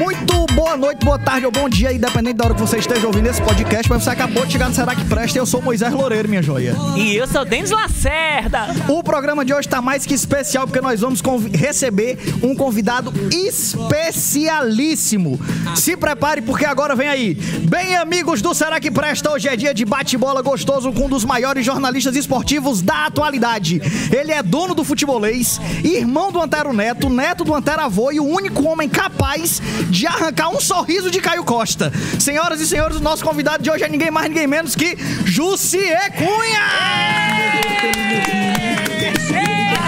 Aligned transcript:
Muito 0.00 0.46
boa 0.54 0.78
noite, 0.78 1.04
boa 1.04 1.18
tarde 1.18 1.44
ou 1.44 1.52
bom 1.52 1.68
dia, 1.68 1.92
independente 1.92 2.38
da 2.38 2.46
hora 2.46 2.54
que 2.54 2.60
você 2.62 2.78
esteja 2.78 3.06
ouvindo 3.06 3.26
esse 3.26 3.42
podcast, 3.42 3.86
mas 3.86 4.02
você 4.02 4.08
acabou 4.08 4.46
de 4.46 4.52
chegar 4.52 4.70
no 4.70 4.74
Será 4.74 4.94
que 4.94 5.04
Presta 5.04 5.38
eu 5.38 5.44
sou 5.44 5.60
Moisés 5.60 5.92
Loureiro, 5.92 6.26
minha 6.26 6.40
joia. 6.40 6.74
E 6.96 7.14
eu 7.14 7.26
sou 7.26 7.44
Denis 7.44 7.70
Lacerda. 7.70 8.68
O 8.88 9.02
programa 9.02 9.44
de 9.44 9.52
hoje 9.52 9.68
está 9.68 9.82
mais 9.82 10.06
que 10.06 10.14
especial 10.14 10.66
porque 10.66 10.80
nós 10.80 11.00
vamos 11.00 11.20
receber 11.52 12.18
um 12.42 12.54
convidado 12.54 13.12
especialíssimo. 13.30 15.38
Se 15.76 15.94
prepare 15.98 16.40
porque 16.40 16.64
agora 16.64 16.96
vem 16.96 17.08
aí. 17.08 17.34
Bem, 17.34 17.94
amigos 17.96 18.40
do 18.40 18.54
Será 18.54 18.80
que 18.80 18.90
Presta, 18.90 19.30
hoje 19.30 19.48
é 19.48 19.56
dia 19.56 19.74
de 19.74 19.84
bate-bola 19.84 20.40
gostoso 20.40 20.94
com 20.94 21.04
um 21.04 21.10
dos 21.10 21.26
maiores 21.26 21.66
jornalistas 21.66 22.16
esportivos 22.16 22.80
da 22.80 23.04
atualidade. 23.04 23.82
Ele 24.10 24.32
é 24.32 24.42
dono 24.42 24.74
do 24.74 24.82
futebolês, 24.82 25.60
irmão 25.84 26.32
do 26.32 26.40
Antero 26.40 26.72
Neto, 26.72 27.10
neto 27.10 27.44
do 27.44 27.54
Antero 27.54 27.82
Avô 27.82 28.10
e 28.10 28.18
o 28.18 28.24
único 28.24 28.66
homem 28.66 28.88
capaz 28.88 29.60
de 29.90 30.06
arrancar 30.06 30.48
um 30.50 30.60
sorriso 30.60 31.10
de 31.10 31.20
Caio 31.20 31.44
Costa. 31.44 31.92
Senhoras 32.18 32.60
e 32.60 32.66
senhores, 32.66 32.96
o 32.96 33.00
nosso 33.00 33.24
convidado 33.24 33.62
de 33.62 33.70
hoje 33.70 33.84
é 33.84 33.88
ninguém 33.88 34.10
mais, 34.10 34.28
ninguém 34.28 34.46
menos 34.46 34.74
que 34.74 34.96
Jussier 35.24 36.12
Cunha! 36.12 36.60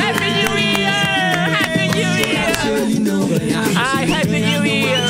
Happy 0.09 0.31
New 0.35 0.59
Year! 0.59 1.53
Happy 1.53 2.99
New 2.99 3.29
Year! 3.29 3.63
Ai, 3.77 4.13
Happy 4.13 4.41
New 4.41 4.67
Year! 4.67 5.03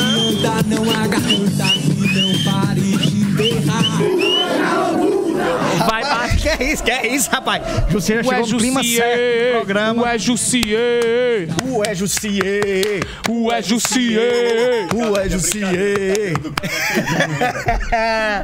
Não 0.66 1.81
Vai, 5.86 6.04
vai. 6.04 6.36
Que 6.36 6.48
é 6.48 6.72
isso, 6.72 6.82
que 6.82 6.90
é 6.90 7.06
isso, 7.06 7.30
rapaz? 7.30 7.62
Jussier 7.90 8.24
já 8.24 8.30
chegou 8.30 8.48
no 8.48 8.58
clima 8.58 8.82
certo 8.82 9.52
programa. 9.52 10.02
Ué, 10.02 10.18
Jussier! 10.18 11.48
Ué, 11.64 11.94
Jussier! 11.94 13.00
Ué, 13.28 13.62
Jussier! 13.62 14.88
Ué, 14.94 15.28
Jussier! 15.28 16.34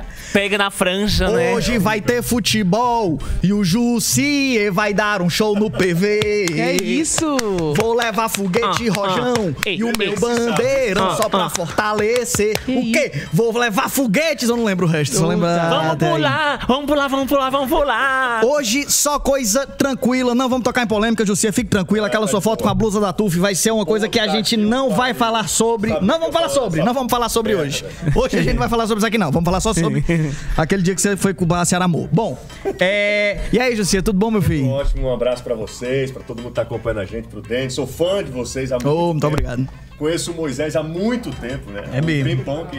Pega 0.33 0.59
na 0.59 0.71
franja, 0.71 1.29
né? 1.31 1.55
Hoje 1.55 1.79
vai 1.79 2.01
ter 2.01 2.23
futebol 2.23 3.19
e 3.43 3.53
o 3.53 3.65
Jussier 3.65 4.70
vai 4.73 4.93
dar 4.93 5.23
um 5.23 5.31
show 5.31 5.55
no 5.59 5.70
PV. 5.70 6.47
É 6.57 6.77
isso! 6.77 7.37
Vou 7.77 7.95
levar 7.95 8.29
foguete 8.29 8.89
Ah, 8.89 8.93
rojão 8.93 9.55
ah. 9.57 9.62
Ei, 9.65 9.77
e 9.77 9.85
o 9.85 9.93
meu 9.97 10.12
ei. 10.12 10.17
bandeirão 10.19 11.11
Ah, 11.11 11.17
só 11.17 11.29
pra 11.29 11.47
ah. 11.47 11.51
fortalecer. 11.51 12.59
o 12.69 12.93
quê? 12.93 13.12
Vou 13.33 13.57
levar 13.57 13.89
foguetes, 13.89 14.48
eu 14.48 14.57
não 14.57 14.65
lembro 14.65 14.87
o 14.87 14.89
resto. 14.89 15.17
Só 15.17 15.27
lembra 15.27 15.48
Vamos 15.69 15.97
pular, 15.97 16.67
vamos 16.67 16.87
pular, 16.87 17.09
vamos 17.09 17.27
pular, 17.29 17.51
vamos 17.51 17.69
pular. 17.69 18.45
Hoje 18.45 18.85
só 18.89 19.19
coisa 19.19 19.67
tranquila, 19.67 20.35
não 20.35 20.48
vamos 20.48 20.65
tocar 20.65 20.83
em 20.83 20.87
polêmica, 20.87 21.25
Jussier, 21.25 21.53
fique 21.53 21.70
tranquila. 21.70 22.07
Aquela 22.07 22.27
sua 22.27 22.41
foto 22.41 22.63
com 22.63 22.69
a 22.69 22.75
blusa 22.75 23.01
da 23.01 23.13
TUF 23.13 23.39
vai 23.39 23.55
ser 23.55 23.70
uma 23.70 23.87
coisa 23.87 24.09
que 24.09 24.20
a 24.20 24.29
gente 24.29 24.57
não 24.57 24.91
vai 24.91 25.15
falar 25.15 25.48
sobre. 25.48 25.91
Não 26.01 26.19
vamos 26.19 26.33
falar 26.35 26.48
sobre, 26.48 26.83
não 26.83 26.92
vamos 26.92 27.11
falar 27.11 27.29
sobre 27.29 27.55
hoje. 27.55 27.85
Hoje 28.15 28.37
a 28.39 28.42
gente 28.42 28.55
não 28.55 28.61
vai 28.61 28.69
falar 28.69 28.87
sobre 28.87 28.98
isso 28.98 29.07
aqui 29.07 29.19
não, 29.19 29.31
vamos 29.31 29.45
falar 29.45 29.61
só 29.61 29.73
sobre 29.73 30.05
aquele 30.56 30.83
dia 30.83 30.94
que 30.94 31.00
você 31.00 31.16
foi 31.16 31.33
com 31.34 31.44
o 31.44 31.64
Ceará 31.64 31.84
Amor. 31.84 32.08
Bom, 32.12 32.38
é... 32.80 33.41
E 33.52 33.58
aí, 33.58 33.74
Jussier, 33.77 34.02
tudo 34.02 34.19
bom, 34.19 34.30
meu 34.30 34.42
filho? 34.42 34.69
Ótimo, 34.69 35.08
um 35.08 35.12
abraço 35.12 35.42
pra 35.42 35.55
vocês, 35.55 36.11
pra 36.11 36.22
todo 36.22 36.38
mundo 36.38 36.48
que 36.50 36.55
tá 36.56 36.62
acompanhando 36.62 37.00
a 37.00 37.05
gente, 37.05 37.28
pro 37.28 37.41
Denis. 37.41 37.74
Sou 37.74 37.86
fã 37.86 38.22
de 38.22 38.30
vocês 38.30 38.72
há 38.72 38.77
muito 38.77 38.89
muito 38.96 39.14
tempo. 39.20 39.27
obrigado. 39.27 39.69
Conheço 39.98 40.33
o 40.33 40.34
Moisés 40.34 40.77
há 40.77 40.83
muito 40.83 41.30
tempo, 41.30 41.70
né? 41.70 41.83
É 41.92 42.00
um 42.00 42.05
mesmo. 42.05 42.28
tempão 42.36 42.66
que... 42.66 42.78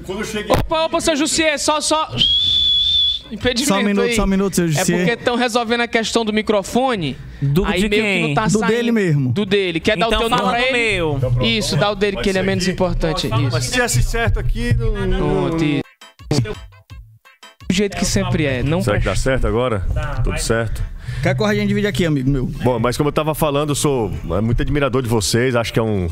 Quando 0.00 0.20
eu 0.20 0.24
cheguei... 0.24 0.50
Opa, 0.52 0.84
opa, 0.86 1.00
seu 1.00 1.14
Jussier, 1.16 1.58
só, 1.58 1.80
só. 1.80 2.08
Impedimento 3.30 3.68
Só 3.74 3.78
um 3.80 3.82
minuto, 3.82 4.04
aí. 4.06 4.14
só 4.14 4.24
um 4.24 4.26
minuto, 4.26 4.54
seu 4.56 4.64
É 4.66 4.68
Jussier. 4.68 4.98
porque 4.98 5.12
estão 5.12 5.36
resolvendo 5.36 5.80
a 5.80 5.88
questão 5.88 6.22
do 6.24 6.32
microfone. 6.34 7.16
Do- 7.40 7.64
aí 7.64 7.80
de 7.80 7.88
meio 7.88 8.02
quem? 8.02 8.20
que 8.22 8.28
não 8.28 8.34
tá 8.34 8.44
Do 8.44 8.58
saindo. 8.58 8.66
dele 8.66 8.92
mesmo. 8.92 9.32
Do 9.32 9.46
dele. 9.46 9.80
Quer 9.80 9.96
dar 9.96 10.06
o 10.06 10.08
Então 10.08 10.20
teu 10.20 10.28
nome 10.28 10.42
pra 10.42 10.58
do 10.58 10.64
ele? 10.64 10.72
meu. 10.96 11.18
pronto, 11.18 11.42
Isso, 11.44 11.76
dá 11.76 11.90
o 11.90 11.94
dele 11.94 12.16
Pode 12.16 12.24
que 12.24 12.30
ele 12.30 12.38
é 12.38 12.42
menos 12.42 12.64
aqui? 12.64 12.72
importante. 12.72 13.26
Isso. 13.28 13.60
se 13.62 13.72
tivesse 13.72 14.02
certo 14.02 14.38
aqui... 14.38 14.74
Não, 14.74 15.48
Pronto, 15.48 15.64
isso. 15.64 15.81
Do 16.40 17.74
jeito 17.74 17.96
que 17.96 18.04
sempre 18.04 18.44
é. 18.44 18.62
Não 18.62 18.82
Será 18.82 18.98
que 18.98 19.04
dá 19.04 19.16
certo 19.16 19.46
agora? 19.46 19.80
Tudo 20.22 20.38
certo? 20.38 20.82
Quer 21.22 21.36
correr 21.36 21.52
a 21.52 21.54
gente 21.54 21.68
divide 21.68 21.86
aqui, 21.86 22.04
amigo 22.04 22.28
meu? 22.28 22.46
Bom, 22.46 22.80
mas 22.80 22.96
como 22.96 23.08
eu 23.08 23.12
tava 23.12 23.32
falando, 23.32 23.70
eu 23.70 23.74
sou 23.74 24.10
é, 24.30 24.40
muito 24.40 24.60
admirador 24.60 25.02
de 25.02 25.08
vocês. 25.08 25.54
Acho 25.54 25.72
que 25.72 25.78
é, 25.78 25.82
um, 25.82 26.08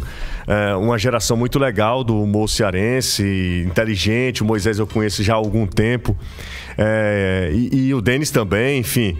é, 0.46 0.74
uma 0.76 0.96
geração 0.98 1.36
muito 1.36 1.58
legal 1.58 2.04
do 2.04 2.22
humor 2.22 2.48
cearense, 2.48 3.64
inteligente. 3.66 4.42
O 4.42 4.46
Moisés 4.46 4.78
eu 4.78 4.86
conheço 4.86 5.22
já 5.24 5.32
há 5.32 5.36
algum 5.36 5.66
tempo. 5.66 6.16
É, 6.78 7.50
e, 7.52 7.88
e 7.88 7.94
o 7.94 8.00
Denis 8.00 8.30
também, 8.30 8.78
enfim. 8.78 9.18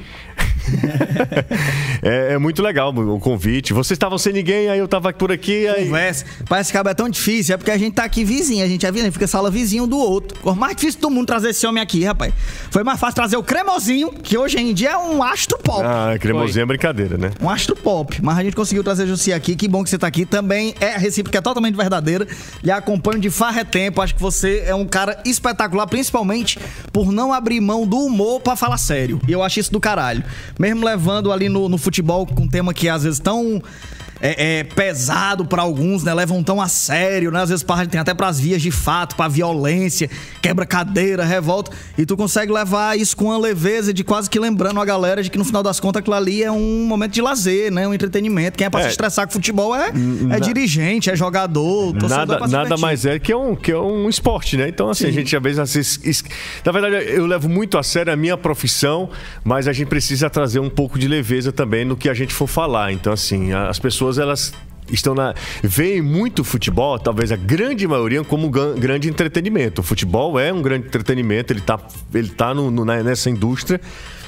é, 2.02 2.34
é 2.34 2.38
muito 2.38 2.62
legal 2.62 2.94
o 2.94 3.18
convite. 3.18 3.72
Vocês 3.72 3.96
estavam 3.96 4.18
sem 4.18 4.32
ninguém, 4.32 4.68
aí 4.68 4.78
eu 4.78 4.88
tava 4.88 5.12
por 5.12 5.32
aqui. 5.32 5.66
Aí... 5.68 5.86
Conversa. 5.86 6.24
Parece 6.48 6.72
que 6.72 6.78
é 6.78 6.94
tão 6.94 7.08
difícil, 7.08 7.54
é 7.54 7.58
porque 7.58 7.70
a 7.70 7.78
gente 7.78 7.94
tá 7.94 8.04
aqui 8.04 8.24
vizinho, 8.24 8.64
a 8.64 8.68
gente 8.68 8.84
é 8.86 8.92
vizinho, 8.92 9.12
fica 9.12 9.26
sala 9.26 9.50
vizinho 9.50 9.86
do 9.86 9.98
outro. 9.98 10.38
Por 10.40 10.56
mais 10.56 10.74
difícil 10.76 11.00
do 11.00 11.10
mundo 11.10 11.26
trazer 11.26 11.50
esse 11.50 11.66
homem 11.66 11.82
aqui, 11.82 12.04
rapaz. 12.04 12.32
Foi 12.70 12.82
mais 12.82 12.98
fácil 12.98 13.14
trazer 13.16 13.36
o 13.36 13.42
cremosinho, 13.42 14.12
que 14.12 14.36
hoje 14.36 14.58
em 14.58 14.72
dia 14.72 14.90
é 14.90 14.98
um 14.98 15.22
astro 15.22 15.58
pop. 15.58 15.82
Ah, 15.84 16.16
cremosinho 16.18 16.62
é 16.62 16.66
brincadeira, 16.66 17.16
né? 17.16 17.30
Um 17.40 17.48
astro 17.48 17.76
pop. 17.76 18.20
Mas 18.22 18.38
a 18.38 18.44
gente 18.44 18.56
conseguiu 18.56 18.82
trazer 18.82 19.06
Jussi 19.06 19.32
aqui. 19.32 19.54
Que 19.56 19.68
bom 19.68 19.82
que 19.82 19.90
você 19.90 19.98
tá 19.98 20.06
aqui. 20.06 20.24
Também 20.24 20.74
é 20.80 20.94
a 20.94 20.98
recíproca, 20.98 21.38
é 21.38 21.40
totalmente 21.40 21.74
verdadeira. 21.74 22.26
Lhe 22.62 22.70
acompanho 22.70 23.20
de 23.20 23.30
farra 23.30 23.64
tempo. 23.64 24.00
Acho 24.00 24.14
que 24.14 24.20
você 24.20 24.64
é 24.66 24.74
um 24.74 24.86
cara 24.86 25.20
espetacular, 25.24 25.86
principalmente 25.86 26.58
por 26.92 27.12
não 27.12 27.32
abrir 27.32 27.60
mão 27.60 27.86
do 27.86 27.98
humor 27.98 28.40
pra 28.40 28.56
falar 28.56 28.78
sério. 28.78 29.20
E 29.26 29.32
eu 29.32 29.42
acho 29.42 29.60
isso 29.60 29.72
do 29.72 29.80
caralho. 29.80 30.24
Mesmo 30.58 30.84
levando 30.84 31.32
ali 31.32 31.48
no, 31.48 31.68
no 31.68 31.78
futebol 31.78 32.26
com 32.26 32.42
um 32.42 32.48
tema 32.48 32.74
que 32.74 32.88
às 32.88 33.04
vezes 33.04 33.18
tão. 33.18 33.62
É, 34.20 34.58
é 34.60 34.64
pesado 34.64 35.44
pra 35.44 35.62
alguns, 35.62 36.02
né? 36.04 36.12
Levam 36.12 36.42
tão 36.42 36.60
a 36.60 36.68
sério, 36.68 37.30
né? 37.30 37.40
Às 37.42 37.48
vezes 37.48 37.64
tem 37.90 38.00
até 38.00 38.12
pras 38.12 38.38
vias 38.38 38.60
de 38.60 38.70
fato, 38.70 39.16
pra 39.16 39.28
violência, 39.28 40.10
quebra 40.42 40.66
cadeira, 40.66 41.24
revolta. 41.24 41.70
E 41.96 42.04
tu 42.04 42.16
consegue 42.16 42.52
levar 42.52 42.98
isso 42.98 43.16
com 43.16 43.26
uma 43.26 43.38
leveza 43.38 43.94
de 43.94 44.04
quase 44.04 44.28
que 44.28 44.38
lembrando 44.38 44.80
a 44.80 44.84
galera 44.84 45.22
de 45.22 45.30
que 45.30 45.38
no 45.38 45.44
final 45.44 45.62
das 45.62 45.80
contas 45.80 46.00
aquilo 46.00 46.16
ali 46.16 46.42
é 46.42 46.50
um 46.52 46.84
momento 46.86 47.12
de 47.12 47.22
lazer, 47.22 47.72
né? 47.72 47.86
Um 47.88 47.94
entretenimento. 47.94 48.58
Quem 48.58 48.66
é 48.66 48.70
pra 48.70 48.80
É. 48.80 48.84
se 48.84 48.90
estressar 48.90 49.26
com 49.26 49.32
futebol 49.32 49.74
é, 49.74 49.90
é 50.30 50.40
dirigente, 50.40 51.08
é 51.10 51.16
jogador, 51.16 51.94
Nada, 52.08 52.38
se 52.46 52.52
nada 52.52 52.76
mais 52.76 53.04
é 53.06 53.18
que 53.18 53.32
é 53.32 53.36
um, 53.36 53.54
que 53.56 53.72
é 53.72 53.78
um 53.78 54.08
esporte, 54.08 54.56
né? 54.56 54.68
Então, 54.68 54.90
assim, 54.90 55.06
a 55.06 55.10
gente 55.12 55.34
às 55.36 55.42
vezes. 55.42 56.00
es- 56.04 56.24
Na 56.64 56.72
verdade, 56.72 56.96
eu 57.10 57.26
levo 57.26 57.48
muito 57.48 57.78
a 57.78 57.82
sério 57.82 58.12
a 58.12 58.16
minha 58.16 58.36
profissão, 58.36 59.08
mas 59.44 59.66
a 59.66 59.72
gente 59.72 59.88
precisa 59.88 60.28
trazer 60.28 60.58
um 60.60 60.68
pouco 60.70 60.98
de 60.98 61.08
leveza 61.08 61.50
também 61.52 61.84
no 61.84 61.96
que 61.96 62.08
a 62.08 62.14
gente 62.14 62.34
for 62.34 62.46
falar. 62.46 62.92
Então, 62.92 63.12
assim, 63.12 63.52
as 63.52 63.78
pessoas, 63.78 64.09
elas. 64.18 64.52
Estão 64.90 65.14
na. 65.14 65.34
veem 65.62 66.02
muito 66.02 66.42
futebol, 66.42 66.98
talvez 66.98 67.30
a 67.30 67.36
grande 67.36 67.86
maioria, 67.86 68.24
como 68.24 68.50
grande 68.50 69.08
entretenimento. 69.08 69.82
O 69.82 69.84
futebol 69.84 70.36
é 70.38 70.52
um 70.52 70.60
grande 70.60 70.88
entretenimento, 70.88 71.52
ele 71.52 71.60
está 71.60 71.78
ele 72.12 72.28
tá 72.30 72.52
no- 72.52 72.72
no- 72.72 72.84
na- 72.84 73.00
nessa 73.02 73.30
indústria 73.30 73.80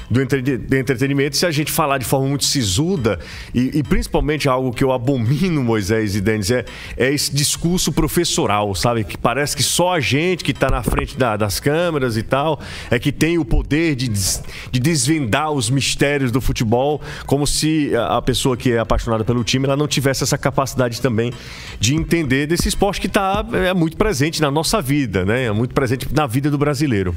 do, 0.09 0.21
entre, 0.21 0.41
do 0.41 0.75
entretenimento. 0.75 1.37
Se 1.37 1.45
a 1.45 1.51
gente 1.51 1.71
falar 1.71 1.97
de 1.97 2.05
forma 2.05 2.27
muito 2.27 2.45
sisuda, 2.45 3.19
e, 3.53 3.79
e 3.79 3.83
principalmente 3.83 4.47
algo 4.49 4.71
que 4.71 4.83
eu 4.83 4.91
abomino, 4.91 5.63
Moisés 5.63 6.15
e 6.15 6.21
Denis, 6.21 6.51
é, 6.51 6.65
é 6.97 7.13
esse 7.13 7.33
discurso 7.33 7.91
professoral, 7.91 8.73
sabe? 8.75 9.03
Que 9.03 9.17
parece 9.17 9.55
que 9.55 9.63
só 9.63 9.93
a 9.93 9.99
gente 9.99 10.43
que 10.43 10.51
está 10.51 10.69
na 10.69 10.83
frente 10.83 11.17
da- 11.17 11.37
das 11.37 11.59
câmeras 11.59 12.17
e 12.17 12.23
tal 12.23 12.59
é 12.89 12.99
que 12.99 13.11
tem 13.11 13.37
o 13.37 13.45
poder 13.45 13.95
de, 13.95 14.07
de 14.07 14.79
desvendar 14.79 15.51
os 15.51 15.69
mistérios 15.69 16.31
do 16.31 16.41
futebol, 16.41 17.01
como 17.25 17.45
se 17.47 17.95
a, 17.95 18.17
a 18.17 18.21
pessoa 18.21 18.55
que 18.57 18.71
é 18.71 18.79
apaixonada 18.79 19.23
pelo 19.23 19.43
time 19.43 19.65
ela 19.65 19.77
não 19.77 19.87
tivesse 19.87 20.23
essa 20.23 20.37
capacidade 20.37 21.01
também 21.01 21.31
de 21.79 21.95
entender 21.95 22.47
desse 22.47 22.67
esporte 22.67 22.99
que 23.01 23.07
está 23.07 23.45
é 23.53 23.73
muito 23.73 23.97
presente 23.97 24.41
na 24.41 24.51
nossa 24.51 24.81
vida, 24.81 25.25
né? 25.25 25.45
É 25.45 25.51
muito 25.51 25.73
presente 25.73 26.07
na 26.13 26.27
vida 26.27 26.49
do 26.49 26.57
brasileiro. 26.57 27.15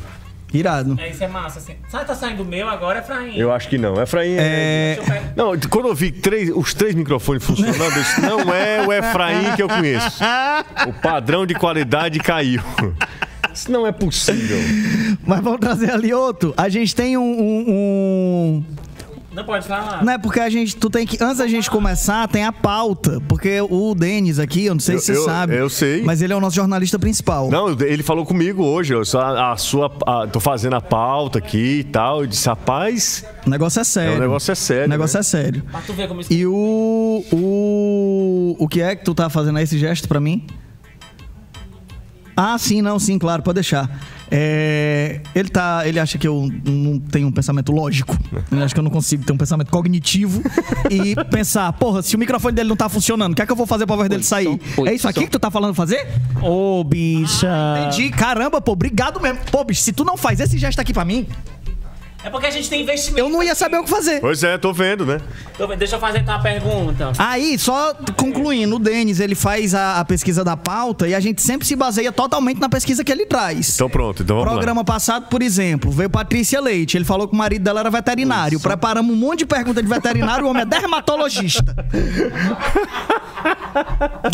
Irado. 0.52 0.96
É, 1.00 1.10
isso 1.10 1.22
é 1.24 1.28
massa, 1.28 1.58
assim. 1.58 1.74
Sabe 1.88 2.04
tá 2.06 2.14
saindo 2.14 2.42
o 2.42 2.46
meu 2.46 2.68
agora, 2.68 3.00
Efraim? 3.00 3.36
Eu 3.36 3.52
acho 3.52 3.68
que 3.68 3.76
não. 3.76 4.00
Efraim 4.00 4.36
é. 4.38 4.98
Não, 5.34 5.52
quando 5.68 5.88
eu 5.88 5.94
vi 5.94 6.10
três- 6.12 6.50
os 6.54 6.72
três 6.72 6.94
microfones 6.94 7.44
funcionando, 7.44 7.82
eu 7.82 7.90
disse, 7.92 8.20
não 8.20 8.40
é 8.54 8.86
o 8.86 8.92
Efraim 8.92 9.54
que 9.56 9.62
eu 9.62 9.68
conheço. 9.68 10.22
O 10.86 10.92
padrão 10.94 11.44
de 11.44 11.54
qualidade 11.54 12.18
caiu. 12.20 12.62
Isso 13.52 13.70
não 13.72 13.86
é 13.86 13.92
possível. 13.92 14.58
Mas 15.26 15.40
vamos 15.40 15.60
trazer 15.60 15.90
ali 15.90 16.12
outro. 16.12 16.54
A 16.56 16.68
gente 16.68 16.94
tem 16.94 17.16
um- 17.16 17.22
um- 17.22 17.64
um 17.68 18.64
Não 19.36 19.44
pode 19.44 19.68
falar. 19.68 20.02
Não 20.02 20.10
é 20.14 20.16
porque 20.16 20.40
a 20.40 20.48
gente. 20.48 20.74
Tu 20.74 20.88
tem 20.88 21.06
que. 21.06 21.22
Antes 21.22 21.36
da 21.36 21.46
gente 21.46 21.70
começar, 21.70 22.26
tem 22.26 22.42
a 22.44 22.50
pauta. 22.52 23.20
Porque 23.28 23.60
o 23.60 23.94
Denis 23.94 24.38
aqui, 24.38 24.64
eu 24.64 24.72
não 24.74 24.80
sei 24.80 24.94
Eu- 24.94 24.98
se 24.98 25.06
você 25.12 25.18
eu- 25.18 25.24
sabe. 25.26 25.54
eu 25.54 25.68
sei. 25.68 26.02
Mas 26.02 26.22
ele 26.22 26.32
é 26.32 26.36
o 26.36 26.40
nosso 26.40 26.56
jornalista 26.56 26.98
principal. 26.98 27.50
Não, 27.50 27.68
ele 27.82 28.02
falou 28.02 28.24
comigo 28.24 28.64
hoje, 28.64 28.94
eu 28.94 29.04
só, 29.04 29.36
a 29.52 29.54
sua, 29.58 29.92
a- 30.06 30.26
tô 30.26 30.40
fazendo 30.40 30.74
a 30.76 30.80
pauta 30.80 31.38
aqui 31.38 31.80
e 31.80 31.84
tal. 31.84 32.22
Eu 32.22 32.26
disse, 32.26 32.48
rapaz, 32.48 33.26
O 33.46 33.50
negócio 33.50 33.78
é 33.78 33.84
sério. 33.84 34.14
É, 34.14 34.16
o 34.16 34.20
negócio 34.20 34.50
é 34.52 34.54
sério, 34.54 34.86
O 34.86 34.88
negócio 34.88 35.16
né? 35.16 35.20
é 35.20 35.22
sério. 35.22 35.62
Pra 35.70 35.80
tu 35.82 35.92
ver 35.92 36.08
como 36.08 36.22
isso... 36.22 36.32
E 36.32 36.46
o. 36.46 37.22
O. 37.30 38.56
O 38.58 38.66
que 38.66 38.80
é 38.80 38.96
que 38.96 39.04
tu 39.04 39.14
tá 39.14 39.28
fazendo 39.28 39.58
aí 39.58 39.64
esse 39.64 39.78
gesto 39.78 40.08
pra 40.08 40.18
mim? 40.18 40.46
Ah, 42.34 42.56
sim, 42.58 42.80
não, 42.82 42.98
sim, 42.98 43.18
claro, 43.18 43.42
pode 43.42 43.56
deixar. 43.56 43.88
É, 44.30 45.20
ele 45.34 45.48
tá. 45.48 45.86
Ele 45.86 46.00
acha 46.00 46.18
que 46.18 46.26
eu 46.26 46.48
não 46.64 46.98
tenho 46.98 47.28
um 47.28 47.32
pensamento 47.32 47.70
lógico. 47.72 48.18
Ele 48.50 48.62
acha 48.62 48.74
que 48.74 48.80
eu 48.80 48.84
não 48.84 48.90
consigo 48.90 49.24
ter 49.24 49.32
um 49.32 49.36
pensamento 49.36 49.70
cognitivo 49.70 50.42
e 50.90 51.14
pensar, 51.30 51.72
porra, 51.74 52.02
se 52.02 52.16
o 52.16 52.18
microfone 52.18 52.54
dele 52.54 52.68
não 52.68 52.76
tá 52.76 52.88
funcionando, 52.88 53.32
o 53.32 53.36
que 53.36 53.42
é 53.42 53.46
que 53.46 53.52
eu 53.52 53.56
vou 53.56 53.66
fazer 53.66 53.86
pra 53.86 53.96
voz 53.96 54.08
dele 54.08 54.22
sair? 54.22 54.48
oi, 54.76 54.88
É 54.88 54.94
isso 54.94 55.08
aqui 55.08 55.20
som. 55.20 55.26
que 55.26 55.30
tu 55.32 55.38
tá 55.38 55.50
falando 55.50 55.74
fazer? 55.74 56.06
Ô, 56.42 56.82
bicha. 56.84 57.48
Entendi. 57.86 58.10
Caramba, 58.10 58.60
pô, 58.60 58.72
obrigado 58.72 59.20
mesmo. 59.20 59.38
Pô, 59.50 59.62
bicho, 59.64 59.80
se 59.82 59.92
tu 59.92 60.04
não 60.04 60.16
faz 60.16 60.40
esse 60.40 60.58
gesto 60.58 60.80
aqui 60.80 60.92
pra 60.92 61.04
mim, 61.04 61.26
É 62.26 62.30
porque 62.30 62.48
a 62.48 62.50
gente 62.50 62.68
tem 62.68 62.82
investimento. 62.82 63.20
eu 63.20 63.28
não 63.28 63.40
ia 63.40 63.54
saber 63.54 63.78
o 63.78 63.84
que 63.84 63.88
fazer. 63.90 64.20
Pois 64.20 64.42
é, 64.42 64.58
tô 64.58 64.72
vendo, 64.72 65.06
né? 65.06 65.20
Tô 65.56 65.68
vendo, 65.68 65.78
Deixa 65.78 65.94
eu 65.94 66.00
fazer 66.00 66.18
então 66.18 66.34
uma 66.34 66.42
pergunta. 66.42 67.12
Aí, 67.18 67.56
só 67.56 67.94
concluindo, 68.16 68.74
o 68.74 68.78
Denis, 68.80 69.20
ele 69.20 69.36
faz 69.36 69.76
a, 69.76 70.00
a 70.00 70.04
pesquisa 70.04 70.42
da 70.42 70.56
pauta 70.56 71.06
e 71.06 71.14
a 71.14 71.20
gente 71.20 71.40
sempre 71.40 71.64
se 71.64 71.76
baseia 71.76 72.10
totalmente 72.10 72.60
na 72.60 72.68
pesquisa 72.68 73.04
que 73.04 73.12
ele 73.12 73.26
traz. 73.26 73.76
Então 73.76 73.88
pronto, 73.88 74.24
então 74.24 74.38
vamos 74.38 74.52
Programa 74.52 74.84
passado, 74.84 75.28
por 75.28 75.40
exemplo, 75.40 75.92
veio 75.92 76.10
Patrícia 76.10 76.60
Leite. 76.60 76.96
Ele 76.96 77.04
falou 77.04 77.28
que 77.28 77.34
o 77.34 77.36
marido 77.36 77.62
dela 77.62 77.78
era 77.78 77.90
veterinário. 77.90 78.58
Preparamos 78.58 79.14
um 79.14 79.18
monte 79.18 79.40
de 79.40 79.46
pergunta 79.46 79.80
de 79.80 79.88
veterinário, 79.88 80.46
o 80.46 80.50
homem 80.50 80.62
é 80.62 80.66
dermatologista. 80.66 81.76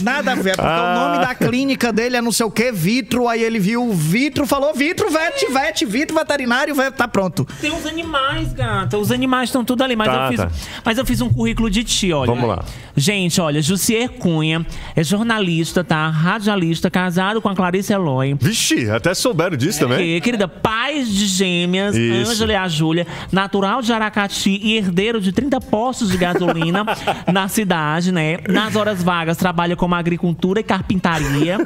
Nada 0.02 0.32
a 0.32 0.34
ver, 0.34 0.56
porque 0.56 0.68
o 0.68 0.94
nome 0.94 1.18
da 1.18 1.34
clínica 1.34 1.92
dele 1.92 2.16
é 2.16 2.22
não 2.22 2.32
sei 2.32 2.46
o 2.46 2.50
que, 2.50 2.72
Vitro. 2.72 3.28
Aí 3.28 3.42
ele 3.42 3.58
viu 3.58 3.92
Vitro, 3.92 4.46
falou 4.46 4.72
Vitro, 4.72 5.10
Vet, 5.10 5.46
Vet, 5.52 5.84
Vitro, 5.84 6.16
veterinário, 6.16 6.74
vet, 6.74 6.92
tá 6.94 7.06
pronto. 7.06 7.46
Tem 7.60 7.70
os 7.82 7.86
animais, 7.86 8.52
gata. 8.52 8.98
Os 8.98 9.10
animais 9.10 9.48
estão 9.48 9.64
tudo 9.64 9.82
ali. 9.82 9.96
Mas, 9.96 10.08
Tá, 10.12 10.24
eu 10.24 10.28
fiz, 10.28 10.40
tá. 10.40 10.50
mas 10.84 10.98
eu 10.98 11.06
fiz 11.06 11.20
um 11.20 11.30
currículo 11.32 11.70
de 11.70 11.84
ti, 11.84 12.12
olha. 12.12 12.26
Vamos 12.26 12.48
lá. 12.48 12.64
Gente, 12.96 13.40
olha, 13.40 13.62
Jussier 13.62 14.08
Cunha 14.10 14.66
é 14.94 15.02
jornalista, 15.02 15.82
tá? 15.82 16.08
Radialista, 16.08 16.90
casado 16.90 17.40
com 17.40 17.48
a 17.48 17.54
Clarice 17.54 17.92
Eloy. 17.92 18.36
Vixe, 18.40 18.90
até 18.90 19.14
souberam 19.14 19.56
disso 19.56 19.80
também. 19.80 19.98
Que, 19.98 20.20
querida, 20.20 20.46
pais 20.46 21.08
de 21.08 21.26
gêmeas. 21.26 21.96
Ângela 21.96 22.52
e 22.52 22.56
a 22.56 22.68
Júlia, 22.68 23.06
natural 23.30 23.80
de 23.82 23.92
Aracati 23.92 24.60
e 24.62 24.76
herdeiro 24.76 25.20
de 25.20 25.32
30 25.32 25.60
postos 25.60 26.10
de 26.10 26.16
gasolina 26.18 26.84
na 27.32 27.48
cidade, 27.48 28.12
né? 28.12 28.38
Nas 28.48 28.76
horas 28.76 29.02
vagas 29.02 29.36
trabalha 29.36 29.74
como 29.76 29.94
agricultura 29.94 30.60
e 30.60 30.62
carpintaria. 30.62 31.58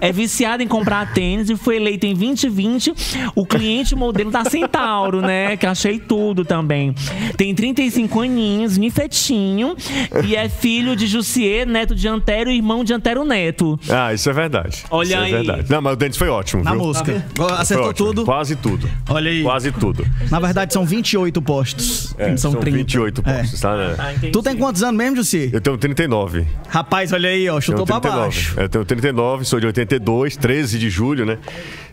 É 0.00 0.10
viciado 0.12 0.62
em 0.62 0.68
comprar 0.68 1.12
tênis 1.12 1.50
e 1.50 1.56
foi 1.56 1.76
eleito 1.76 2.06
em 2.06 2.14
2020 2.14 2.94
o 3.34 3.44
cliente 3.44 3.94
modelo 3.94 4.30
da 4.30 4.44
Centauro, 4.44 5.20
né? 5.20 5.56
Que 5.60 5.66
achei 5.66 5.98
tudo 5.98 6.42
também. 6.42 6.94
Tem 7.36 7.54
35 7.54 8.22
aninhos, 8.22 8.78
nifetinho 8.78 9.76
e 10.24 10.34
é 10.34 10.48
filho 10.48 10.96
de 10.96 11.06
Jussier, 11.06 11.66
neto 11.66 11.94
de 11.94 12.08
Antero 12.08 12.50
e 12.50 12.56
irmão 12.56 12.82
de 12.82 12.94
Antero 12.94 13.24
Neto. 13.26 13.78
Ah, 13.90 14.14
isso 14.14 14.30
é 14.30 14.32
verdade. 14.32 14.84
Olha 14.90 15.06
isso 15.06 15.16
aí. 15.18 15.32
É 15.32 15.36
verdade. 15.36 15.70
Não, 15.70 15.82
mas 15.82 15.92
o 15.92 15.96
Denis 15.96 16.16
foi 16.16 16.28
ótimo, 16.30 16.64
Na 16.64 16.72
viu? 16.72 16.80
música. 16.80 17.22
Acertou 17.58 17.92
tudo. 17.92 18.24
Quase 18.24 18.56
tudo. 18.56 18.88
Olha 19.10 19.30
aí. 19.30 19.42
Quase 19.42 19.70
tudo. 19.70 20.06
Na 20.30 20.40
verdade, 20.40 20.72
são 20.72 20.84
28 20.86 21.42
postos. 21.42 22.14
É, 22.18 22.34
são, 22.38 22.52
são 22.52 22.60
30. 22.60 22.78
28 22.78 23.22
É. 23.26 23.32
postos, 23.40 23.60
tá? 23.60 23.76
né? 23.76 23.94
Ah. 23.98 24.14
Tu 24.32 24.42
tem 24.42 24.56
quantos 24.56 24.82
anos 24.82 24.96
mesmo, 24.96 25.16
Jussi? 25.16 25.50
Eu 25.52 25.60
tenho 25.60 25.76
39. 25.76 26.46
Rapaz, 26.68 27.12
olha 27.12 27.28
aí, 27.28 27.48
ó, 27.50 27.60
chutou 27.60 27.84
pra 27.84 28.00
39. 28.00 28.22
baixo. 28.24 28.54
Eu 28.58 28.68
tenho 28.68 28.84
39, 28.86 29.44
sou 29.44 29.60
de 29.60 29.66
82, 29.66 30.38
13 30.38 30.78
de 30.78 30.88
julho, 30.88 31.26
né? 31.26 31.36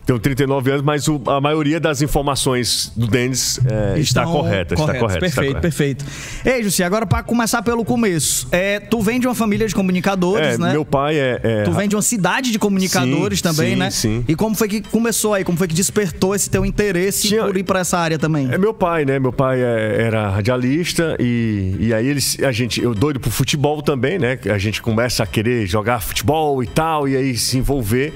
Tenho 0.07 0.17
39 0.19 0.71
anos, 0.71 0.81
mas 0.83 1.07
o- 1.09 1.21
a 1.27 1.41
maioria 1.41 1.81
das 1.81 2.01
informações 2.01 2.89
do 2.95 3.05
Denis 3.07 3.59
é, 3.95 3.99
está 3.99 4.23
correta. 4.23 4.73
Está 4.73 4.85
corretas. 4.85 4.99
correta. 5.01 5.25
está 5.25 5.41
Perfeito, 5.41 5.47
correta. 5.47 5.59
perfeito. 5.61 6.05
Ei, 6.45 6.63
Jussi, 6.63 6.81
agora 6.81 7.05
pra 7.05 7.21
começar 7.21 7.61
pelo 7.61 7.83
começo. 7.83 8.47
É, 8.49 8.79
tu 8.79 9.01
vem 9.01 9.19
de 9.19 9.27
uma 9.27 9.35
família 9.35 9.67
de 9.67 9.75
comunicadores, 9.75 10.55
É, 10.55 10.57
né? 10.57 10.71
meu 10.71 10.85
pai 10.85 11.17
é. 11.19 11.39
é- 11.43 11.63
Tu 11.63 11.71
vem 11.73 11.89
de 11.89 11.95
uma 11.97 12.01
cidade 12.01 12.51
de 12.53 12.57
comunicadores 12.57 13.39
Sim, 13.39 13.43
também, 13.43 13.71
sim, 13.71 13.75
né? 13.75 13.89
sim. 13.91 14.25
E 14.29 14.33
como 14.33 14.55
foi 14.55 14.69
que 14.69 14.81
começou 14.81 15.33
aí? 15.33 15.43
Como 15.43 15.57
foi 15.57 15.67
que 15.67 15.75
despertou 15.75 16.33
esse 16.33 16.49
teu 16.49 16.65
interesse 16.65 17.27
Tinha- 17.27 17.43
por 17.43 17.57
ir 17.57 17.63
pra 17.63 17.81
essa 17.81 17.97
área 17.97 18.17
também? 18.17 18.49
É 18.49 18.57
meu 18.57 18.73
pai, 18.73 19.03
né? 19.03 19.19
Meu 19.19 19.33
pai 19.33 19.59
é- 19.61 20.03
era 20.03 20.29
radialista 20.29 21.17
e, 21.19 21.75
e 21.81 21.93
aí 21.93 22.07
eles, 22.07 22.37
a 22.41 22.51
gente, 22.53 22.81
eu 22.81 22.95
doido 22.95 23.19
pro 23.19 23.29
futebol 23.29 23.81
também, 23.81 24.17
né? 24.17 24.39
A 24.53 24.57
gente 24.57 24.81
começa 24.81 25.21
a 25.23 25.27
querer 25.27 25.67
jogar 25.67 25.99
futebol 26.01 26.63
e 26.63 26.67
tal, 26.67 27.09
e 27.09 27.17
aí 27.17 27.35
se 27.37 27.57
envolver 27.57 28.13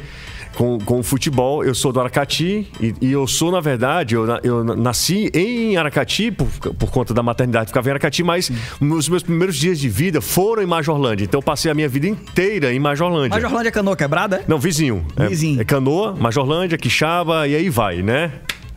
com, 0.56 0.78
com 0.80 1.00
o 1.00 1.04
futebol. 1.04 1.64
Eu 1.64 1.74
sou 1.74 1.92
do 1.92 2.00
Aracati 2.00 2.68
e, 2.80 2.94
e 3.02 3.12
eu 3.12 3.26
sou, 3.28 3.52
na 3.52 3.60
verdade, 3.60 4.16
eu, 4.16 4.26
eu 4.44 4.64
nasci 4.64 5.30
em 5.34 5.78
Aracati 5.78 6.32
por, 6.32 6.48
por 6.76 6.92
conta 6.92 7.14
da 7.14 7.24
maternidade, 7.24 7.68
ficava 7.68 7.88
em 7.88 7.92
Aracati, 7.92 8.24
mas 8.24 8.52
os 8.80 9.10
meus 9.10 9.24
primeiros 9.24 9.56
dias 9.56 9.80
de 9.80 9.90
vida 9.90 10.22
foram 10.22 10.64
em 10.64 10.66
Majorlândia. 10.66 11.26
Então 11.26 11.40
eu 11.40 11.44
passei 11.44 11.72
a 11.72 11.74
minha 11.74 11.90
vida 11.90 12.08
inteira 12.08 12.74
em 12.74 12.80
Majorlândia. 12.80 13.30
Majorlândia 13.30 13.70
é 13.70 13.72
canoa 13.72 13.96
quebrada? 13.96 14.38
é? 14.38 14.44
Não, 14.48 14.58
vizinho. 14.60 15.06
É- 15.18 15.28
Vizinho. 15.28 15.62
É, 15.62 15.64
Canoa, 15.64 16.16
Majorlândia, 16.16 16.78
Quixaba 16.78 17.48
e 17.48 17.56
aí 17.56 17.70
vai, 17.70 18.02
né? 18.02 18.32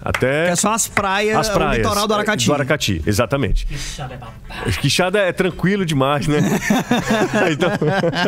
Até. 0.04 0.48
É 0.50 0.56
só 0.56 0.74
as 0.74 0.86
praias, 0.86 1.34
As 1.34 1.48
praias. 1.48 1.76
o 1.76 1.76
litoral 1.78 2.06
do 2.06 2.12
Aracati. 2.12 2.46
Do 2.46 2.52
Aracati, 2.52 3.02
exatamente. 3.06 3.66
Quixada 4.82 5.18
é 5.18 5.32
tranquilo 5.32 5.86
demais, 5.86 6.26
né? 6.26 6.40
então, 7.50 7.70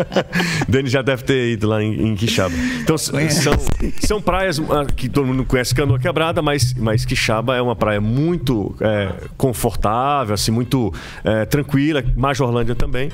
Dani 0.67 0.89
já 0.89 1.03
deve 1.03 1.23
ter 1.25 1.53
ido 1.53 1.69
lá 1.69 1.83
em, 1.83 2.09
em 2.09 2.15
Quixaba. 2.17 2.55
Então, 2.81 2.97
são, 2.97 3.13
são 4.01 4.23
praias 4.23 4.59
ah, 4.59 4.87
que 4.87 5.07
todo 5.07 5.27
mundo 5.27 5.45
conhece 5.45 5.75
Canoa 5.75 5.99
Quebrada, 5.99 6.41
mas, 6.41 6.73
mas 6.73 7.05
Quixaba 7.05 7.55
é 7.55 7.61
uma 7.61 7.77
praia 7.77 8.01
muito 8.01 8.75
é, 8.81 9.13
confortável, 9.37 10.33
assim, 10.33 10.51
muito 10.51 10.95
é, 11.23 11.45
tranquila. 11.45 12.03
Majorlândia 12.17 12.75
também. 12.75 13.11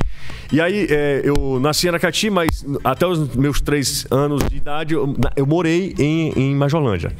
E 0.52 0.60
aí, 0.60 0.86
é, 0.88 1.22
eu 1.24 1.58
nasci 1.58 1.86
em 1.86 1.88
Aracati, 1.88 2.30
mas 2.30 2.64
até 2.84 3.06
os 3.06 3.34
meus 3.34 3.60
três 3.60 4.06
anos 4.10 4.44
de 4.48 4.56
idade, 4.56 4.94
eu, 4.94 5.16
eu 5.34 5.46
morei 5.46 5.94
em, 5.98 6.32
em 6.36 6.54
Majorlândia. 6.54 7.12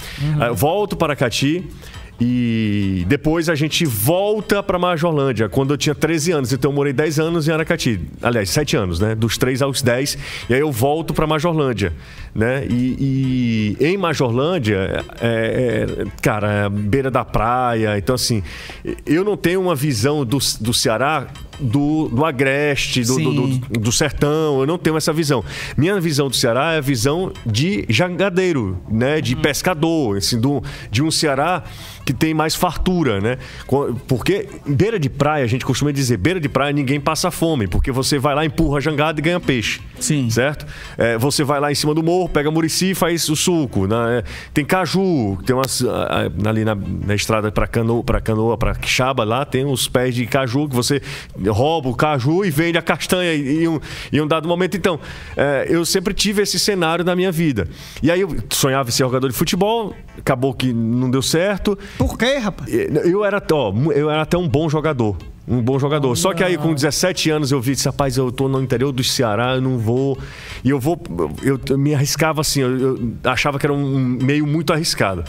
Eu 0.46 0.54
volto 0.54 0.96
para 0.96 1.12
Aracati. 1.12 1.31
Paraty. 1.32 1.64
E 2.24 3.04
depois 3.08 3.48
a 3.48 3.54
gente 3.56 3.84
volta 3.84 4.62
para 4.62 4.78
Majorlândia, 4.78 5.48
quando 5.48 5.74
eu 5.74 5.76
tinha 5.76 5.92
13 5.94 6.30
anos. 6.30 6.52
Então 6.52 6.70
eu 6.70 6.74
morei 6.74 6.92
10 6.92 7.18
anos 7.18 7.48
em 7.48 7.50
Aracati. 7.52 8.00
Aliás, 8.22 8.48
7 8.50 8.76
anos, 8.76 9.00
né? 9.00 9.16
Dos 9.16 9.36
3 9.36 9.60
aos 9.60 9.82
10. 9.82 10.16
E 10.48 10.54
aí 10.54 10.60
eu 10.60 10.70
volto 10.70 11.12
para 11.12 11.26
Majorlândia, 11.26 11.92
né? 12.32 12.64
E, 12.70 13.76
e 13.80 13.84
em 13.86 13.96
Majorlândia, 13.96 15.04
é, 15.20 15.86
é, 16.00 16.04
cara, 16.22 16.52
é 16.52 16.68
beira 16.68 17.10
da 17.10 17.24
praia. 17.24 17.98
Então, 17.98 18.14
assim, 18.14 18.40
eu 19.04 19.24
não 19.24 19.36
tenho 19.36 19.60
uma 19.60 19.74
visão 19.74 20.24
do, 20.24 20.38
do 20.60 20.72
Ceará 20.72 21.26
do, 21.60 22.08
do 22.08 22.24
agreste, 22.24 23.02
do, 23.04 23.16
do, 23.16 23.32
do- 23.58 23.80
do 23.80 23.92
sertão, 23.92 24.60
eu 24.60 24.66
não 24.66 24.78
tenho 24.78 24.96
essa 24.96 25.12
visão. 25.12 25.44
Minha 25.76 26.00
visão 26.00 26.28
do 26.28 26.34
Ceará 26.36 26.72
é 26.74 26.78
a 26.78 26.80
visão 26.80 27.32
de 27.44 27.84
jangadeiro, 27.88 28.78
né? 28.88 29.20
De 29.20 29.34
pescador, 29.36 30.18
assim, 30.18 30.40
do, 30.40 30.62
de 30.90 31.02
um 31.02 31.10
Ceará 31.10 31.62
que 32.04 32.11
tem 32.12 32.34
mais 32.34 32.54
fartura, 32.54 33.20
né? 33.20 33.38
Porque 34.06 34.48
beira 34.66 34.98
de 34.98 35.08
praia, 35.08 35.44
a 35.44 35.46
gente 35.48 35.64
costuma 35.64 35.92
dizer, 35.92 36.16
beira 36.16 36.40
de 36.40 36.48
praia 36.48 36.72
ninguém 36.72 37.00
passa 37.00 37.30
fome, 37.30 37.66
porque 37.66 37.90
você 37.90 38.18
vai 38.18 38.34
lá, 38.34 38.44
empurra 38.44 38.78
a 38.78 38.80
jangada 38.80 39.20
e 39.20 39.22
ganha 39.22 39.40
peixe. 39.40 39.80
Sim. 39.98 40.28
Certo? 40.30 40.66
É, 40.98 41.16
você 41.16 41.44
vai 41.44 41.60
lá 41.60 41.70
em 41.70 41.74
cima 41.74 41.94
do 41.94 42.02
morro, 42.02 42.28
pega 42.28 42.50
murici 42.50 42.90
e 42.90 42.94
faz 42.94 43.28
o 43.28 43.36
suco. 43.36 43.86
né? 43.86 44.22
Tem 44.52 44.64
caju, 44.64 45.38
tem 45.46 45.54
umas. 45.54 45.82
Ali 46.46 46.64
na, 46.64 46.74
na 46.74 47.14
estrada 47.14 47.50
para 47.50 47.66
canoa, 47.66 48.02
para 48.02 48.20
canoa, 48.20 48.56
para 48.56 48.74
Quixaba, 48.74 49.24
lá 49.24 49.44
tem 49.44 49.64
uns 49.64 49.88
pés 49.88 50.14
de 50.14 50.26
caju 50.26 50.68
que 50.68 50.74
você 50.74 51.00
rouba 51.48 51.88
o 51.88 51.94
caju 51.94 52.44
e 52.44 52.50
vende 52.50 52.78
a 52.78 52.82
castanha 52.82 53.34
em 53.34 53.68
um, 53.68 53.80
em 54.12 54.20
um 54.20 54.26
dado 54.26 54.48
momento. 54.48 54.76
Então, 54.76 54.98
é, 55.36 55.66
eu 55.68 55.84
sempre 55.84 56.14
tive 56.14 56.42
esse 56.42 56.58
cenário 56.58 57.04
na 57.04 57.14
minha 57.14 57.30
vida. 57.30 57.68
E 58.02 58.10
aí 58.10 58.20
eu 58.20 58.36
sonhava 58.50 58.88
em 58.88 58.92
ser 58.92 59.04
jogador 59.04 59.28
de 59.28 59.34
futebol, 59.34 59.94
acabou 60.18 60.54
que 60.54 60.72
não 60.72 61.10
deu 61.10 61.22
certo. 61.22 61.78
Por 61.98 62.16
quê, 62.18 62.38
rapaz? 62.38 62.68
Eu 62.72 63.24
era, 63.24 63.42
ó, 63.52 63.72
eu 63.92 64.10
era 64.10 64.22
até 64.22 64.36
um 64.36 64.48
bom 64.48 64.68
jogador. 64.68 65.16
Um 65.46 65.60
bom 65.60 65.78
jogador. 65.78 66.14
Só 66.16 66.32
que 66.32 66.42
aí, 66.44 66.56
com 66.56 66.72
17 66.72 67.30
anos, 67.30 67.50
eu 67.50 67.60
vi, 67.60 67.72
disse, 67.72 67.86
rapaz, 67.86 68.16
eu 68.16 68.30
tô 68.30 68.48
no 68.48 68.62
interior 68.62 68.92
do 68.92 69.02
Ceará, 69.02 69.56
eu 69.56 69.60
não 69.60 69.76
vou. 69.76 70.16
E 70.62 70.70
eu 70.70 70.78
vou. 70.78 71.00
Eu, 71.42 71.58
eu 71.68 71.78
me 71.78 71.94
arriscava 71.94 72.40
assim, 72.40 72.60
eu, 72.60 72.96
eu 72.96 73.14
achava 73.24 73.58
que 73.58 73.66
era 73.66 73.72
um 73.72 73.98
meio 73.98 74.46
muito 74.46 74.72
arriscado. 74.72 75.24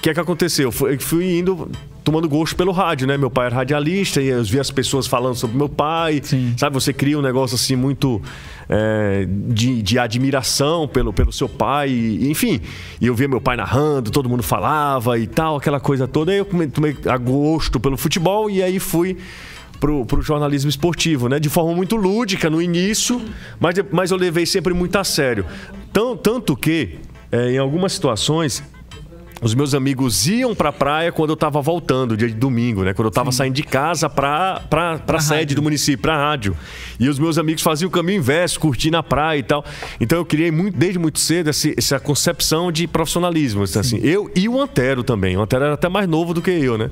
O 0.00 0.02
que 0.02 0.08
é 0.08 0.14
que 0.14 0.20
aconteceu? 0.20 0.72
Eu 0.80 0.98
fui, 0.98 1.38
indo 1.38 1.70
tomando 2.02 2.26
gosto 2.26 2.56
pelo 2.56 2.72
rádio, 2.72 3.06
né? 3.06 3.18
Meu 3.18 3.30
pai 3.30 3.48
era 3.48 3.56
radialista 3.56 4.22
e 4.22 4.28
eu 4.28 4.42
via 4.42 4.62
as 4.62 4.70
pessoas 4.70 5.06
falando 5.06 5.34
sobre 5.34 5.58
meu 5.58 5.68
pai. 5.68 6.22
Sim. 6.24 6.54
Sabe, 6.56 6.72
você 6.72 6.90
cria 6.90 7.18
um 7.18 7.20
negócio 7.20 7.54
assim 7.54 7.76
muito 7.76 8.18
é, 8.66 9.26
de, 9.28 9.82
de 9.82 9.98
admiração 9.98 10.88
pelo, 10.88 11.12
pelo 11.12 11.30
seu 11.30 11.50
pai, 11.50 11.90
e, 11.90 12.30
enfim. 12.30 12.62
E 12.98 13.08
eu 13.08 13.14
via 13.14 13.28
meu 13.28 13.42
pai 13.42 13.58
narrando, 13.58 14.10
todo 14.10 14.26
mundo 14.26 14.42
falava 14.42 15.18
e 15.18 15.26
tal, 15.26 15.56
aquela 15.56 15.78
coisa 15.78 16.08
toda. 16.08 16.32
Aí 16.32 16.38
eu 16.38 16.46
tomei 16.72 16.96
a 17.04 17.18
gosto 17.18 17.78
pelo 17.78 17.98
futebol 17.98 18.48
e 18.48 18.62
aí 18.62 18.78
fui 18.78 19.18
pro, 19.78 20.06
pro 20.06 20.22
jornalismo 20.22 20.70
esportivo, 20.70 21.28
né? 21.28 21.38
De 21.38 21.50
forma 21.50 21.74
muito 21.74 21.94
lúdica 21.94 22.48
no 22.48 22.62
início, 22.62 23.20
mas, 23.60 23.74
mas 23.92 24.10
eu 24.10 24.16
levei 24.16 24.46
sempre 24.46 24.72
muito 24.72 24.96
a 24.96 25.04
sério. 25.04 25.44
Tão, 25.92 26.16
tanto 26.16 26.56
que, 26.56 27.00
é, 27.30 27.50
em 27.50 27.58
algumas 27.58 27.92
situações, 27.92 28.62
Os 29.40 29.54
meus 29.54 29.74
amigos 29.74 30.26
iam 30.26 30.54
pra 30.54 30.72
praia 30.72 31.10
quando 31.10 31.30
eu 31.30 31.36
tava 31.36 31.60
voltando, 31.62 32.16
dia 32.16 32.28
de 32.28 32.34
domingo, 32.34 32.82
né? 32.84 32.92
Quando 32.94 33.06
eu 33.06 33.12
tava 33.12 33.32
saindo 33.32 33.54
de 33.54 33.62
casa 33.62 34.08
pra, 34.08 34.60
pra, 34.68 34.98
pra, 34.98 35.18
sede 35.20 35.40
rádio. 35.40 35.56
do 35.56 35.62
município, 35.62 36.02
pra 36.02 36.16
rádio. 36.16 36.56
E 36.98 37.08
os 37.08 37.18
meus 37.18 37.38
amigos 37.38 37.62
faziam 37.62 37.88
o 37.88 37.90
caminho 37.90 38.18
inverso, 38.18 38.60
curtindo 38.60 38.96
a 38.96 39.02
praia 39.02 39.38
e 39.38 39.42
tal. 39.42 39.64
Então 40.00 40.18
eu 40.18 40.24
criei 40.24 40.50
muito, 40.50 40.76
desde 40.76 40.98
muito 40.98 41.18
cedo 41.18 41.48
esse- 41.50 41.74
essa 41.76 41.98
concepção 41.98 42.70
de 42.70 42.86
profissionalismo. 42.86 43.62
Assim, 43.62 43.98
eu 44.02 44.30
e 44.36 44.48
o 44.48 44.60
Antero 44.60 45.02
também. 45.02 45.36
O 45.36 45.42
Antero 45.42 45.64
era 45.64 45.74
até 45.74 45.88
mais 45.88 46.06
novo 46.08 46.34
do 46.34 46.42
que 46.42 46.50
eu, 46.50 46.76
né? 46.76 46.88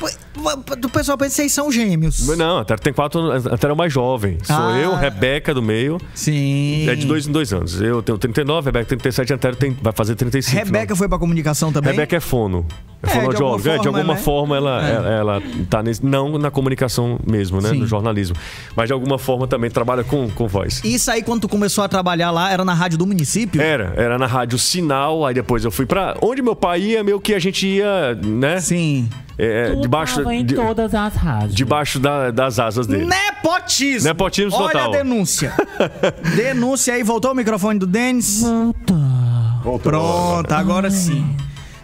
O 0.83 0.89
pessoal 0.89 1.19
pensa 1.19 1.31
que 1.31 1.37
vocês 1.37 1.53
são 1.53 1.71
gêmeos. 1.71 2.27
Mas 2.27 2.39
Não, 2.39 2.59
Antero 2.59 2.81
tem 2.81 2.93
quatro 2.93 3.21
anos. 3.21 3.47
Antero 3.47 3.73
é 3.73 3.75
o 3.75 3.77
mais 3.77 3.93
jovem. 3.93 4.39
Sou 4.43 4.57
Ah. 4.57 4.79
eu, 4.79 4.95
Rebeca 4.95 5.53
do 5.53 5.63
meio. 5.63 5.99
Sim. 6.15 6.89
É 6.89 6.95
de 6.95 7.07
dois 7.07 7.27
em 7.27 7.33
dois 7.33 7.53
anos. 7.53 7.81
Eu 7.81 8.03
tenho 8.03 8.17
39, 8.19 8.67
Rebeca 8.67 8.87
37, 8.87 9.33
Antero 9.35 9.57
tem, 9.57 9.77
vai 9.83 9.93
fazer 9.93 10.15
35. 10.15 10.57
Rebeca 10.65 10.97
foi 10.97 11.09
pra 11.09 11.19
comunicação 11.19 11.73
também? 11.73 11.91
Rebeca 11.93 12.17
é 12.17 12.21
fono. 12.39 12.67
É, 13.01 13.11
É, 13.17 13.29
de 13.29 13.37
alguma 13.43 13.75
É, 13.75 13.79
de 13.79 13.87
alguma 13.87 14.17
forma, 14.17 14.17
forma 14.17 14.57
ela, 14.57 14.89
É. 14.89 14.93
ela, 14.95 15.09
ela 15.09 15.43
tá 15.71 15.83
nesse. 15.85 16.05
Não 16.05 16.37
na 16.37 16.51
comunicação 16.51 17.17
mesmo, 17.25 17.61
né? 17.61 17.69
Sim. 17.71 17.79
No 17.79 17.87
jornalismo. 17.87 18.35
Mas 18.75 18.89
de 18.89 18.93
alguma 18.93 19.17
forma 19.21 19.47
também 19.47 19.71
trabalha 19.71 20.03
com, 20.03 20.29
com 20.31 20.49
voz. 20.49 20.81
Isso 20.85 21.09
aí, 21.09 21.23
quando 21.23 21.43
tu 21.43 21.49
começou 21.49 21.85
a 21.85 21.89
trabalhar 21.89 22.33
lá, 22.33 22.51
era 22.51 22.65
na 22.65 22.75
rádio 22.75 22.99
do 22.99 23.07
município? 23.07 23.63
Era, 23.63 23.95
era 23.97 24.19
na 24.19 24.27
rádio 24.27 24.59
Sinal, 24.59 25.25
aí 25.25 25.33
depois 25.33 25.65
eu 25.65 25.71
fui 25.71 25.87
pra. 25.87 26.17
Onde 26.21 26.43
meu 26.43 26.57
pai 26.57 26.81
ia, 26.81 27.05
meio 27.05 27.21
que 27.21 27.35
a 27.35 27.39
gente 27.39 27.69
ia, 27.69 28.17
né? 28.21 28.59
Sim. 28.61 29.09
É, 29.39 29.71
Tu 29.71 29.81
debaixo, 29.83 30.17
tava 30.17 30.35
em 30.35 30.45
de- 30.45 30.57
todas 30.57 30.93
as 30.93 31.15
rádios. 31.15 31.55
debaixo 31.55 32.01
da- 32.01 32.33
das 32.33 32.59
asas 32.59 32.89
dele. 32.89 33.05
Nepotismo. 33.07 34.09
Nepotismo 34.09 34.57
Olha 34.61 34.73
total. 34.73 34.93
a 34.93 34.97
denúncia. 34.97 35.53
denúncia 36.35 36.95
aí, 36.95 37.05
voltou 37.05 37.31
o 37.31 37.35
microfone 37.37 37.79
do 37.79 37.87
Denis? 37.87 38.43
Voltou. 38.43 39.79
Pronto, 39.79 40.53
agora 40.53 40.91
sim. 40.91 41.25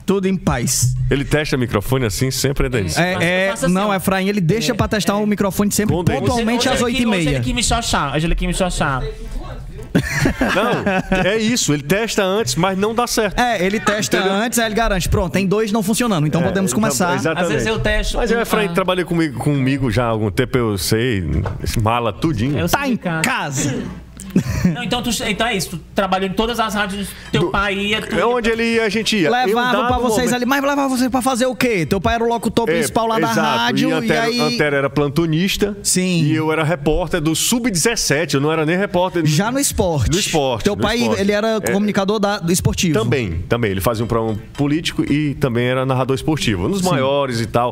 Tudo 0.06 0.28
em 0.28 0.36
paz. 0.36 0.94
Ele 1.10 1.24
testa 1.24 1.56
microfone 1.56 2.04
assim, 2.04 2.30
sempre 2.30 2.66
é 2.66 2.68
Denis. 2.68 2.98
É, 2.98 3.46
é, 3.46 3.50
assim, 3.50 3.68
não, 3.68 3.88
ó. 3.88 3.94
Efraim, 3.94 4.28
ele 4.28 4.40
deixa 4.40 4.74
pra 4.74 4.86
testar 4.86 5.16
o 5.16 5.26
microfone 5.26 5.72
sempre 5.72 5.94
Com 5.94 6.00
o 6.00 6.04
Denis. 6.04 6.20
pontualmente 6.20 6.68
às 6.68 6.82
Hoje 6.82 6.96
ele 6.96 7.04
quis- 7.04 7.06
Hoje 7.06 7.20
ele 7.28 7.36
8h30. 7.38 7.44
quis 7.44 7.54
me 7.54 7.64
xoxar. 7.64 8.14
Hoje 8.14 8.26
ele 8.26 8.34
quis 8.34 8.46
me 8.48 8.54
xoxar. 8.54 9.02
Não, 10.54 11.18
é 11.24 11.36
isso. 11.38 11.72
Ele 11.72 11.82
testa 11.82 12.22
antes, 12.22 12.54
mas 12.56 12.76
não 12.76 12.94
dá 12.94 13.06
certo. 13.06 13.38
É, 13.38 13.64
ele 13.64 13.78
testa 13.80 14.18
antes, 14.18 14.58
aí 14.58 14.66
ele 14.66 14.74
garante. 14.74 15.08
Pronto, 15.08 15.32
tem 15.32 15.46
dois 15.46 15.70
não 15.72 15.82
funcionando, 15.82 16.26
então 16.26 16.42
podemos 16.42 16.72
É, 16.72 16.74
começar. 16.74 17.14
Exatamente. 17.14 17.46
Às 17.46 17.52
vezes 17.52 17.66
eu 17.68 17.78
testo 17.78 18.16
Mas 18.18 18.30
o 18.30 18.34
um- 18.34 18.40
Efraim 18.40 18.68
ah. 18.68 18.72
trabalha 18.74 19.04
comigo, 19.04 19.38
comigo 19.38 19.90
já 19.90 20.04
há 20.04 20.08
algum 20.08 20.30
tempo, 20.30 20.58
eu 20.58 20.76
sei. 20.76 21.24
Mala 21.82 22.12
tudinho. 22.12 22.58
Eu 22.58 22.68
Tá 22.68 22.88
em 22.88 22.96
casa. 22.96 23.82
Não, 24.74 24.82
então, 24.82 25.02
tu, 25.02 25.10
então 25.28 25.46
é 25.46 25.56
isso. 25.56 25.70
Tu 25.70 25.80
trabalhou 25.94 26.28
em 26.28 26.32
todas 26.32 26.58
as 26.58 26.74
rádios. 26.74 27.08
Teu 27.30 27.50
pai 27.50 27.74
ia. 27.74 28.00
Tu 28.02 28.18
É 28.18 28.24
onde 28.26 28.50
ele 28.50 28.64
ia, 28.74 28.84
a 28.84 28.88
gente 28.88 29.16
ia. 29.16 29.30
Levava 29.30 29.86
pra 29.86 29.98
vocês 29.98 30.26
momento- 30.26 30.34
ali, 30.34 30.46
mas 30.46 30.62
levava 30.62 30.88
vocês 30.88 31.08
pra 31.10 31.22
fazer 31.22 31.46
o 31.46 31.54
quê? 31.54 31.86
Teu 31.86 32.00
pai 32.00 32.14
era 32.16 32.24
o 32.24 32.28
locutor 32.28 32.68
É, 32.68 32.72
principal 32.74 33.06
lá 33.06 33.18
da 33.18 33.30
exato. 33.30 33.40
rádio, 33.58 33.88
e, 33.88 33.92
e, 33.92 33.94
Antero, 33.94 34.22
aí. 34.26 34.40
Antero 34.40 34.76
era 34.76 34.90
plantonista. 34.90 35.76
Sim. 35.82 36.24
E 36.24 36.34
eu 36.34 36.50
era 36.52 36.64
repórter 36.64 37.20
do 37.20 37.34
Sub-17. 37.34 38.34
Eu 38.34 38.40
não 38.40 38.50
era 38.52 38.64
nem 38.66 38.76
repórter. 38.76 39.24
Já 39.26 39.50
no 39.52 39.58
esporte. 39.58 40.10
No 40.12 40.18
esporte, 40.18 40.64
Teu 40.64 40.76
no 40.76 40.82
pai, 40.82 40.98
esporte. 40.98 41.20
ele 41.20 41.32
era 41.32 41.56
É. 41.56 41.72
comunicador 41.72 42.18
da- 42.18 42.38
do 42.38 42.52
esportivo. 42.52 42.98
Também, 42.98 43.44
também. 43.48 43.70
Ele 43.70 43.80
fazia 43.80 44.04
um 44.04 44.08
programa 44.08 44.38
político 44.54 45.04
e 45.10 45.34
também 45.34 45.66
era 45.66 45.84
narrador 45.86 46.14
esportivo. 46.14 46.66
Um 46.66 46.70
dos 46.70 46.82
maiores 46.82 47.40
e 47.40 47.46
tal 47.46 47.70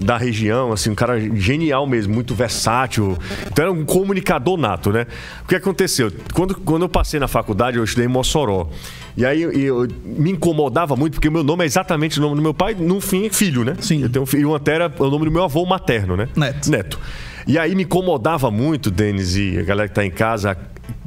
da 0.00 0.16
região, 0.16 0.72
assim, 0.72 0.90
um 0.90 0.94
cara 0.94 1.20
genial 1.36 1.86
mesmo, 1.86 2.14
muito 2.14 2.34
versátil. 2.34 3.16
Então 3.46 3.64
era 3.64 3.72
um 3.72 3.84
comunicador 3.84 4.56
nato, 4.56 4.90
né? 4.90 5.06
O 5.44 5.48
que 5.48 5.54
aconteceu? 5.56 5.99
Quando, 6.32 6.54
quando 6.56 6.82
eu 6.82 6.88
passei 6.88 7.18
na 7.20 7.28
faculdade, 7.28 7.76
eu 7.78 7.84
estudei 7.84 8.06
em 8.06 8.08
Mossoró. 8.08 8.68
E 9.16 9.24
aí 9.26 9.42
eu, 9.42 9.52
eu- 9.52 9.88
me 10.04 10.30
incomodava 10.30 10.94
muito, 10.96 11.14
porque 11.14 11.28
o 11.28 11.32
meu 11.32 11.42
nome 11.42 11.64
é 11.64 11.66
exatamente 11.66 12.18
o 12.18 12.22
nome 12.22 12.36
do 12.36 12.42
meu 12.42 12.54
pai, 12.54 12.74
no 12.74 13.00
fim, 13.00 13.26
é 13.26 13.30
filho, 13.30 13.64
né? 13.64 13.74
Sim. 13.80 14.02
Eu 14.02 14.08
tenho 14.08 14.22
um 14.22 14.26
filho, 14.26 14.42
e 14.42 14.44
o 14.46 14.54
Antero 14.54 14.84
é 14.84 14.92
o 15.02 15.10
nome 15.10 15.24
do 15.26 15.30
meu 15.30 15.42
avô 15.44 15.64
materno, 15.66 16.16
né? 16.16 16.28
Neto. 16.36 16.70
Neto. 16.70 17.00
E 17.46 17.58
aí 17.58 17.74
me 17.74 17.82
incomodava 17.82 18.50
muito, 18.50 18.90
Denis 18.90 19.34
e 19.36 19.58
a 19.58 19.62
galera 19.62 19.88
que 19.88 19.94
tá 19.94 20.04
em 20.04 20.10
casa, 20.10 20.56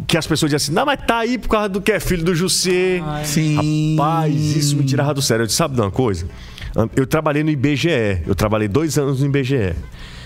que 0.08 0.18
as 0.18 0.28
pessoas 0.28 0.50
diziam 0.52 0.58
assim, 0.58 0.74
não, 0.74 0.86
mas 0.86 1.00
tá 1.06 1.20
aí 1.20 1.38
por 1.38 1.48
causa 1.50 1.70
do 1.70 1.80
que 1.82 1.92
é 1.92 2.00
filho 2.00 2.24
do 2.24 2.36
Jussê. 2.36 3.02
Sim. 3.24 3.96
Rapaz, 3.96 4.36
isso 4.36 4.76
me 4.76 4.84
tirava 4.84 5.14
do 5.14 5.22
sério. 5.22 5.44
Eu 5.44 5.48
disse, 5.48 5.58
sabe 5.58 5.76
de 5.76 5.82
uma 5.82 5.92
coisa? 5.92 6.26
Eu 6.96 7.06
trabalhei 7.06 7.44
no 7.44 7.52
IBGE. 7.52 8.24
Eu 8.26 8.34
trabalhei 8.36 8.68
dois 8.68 8.98
anos 8.98 9.20
no 9.22 9.26
IBGE. 9.28 9.74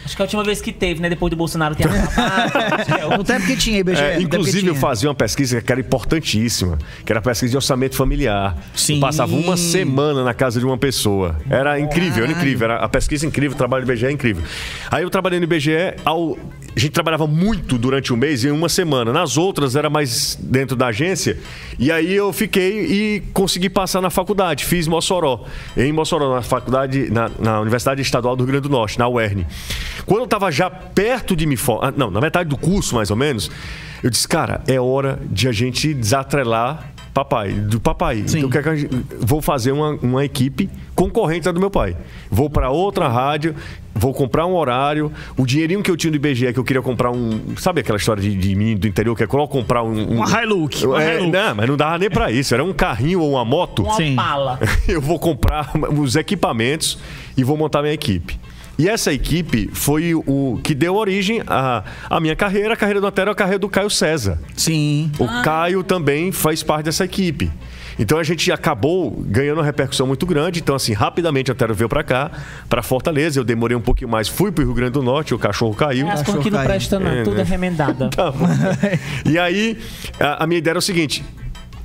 Acho 0.08 0.16
que 0.16 0.22
é 0.22 0.24
a 0.24 0.26
última 0.26 0.44
vez 0.46 0.62
que 0.62 0.72
teve, 0.72 1.02
né? 1.02 1.10
Depois 1.10 1.30
do 1.30 1.36
Bolsonaro 1.36 1.76
ter 1.76 1.86
acabado. 1.86 3.18
No 3.18 3.24
tempo 3.26 3.46
que 3.46 3.58
tinha 3.58 3.80
IBGE. 3.80 4.02
É, 4.02 4.22
inclusive, 4.22 4.60
eu 4.68 4.74
tinha. 4.74 4.76
fazia 4.76 5.10
uma 5.10 5.16
pesquisa 5.16 5.60
que 5.62 5.70
era 5.70 5.82
importantíssima, 5.82 6.78
que 7.06 7.12
era 7.12 7.20
a 7.20 7.22
pesquisa 7.22 7.52
de 7.52 7.58
orçamento 7.58 7.94
familiar. 7.96 8.56
Sim. 8.74 8.96
Eu 8.96 9.00
passava 9.02 9.36
uma 9.36 9.58
semana 9.58 10.24
na 10.24 10.34
casa 10.34 10.60
de 10.62 10.66
uma 10.66 10.78
pessoa. 10.78 11.36
Era 11.50 11.78
incrível, 11.78 12.24
era 12.24 12.32
incrível. 12.32 12.70
Era 12.72 12.78
a 12.78 12.88
pesquisa 12.88 13.26
incrível, 13.26 13.54
o 13.54 13.58
trabalho 13.58 13.86
do 13.86 13.92
IBGE 13.92 14.06
é 14.06 14.12
incrível. 14.12 14.44
Aí 14.90 15.04
eu 15.04 15.10
trabalhei 15.10 15.40
no 15.40 15.44
IBGE, 15.44 15.72
ao- 16.06 16.38
a 16.76 16.80
gente 16.80 16.92
trabalhava 16.92 17.26
muito 17.28 17.78
durante 17.78 18.14
o 18.14 18.18
mês 18.18 18.44
e 18.44 18.48
em 18.48 18.52
uma 18.52 18.70
semana. 18.70 19.12
Nas 19.12 19.36
outras 19.36 19.76
era 19.76 19.90
mais 19.90 20.38
dentro 20.42 20.76
da 20.78 20.88
agência. 20.88 21.38
E 21.78 21.92
aí 21.92 22.14
eu 22.14 22.32
fiquei 22.32 22.86
e 22.86 23.24
consegui 23.34 23.70
passar 23.70 24.00
na 24.00 24.10
faculdade. 24.10 24.64
Fiz 24.64 24.88
Mossoró. 24.88 25.44
Em 25.76 25.92
Mossoró, 25.92 26.36
na 26.36 26.42
faculdade, 26.44 27.10
na, 27.12 27.30
na 27.40 27.60
Universidade 27.62 28.02
Estadual 28.02 28.36
do 28.36 28.44
Rio 28.44 28.52
Grande 28.54 28.64
do 28.68 28.70
Norte, 28.70 28.98
na 29.00 29.08
UERN. 29.10 29.44
Quando 30.06 30.20
eu 30.20 30.26
estava 30.26 30.52
já 30.52 30.70
perto 30.70 31.36
de 31.36 31.46
me 31.46 31.58
formar, 31.58 31.94
não, 31.96 32.10
na 32.12 32.22
metade 32.22 32.50
do 32.50 32.58
curso 32.58 32.96
mais 32.96 33.10
ou 33.12 33.18
menos, 33.18 33.50
eu 34.04 34.10
disse, 34.10 34.28
cara, 34.28 34.62
é 34.68 34.80
hora 34.80 35.20
de 35.30 35.48
a 35.48 35.52
gente 35.52 35.94
desatrelar 35.94 36.92
papai, 37.14 37.52
do 37.52 37.80
papai. 37.80 38.24
Sim. 38.28 38.38
Então, 38.38 38.50
o 38.50 38.52
que 38.52 38.58
é 38.60 38.62
que 38.64 38.70
a 38.70 38.76
gente- 38.76 38.96
vou 39.20 39.42
fazer 39.42 39.72
uma, 39.72 39.90
uma 40.04 40.24
equipe 40.24 40.70
concorrente 40.94 41.46
da 41.46 41.52
do 41.52 41.60
meu 41.60 41.72
pai. 41.72 41.98
Vou 42.30 42.48
para 42.48 42.70
outra 42.70 43.08
rádio, 43.08 43.56
vou 43.96 44.14
comprar 44.14 44.46
um 44.46 44.54
horário, 44.56 45.12
o 45.36 45.44
dinheirinho 45.44 45.82
que 45.82 45.90
eu 45.90 45.98
tinha 45.98 46.12
do 46.12 46.16
IBGE, 46.16 46.54
que 46.54 46.60
eu 46.60 46.64
queria 46.64 46.82
comprar 46.82 47.10
um. 47.10 47.56
Sabe 47.58 47.82
aquela 47.82 47.98
história 47.98 48.22
de, 48.22 48.36
de 48.36 48.54
menino 48.56 48.82
do 48.82 48.88
interior 48.88 49.16
que 49.18 49.24
é 49.24 49.28
coloca 49.28 49.52
comprar 49.52 49.82
um. 49.82 50.12
um 50.12 50.16
Uma 50.18 50.44
Hilux, 50.44 50.84
uma 50.84 51.04
É, 51.04 51.16
Hilux. 51.18 51.32
não, 51.32 51.56
mas 51.56 51.68
não 51.68 51.76
dava 51.76 51.98
nem 51.98 52.10
para 52.10 52.32
isso. 52.32 52.54
Era 52.54 52.64
um 52.64 52.72
carrinho 52.72 53.20
ou 53.22 53.32
uma 53.32 53.44
moto. 53.44 53.82
Uma 53.82 53.94
Sim. 53.96 54.16
pala. 54.16 54.60
eu 54.88 55.02
vou 55.02 55.18
comprar 55.18 55.72
os 55.98 56.16
equipamentos 56.16 57.00
e 57.36 57.44
vou 57.44 57.58
montar 57.58 57.82
minha 57.82 57.96
equipe. 57.96 58.40
E 58.78 58.88
essa 58.88 59.12
equipe 59.12 59.70
foi 59.74 60.14
o 60.14 60.60
que 60.64 60.76
deu 60.76 60.96
origem 60.96 61.42
à, 61.48 61.84
à 62.10 62.20
minha 62.20 62.36
carreira, 62.36 62.74
a 62.74 62.78
carreira 62.78 63.02
do 63.02 63.08
Antero, 63.08 63.32
a 63.32 63.36
carreira 63.36 63.60
do 63.60 63.68
Caio 63.68 63.90
César. 63.90 64.40
Sim. 64.56 65.12
O 65.18 65.28
Caio 65.42 65.84
também 65.84 66.32
faz 66.32 66.62
parte 66.62 66.86
dessa 66.86 67.04
equipe. 67.04 67.52
Então 68.00 68.20
a 68.20 68.24
gente 68.24 68.52
acabou 68.52 69.12
ganhando 69.26 69.58
uma 69.58 69.64
repercussão 69.64 70.06
muito 70.06 70.26
grande. 70.26 70.60
Então, 70.60 70.76
assim, 70.76 70.94
rapidamente 70.94 71.50
o 71.50 71.54
Antero 71.54 71.74
veio 71.74 71.90
pra 71.90 72.04
cá, 72.04 72.32
pra 72.70 72.84
Fortaleza. 72.84 73.40
Eu 73.40 73.44
demorei 73.44 73.76
um 73.76 73.82
pouquinho 73.82 74.10
mais, 74.10 74.28
fui 74.28 74.52
pro 74.52 74.64
Rio 74.64 74.74
Grande 74.74 74.92
do 74.92 75.02
Norte, 75.02 75.34
o 75.34 75.40
cachorro 75.40 75.74
caiu. 75.74 76.08
As 76.08 76.22
coisas 76.22 76.44
que 76.44 76.52
não 76.52 76.64
presta, 76.64 77.00
não. 77.00 77.10
É, 77.10 77.24
Tudo 77.24 77.38
né? 77.38 77.42
é 77.42 77.46
remendada. 77.46 78.10
Tá 78.18 78.34
e 79.26 79.38
aí, 79.38 79.78
a, 80.20 80.44
a 80.44 80.48
minha 80.48 80.58
ideia 80.58 80.74
era 80.74 80.80
o 80.80 80.82
seguinte. 80.82 81.24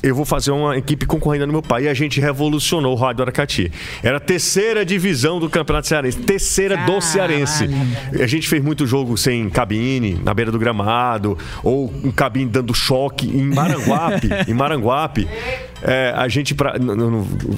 Eu 0.03 0.17
vou 0.17 0.25
fazer 0.25 0.51
uma 0.51 0.77
equipe 0.77 1.07
concorrendo 1.07 1.47
no 1.47 1.53
meu 1.53 1.63
pai 1.63 1.85
e 1.85 1.89
a 1.89 1.95
gente 1.95 2.21
revolucionou 2.21 2.93
o 2.93 2.97
Rádio 2.97 3.23
Aracati. 3.23 3.71
Era 4.03 4.17
a 4.17 4.21
terceira 4.21 4.85
divisão 4.85 5.39
do 5.39 5.49
Campeonato 5.49 5.87
Cearense, 5.87 6.19
terceira 6.19 6.77
do 6.77 7.01
Cearense. 7.01 7.69
A 8.21 8.27
gente 8.27 8.49
fez 8.49 8.63
muito 8.63 8.85
jogo 8.85 9.17
sem 9.17 9.49
cabine, 9.49 10.21
na 10.25 10.35
beira 10.35 10.51
do 10.51 10.59
gramado, 10.59 11.39
ou 11.63 11.93
um 12.03 12.11
cabine 12.11 12.51
dando 12.51 12.75
choque 12.75 13.29
em 13.29 13.45
Maranguape. 13.45 14.29
em 14.49 14.55
Maranguape, 14.55 15.29
é, 15.83 16.13
a 16.17 16.29
gente 16.29 16.55
pra, 16.55 16.75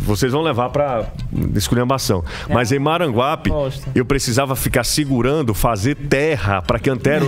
vocês 0.04 0.32
vão 0.32 0.42
levar 0.42 0.70
para 0.70 1.06
esculhambação. 1.54 2.24
Mas 2.48 2.72
em 2.72 2.78
Maranguape, 2.78 3.50
Gosto. 3.50 3.88
eu 3.94 4.04
precisava 4.04 4.54
ficar 4.56 4.84
segurando, 4.84 5.54
fazer 5.54 5.94
terra 5.94 6.62
para 6.62 6.78
que 6.78 6.88
Antero 6.90 7.26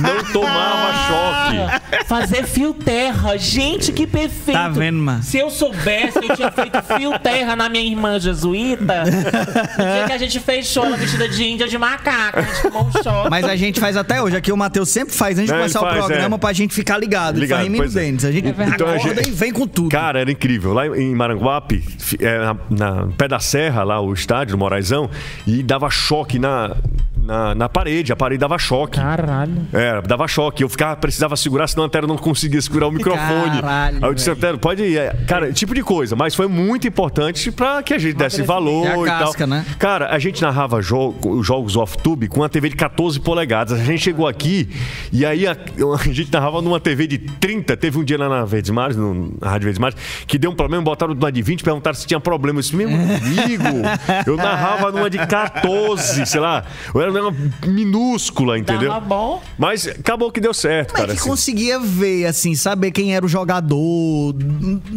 não 0.00 0.24
tomava 0.32 0.92
choque. 1.08 2.04
Fazer 2.06 2.44
fio 2.44 2.74
terra. 2.74 3.36
Gente, 3.36 3.92
que 3.92 4.06
perfeito. 4.06 4.56
Tá 4.58 4.68
vendo, 4.68 4.98
mano? 4.98 5.22
Se 5.22 5.38
eu 5.38 5.50
soubesse, 5.50 6.18
eu 6.28 6.36
tinha 6.36 6.50
feito 6.50 6.80
fio 6.82 7.18
terra 7.18 7.56
na 7.56 7.68
minha 7.68 7.84
irmã 7.84 8.18
jesuíta. 8.18 9.04
No 9.04 9.84
dia 9.84 10.04
que 10.06 10.12
a 10.12 10.18
gente 10.18 10.40
fechou 10.40 10.84
ela 10.84 10.96
vestida 10.96 11.28
de 11.28 11.44
índia 11.44 11.66
de 11.68 11.78
macaco. 11.78 12.38
A 12.38 12.42
gente 12.42 12.62
tomou 12.62 12.84
um 12.86 12.92
choque. 12.92 13.30
Mas 13.30 13.44
a 13.44 13.56
gente 13.56 13.80
faz 13.80 13.96
até 13.96 14.20
hoje. 14.22 14.36
Aqui 14.36 14.52
o 14.52 14.56
Matheus 14.56 14.88
sempre 14.88 15.14
faz 15.14 15.38
antes 15.38 15.48
de 15.48 15.54
É, 15.54 15.56
começar 15.58 15.78
ele 15.80 15.86
o 15.86 15.90
faz, 15.90 16.04
programa 16.06 16.36
é. 16.36 16.38
pra 16.38 16.52
gente 16.52 16.74
ficar 16.74 16.98
ligado. 16.98 17.38
Ligado, 17.38 17.70
pois 17.76 17.96
é. 17.96 18.00
A 18.04 18.04
gente 18.04 18.48
Então 18.48 18.86
a 18.88 18.94
acorda 18.94 19.14
gente- 19.22 19.28
e 19.28 19.32
vem 19.32 19.52
com 19.52 19.66
tudo. 19.66 19.88
Cara, 19.90 20.23
era 20.24 20.32
incrível. 20.32 20.72
Lá 20.72 20.86
em 20.86 21.14
Maranguape, 21.14 21.84
é, 22.18 22.38
na, 22.38 22.56
na 22.70 23.06
pé 23.16 23.28
da 23.28 23.38
serra, 23.38 23.82
lá 23.84 24.00
o 24.00 24.12
estádio, 24.12 24.56
do 24.56 24.58
Moraizão, 24.58 25.08
e 25.46 25.62
dava 25.62 25.88
choque 25.90 26.38
na, 26.38 26.76
na, 27.24 27.54
na 27.54 27.68
parede, 27.68 28.12
a 28.12 28.16
parede 28.16 28.40
dava 28.40 28.58
choque. 28.58 28.98
Caralho. 28.98 29.66
É, 29.72 30.00
dava 30.02 30.28
choque. 30.28 30.62
Eu 30.62 30.68
ficava, 30.68 30.94
precisava 30.96 31.36
segurar, 31.36 31.66
senão 31.66 31.84
a 31.84 31.86
Antero 31.86 32.06
não 32.06 32.16
conseguia 32.18 32.60
segurar 32.60 32.88
o 32.88 32.92
microfone. 32.92 33.60
Caralho, 33.60 33.98
Aí 34.02 34.10
eu 34.10 34.14
disse. 34.14 34.30
Antero, 34.30 34.58
pode 34.58 34.82
ir. 34.82 34.98
É, 34.98 35.14
Cara, 35.26 35.52
tipo 35.52 35.74
de 35.74 35.82
coisa. 35.82 36.14
Mas 36.14 36.34
foi 36.34 36.46
muito 36.48 36.86
importante 36.86 37.50
pra 37.50 37.82
que 37.82 37.94
a 37.94 37.98
gente 37.98 38.14
desse 38.16 38.42
valor 38.42 38.84
E 38.84 38.88
a 38.88 38.98
e, 38.98 39.04
casca, 39.04 39.38
tal. 39.38 39.48
né? 39.48 39.64
Cara, 39.78 40.08
a 40.14 40.18
gente 40.18 40.42
narrava 40.42 40.82
jogo, 40.82 41.42
jogos 41.42 41.76
off-tube 41.76 42.28
com 42.28 42.40
uma 42.40 42.48
TV 42.48 42.68
de 42.68 42.76
14 42.76 43.18
polegadas. 43.20 43.80
A 43.80 43.84
gente 43.84 44.02
chegou 44.02 44.26
aqui 44.28 44.68
e 45.12 45.24
aí 45.24 45.46
a, 45.46 45.52
a 45.52 46.12
gente 46.12 46.32
narrava 46.32 46.60
numa 46.60 46.78
TV 46.78 47.06
de 47.06 47.18
30. 47.18 47.76
Teve 47.76 47.98
um 47.98 48.04
dia 48.04 48.18
lá 48.18 48.28
na 48.28 48.44
Verdes 48.44 48.70
Mares, 48.70 48.96
na 48.96 49.48
Rádio 49.48 49.64
Verdes 49.66 49.78
Mares, 49.78 49.96
que 50.26 50.36
deu 50.38 50.50
um 50.50 50.54
problema, 50.54 50.82
botaram 50.84 51.14
numa 51.14 51.32
de 51.32 51.40
20, 51.42 51.64
perguntaram 51.64 51.94
se 51.94 52.06
tinha 52.06 52.20
problema. 52.20 52.58
Eu 52.58 52.62
disse, 52.62 52.76
meu 52.76 52.88
amigo, 52.88 53.82
eu 54.26 54.36
narrava 54.36 54.90
numa 54.92 55.08
de 55.08 55.18
14, 55.26 56.26
sei 56.26 56.40
lá. 56.40 56.64
Eu 56.94 57.00
era 57.00 57.13
uma 57.22 57.34
minúscula, 57.66 58.58
entendeu? 58.58 58.90
Tava 58.90 59.04
bom. 59.04 59.42
Mas 59.58 59.86
acabou 59.86 60.30
que 60.30 60.40
deu 60.40 60.54
certo, 60.54 60.88
Como 60.92 60.98
é 60.98 61.06
cara. 61.06 61.12
que 61.14 61.20
assim. 61.20 61.28
conseguia 61.28 61.78
ver, 61.78 62.26
assim, 62.26 62.54
saber 62.54 62.90
quem 62.90 63.14
era 63.14 63.24
o 63.24 63.28
jogador, 63.28 64.34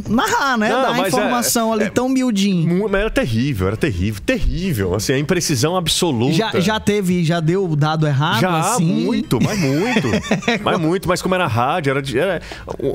narrar, 0.08 0.58
né? 0.58 0.70
Não, 0.70 0.82
Dar 0.82 0.94
mas 0.98 1.08
informação 1.14 1.72
é- 1.72 1.74
ali 1.76 1.84
é- 1.86 1.90
tão 1.90 2.10
miudinho. 2.10 2.88
Mas 2.90 3.02
era 3.02 3.10
terrível, 3.10 3.68
era 3.68 3.78
terrível, 3.78 4.22
terrível. 4.26 4.96
Assim, 4.96 5.14
a 5.14 5.20
imprecisão 5.20 5.76
absoluta. 5.76 6.34
Já, 6.34 6.60
já 6.60 6.80
teve, 6.80 7.24
já 7.24 7.40
deu 7.40 7.76
dado 7.76 8.08
errado, 8.08 8.40
Já, 8.40 8.60
assim? 8.60 8.86
muito, 8.86 9.40
mas 9.42 9.60
muito. 9.60 10.08
mas 10.64 10.80
muito, 10.80 11.08
mas 11.08 11.22
como 11.22 11.36
era 11.36 11.48
rádio, 11.48 11.92
era, 11.92 12.02
de- 12.02 12.18
era- 12.18 12.42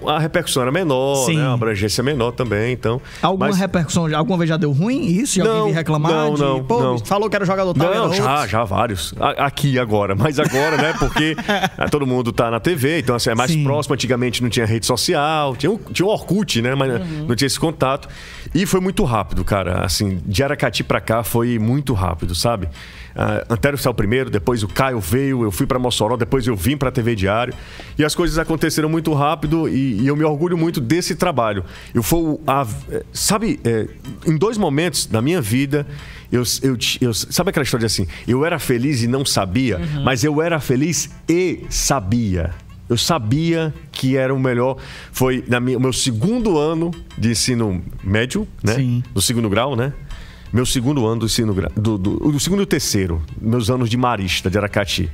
a 0.07 0.19
repercussão 0.19 0.63
era 0.63 0.73
menor, 0.73 1.27
Sim. 1.27 1.37
né? 1.37 1.47
A 1.47 1.53
abrangência 1.53 2.03
menor 2.03 2.33
também, 2.33 2.73
então. 2.73 3.01
Alguma 3.21 3.49
mas, 3.49 3.59
repercussão, 3.59 4.07
alguma 4.15 4.39
vez 4.39 4.49
já 4.49 4.57
deu 4.57 4.73
ruim 4.73 5.05
isso? 5.07 5.37
Já 5.37 5.45
Não, 5.45 5.59
alguém 5.61 5.75
reclamar? 5.75 6.13
não, 6.13 6.35
de, 6.35 6.41
não, 6.41 6.65
Pô, 6.65 6.81
não. 6.81 6.99
falou 6.99 7.29
que 7.29 7.37
era 7.37 7.45
jogador 7.45 7.75
tal, 7.75 7.87
Não, 7.87 8.13
já, 8.15 8.33
outro. 8.35 8.49
já, 8.51 8.65
vários. 8.65 9.12
A- 9.21 9.47
Aqui 9.47 9.79
agora, 9.79 10.15
mas 10.15 10.39
agora, 10.39 10.77
né? 10.77 10.95
Porque 10.99 11.37
ah, 11.79 11.89
todo 11.89 12.07
mundo 12.07 12.33
tá 12.33 12.51
na 12.51 12.61
TV, 12.61 13.01
então 13.01 13.15
assim, 13.15 13.31
é 13.31 13.35
mais 13.35 13.51
Sim. 13.51 13.65
próximo. 13.65 13.95
Antigamente 13.95 14.43
não 14.43 14.49
tinha 14.51 14.65
rede 14.67 14.87
social, 14.87 15.55
tinha, 15.57 15.71
o- 15.73 15.81
tinha 15.93 16.07
o 16.07 16.09
Orkut, 16.11 16.61
né? 16.63 16.75
Mas 16.75 17.01
não 17.27 17.35
tinha 17.37 17.47
esse 17.47 17.59
contato. 17.61 18.09
E 18.55 18.67
foi 18.67 18.81
muito 18.81 19.05
rápido, 19.05 19.45
cara. 19.45 19.85
Assim, 19.85 20.21
de 20.27 20.43
Aracati 20.43 20.83
pra 20.85 21.01
cá 21.01 21.23
foi 21.23 21.59
muito 21.59 21.93
rápido, 21.95 22.35
sabe? 22.35 22.69
Ah, 23.15 23.45
Antero 23.51 23.77
saiu 23.77 23.93
primeiro, 23.95 24.31
depois 24.31 24.63
o 24.63 24.69
Caio 24.69 24.99
veio, 24.99 25.43
eu 25.45 25.51
fui 25.51 25.67
pra 25.67 25.79
Mossoró, 25.79 26.17
depois 26.17 26.47
eu 26.47 26.57
vim 26.57 26.77
pra 26.77 26.91
TV 26.91 27.15
Diário. 27.15 27.53
E 27.99 28.05
as 28.05 28.15
coisas 28.15 28.39
aconteceram 28.39 28.89
muito 28.89 29.13
rápido 29.13 29.69
e, 29.69 30.01
e 30.01 30.07
eu 30.07 30.17
me 30.17 30.25
orgulho 30.25 30.57
muito 30.57 30.81
desse 30.81 31.15
trabalho. 31.15 31.65
Eu 31.95 32.03
fui 32.03 32.39
a- 32.47 32.67
eh, 32.91 33.03
sabe, 33.13 33.61
eh, 33.65 33.87
em 34.27 34.37
dois 34.37 34.57
momentos 34.57 35.05
da 35.07 35.21
minha 35.21 35.41
vida, 35.43 35.87
eu, 36.33 36.43
eu, 36.63 36.77
eu- 37.01 37.15
sabe 37.15 37.51
aquela 37.51 37.63
história 37.63 37.87
de 37.87 37.93
assim, 37.93 38.07
eu 38.27 38.45
era 38.45 38.59
feliz 38.59 39.03
e 39.03 39.07
não 39.07 39.25
sabia, 39.25 39.79
mas 40.05 40.25
eu 40.25 40.41
era 40.43 40.59
feliz 40.59 41.11
e 41.29 41.61
sabia. 41.69 42.51
Eu 42.89 42.99
sabia 42.99 43.73
que 43.91 44.17
era 44.17 44.35
o 44.35 44.39
melhor. 44.41 44.77
Foi 45.13 45.43
na 45.49 45.61
minha, 45.61 45.79
o 45.79 45.81
meu 45.81 45.93
segundo 45.93 46.59
ano 46.59 46.91
de 47.17 47.31
ensino 47.31 47.83
médio, 48.05 48.47
né? 48.63 48.75
Sim. 48.75 49.03
Do 49.15 49.23
segundo 49.23 49.49
grau, 49.49 49.75
né? 49.77 49.93
Meu 50.53 50.67
segundo 50.67 51.07
ano 51.07 51.21
do 51.21 51.27
ensino 51.27 51.55
grau. 51.55 51.71
Do, 51.75 51.97
do, 51.97 52.19
do 52.33 52.41
segundo 52.41 52.61
e 52.61 52.65
o 52.65 52.67
terceiro. 52.67 53.23
Meus 53.41 53.71
anos 53.71 53.89
de 53.89 53.97
marista, 53.97 54.51
de 54.51 54.59
Aracati. 54.59 55.09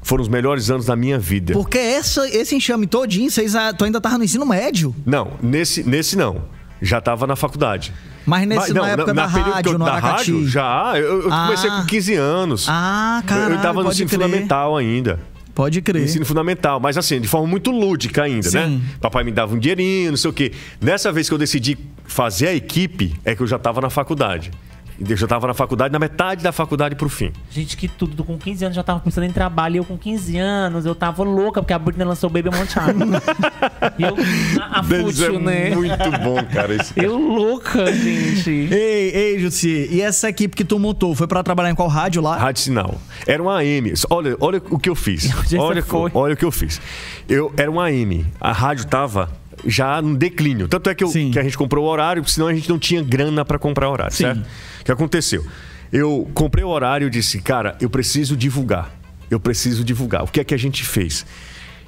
Foram 0.00 0.22
os 0.22 0.28
melhores 0.28 0.70
anos 0.70 0.86
da 0.86 0.94
minha 0.94 1.18
vida. 1.18 1.54
Porque 1.54 1.78
essa, 1.78 2.28
esse 2.28 2.54
enxame 2.54 2.86
todinho, 2.86 3.28
vocês 3.30 3.54
tu 3.76 3.84
ainda 3.84 4.00
tava 4.00 4.18
no 4.18 4.22
ensino 4.24 4.44
médio. 4.46 4.94
Não, 5.04 5.32
nesse, 5.42 5.82
nesse 5.82 6.14
não. 6.16 6.42
Já 6.84 6.98
estava 6.98 7.26
na 7.26 7.34
faculdade. 7.34 7.92
Mas 8.26 8.46
nesse- 8.46 8.72
na 8.74 8.88
época 8.88 9.12
da 9.14 9.26
período 9.28 9.44
que 9.46 9.50
rádio, 9.52 9.72
eu- 9.72 9.78
no 9.78 9.84
da 9.84 9.98
rádio, 9.98 10.48
já. 10.48 10.92
Eu, 10.96 11.22
eu 11.22 11.32
Ah. 11.32 11.44
comecei 11.46 11.70
com 11.70 11.86
15 11.86 12.14
anos. 12.14 12.66
Ah, 12.68 13.22
caralho, 13.26 13.52
Eu 13.52 13.56
estava 13.56 13.82
no 13.82 13.90
ensino 13.90 14.08
crer. 14.08 14.20
fundamental 14.20 14.76
ainda. 14.76 15.18
Pode 15.54 15.80
crer. 15.82 16.02
Ensino 16.02 16.26
fundamental, 16.26 16.80
mas 16.80 16.98
assim, 16.98 17.20
de 17.20 17.28
forma 17.28 17.46
muito 17.46 17.70
lúdica 17.70 18.24
ainda, 18.24 18.48
Sim. 18.50 18.56
né? 18.58 18.80
Papai 19.00 19.22
me 19.24 19.30
dava 19.30 19.54
um 19.54 19.58
dinheirinho, 19.58 20.10
não 20.10 20.16
sei 20.16 20.30
o 20.30 20.32
quê. 20.32 20.52
Nessa 20.80 21.12
vez 21.12 21.28
que 21.28 21.34
eu 21.34 21.38
decidi 21.38 21.78
fazer 22.04 22.48
a 22.48 22.54
equipe, 22.54 23.14
é 23.24 23.34
que 23.36 23.40
eu 23.42 23.46
já 23.46 23.56
estava 23.56 23.80
na 23.80 23.88
faculdade. 23.88 24.50
Eu 24.98 25.16
já 25.16 25.26
estava 25.26 25.46
na 25.46 25.54
faculdade, 25.54 25.92
na 25.92 25.98
metade 25.98 26.42
da 26.42 26.52
faculdade 26.52 26.94
pro 26.94 27.08
fim. 27.08 27.32
Gente, 27.50 27.76
que 27.76 27.88
tudo. 27.88 28.22
Com 28.24 28.38
15 28.38 28.64
anos 28.64 28.76
já 28.76 28.82
tava 28.82 29.00
pensando 29.00 29.24
em 29.24 29.32
trabalho. 29.32 29.74
E 29.74 29.78
eu 29.78 29.84
com 29.84 29.98
15 29.98 30.38
anos, 30.38 30.86
eu 30.86 30.94
tava 30.94 31.24
louca, 31.24 31.60
porque 31.60 31.72
a 31.72 31.78
Britney 31.78 32.06
lançou 32.06 32.30
Baby 32.30 32.50
Monchado. 32.50 32.98
e 33.98 34.02
eu, 34.02 34.16
a, 34.62 34.78
a 34.78 34.82
Denis 34.82 35.20
é 35.20 35.26
fútil, 35.26 35.40
né? 35.40 35.70
muito 35.74 36.10
bom, 36.22 36.44
cara. 36.52 36.74
Esse... 36.74 36.92
Eu 36.96 37.18
louca, 37.18 37.92
gente. 37.92 38.50
Ei, 38.50 39.10
ei, 39.10 39.38
Jutsi, 39.38 39.88
e 39.90 40.00
essa 40.00 40.28
equipe 40.28 40.56
que 40.56 40.64
tu 40.64 40.78
montou, 40.78 41.14
foi 41.14 41.26
pra 41.26 41.42
trabalhar 41.42 41.70
em 41.70 41.74
qual 41.74 41.88
rádio 41.88 42.22
lá? 42.22 42.36
Rádio 42.36 42.62
Sinal. 42.62 42.94
Era 43.26 43.42
uma 43.42 43.58
AM. 43.58 43.92
Olha, 44.10 44.36
olha 44.40 44.62
o 44.70 44.78
que 44.78 44.88
eu 44.88 44.94
fiz. 44.94 45.30
Olha, 45.58 45.84
olha 46.14 46.34
o 46.34 46.36
que 46.36 46.44
eu 46.44 46.50
fiz. 46.50 46.80
Eu, 47.28 47.52
era 47.56 47.70
uma 47.70 47.84
AM. 47.84 48.26
A 48.40 48.52
rádio 48.52 48.86
tava 48.86 49.30
já 49.66 50.00
no 50.02 50.16
declínio. 50.16 50.68
Tanto 50.68 50.88
é 50.90 50.94
que, 50.94 51.04
eu- 51.04 51.10
que 51.10 51.38
a 51.38 51.42
gente 51.42 51.56
comprou 51.56 51.84
o 51.84 51.88
horário, 51.88 52.22
porque 52.22 52.34
senão 52.34 52.48
a 52.48 52.54
gente 52.54 52.68
não 52.68 52.78
tinha 52.78 53.02
grana 53.02 53.44
para 53.44 53.58
comprar 53.58 53.88
horário, 53.90 54.12
Sim. 54.14 54.24
certo? 54.24 54.40
O 54.80 54.84
que 54.84 54.92
aconteceu? 54.92 55.44
Eu 55.92 56.28
comprei 56.34 56.64
o 56.64 56.68
horário 56.68 57.06
e 57.06 57.10
disse, 57.10 57.40
cara, 57.40 57.76
eu 57.80 57.88
preciso 57.88 58.36
divulgar. 58.36 58.90
Eu 59.30 59.38
preciso 59.40 59.84
divulgar. 59.84 60.22
O 60.24 60.26
que 60.26 60.40
é 60.40 60.44
que 60.44 60.54
a 60.54 60.58
gente 60.58 60.84
fez? 60.84 61.24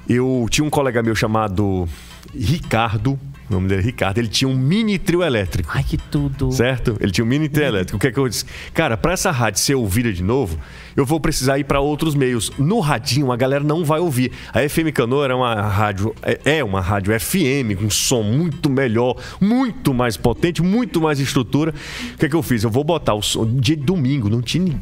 Eu 0.07 0.47
tinha 0.49 0.65
um 0.65 0.69
colega 0.69 1.03
meu 1.03 1.15
chamado 1.15 1.87
Ricardo, 2.33 3.19
o 3.49 3.53
nome 3.53 3.67
dele 3.67 3.81
é 3.81 3.85
Ricardo, 3.85 4.17
ele 4.17 4.27
tinha 4.27 4.47
um 4.47 4.55
mini 4.55 4.97
trio 4.97 5.23
elétrico. 5.23 5.71
Ai, 5.73 5.83
que 5.83 5.97
tudo. 5.97 6.51
Certo? 6.51 6.97
Ele 6.99 7.11
tinha 7.11 7.23
um 7.23 7.27
mini 7.27 7.47
trio 7.47 7.65
elétrico. 7.65 7.97
O 7.97 7.99
que 7.99 8.07
é 8.07 8.11
que 8.11 8.19
eu 8.19 8.27
disse? 8.27 8.45
Cara, 8.73 8.97
pra 8.97 9.13
essa 9.13 9.31
rádio 9.31 9.59
ser 9.59 9.75
ouvida 9.75 10.11
de 10.11 10.23
novo, 10.23 10.57
eu 10.95 11.05
vou 11.05 11.19
precisar 11.19 11.57
ir 11.57 11.63
pra 11.63 11.79
outros 11.79 12.15
meios. 12.15 12.51
No 12.57 12.79
radinho, 12.79 13.31
a 13.31 13.37
galera 13.37 13.63
não 13.63 13.85
vai 13.85 13.99
ouvir. 13.99 14.31
A 14.53 14.67
FM 14.67 14.91
Canoa 14.93 15.25
era 15.25 15.35
uma 15.35 15.61
rádio, 15.61 16.13
é 16.21 16.57
é 16.57 16.63
uma 16.63 16.81
rádio 16.81 17.17
FM, 17.19 17.79
com 17.79 17.89
som 17.89 18.23
muito 18.23 18.69
melhor, 18.69 19.15
muito 19.39 19.93
mais 19.93 20.17
potente, 20.17 20.61
muito 20.61 21.01
mais 21.01 21.19
estrutura. 21.19 21.73
O 22.13 22.17
que 22.17 22.25
é 22.25 22.29
que 22.29 22.35
eu 22.35 22.43
fiz? 22.43 22.63
Eu 22.63 22.69
vou 22.69 22.83
botar 22.83 23.13
o 23.13 23.21
som. 23.21 23.45
Dia 23.45 23.75
de 23.75 23.83
domingo, 23.83 24.29
não 24.29 24.41
tinha 24.41 24.81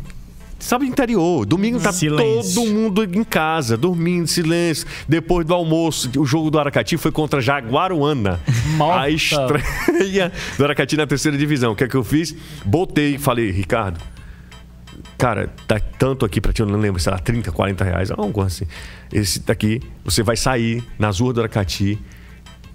Sabe, 0.66 0.88
interior. 0.88 1.46
Domingo 1.46 1.80
tá 1.80 1.94
Silêncio. 1.94 2.56
todo 2.56 2.74
mundo 2.74 3.04
em 3.04 3.24
casa, 3.24 3.78
dormindo, 3.78 4.26
silêncio. 4.26 4.88
Depois 5.08 5.46
do 5.46 5.54
almoço, 5.54 6.10
o 6.20 6.26
jogo 6.26 6.50
do 6.50 6.58
Aracati 6.58 6.98
foi 6.98 7.12
contra 7.12 7.40
Jaguaruana. 7.40 8.40
Morta. 8.76 9.02
A 9.02 9.10
estreia 9.12 10.32
do 10.58 10.64
Aracati 10.64 10.98
na 10.98 11.06
terceira 11.06 11.38
divisão. 11.38 11.74
O 11.74 11.76
que 11.76 11.84
é 11.84 11.88
que 11.88 11.94
eu 11.94 12.04
fiz? 12.04 12.36
Botei, 12.66 13.20
falei, 13.20 13.52
Ricardo, 13.52 14.00
cara, 15.20 15.54
tá 15.68 15.80
tanto 15.80 16.26
aqui 16.26 16.42
pra 16.42 16.52
ti, 16.52 16.62
eu 16.62 16.66
não 16.66 16.80
lembro, 16.80 17.00
sei 17.00 17.12
lá, 17.12 17.20
30, 17.20 17.52
40 17.52 17.84
reais, 17.84 18.10
alguma 18.10 18.32
coisa 18.32 18.48
assim. 18.48 18.66
Esse 19.14 19.42
daqui, 19.42 19.80
você 20.04 20.24
vai 20.24 20.36
sair 20.36 20.84
nas 20.98 21.20
ruas 21.20 21.36
do 21.36 21.42
Aracati 21.42 22.00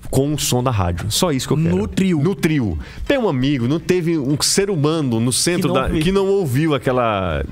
com 0.08 0.32
o 0.34 0.38
som 0.38 0.62
da 0.62 0.70
rádio. 0.70 1.10
Só 1.10 1.30
isso 1.30 1.46
que 1.46 1.52
eu 1.54 1.56
quero. 1.58 1.76
No 1.76 1.86
trio. 1.86 2.20
No 2.20 2.34
trio. 2.34 2.78
Tem 3.06 3.18
um 3.18 3.28
amigo, 3.28 3.68
não 3.68 3.78
teve 3.78 4.18
um 4.18 4.40
ser 4.40 4.70
humano 4.70 5.20
no 5.20 5.32
centro 5.32 5.68
não 5.68 5.74
da. 5.74 5.82
ouviu. 5.84 6.00
que 6.02 6.12
não 6.12 6.26
ouviu 6.26 6.74
aquela 6.74 7.44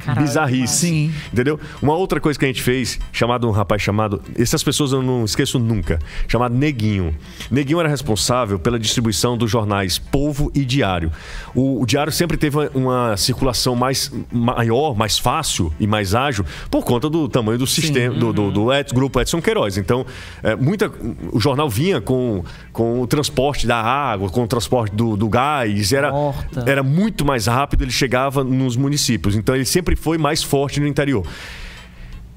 Caralho, 0.00 0.26
bizarrice. 0.26 0.86
Sim. 0.88 1.12
Entendeu? 1.32 1.58
Uma 1.80 1.94
outra 1.94 2.20
coisa 2.20 2.38
que 2.38 2.44
a 2.44 2.48
gente 2.48 2.62
fez, 2.62 2.98
chamado 3.12 3.46
um 3.48 3.50
rapaz 3.50 3.82
chamado. 3.82 4.20
Essas 4.36 4.62
pessoas 4.62 4.92
eu 4.92 5.02
não 5.02 5.24
esqueço 5.24 5.58
nunca. 5.58 5.98
Chamado 6.26 6.54
Neguinho. 6.54 7.14
Neguinho 7.50 7.80
era 7.80 7.88
responsável 7.88 8.58
pela 8.58 8.78
distribuição 8.78 9.36
dos 9.36 9.50
jornais 9.50 9.98
Povo 9.98 10.50
e 10.54 10.64
Diário. 10.64 11.12
O, 11.54 11.82
o 11.82 11.86
Diário 11.86 12.12
sempre 12.12 12.36
teve 12.36 12.56
uma, 12.74 13.16
circulação 13.16 13.74
mais 13.76 14.12
maior, 14.32 14.94
mais 14.96 15.18
fácil 15.18 15.72
e 15.78 15.86
mais 15.86 16.14
ágil 16.14 16.44
por 16.70 16.84
conta 16.84 17.08
do 17.08 17.28
tamanho 17.28 17.58
do 17.58 17.66
sistema, 17.66 18.14
do, 18.14 18.32
do, 18.32 18.50
do 18.50 18.72
Ed- 18.72 18.92
grupo 18.94 19.20
Edson 19.20 19.40
Queiroz. 19.40 19.76
Então, 19.78 20.04
é, 20.42 20.54
muita, 20.56 20.90
o 21.32 21.38
jornal 21.40 21.68
vinha 21.68 21.89
com, 21.98 22.44
com 22.74 23.00
o 23.00 23.06
transporte 23.06 23.66
da 23.66 23.80
água, 23.80 24.28
com 24.28 24.42
o 24.44 24.46
transporte 24.46 24.94
do, 24.94 25.16
do 25.16 25.30
gás. 25.30 25.94
Era, 25.94 26.12
Morta. 26.12 26.62
era 26.66 26.82
muito 26.82 27.24
mais 27.24 27.46
rápido, 27.46 27.84
ele 27.84 27.90
chegava 27.90 28.44
nos 28.44 28.76
municípios. 28.76 29.34
Então 29.34 29.54
ele 29.54 29.64
sempre 29.64 29.96
foi 29.96 30.18
mais 30.18 30.42
forte 30.42 30.78
no 30.78 30.86
interior. 30.86 31.26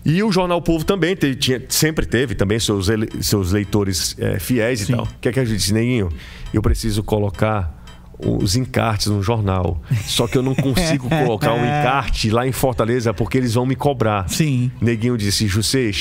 E 0.05 0.23
o 0.23 0.31
Jornal 0.31 0.61
Povo 0.61 0.83
também 0.85 1.15
tinha, 1.15 1.61
sempre 1.67 2.05
teve 2.05 2.35
também 2.35 2.59
seus, 2.59 2.87
ele- 2.87 3.09
seus 3.21 3.51
leitores 3.51 4.15
eh, 4.19 4.39
fiéis 4.39 4.87
e 4.87 4.91
tal. 4.93 5.03
O 5.05 5.07
que 5.19 5.27
é 5.27 5.31
que 5.33 5.39
a 5.41 5.45
gente 5.45 5.57
disse, 5.57 5.73
Neguinho? 5.73 6.09
Eu 6.53 6.61
preciso 6.61 7.03
colocar 7.03 7.82
os 8.25 8.55
encartes 8.55 9.07
no 9.07 9.21
jornal. 9.21 9.81
Só 10.05 10.27
que 10.27 10.37
eu 10.37 10.43
não 10.43 10.55
consigo 10.55 11.09
colocar 11.25 11.53
um 11.53 11.63
encarte 11.63 12.29
lá 12.29 12.47
em 12.47 12.51
Fortaleza 12.51 13.13
porque 13.13 13.37
eles 13.37 13.53
vão 13.53 13.65
me 13.65 13.75
cobrar. 13.75 14.29
Sim. 14.29 14.71
Neguinho 14.81 15.17
disse, 15.17 15.47
José, 15.47 15.91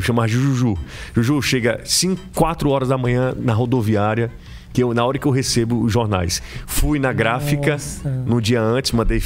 chamar 0.00 0.28
Juju. 0.28 0.76
Juju 1.14 1.42
chega 1.42 1.80
5, 1.84 2.20
4 2.34 2.70
horas 2.70 2.88
da 2.88 2.98
manhã 2.98 3.34
na 3.36 3.52
rodoviária, 3.52 4.30
que 4.72 4.82
eu, 4.82 4.92
na 4.92 5.04
hora 5.04 5.18
que 5.18 5.26
eu 5.26 5.32
recebo 5.32 5.82
os 5.82 5.92
jornais. 5.92 6.42
Fui 6.66 6.98
na 6.98 7.12
gráfica 7.12 7.72
Nossa. 7.72 8.10
no 8.26 8.40
dia 8.40 8.60
antes, 8.60 8.92
mandei 8.92 9.22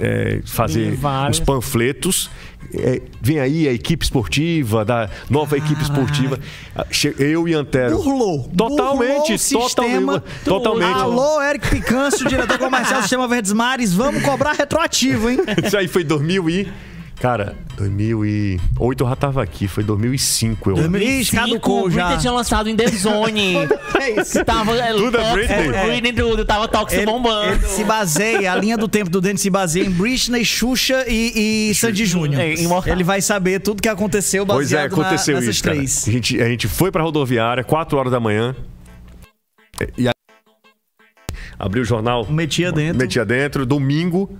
é, 0.00 0.40
fazer 0.44 0.98
os 1.30 1.40
panfletos. 1.40 2.30
É, 2.78 3.02
vem 3.20 3.38
aí 3.40 3.68
a 3.68 3.72
equipe 3.72 4.04
esportiva, 4.04 4.84
da 4.84 5.08
nova 5.28 5.56
equipe 5.56 5.82
esportiva. 5.82 6.38
Ah, 6.74 6.86
Eu 7.18 7.48
e 7.48 7.54
Antero. 7.54 7.96
Burlou. 8.02 8.50
Totalmente, 8.56 9.36
Burlou 9.52 9.68
totalmente. 9.70 10.22
totalmente. 10.44 10.98
Alô, 10.98 11.42
Eric 11.42 11.68
Picanço, 11.68 12.26
diretor 12.28 12.58
comercial 12.58 13.00
do 13.00 13.02
Sistema 13.02 13.28
Verdes 13.28 13.52
Mares. 13.52 13.92
Vamos 13.92 14.22
cobrar 14.22 14.52
retroativo, 14.52 15.30
hein? 15.30 15.38
Isso 15.64 15.76
aí 15.76 15.88
foi 15.88 16.04
2000 16.04 16.50
e 16.50 16.72
Cara, 17.20 17.56
2008 17.78 19.02
eu 19.02 19.08
já 19.08 19.16
tava 19.16 19.42
aqui, 19.42 19.66
foi 19.66 19.82
2005 19.82 20.70
eu. 20.70 20.76
2000 20.76 21.02
Ixi, 21.02 21.34
caducou 21.34 21.84
Britney 21.84 22.10
já. 22.10 22.16
tinha 22.18 22.32
lançado 22.32 22.68
em 22.68 22.76
The 22.76 22.88
Zone. 22.88 23.54
É 23.98 24.20
isso. 24.20 24.44
tava 24.44 24.76
é, 24.76 24.92
Tudo 24.92 25.18
é 25.18 25.32
Britney? 25.32 25.68
Britney 25.86 26.12
tudo, 26.12 26.44
tava 26.44 26.68
Toxic 26.68 26.98
Ele, 26.98 27.06
bombando. 27.06 27.54
ele 27.54 27.66
se 27.66 27.82
baseia, 27.82 28.52
a 28.52 28.54
linha 28.54 28.76
do 28.76 28.86
tempo 28.86 29.10
do 29.10 29.20
Denis 29.20 29.40
se 29.40 29.48
baseia 29.50 29.84
em 29.84 29.90
Britney, 29.90 30.44
Xuxa 30.44 31.04
e, 31.08 31.70
e 31.70 31.74
Sandy 31.74 32.04
Júnior. 32.04 32.40
É. 32.40 32.52
Ele 32.86 33.02
vai 33.02 33.20
saber 33.22 33.60
tudo 33.60 33.80
que 33.82 33.88
aconteceu 33.88 34.44
baseado 34.44 34.58
Pois 34.58 34.72
é, 34.72 34.84
aconteceu 34.84 35.34
na, 35.34 35.40
nessas 35.40 35.56
isso, 35.56 35.64
cara. 35.64 35.76
três. 35.76 36.06
A 36.06 36.10
gente, 36.12 36.40
a 36.42 36.48
gente 36.48 36.68
foi 36.68 36.92
pra 36.92 37.02
rodoviária, 37.02 37.64
4 37.64 37.98
horas 37.98 38.12
da 38.12 38.20
manhã. 38.20 38.54
E 39.98 40.06
aí, 40.06 40.14
abriu 41.58 41.82
o 41.82 41.86
jornal. 41.86 42.26
Metia 42.30 42.70
dentro. 42.70 42.98
Metia 42.98 43.24
dentro. 43.24 43.66
Domingo, 43.66 44.38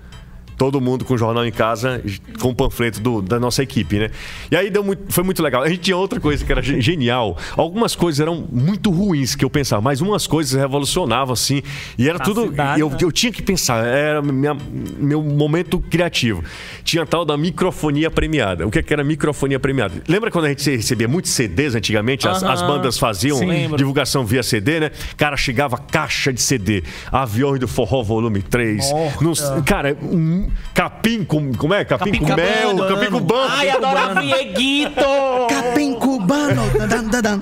todo 0.56 0.80
mundo 0.80 1.04
com 1.04 1.14
o 1.14 1.18
jornal 1.18 1.44
em 1.46 1.52
casa, 1.52 2.02
com 2.40 2.48
o 2.50 2.54
panfleto 2.54 3.00
do- 3.00 3.20
da 3.22 3.38
nossa 3.38 3.62
equipe, 3.62 3.98
né? 3.98 4.10
E 4.50 4.56
aí 4.56 4.70
deu 4.70 4.82
muito- 4.82 5.12
foi 5.12 5.22
muito 5.24 5.42
legal. 5.42 5.62
A 5.62 5.68
gente 5.68 5.80
tinha 5.80 5.96
outra 5.96 6.18
coisa 6.20 6.44
que 6.44 6.50
era 6.52 6.62
ge- 6.62 6.80
genial. 6.80 7.36
Algumas 7.56 7.94
coisas 7.94 8.20
eram 8.20 8.46
muito 8.50 8.90
ruins 8.90 9.34
que 9.34 9.44
eu 9.44 9.50
pensava, 9.50 9.82
mas 9.82 10.00
umas 10.00 10.26
coisas 10.26 10.58
revolucionavam, 10.58 11.32
assim. 11.32 11.62
E 11.98 12.08
era 12.08 12.18
tudo. 12.18 12.42
cidade, 12.46 12.80
eu, 12.80 12.90
né? 12.90 12.96
eu 13.00 13.12
tinha 13.12 13.32
que 13.32 13.42
pensar, 13.42 13.84
era 13.84 14.22
minha- 14.22 14.56
meu 14.98 15.22
momento 15.22 15.78
criativo. 15.80 16.42
Tinha 16.84 17.02
a 17.02 17.06
tal 17.06 17.24
da 17.24 17.36
microfonia 17.36 18.10
premiada. 18.10 18.66
O 18.66 18.70
que, 18.70 18.82
que 18.82 18.92
era 18.92 19.02
microfonia 19.04 19.58
premiada? 19.60 19.94
Lembra 20.08 20.30
quando 20.30 20.46
a 20.46 20.48
gente 20.48 20.68
recebia 20.70 21.08
muitos 21.08 21.30
CDs 21.32 21.74
antigamente? 21.74 22.26
As, 22.28 22.42
Aham. 22.42 22.52
as 22.52 22.62
bandas 22.62 22.98
faziam 22.98 23.38
Sim, 23.38 23.74
divulgação 23.76 24.24
via 24.24 24.42
CD, 24.42 24.80
né? 24.80 24.90
Cara, 25.16 25.36
chegava 25.36 25.76
caixa 25.76 26.32
de 26.32 26.40
CD. 26.40 26.82
Aviões 27.12 27.60
do 27.60 27.68
Forró 27.68 28.02
Volume 28.02 28.42
3. 28.42 28.84
Não- 29.20 29.62
cara, 29.62 29.96
um 30.02 30.45
capim 30.74 31.24
com. 31.24 31.52
Como 31.52 31.74
é? 31.74 31.84
Capim, 31.84 32.12
Capim 32.12 32.18
com 32.18 32.26
cubano. 32.26 32.74
mel, 32.74 32.88
capim 32.88 33.10
cubano. 33.10 33.50
Ai, 33.52 33.70
adorava 33.70 34.20
o 34.20 34.22
Ieguito! 34.22 35.00
Capim 35.48 35.94
cubano. 35.94 36.62
Dan, 36.78 36.86
dan, 36.88 37.22
dan, 37.22 37.22
dan. 37.22 37.40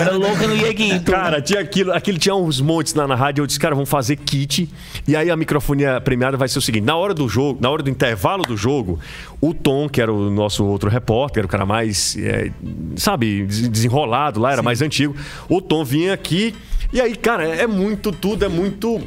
Era 0.00 0.12
louca 0.16 0.46
no 0.46 0.56
Ieguito. 0.56 1.10
Cara, 1.10 1.40
tinha 1.40 1.60
aquilo, 1.60 1.92
aquilo 1.92 2.18
tinha 2.18 2.34
uns 2.34 2.60
montes 2.60 2.94
na, 2.94 3.06
na 3.06 3.14
rádio. 3.14 3.42
Eu 3.42 3.46
disse, 3.46 3.58
cara, 3.60 3.74
vamos 3.74 3.90
fazer 3.90 4.16
kit. 4.16 4.68
E 5.06 5.14
aí 5.16 5.30
a 5.30 5.36
microfonia 5.36 6.00
premiada 6.00 6.36
vai 6.36 6.48
ser 6.48 6.58
o 6.58 6.62
seguinte: 6.62 6.84
na 6.84 6.96
hora 6.96 7.14
do 7.14 7.28
jogo, 7.28 7.58
na 7.60 7.70
hora 7.70 7.82
do 7.82 7.90
intervalo 7.90 8.42
do 8.44 8.56
jogo, 8.56 8.98
o 9.40 9.52
Tom, 9.54 9.88
que 9.88 10.00
era 10.00 10.12
o 10.12 10.30
nosso 10.30 10.64
outro 10.64 10.88
repórter, 10.90 11.40
era 11.40 11.46
o 11.46 11.50
cara 11.50 11.66
mais, 11.66 12.16
é, 12.18 12.50
sabe, 12.96 13.44
des- 13.44 13.68
desenrolado 13.68 14.40
lá, 14.40 14.52
era 14.52 14.62
mais 14.62 14.82
antigo. 14.82 15.14
O 15.48 15.60
Tom 15.60 15.84
vinha 15.84 16.12
aqui. 16.12 16.54
E 16.92 17.00
aí, 17.00 17.16
cara, 17.16 17.46
é 17.48 17.66
muito, 17.66 18.12
tudo 18.12 18.44
é 18.44 18.48
muito. 18.48 19.00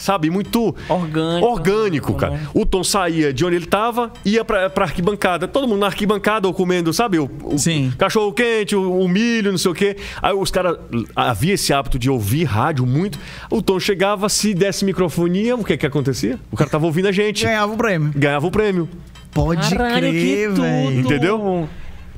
Sabe, 0.00 0.30
muito 0.30 0.74
Orgânico. 0.88 1.46
orgânico, 1.46 2.14
cara. 2.14 2.40
O 2.54 2.64
Tom 2.64 2.82
saía 2.82 3.34
de 3.34 3.44
onde 3.44 3.56
ele 3.56 3.66
tava, 3.66 4.10
ia 4.24 4.42
pra, 4.42 4.70
pra 4.70 4.86
arquibancada. 4.86 5.46
Todo 5.46 5.68
mundo 5.68 5.80
na 5.80 5.86
arquibancada 5.88 6.48
ou 6.48 6.54
comendo, 6.54 6.90
sabe? 6.90 7.18
O, 7.18 7.30
o 7.44 7.58
Sim. 7.58 7.92
cachorro 7.98 8.32
quente, 8.32 8.74
o, 8.74 8.98
o 8.98 9.06
milho, 9.06 9.50
não 9.50 9.58
sei 9.58 9.70
o 9.70 9.74
quê. 9.74 9.96
Aí 10.22 10.32
os 10.32 10.50
caras. 10.50 10.78
Havia 11.14 11.52
esse 11.52 11.70
hábito 11.72 11.98
de 11.98 12.08
ouvir 12.08 12.44
rádio 12.44 12.86
muito. 12.86 13.18
O 13.50 13.60
Tom 13.60 13.78
chegava, 13.78 14.28
se 14.30 14.54
desse 14.54 14.86
microfonia, 14.86 15.54
o 15.54 15.62
que 15.62 15.76
que 15.76 15.84
acontecia? 15.84 16.38
O 16.50 16.56
cara 16.56 16.70
tava 16.70 16.86
ouvindo 16.86 17.08
a 17.08 17.12
gente. 17.12 17.44
Ganhava 17.44 17.74
o 17.74 17.76
prêmio. 17.76 18.10
Ganhava 18.16 18.46
o 18.46 18.50
prêmio. 18.50 18.88
Pode 19.32 19.76
Caralho, 19.76 20.10
que 20.10 20.12
crer, 20.12 20.48
tudo. 20.48 20.62
velho. 20.62 21.00
Entendeu? 21.00 21.68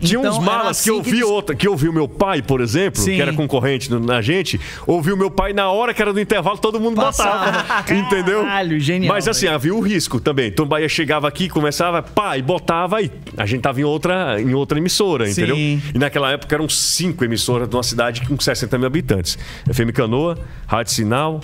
Tinha 0.03 0.19
Então, 0.19 0.33
uns 0.38 0.45
malas 0.45 0.67
assim 0.79 0.85
que 0.85 0.91
eu 0.91 1.03
que 1.03 1.11
vi 1.11 1.17
dis- 1.19 1.25
outra, 1.27 1.55
que 1.55 1.69
eu 1.69 1.77
vi 1.77 1.88
o 1.88 1.93
meu 1.93 2.09
pai, 2.09 2.43
por 2.43 2.61
exemplo, 2.61 3.01
Sim. 3.01 3.15
que 3.17 3.23
era 3.23 3.33
concorrente 3.33 3.93
na 3.93 4.21
gente, 4.21 4.61
ouviu 4.87 5.15
o 5.15 5.19
meu 5.19 5.31
pai 5.31 5.53
na 5.53 5.71
hora 5.71 5.95
que 5.95 6.03
era 6.03 6.12
do 6.12 6.21
intervalo, 6.21 6.59
todo 6.59 6.81
mundo 6.81 6.97
Passava. 6.97 7.53
botava. 7.53 7.93
entendeu? 7.95 8.43
Caralho, 8.43 8.81
genial, 8.81 9.15
Mas 9.15 9.29
assim, 9.29 9.43
velho. 9.47 9.55
havia 9.55 9.75
o 9.75 9.81
risco 9.81 10.19
também. 10.21 10.49
Então 10.49 10.67
Bahia 10.67 10.88
chegava 10.88 11.29
aqui, 11.29 11.49
começava, 11.49 12.03
pá, 12.03 12.37
e 12.37 12.43
botava 12.43 12.97
aí. 12.99 13.11
A 13.37 13.47
gente 13.47 13.61
tava 13.62 13.81
em 13.81 13.85
outra, 13.85 14.41
em 14.41 14.53
outra 14.55 14.79
emissora, 14.79 15.27
Sim. 15.27 15.33
entendeu? 15.33 15.57
E 15.57 15.81
naquela 15.99 16.31
época 16.33 16.55
eram 16.55 16.69
cinco 16.69 17.25
emissoras 17.25 17.69
de 17.69 17.77
uma 17.77 17.83
cidade 17.83 18.23
com 18.27 18.38
60 18.38 18.77
mil 18.79 18.87
habitantes. 18.87 19.38
FM 19.73 19.93
Canoa, 19.95 20.37
Rádio 20.67 20.93
Sinal, 20.93 21.41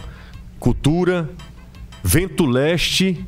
Cultura, 0.58 1.28
Vento 2.02 2.44
Leste. 2.44 3.24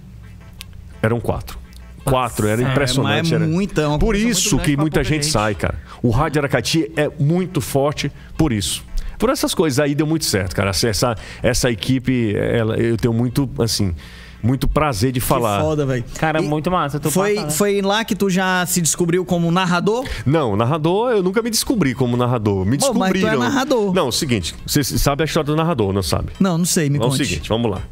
Eram 1.03 1.21
quatro. 1.21 1.60
Quatro, 2.05 2.47
era 2.49 2.63
impressionante. 2.63 3.23
mas 3.23 3.33
é 3.33 3.35
era. 3.37 3.47
muita, 3.47 3.83
é 3.83 3.87
uma 3.87 3.99
Por 3.99 4.17
isso 4.17 4.59
que 4.59 4.77
muita 4.77 5.03
gente, 5.05 5.25
gente. 5.25 5.33
sai, 5.33 5.55
cara. 5.55 5.75
O 6.03 6.11
Rádio 6.11 6.41
Aracati 6.41 6.91
é 6.97 7.11
muito 7.19 7.61
forte 7.61 8.11
por 8.37 8.53
isso. 8.53 8.83
Por 9.19 9.29
essas 9.29 9.55
coisas 9.55 9.79
aí 9.79 9.95
deu 9.95 10.07
muito 10.07 10.25
certo, 10.25 10.57
cara. 10.57 10.71
Essa, 10.71 11.15
essa 11.43 11.71
equipe, 11.71 12.35
ela, 12.37 12.77
eu 12.79 12.97
tenho 12.97 13.13
muito, 13.13 13.49
assim, 13.59 13.95
muito 14.43 14.67
prazer 14.67 15.13
de 15.13 15.21
Que 15.21 15.27
falar. 15.27 15.61
foda, 15.61 15.85
velho. 15.85 16.03
Cara, 16.19 16.41
E 16.41 16.49
muito 16.49 16.71
massa. 16.71 16.97
Eu 16.97 17.01
tô 17.01 17.11
Foi, 17.11 17.35
passada. 17.35 17.51
foi 17.53 17.83
lá 17.83 18.03
que 18.03 18.15
tu 18.17 18.31
já 18.31 18.65
se 18.65 18.81
descobriu 18.81 19.23
como 19.23 19.51
narrador? 19.51 20.07
Não, 20.25 20.57
narrador, 20.57 21.11
eu 21.13 21.23
nunca 21.23 21.43
me 21.43 21.51
descobri 21.51 21.95
como 21.95 22.17
narrador. 22.17 22.65
Me 22.65 22.79
Pô, 22.79 22.95
mas 22.95 23.13
tu 23.13 23.19
é 23.19 23.21
descobriram. 23.21 23.39
narrador. 23.41 23.93
Não, 23.95 24.09
o 24.09 24.13
seguinte, 24.13 24.55
você 24.67 24.83
sabe 24.83 25.23
a 25.23 25.27
história 25.27 25.47
do 25.49 25.55
narrador, 25.57 25.93
não 25.93 26.03
sabe? 26.03 26.31
Não, 26.41 26.57
não 26.57 26.65
sei, 26.65 26.89
me 26.89 26.97
É 26.97 27.01
o 27.01 27.03
conte. 27.11 27.19
seguinte, 27.23 27.47
vamos 27.47 27.71
lá. 27.71 27.83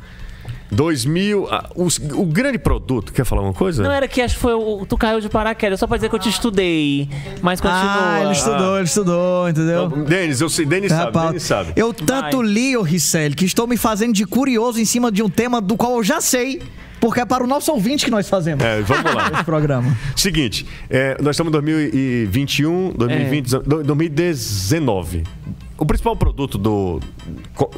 2000, 0.71 1.49
ah, 1.51 1.69
os- 1.75 1.99
o 1.99 2.25
grande 2.25 2.59
produto, 2.59 3.13
quer 3.13 3.25
falar 3.25 3.43
uma 3.43 3.53
coisa? 3.53 3.83
Não 3.83 3.91
era 3.93 4.07
que 4.07 4.21
acho 4.21 4.35
que 4.35 4.41
foi 4.41 4.53
o. 4.55 4.85
Tu 4.87 4.97
caiu 4.97 5.21
de 5.21 5.29
paraquedas, 5.29 5.81
só 5.81 5.87
pra 5.87 5.97
dizer 5.97 6.09
que 6.09 6.15
eu 6.15 6.19
te 6.19 6.29
estudei. 6.29 7.09
Mas 7.43 7.61
continua. 7.61 7.83
Ah, 8.17 8.21
ele 8.23 8.33
estudou, 8.33 8.77
ele 8.77 8.85
estudou, 8.87 9.49
entendeu? 9.49 9.89
Denis, 9.89 10.41
eu 10.41 10.49
sei, 10.49 10.67
Denis 10.67 10.91
Tá, 10.91 11.11
sabe. 11.13 11.19
Denis 11.29 11.43
sabe. 11.43 11.73
Eu 11.77 11.93
tanto 11.95 12.43
li, 12.43 12.77
ô 12.77 12.83
Ricelli, 12.83 13.35
que 13.35 13.45
estou 13.45 13.67
me 13.67 13.77
fazendo 13.77 14.13
de 14.13 14.25
curioso 14.27 14.81
em 14.81 14.85
cima 14.85 15.11
de 15.11 15.23
um 15.23 15.29
tema 15.29 15.61
do 15.61 15.77
qual 15.77 15.97
eu 15.97 16.03
já 16.05 16.21
sei, 16.21 16.61
porque 17.01 17.21
é 17.21 17.25
para 17.25 17.43
o 17.45 17.47
nosso 17.47 17.71
ouvinte 17.73 18.05
que 18.05 18.11
nós 18.11 18.29
fazemos 18.29 18.65
É, 18.65 18.81
vamos 18.83 19.15
lá. 19.15 19.31
esse 19.35 19.45
programa. 19.45 19.97
Seguinte, 20.17 20.67
é, 20.91 21.17
nós 21.23 21.35
estamos 21.37 21.51
em 21.51 21.53
2021, 21.53 22.93
2020, 22.97 23.51
do- 23.51 23.83
2019. 23.85 25.23
O 25.79 25.87
principal 25.87 26.17
produto 26.17 26.59
do. 26.59 26.99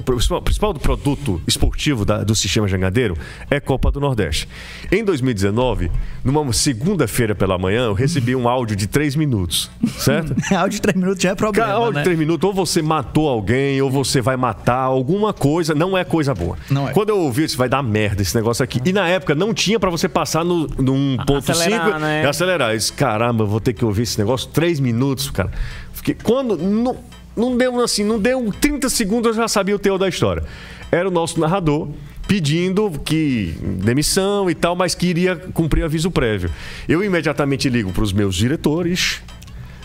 principal, 0.06 0.40
principal 0.40 0.72
do 0.72 0.80
produto 0.80 1.40
esportivo 1.46 2.02
da- 2.04 2.24
do 2.24 2.34
sistema 2.34 2.66
jangadeiro 2.66 3.14
é 3.50 3.60
Copa 3.60 3.90
do 3.90 4.00
Nordeste. 4.00 4.48
Em 4.90 5.04
2019, 5.04 5.90
numa 6.24 6.50
segunda-feira 6.52 7.34
pela 7.34 7.58
manhã, 7.58 7.84
eu 7.84 7.92
recebi 7.92 8.34
um 8.34 8.48
áudio 8.48 8.74
de 8.74 8.86
3 8.86 9.14
minutos, 9.16 9.70
certo? 9.98 10.34
Áudio 10.54 10.70
de 10.76 10.80
3 10.80 10.96
minutos 10.96 11.22
já 11.22 11.30
é 11.30 11.34
problema, 11.34 11.66
Cara, 11.68 11.78
áudio 11.78 11.92
né? 11.92 12.00
de 12.00 12.04
3 12.04 12.18
minutos, 12.18 12.48
ou 12.48 12.54
você 12.54 12.80
matou 12.80 13.28
alguém, 13.28 13.80
ou 13.82 13.90
você 13.90 14.22
vai 14.22 14.36
matar 14.36 14.80
alguma 14.80 15.32
coisa, 15.34 15.74
não 15.74 15.96
é 15.96 16.02
coisa 16.02 16.34
boa. 16.34 16.56
Não 16.70 16.88
é. 16.88 16.92
Quando 16.92 17.10
eu 17.10 17.18
ouvi, 17.18 17.44
isso 17.44 17.58
vai 17.58 17.68
dar 17.68 17.82
merda 17.82 18.22
esse 18.22 18.34
negócio 18.34 18.64
aqui. 18.64 18.80
E 18.84 18.92
na 18.94 19.06
época 19.08 19.34
não 19.34 19.52
tinha 19.52 19.78
pra 19.78 19.90
você 19.90 20.08
passar 20.08 20.42
no, 20.42 20.66
num 20.78 21.18
ponto 21.26 21.52
acelerar, 21.52 21.86
5 21.86 21.98
né? 21.98 22.22
e 22.24 22.26
acelerar. 22.26 22.70
Eu 22.72 22.78
disse, 22.78 22.92
caramba, 22.94 23.44
eu 23.44 23.48
vou 23.48 23.60
ter 23.60 23.74
que 23.74 23.84
ouvir 23.84 24.02
esse 24.04 24.18
negócio 24.18 24.48
3 24.48 24.80
minutos, 24.80 25.30
cara. 25.30 25.50
Fiquei, 25.92 26.16
quando. 26.22 26.56
Não, 26.56 26.96
não 27.36 27.56
deu 27.56 27.80
assim, 27.80 28.04
não 28.04 28.18
deu 28.18 28.52
30 28.60 28.88
segundos, 28.88 29.28
eu 29.28 29.42
já 29.42 29.48
sabia 29.48 29.74
o 29.74 29.78
teor 29.78 29.98
da 29.98 30.08
história. 30.08 30.42
Era 30.90 31.08
o 31.08 31.10
nosso 31.10 31.38
narrador 31.40 31.88
pedindo 32.26 32.90
que 33.04 33.54
demissão 33.82 34.48
e 34.48 34.54
tal, 34.54 34.76
mas 34.76 34.94
queria 34.94 35.34
cumprir 35.34 35.82
aviso 35.84 36.10
prévio. 36.10 36.50
Eu 36.88 37.02
imediatamente 37.02 37.68
ligo 37.68 37.92
para 37.92 38.04
os 38.04 38.12
meus 38.12 38.34
diretores, 38.36 39.20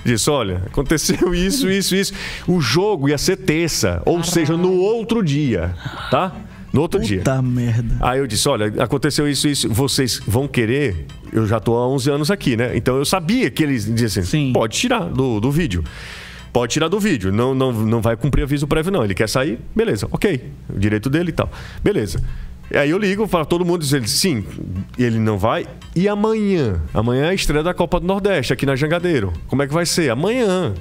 Disse, 0.05 0.29
olha, 0.29 0.62
aconteceu 0.67 1.34
isso, 1.34 1.67
isso, 1.67 1.95
isso. 1.95 2.13
O 2.47 2.62
jogo 2.62 3.10
ia 3.10 3.17
ser 3.17 3.38
terça, 3.38 4.03
ou 4.05 4.23
seja, 4.23 4.55
no 4.55 4.73
outro 4.73 5.23
dia, 5.23 5.73
tá? 6.12 6.31
No 6.71 6.81
outro 6.81 6.99
dia. 6.99 7.17
Puta 7.17 7.41
merda. 7.41 7.97
Aí 7.99 8.19
eu 8.19 8.27
disse, 8.27 8.47
olha, 8.47 8.67
aconteceu 8.84 9.27
isso, 9.27 9.47
isso, 9.47 9.67
vocês 9.67 10.21
vão 10.27 10.47
querer? 10.47 11.08
Eu 11.34 11.47
já 11.47 11.60
tô 11.60 11.75
há 11.75 11.88
11 11.88 12.12
anos 12.12 12.29
aqui, 12.29 12.55
né? 12.55 12.77
Então 12.77 12.97
eu 12.97 13.05
sabia 13.05 13.49
que 13.49 13.63
eles 13.63 13.86
diziam 13.86 14.21
assim, 14.21 14.47
Sim. 14.47 14.53
pode 14.53 14.77
tirar 14.77 15.05
do, 15.05 15.39
do 15.39 15.49
vídeo. 15.49 15.84
Pode 16.56 16.72
tirar 16.72 16.88
do 16.88 17.02
vídeo, 17.02 17.34
não, 17.34 17.54
não, 17.54 17.74
não 17.74 18.02
vai 18.02 18.15
cumprir 18.15 18.44
aviso 18.44 18.65
prévio 18.65 18.89
não. 18.89 19.04
Ele 19.04 19.13
quer 19.13 19.28
sair, 19.28 19.60
beleza, 19.76 20.08
ok. 20.10 20.41
O 20.74 20.80
direito 20.80 21.10
dele 21.10 21.32
e 21.32 21.34
tal. 21.34 21.52
Beleza. 21.84 22.24
E 22.72 22.78
aí 22.78 22.91
eu 22.91 22.98
ligo 22.98 23.28
para 23.28 23.44
todo 23.44 23.65
mundo 23.65 23.82
dizendo 23.82 24.08
sim, 24.08 24.41
ele 24.98 25.20
não 25.20 25.38
vai. 25.38 25.68
E 25.94 26.08
amanhã? 26.08 26.82
Amanhã 26.94 27.26
é 27.26 27.30
a 27.32 27.34
estreia 27.34 27.62
da 27.62 27.74
Copa 27.74 28.00
do 28.00 28.08
Nordeste 28.08 28.54
aqui 28.54 28.65
na 28.65 28.74
Jangadeiro. 28.74 29.34
Como 29.48 29.63
é 29.63 29.68
que 29.68 29.74
vai 29.74 29.86
ser? 29.86 30.10
Amanhã. 30.10 30.74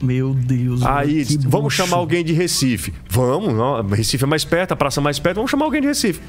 Meu 0.00 0.32
Deus. 0.32 0.86
Aí, 0.86 1.24
vamos 1.40 1.74
bucho. 1.74 1.76
chamar 1.76 1.96
alguém 1.96 2.24
de 2.24 2.32
Recife. 2.32 2.94
Vamos, 3.10 3.58
ó, 3.58 3.82
Recife 3.82 4.22
é 4.22 4.26
mais 4.28 4.44
perto, 4.44 4.70
a 4.70 4.76
praça 4.76 5.00
é 5.00 5.02
mais 5.02 5.18
perto, 5.18 5.34
vamos 5.34 5.50
chamar 5.50 5.64
alguém 5.64 5.80
de 5.80 5.88
Recife. 5.88 6.20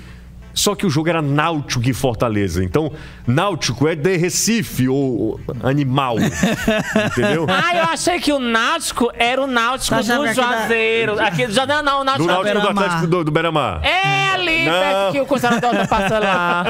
Só 0.60 0.76
que 0.76 0.86
o 0.86 0.90
jogo 0.90 1.08
era 1.08 1.22
Náutico 1.22 1.90
e 1.90 1.94
Fortaleza. 1.94 2.62
Então, 2.62 2.92
Náutico 3.26 3.88
é 3.88 3.96
de 3.96 4.18
Recife, 4.18 4.90
ou 4.90 5.40
animal. 5.64 6.18
entendeu? 7.08 7.46
Ah, 7.48 7.76
eu 7.78 7.84
achei 7.86 8.20
que 8.20 8.34
o 8.34 8.40
Náutico 8.40 9.10
era 9.18 9.42
o 9.42 9.48
Náutico 9.48 9.96
Tá 9.96 10.02
do 10.02 10.24
aqui 10.24 10.26
da- 10.26 10.34
Juazeiro. 10.34 11.20
Aqui 11.22 11.48
do 11.48 11.54
Juazeiro, 11.54 11.82
não, 11.82 11.96
o 11.96 12.00
Do 12.00 12.06
Náutico 12.06 12.28
Náutico 12.28 12.60
do. 12.60 12.68
Atlético 12.68 13.08
do, 13.08 13.24
do 13.24 13.32
Beira-Mar. 13.32 13.82
É 13.86 14.32
ali, 14.32 14.66
Não. 14.66 14.72
perto 14.74 15.12
que 15.14 15.20
o 15.22 15.26
conservador 15.26 15.88
passa 15.88 16.20
lá. 16.20 16.66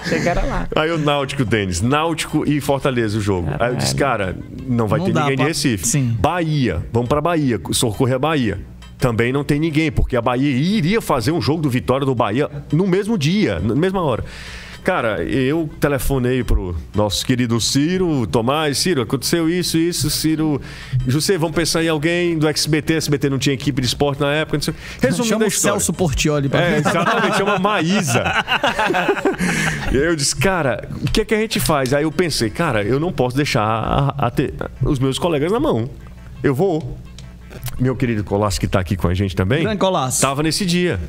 Achei 0.00 0.20
que 0.20 0.28
era 0.28 0.42
lá. 0.44 0.66
Aí 0.74 0.90
o 0.90 0.98
Náutico, 0.98 1.44
Denis. 1.44 1.80
Náutico 1.80 2.44
e 2.44 2.60
Fortaleza 2.60 3.18
o 3.18 3.20
jogo. 3.20 3.50
Aí 3.60 3.70
eu 3.70 3.76
disse, 3.76 3.94
cara, 3.94 4.36
não 4.66 4.88
vai 4.88 4.98
Não 4.98 5.06
ter 5.06 5.12
ninguém 5.14 5.36
pra- 5.36 5.44
de 5.44 5.48
Recife. 5.48 5.86
Sim. 5.86 6.16
Bahia, 6.18 6.84
vamos 6.92 7.08
pra 7.08 7.20
Bahia, 7.20 7.60
socorrer 7.70 8.16
a 8.16 8.18
Bahia. 8.18 8.71
Também 9.02 9.32
não 9.32 9.42
tem 9.42 9.58
ninguém, 9.58 9.90
porque 9.90 10.16
a 10.16 10.22
Bahia 10.22 10.48
iria 10.48 11.00
fazer 11.00 11.32
um 11.32 11.42
jogo 11.42 11.60
do 11.60 11.68
Vitória 11.68 12.06
do 12.06 12.14
Bahia 12.14 12.48
no 12.72 12.86
mesmo 12.86 13.18
dia, 13.18 13.58
na 13.58 13.74
mesma 13.74 14.00
hora. 14.00 14.24
Cara, 14.84 15.22
eu 15.24 15.68
telefonei 15.80 16.42
pro 16.44 16.74
nosso 16.94 17.24
querido 17.26 17.60
Ciro, 17.60 18.26
Tomás, 18.28 18.78
Ciro, 18.78 19.02
aconteceu 19.02 19.48
isso, 19.48 19.76
isso, 19.76 20.08
Ciro. 20.08 20.60
José, 21.06 21.36
vamos 21.36 21.54
pensar 21.56 21.82
em 21.84 21.88
alguém 21.88 22.38
do 22.38 22.46
XBT, 22.56 22.94
SBT 22.94 23.28
não 23.30 23.38
tinha 23.38 23.54
equipe 23.54 23.80
de 23.80 23.86
esporte 23.88 24.20
na 24.20 24.32
época, 24.32 24.56
não 24.58 24.62
sei. 24.62 24.74
Resumindo 25.00 25.28
Chama 25.28 25.44
a 25.44 25.46
o 25.46 25.48
história. 25.48 25.78
Celso 25.78 25.92
Portioli 25.92 26.48
pra 26.48 26.62
É, 26.62 26.78
exatamente, 26.78 27.36
chama 27.38 27.58
Maísa. 27.58 28.22
e 29.92 29.96
aí 29.98 30.04
eu 30.04 30.16
disse, 30.16 30.34
cara, 30.36 30.88
o 31.00 31.10
que 31.10 31.20
é 31.20 31.24
que 31.24 31.34
a 31.34 31.38
gente 31.38 31.58
faz? 31.60 31.92
Aí 31.92 32.02
eu 32.04 32.12
pensei, 32.12 32.50
cara, 32.50 32.82
eu 32.84 32.98
não 33.00 33.12
posso 33.12 33.36
deixar 33.36 33.62
a- 33.64 34.14
a 34.28 34.32
os 34.88 34.98
meus 34.98 35.18
colegas 35.18 35.50
na 35.52 35.58
mão. 35.60 35.88
Eu 36.42 36.54
vou. 36.54 36.98
Meu 37.78 37.96
querido 37.96 38.22
Colasso, 38.24 38.60
que 38.60 38.66
tá 38.66 38.80
aqui 38.80 38.96
com 38.96 39.08
a 39.08 39.14
gente 39.14 39.34
também, 39.34 39.62
Grande 39.62 39.78
Colasso. 39.78 40.20
tava 40.20 40.42
nesse 40.42 40.64
dia. 40.66 41.00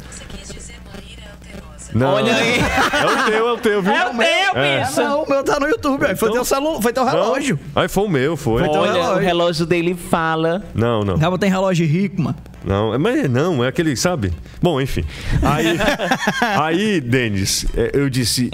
Não, 1.93 2.13
Olha 2.13 2.35
aí. 2.35 2.57
É 2.59 3.05
o 3.05 3.25
teu, 3.31 3.47
é 3.47 3.51
o 3.53 3.57
teu, 3.57 3.81
viu? 3.83 3.91
É 3.93 4.09
o 4.09 4.15
meu, 4.15 4.27
Ah, 4.55 4.83
bicho. 4.87 4.99
não, 4.99 5.23
o 5.23 5.29
meu 5.29 5.43
tá 5.43 5.59
no 5.59 5.67
YouTube. 5.67 6.03
aí 6.07 6.15
Foi 6.15 6.29
Então- 6.29 6.41
teu 6.41 6.45
celular, 6.45 6.81
foi 6.81 6.91
teu 6.91 7.05
relógio. 7.05 7.59
Aí 7.75 7.87
foi 7.87 8.03
o 8.03 8.09
meu, 8.09 8.35
foi. 8.35 8.63
teu 8.63 8.71
Olha, 8.71 8.91
o 8.91 8.93
relógio. 8.95 9.19
relógio 9.23 9.65
dele 9.67 9.93
fala. 9.93 10.63
Não, 10.73 11.03
não. 11.03 11.15
Acaba 11.15 11.37
tem 11.37 11.51
relógio 11.51 11.85
rico, 11.85 12.19
mano. 12.19 12.35
Não, 12.65 12.97
mas 12.97 13.29
não, 13.29 13.63
é 13.63 13.67
aquele, 13.67 13.95
sabe? 13.95 14.33
Bom, 14.59 14.81
enfim. 14.81 15.03
Aí, 15.43 15.77
aí 16.41 17.01
Denis, 17.01 17.65
é, 17.75 17.91
eu 17.93 18.09
disse. 18.09 18.49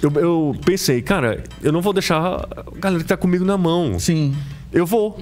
Eu, 0.00 0.12
eu 0.20 0.54
pensei, 0.64 1.02
cara, 1.02 1.42
eu 1.62 1.72
não 1.72 1.80
vou 1.80 1.92
deixar 1.92 2.18
a 2.20 2.46
galera 2.78 3.02
que 3.02 3.08
tá 3.08 3.16
comigo 3.16 3.44
na 3.44 3.56
mão. 3.58 3.98
Sim. 3.98 4.36
Eu 4.72 4.86
vou. 4.86 5.18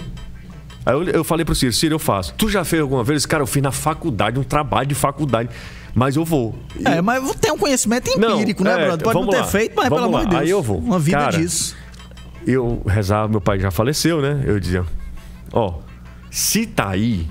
Aí 0.84 0.94
eu, 0.94 1.04
eu 1.04 1.24
falei 1.24 1.44
pro 1.44 1.54
Ciro, 1.54 1.72
Ciro, 1.72 1.94
eu 1.94 1.98
faço. 1.98 2.34
Tu 2.36 2.48
já 2.48 2.64
fez 2.64 2.82
alguma 2.82 3.04
vez? 3.04 3.24
Cara, 3.24 3.42
eu 3.42 3.46
fiz 3.46 3.62
na 3.62 3.70
faculdade, 3.70 4.38
um 4.38 4.42
trabalho 4.42 4.86
de 4.88 4.94
faculdade. 4.94 5.48
Mas 5.94 6.16
eu 6.16 6.24
vou. 6.24 6.54
E- 6.78 6.88
É, 6.88 7.00
mas 7.02 7.34
tem 7.36 7.52
um 7.52 7.58
conhecimento 7.58 8.08
empírico, 8.08 8.64
Não, 8.64 8.70
né, 8.74 8.82
é, 8.82 8.86
brother? 8.86 9.04
Pode 9.04 9.20
não 9.20 9.28
ter 9.28 9.36
lá. 9.38 9.44
feito, 9.44 9.74
mas 9.76 9.88
pelo 9.88 10.04
amor 10.04 10.10
lá. 10.12 10.24
de 10.24 10.30
Deus. 10.30 10.42
Aí 10.42 10.50
eu 10.50 10.62
vou. 10.62 10.78
Uma 10.78 10.98
vida 10.98 11.18
Cara, 11.18 11.36
disso. 11.38 11.76
eu 12.46 12.82
rezava, 12.86 13.28
meu 13.28 13.40
pai 13.40 13.60
já 13.60 13.70
faleceu, 13.70 14.20
né? 14.22 14.42
Eu 14.46 14.58
dizia, 14.58 14.84
ó, 15.52 15.74
se 16.30 16.66
tá 16.66 16.88
aí, 16.88 17.26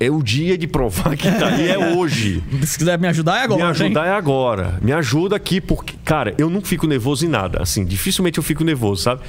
é 0.00 0.08
o 0.10 0.22
dia 0.22 0.56
de 0.56 0.68
provar 0.68 1.16
que 1.16 1.28
tá 1.30 1.48
aí, 1.48 1.68
é 1.68 1.76
hoje. 1.92 2.42
Se 2.62 2.78
quiser 2.78 2.96
me 2.98 3.08
ajudar, 3.08 3.38
é 3.40 3.42
agora. 3.42 3.58
Me 3.58 3.64
hein? 3.64 3.70
ajudar 3.70 4.06
é 4.06 4.12
agora. 4.12 4.78
Me 4.80 4.92
ajuda 4.92 5.34
aqui, 5.34 5.60
porque, 5.60 5.96
cara, 6.04 6.34
eu 6.38 6.48
não 6.48 6.60
fico 6.62 6.86
nervoso 6.86 7.26
em 7.26 7.28
nada. 7.28 7.60
Assim, 7.60 7.84
dificilmente 7.84 8.38
eu 8.38 8.44
fico 8.44 8.62
nervoso, 8.62 9.02
sabe? 9.02 9.22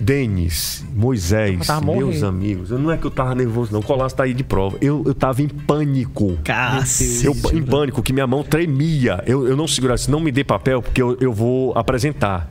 Denis, 0.00 0.84
Moisés, 0.94 1.66
Tá 1.66 1.80
meus 1.80 2.22
amigos. 2.22 2.70
Eu 2.70 2.78
não 2.78 2.90
é 2.90 2.96
que 2.96 3.04
eu 3.04 3.10
tava 3.10 3.34
nervoso, 3.34 3.72
não. 3.72 3.80
O 3.80 3.82
Colasso 3.82 4.14
tá 4.14 4.24
aí 4.24 4.32
de 4.32 4.44
prova. 4.44 4.78
Eu, 4.80 5.02
eu 5.04 5.14
tava 5.14 5.42
em 5.42 5.48
pânico. 5.48 6.38
Cacete. 6.44 7.26
Eu, 7.26 7.34
em 7.52 7.62
pânico, 7.62 8.02
que 8.02 8.12
minha 8.12 8.26
mão 8.26 8.42
tremia. 8.44 9.22
Eu, 9.26 9.46
eu 9.48 9.56
não 9.56 9.66
segurava 9.66 9.96
assim, 9.96 10.10
não 10.10 10.20
me 10.20 10.30
dê 10.30 10.44
papel, 10.44 10.80
porque 10.80 11.02
eu, 11.02 11.16
eu 11.20 11.32
vou 11.32 11.76
apresentar. 11.76 12.48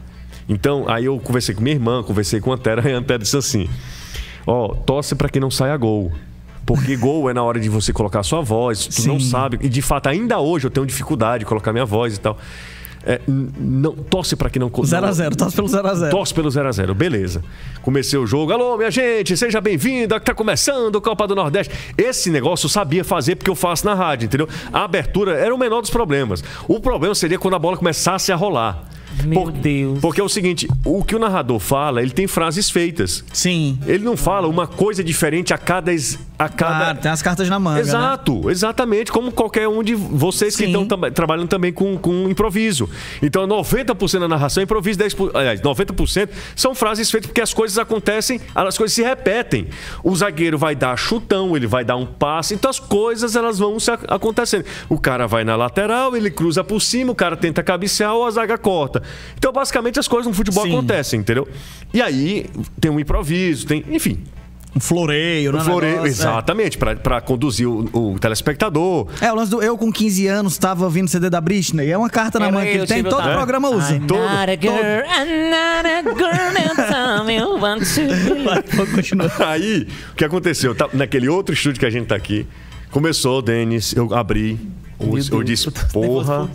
Então, 0.50 0.86
aí 0.88 1.06
eu 1.06 1.18
conversei 1.20 1.56
com 1.56 1.62
minha 1.62 1.76
irmã, 1.76 2.04
conversei 2.04 2.40
com 2.40 2.52
a 2.52 2.56
Antera, 2.56 2.82
e 2.90 2.94
a 2.94 2.98
Antera 2.98 3.20
disse 3.20 3.38
assim: 3.38 3.70
Ó, 4.46 4.70
torce 4.70 5.16
pra 5.16 5.30
que 5.30 5.40
não 5.40 5.52
saia 5.52 5.76
gol. 5.78 6.12
Porque 6.66 6.98
gol 6.98 7.30
é 7.30 7.34
na 7.34 7.42
hora 7.42 7.62
de 7.62 7.70
você 7.70 7.94
colocar 7.94 8.20
a 8.20 8.24
sua 8.24 8.42
voz, 8.42 8.88
tu 8.88 9.08
não 9.08 9.20
Sim. 9.22 9.30
sabe. 9.30 9.58
E 9.62 9.70
de 9.70 9.82
fato, 9.82 10.08
ainda 10.08 10.38
hoje 10.40 10.68
eu 10.68 10.72
tenho 10.72 10.86
dificuldade 10.86 11.40
de 11.40 11.46
colocar 11.46 11.72
minha 11.72 11.86
voz 11.86 12.18
e 12.18 12.20
tal. 12.20 12.38
É, 13.10 13.22
não, 13.26 13.94
torce 13.94 14.36
pra 14.36 14.50
que 14.50 14.60
não. 14.60 14.70
0x0, 14.70 15.34
torce 15.38 15.56
pelo 15.56 15.70
0x0. 15.70 16.10
Torce 16.10 16.34
pelo 16.34 16.50
0x0, 16.50 16.94
beleza. 16.94 17.42
Comecei 17.82 18.20
o 18.20 18.28
jogo. 18.28 18.52
Alô, 18.52 18.76
minha 18.76 18.92
gente, 18.92 19.38
seja 19.38 19.62
bem-vindo. 19.62 20.20
Tá 20.20 20.34
começando 20.34 20.94
o 20.96 21.02
Copa 21.02 21.26
do 21.26 21.34
Nordeste. 21.34 21.74
Esse 21.98 22.30
negócio 22.30 22.66
eu 22.66 22.70
sabia 22.70 23.06
fazer 23.06 23.38
porque 23.38 23.50
eu 23.50 23.56
faço 23.56 23.86
na 23.86 23.94
rádio, 23.94 24.26
entendeu? 24.26 24.50
A 24.74 24.84
abertura 24.84 25.38
era 25.38 25.56
o 25.56 25.58
menor 25.58 25.80
dos 25.80 25.90
problemas. 25.90 26.44
O 26.68 26.82
problema 26.82 27.16
seria 27.16 27.40
quando 27.40 27.54
a 27.54 27.60
bola 27.60 27.78
começasse 27.78 28.30
a 28.30 28.36
rolar. 28.36 28.84
Meu 29.26 29.52
Deus. 29.52 30.00
Porque 30.00 30.22
é 30.22 30.24
o 30.24 30.30
seguinte: 30.30 30.68
o 30.86 31.04
que 31.04 31.16
o 31.16 31.20
narrador 31.20 31.60
fala, 31.60 32.02
ele 32.02 32.12
tem 32.12 32.28
frases 32.28 32.70
feitas. 32.70 33.24
Sim. 33.34 33.78
Ele 33.86 34.04
não 34.04 34.16
fala 34.18 34.48
uma 34.48 34.68
coisa 34.68 35.04
diferente 35.04 35.54
a 35.54 35.58
cada. 35.58 35.88
A 36.40 36.48
cada... 36.50 36.92
Ah, 36.92 36.96
tem 36.96 37.10
as 37.10 37.22
cartas 37.22 37.50
na 37.50 37.58
manga. 37.58 37.76
né? 37.78 37.82
Exato, 37.82 38.52
exatamente, 38.52 39.12
como 39.12 39.32
qualquer 39.32 39.68
um 39.68 39.82
de 39.82 39.96
vocês 39.96 40.56
que 40.56 40.66
Sim. 40.66 40.70
estão 40.70 40.86
tam- 40.86 41.10
trabalhando 41.12 41.48
também 41.48 41.74
com, 41.74 41.98
com 41.98 42.30
improviso. 42.30 42.88
Então, 43.24 43.48
90% 43.48 44.20
da 44.20 44.28
narração 44.28 44.62
é 44.62 44.66
improviso, 44.66 45.00
10%, 45.00 45.32
aliás, 45.34 45.62
90% 45.62 46.30
são 46.56 46.76
frases 46.76 47.10
feitas 47.10 47.28
porque 47.28 47.42
as 47.42 47.56
coisas 47.56 47.80
acontecem, 47.80 48.40
as 48.54 48.78
coisas 48.78 48.94
se 48.94 49.02
repetem. 49.02 49.68
O 50.04 50.16
zagueiro 50.16 50.60
vai 50.60 50.76
dar 50.76 50.96
chutão, 50.96 51.56
ele 51.58 51.66
vai 51.66 51.84
dar 51.84 51.96
um 51.96 52.06
passe, 52.06 52.54
então 52.54 52.70
as 52.70 52.80
coisas 52.80 53.36
elas 53.36 53.58
vão 53.58 53.80
se 53.80 53.90
ac- 53.90 54.06
acontecendo. 54.08 54.66
O 54.90 55.00
cara 55.00 55.26
vai 55.26 55.44
na 55.44 55.56
lateral, 55.56 56.16
ele 56.16 56.30
cruza 56.30 56.64
por 56.64 56.80
cima, 56.82 57.12
o 57.12 57.16
cara 57.16 57.36
tenta 57.36 57.64
cabecear 57.64 58.14
ou 58.14 58.28
a 58.28 58.30
zaga 58.32 58.60
corta. 58.60 59.02
Então, 59.38 59.52
basicamente, 59.52 60.00
as 60.00 60.08
coisas 60.08 60.28
no 60.28 60.34
futebol 60.34 60.64
Sim. 60.64 60.74
acontecem, 60.74 61.20
entendeu? 61.20 61.48
E 61.94 62.02
aí 62.02 62.46
tem 62.80 62.90
um 62.92 63.00
improviso, 63.00 63.66
tem, 63.68 63.84
enfim, 63.90 64.20
Um 64.76 64.80
floreio, 64.80 65.52
né? 65.54 65.60
o 65.60 65.64
floreio, 65.64 65.92
negócio, 65.94 66.08
é. 66.08 66.12
exatamente, 66.12 66.78
pra 66.78 66.96
para 66.96 67.20
conduzir 67.22 67.68
o, 67.68 67.90
o 68.14 68.20
telespectador. 68.20 69.08
É, 69.22 69.32
o 69.32 69.36
lance 69.36 69.50
do 69.50 69.62
eu 69.62 69.78
com 69.78 69.92
15 69.92 70.28
anos 70.28 70.58
tava 70.58 70.84
ouvindo 70.84 71.08
CD 71.08 71.30
da 71.30 71.42
Britney. 71.42 71.90
É 71.90 71.98
uma 71.98 72.10
carta 72.10 72.38
na 72.40 72.52
mão 72.52 72.62
que 72.62 72.68
ele 72.70 72.86
tem, 72.86 73.02
o 73.02 73.04
todo 73.10 73.24
tal. 73.24 73.34
programa 73.34 73.70
usa. 73.70 73.96
I'm 73.96 74.06
Todo- 74.06 74.20
not 74.20 74.52
a 74.52 74.56
girl, 74.56 75.04
I'm 75.08 75.50
not 75.50 75.88
a 75.88 76.02
girl, 76.04 76.58
and 76.58 76.76
tell 77.16 77.24
me 77.26 77.36
you 77.38 77.58
want 77.60 77.84
to 77.84 78.02
be. 78.02 78.76
Vou 78.76 78.88
continuar. 78.88 79.32
Aí, 79.48 79.88
o 80.12 80.16
que 80.16 80.24
aconteceu? 80.26 80.76
Tá- 80.76 80.90
naquele 80.94 81.28
outro 81.30 81.54
estúdio 81.56 81.80
que 81.80 81.86
a 81.86 81.90
gente 81.90 82.06
tá 82.08 82.16
aqui, 82.16 82.46
começou, 82.92 83.42
Denis, 83.42 83.94
eu 83.96 84.14
abri, 84.14 84.60
eu, 85.00 85.38
eu 85.40 85.44
disse, 85.44 85.72
porra, 85.92 86.50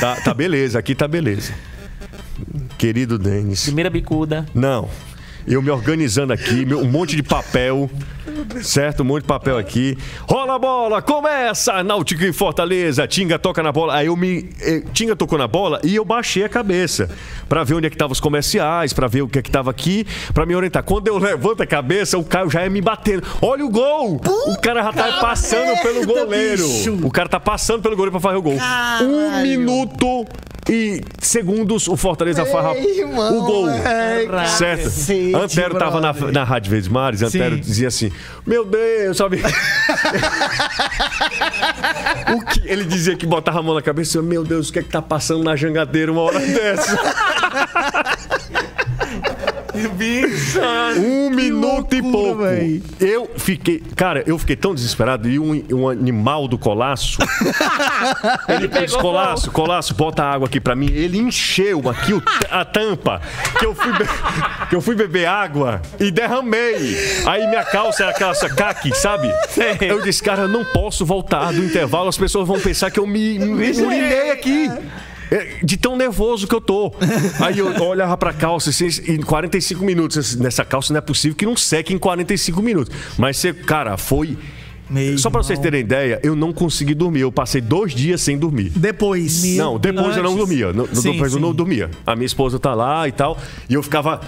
tá, 0.00 0.16
tá 0.16 0.34
beleza, 0.34 0.78
aqui 0.78 0.94
tá 0.94 1.06
beleza. 1.06 1.52
Querido 2.78 3.18
Denis, 3.18 3.64
Primeira 3.64 3.90
bicuda. 3.90 4.46
não. 4.54 4.88
Eu 5.46 5.62
me 5.62 5.70
organizando 5.70 6.34
aqui, 6.34 6.66
meu- 6.66 6.80
um 6.80 6.84
monte 6.84 7.16
de 7.16 7.22
papel, 7.22 7.90
certo? 8.62 9.00
Um 9.00 9.06
monte 9.06 9.22
de 9.22 9.26
papel 9.28 9.56
aqui. 9.56 9.96
Rola 10.28 10.56
a 10.56 10.58
bola, 10.58 11.00
começa! 11.00 11.82
Náutico 11.82 12.22
em 12.24 12.32
Fortaleza, 12.32 13.08
Tinga 13.08 13.38
toca 13.38 13.62
na 13.62 13.72
bola. 13.72 13.94
Aí 13.94 14.06
eu 14.06 14.16
me. 14.16 14.50
eh, 14.60 14.82
Tinga 14.92 15.16
tocou 15.16 15.38
na 15.38 15.48
bola 15.48 15.80
e 15.82 15.96
eu 15.96 16.04
baixei 16.04 16.44
a 16.44 16.48
cabeça 16.48 17.08
pra 17.48 17.64
ver 17.64 17.74
onde 17.74 17.86
é 17.86 17.90
que 17.90 17.96
estavam 17.96 18.12
os 18.12 18.20
comerciais, 18.20 18.92
pra 18.92 19.08
ver 19.08 19.22
o 19.22 19.28
que 19.28 19.38
é 19.38 19.42
que 19.42 19.50
tava 19.50 19.70
aqui, 19.70 20.06
pra 20.34 20.44
me 20.44 20.54
orientar. 20.54 20.82
Quando 20.84 21.08
eu 21.08 21.16
levanto 21.16 21.62
a 21.62 21.66
cabeça, 21.66 22.18
o 22.18 22.22
Caio 22.22 22.50
já 22.50 22.60
é 22.60 22.68
me 22.68 22.82
batendo. 22.82 23.22
Olha 23.40 23.64
o 23.64 23.70
gol! 23.70 24.20
o 24.46 24.56
cara 24.60 24.82
já 24.82 24.92
tá 24.92 25.12
passando 25.20 25.80
pelo 25.82 26.06
goleiro. 26.06 26.62
bicho. 26.68 26.98
O 27.02 27.10
cara 27.10 27.30
tá 27.30 27.40
passando 27.40 27.80
pelo 27.82 27.96
goleiro 27.96 28.12
pra 28.12 28.20
fazer 28.20 28.36
o 28.36 28.42
gol. 28.42 28.58
Um 29.02 29.40
minuto 29.42 30.26
e 30.70 31.02
segundos 31.20 31.88
o 31.88 31.96
Fortaleza 31.96 32.46
farra 32.46 32.76
irmão, 32.76 33.38
o 33.38 33.42
gol. 33.44 33.68
é, 33.68 34.46
certo? 34.46 34.84
cacete, 34.84 35.34
Antero 35.34 35.76
tava 35.76 36.00
na, 36.00 36.12
brother. 36.12 36.32
na 36.32 36.44
Rádio 36.44 36.70
Verdes 36.70 36.88
Mares, 36.88 37.22
Antero 37.22 37.56
Sim. 37.56 37.60
dizia 37.60 37.88
assim: 37.88 38.12
Meu 38.46 38.64
Deus, 38.64 39.16
sabe? 39.16 39.42
o 42.32 42.46
que 42.46 42.62
ele 42.64 42.84
dizia 42.84 43.16
que 43.16 43.26
botava 43.26 43.58
a 43.58 43.62
mão 43.62 43.74
na 43.74 43.82
cabeça, 43.82 44.18
eu, 44.18 44.22
meu 44.22 44.44
Deus, 44.44 44.68
o 44.68 44.72
que 44.72 44.78
é 44.78 44.82
que 44.82 44.90
tá 44.90 45.02
passando 45.02 45.42
na 45.42 45.56
jangadeira 45.56 46.12
uma 46.12 46.22
hora 46.22 46.38
dessa? 46.38 46.96
um 50.98 51.30
minuto 51.30 51.94
e 51.94 52.00
loucura, 52.00 52.24
pouco. 52.24 52.42
véi. 52.42 52.82
Eu 53.00 53.30
fiquei, 53.36 53.82
cara, 53.96 54.22
eu 54.26 54.38
fiquei 54.38 54.56
tão 54.56 54.74
desesperado 54.74 55.28
e 55.28 55.38
um, 55.38 55.64
um 55.72 55.88
animal 55.88 56.46
do 56.48 56.58
colaço. 56.58 57.18
ele 58.48 58.68
disse, 58.68 58.96
colaço, 58.98 59.50
colaço, 59.50 59.94
bota 59.94 60.22
água 60.24 60.46
aqui 60.46 60.60
pra 60.60 60.74
mim. 60.74 60.90
Ele 60.92 61.18
encheu 61.18 61.88
aqui 61.88 62.12
o- 62.14 62.22
a 62.50 62.64
tampa 62.64 63.20
que 63.58 63.66
eu 63.66 63.74
fui 63.74 63.90
que 64.68 64.76
eu 64.76 64.80
fui 64.80 64.94
beber 64.94 65.26
água 65.26 65.80
e 65.98 66.10
derramei. 66.10 66.96
Aí 67.26 67.46
minha 67.46 67.64
calça 67.64 68.04
era 68.04 68.12
calça 68.12 68.48
caqui, 68.48 68.94
sabe? 68.94 69.30
Eu 69.80 70.00
disse, 70.02 70.22
cara, 70.22 70.42
eu 70.42 70.48
não 70.48 70.64
posso 70.64 71.04
voltar 71.04 71.52
do 71.52 71.64
intervalo, 71.64 72.08
as 72.08 72.16
pessoas 72.18 72.46
vão 72.46 72.58
pensar 72.60 72.90
que 72.90 72.98
eu 73.00 73.06
me, 73.06 73.38
me 73.38 73.70
urinei 73.82 74.30
aqui. 74.30 74.70
É, 75.30 75.58
De 75.62 75.76
tão 75.76 75.96
nervoso 75.96 76.46
que 76.46 76.54
eu 76.54 76.60
tô. 76.60 76.92
Aí 77.40 77.58
eu 77.58 77.68
olhava 77.82 78.16
pra 78.16 78.32
calça 78.32 78.70
assim, 78.70 78.88
em 79.06 79.20
45 79.20 79.84
minutos. 79.84 80.36
Nessa 80.36 80.64
calça 80.64 80.92
não 80.92 80.98
é 80.98 81.00
possível 81.00 81.36
que 81.36 81.46
não 81.46 81.56
seque 81.56 81.94
em 81.94 81.98
45 81.98 82.60
minutos. 82.62 82.94
Mas, 83.18 83.36
você, 83.36 83.52
cara, 83.52 83.96
foi. 83.96 84.36
Meu 84.88 85.16
Só 85.18 85.30
pra 85.30 85.40
vocês 85.40 85.56
terem 85.56 85.80
ideia, 85.82 86.18
eu 86.24 86.34
não 86.34 86.52
consegui 86.52 86.94
dormir. 86.94 87.20
Eu 87.20 87.30
passei 87.30 87.60
dois 87.60 87.94
dias 87.94 88.20
sem 88.20 88.36
dormir. 88.36 88.72
Depois. 88.74 89.44
Não, 89.56 89.78
depois 89.78 90.16
eu 90.16 90.22
não 90.24 90.30
Antes. 90.32 90.38
dormia. 90.38 90.72
No- 90.72 90.88
Sim, 90.92 91.12
depois 91.12 91.32
eu 91.32 91.38
sim. 91.38 91.44
não 91.44 91.54
dormia. 91.54 91.88
A 92.04 92.16
minha 92.16 92.26
esposa 92.26 92.58
tá 92.58 92.74
lá 92.74 93.06
e 93.06 93.12
tal. 93.12 93.38
E 93.68 93.74
eu 93.74 93.82
ficava. 93.84 94.20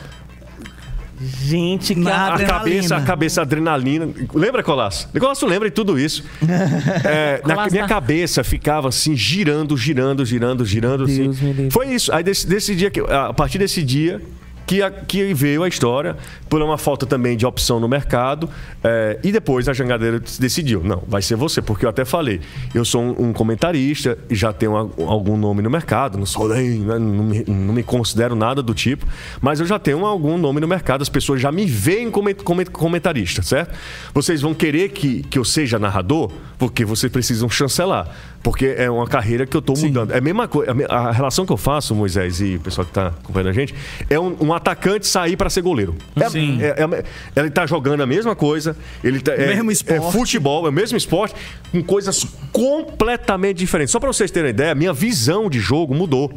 Gente, 1.45 1.95
que 1.95 2.01
Na- 2.01 2.35
A 2.35 2.45
cabeça, 2.45 2.97
a 2.97 3.01
cabeça 3.03 3.43
adrenalina. 3.43 4.09
Lembra, 4.35 4.63
Colasso? 4.63 5.09
Colasso 5.19 5.47
lembra 5.47 5.69
de 5.69 5.75
tudo 5.75 5.99
isso. 5.99 6.25
É, 7.05 7.41
na 7.47 7.67
minha 7.69 7.83
tá- 7.83 7.89
cabeça 7.89 8.43
ficava 8.45 8.89
assim, 8.89 9.17
girando, 9.17 9.77
girando, 9.77 10.25
girando, 10.25 10.65
girando. 10.65 11.07
Deus 11.07 11.37
assim. 11.37 11.71
Foi 11.71 11.89
isso. 11.89 12.13
Aí 12.13 12.23
desse, 12.23 12.47
desse 12.47 12.75
dia 12.75 12.91
que. 12.91 13.01
A 13.01 13.33
partir 13.33 13.59
desse 13.59 13.83
dia, 13.83 14.21
que, 14.66 14.83
a- 14.83 14.90
que 14.90 15.33
veio 15.35 15.62
a 15.62 15.68
história 15.68 16.16
por 16.48 16.61
uma 16.62 16.77
falta 16.79 17.07
também 17.07 17.37
de 17.37 17.44
opção 17.46 17.81
no 17.81 17.88
mercado. 17.88 18.48
é, 18.85 19.18
e 19.22 19.31
depois 19.33 19.68
a 19.68 19.72
jangadeira 19.72 20.20
decidiu: 20.38 20.83
não, 20.83 21.03
vai 21.07 21.22
ser 21.22 21.37
você, 21.37 21.61
porque 21.62 21.85
eu 21.85 21.90
até 21.90 22.05
falei, 22.05 22.40
eu 22.75 22.85
sou 22.85 23.03
um, 23.03 23.29
um 23.29 23.33
comentarista 23.33 24.18
e 24.29 24.35
já 24.35 24.53
tenho 24.53 24.77
a- 24.77 24.88
algum 25.07 25.37
nome 25.37 25.62
no 25.62 25.70
mercado, 25.70 26.18
não 26.18 26.27
sou 26.27 26.48
nem, 26.48 26.81
né, 26.81 26.98
não, 26.98 27.25
me, 27.25 27.44
não 27.46 27.75
me 27.75 27.83
considero 27.83 28.35
nada 28.35 28.62
do 28.62 28.75
tipo, 28.75 29.07
mas 29.40 29.61
eu 29.61 29.66
já 29.66 29.79
tenho 29.79 30.05
algum 30.05 30.37
nome 30.38 30.61
no 30.61 30.68
mercado, 30.68 31.03
as 31.03 31.09
pessoas 31.09 31.40
já 31.40 31.51
me 31.53 31.64
veem 31.66 32.11
como 32.11 32.35
comen- 32.37 32.66
comentarista, 32.66 33.42
certo? 33.42 33.75
Vocês 34.14 34.40
vão 34.40 34.55
querer 34.55 34.90
que, 34.90 35.22
que 35.25 35.38
eu 35.38 35.44
seja 35.44 35.79
narrador, 35.79 36.31
porque 36.59 36.85
vocês 36.85 37.11
precisam 37.12 37.48
chancelar. 37.48 38.09
Porque 38.42 38.74
é 38.76 38.90
uma 38.90 39.07
carreira 39.07 39.46
que 39.46 39.57
eu 39.57 39.61
estou 39.61 39.76
mudando. 39.78 40.11
É 40.11 40.18
a 40.18 40.20
mesma 40.20 40.48
coisa. 40.48 40.72
A 40.88 41.12
relação 41.12 41.46
que 41.46 41.52
eu 41.52 41.57
faço, 41.57 41.94
Moisés 41.94 42.40
e 42.40 42.57
o 42.57 42.61
pessoal 42.61 42.85
que 42.85 42.90
está 42.90 43.09
acompanhando 43.09 43.50
a 43.50 43.52
gente, 43.52 43.74
é 44.11 44.18
um, 44.18 44.37
um 44.40 44.52
atacante 44.52 45.07
sair 45.07 45.37
para 45.37 45.48
ser 45.48 45.62
goleiro. 45.62 45.94
É, 46.16 46.28
Sim. 46.28 46.59
é- 46.61 46.70
é- 46.83 47.05
ele 47.37 47.48
está 47.48 47.66
jogando 47.66 48.02
a 48.02 48.07
mesma 48.07 48.35
coisa. 48.35 48.76
Ele 49.05 49.20
tá, 49.20 49.33
é, 49.33 49.55
Mesmo 49.55 49.70
esporte. 49.70 50.09
É 50.09 50.11
futebol, 50.11 50.66
é 50.66 50.70
o 50.70 50.72
mesmo 50.72 50.98
esporte, 50.98 51.35
com 51.70 51.83
coisas 51.85 52.26
completamente 52.50 53.59
diferentes. 53.59 53.92
Só 53.92 54.00
para 54.00 54.12
vocês 54.12 54.31
terem 54.31 54.50
ideia, 54.50 54.74
minha 54.74 54.92
visão 54.92 55.48
de 55.48 55.61
jogo 55.61 55.94
mudou. 55.94 56.33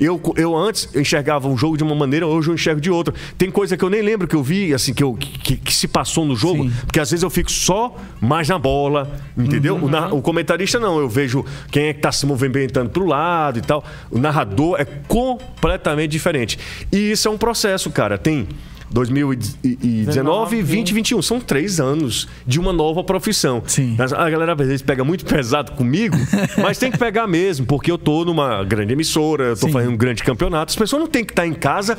Eu, 0.00 0.20
eu 0.36 0.56
antes 0.56 0.88
enxergava 0.94 1.46
um 1.46 1.56
jogo 1.58 1.76
de 1.76 1.84
uma 1.84 1.94
maneira, 1.94 2.26
hoje 2.26 2.48
eu 2.48 2.54
enxergo 2.54 2.80
de 2.80 2.90
outra. 2.90 3.12
Tem 3.36 3.50
coisa 3.50 3.76
que 3.76 3.84
eu 3.84 3.90
nem 3.90 4.00
lembro 4.00 4.26
que 4.26 4.34
eu 4.34 4.42
vi, 4.42 4.72
assim, 4.72 4.94
que, 4.94 5.04
eu, 5.04 5.12
que, 5.14 5.56
que 5.56 5.74
se 5.74 5.86
passou 5.86 6.24
no 6.24 6.34
jogo, 6.34 6.64
Sim. 6.64 6.72
porque 6.86 6.98
às 6.98 7.10
vezes 7.10 7.22
eu 7.22 7.28
fico 7.28 7.50
só 7.52 7.94
mais 8.20 8.48
na 8.48 8.58
bola, 8.58 9.10
entendeu? 9.36 9.76
O, 9.76 9.88
na- 9.90 10.08
o 10.12 10.22
comentarista 10.22 10.78
não, 10.80 10.98
eu 10.98 11.08
vejo 11.08 11.44
quem 11.70 11.88
é 11.88 11.92
que 11.92 12.00
tá 12.00 12.10
se 12.10 12.24
movimentando 12.24 12.88
pro 12.88 13.04
lado 13.04 13.58
e 13.58 13.62
tal. 13.62 13.84
O 14.10 14.18
narrador 14.18 14.80
é 14.80 14.84
completamente 14.84 16.10
diferente. 16.10 16.58
E 16.90 17.10
isso 17.12 17.28
é 17.28 17.30
um 17.30 17.38
processo, 17.38 17.90
cara. 17.90 18.16
Tem 18.16 18.48
2019, 18.90 20.62
20 20.62 20.90
e 20.90 20.94
21. 20.94 21.22
São 21.22 21.40
três 21.40 21.80
anos 21.80 22.28
de 22.46 22.58
uma 22.58 22.72
nova 22.72 23.02
profissão. 23.04 23.62
Sim. 23.66 23.96
A 23.98 24.30
galera 24.30 24.52
às 24.52 24.58
vezes 24.58 24.82
pega 24.82 25.04
muito 25.04 25.24
pesado 25.24 25.72
comigo, 25.72 26.16
mas 26.60 26.78
tem 26.78 26.90
que 26.90 26.98
pegar 26.98 27.26
mesmo, 27.26 27.66
porque 27.66 27.90
eu 27.90 27.98
tô 27.98 28.24
numa 28.24 28.64
grande 28.64 28.92
emissora, 28.92 29.44
eu 29.44 29.56
tô 29.56 29.66
Sim. 29.66 29.72
fazendo 29.72 29.92
um 29.92 29.96
grande 29.96 30.22
campeonato. 30.22 30.70
As 30.70 30.76
pessoas 30.76 31.00
não 31.00 31.08
têm 31.08 31.24
que 31.24 31.32
estar 31.32 31.46
em 31.46 31.54
casa 31.54 31.96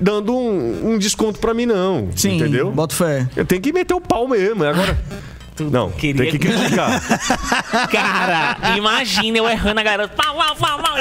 dando 0.00 0.34
um, 0.34 0.92
um 0.92 0.98
desconto 0.98 1.38
pra 1.38 1.54
mim, 1.54 1.66
não. 1.66 2.08
Sim, 2.16 2.36
entendeu? 2.36 2.70
boto 2.72 2.94
fé. 2.94 3.28
Eu 3.36 3.44
tenho 3.44 3.60
que 3.60 3.72
meter 3.72 3.94
o 3.94 4.00
pau 4.00 4.26
mesmo. 4.26 4.64
Agora. 4.64 4.98
Não, 5.60 5.90
queria 5.90 6.22
tem 6.22 6.32
que 6.32 6.38
criticar. 6.38 7.00
Cara, 7.90 8.76
imagina 8.76 9.38
eu 9.38 9.48
errando 9.48 9.80
a 9.80 9.82
garota. 9.82 10.14
Pau, 10.14 10.34
pau, 10.34 10.56
pau, 10.56 10.78
pau. 10.78 10.96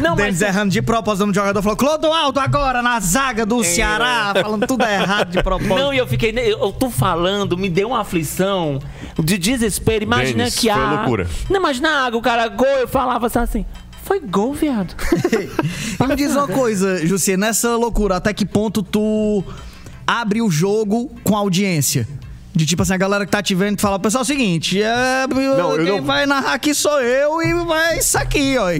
Não, 0.00 0.16
mas 0.16 0.24
Denis 0.24 0.40
errando 0.40 0.72
de 0.72 0.80
propósito, 0.80 1.28
um 1.28 1.34
jogador 1.34 1.60
falou: 1.62 1.76
Clodoaldo 1.76 2.40
agora 2.40 2.80
na 2.80 2.98
zaga 3.00 3.44
do 3.44 3.62
Ceará, 3.62 4.32
falando 4.40 4.66
tudo 4.66 4.84
errado 4.84 5.30
de 5.30 5.42
propósito. 5.42 5.76
Não, 5.76 5.92
e 5.92 5.98
eu 5.98 6.06
fiquei. 6.06 6.32
Eu, 6.36 6.72
tô 6.72 6.88
falando, 6.90 7.56
me 7.56 7.68
deu 7.68 7.88
uma 7.88 8.00
aflição 8.00 8.80
de 9.18 9.36
desespero. 9.36 10.04
Imagina 10.04 10.38
Denis, 10.38 10.54
que 10.54 10.70
foi 10.72 10.82
a. 10.82 10.90
loucura. 10.92 11.28
Não, 11.50 11.56
imagina 11.56 11.90
a 11.90 12.06
água, 12.06 12.18
o 12.18 12.22
cara 12.22 12.48
gol, 12.48 12.66
eu 12.66 12.88
falava 12.88 13.26
assim, 13.26 13.38
assim. 13.38 13.66
Foi 14.02 14.20
gol, 14.20 14.54
viado. 14.54 14.94
E 15.98 16.06
me 16.06 16.14
diz 16.14 16.36
uma 16.36 16.46
coisa, 16.46 17.04
Jussi, 17.04 17.36
nessa 17.36 17.74
loucura, 17.74 18.16
até 18.16 18.32
que 18.32 18.44
ponto 18.44 18.82
tu 18.82 19.42
abre 20.06 20.40
o 20.42 20.50
jogo 20.50 21.10
com 21.24 21.36
audiência? 21.36 22.06
De 22.54 22.64
tipo 22.64 22.82
assim, 22.82 22.94
a 22.94 22.96
galera 22.96 23.26
que 23.26 23.30
tá 23.32 23.42
te 23.42 23.54
vendo 23.54 23.78
fala, 23.80 23.98
pessoal, 23.98 24.22
é 24.22 24.24
o 24.24 24.26
seguinte, 24.26 24.80
é, 24.82 25.24
eu 25.24 25.76
quem 25.76 25.84
não- 25.84 26.02
vai 26.02 26.24
narrar 26.24 26.54
aqui 26.54 26.72
sou 26.74 27.00
eu 27.02 27.42
e 27.42 27.52
vai 27.66 27.98
isso 27.98 28.16
aqui, 28.16 28.56
ó. 28.58 28.70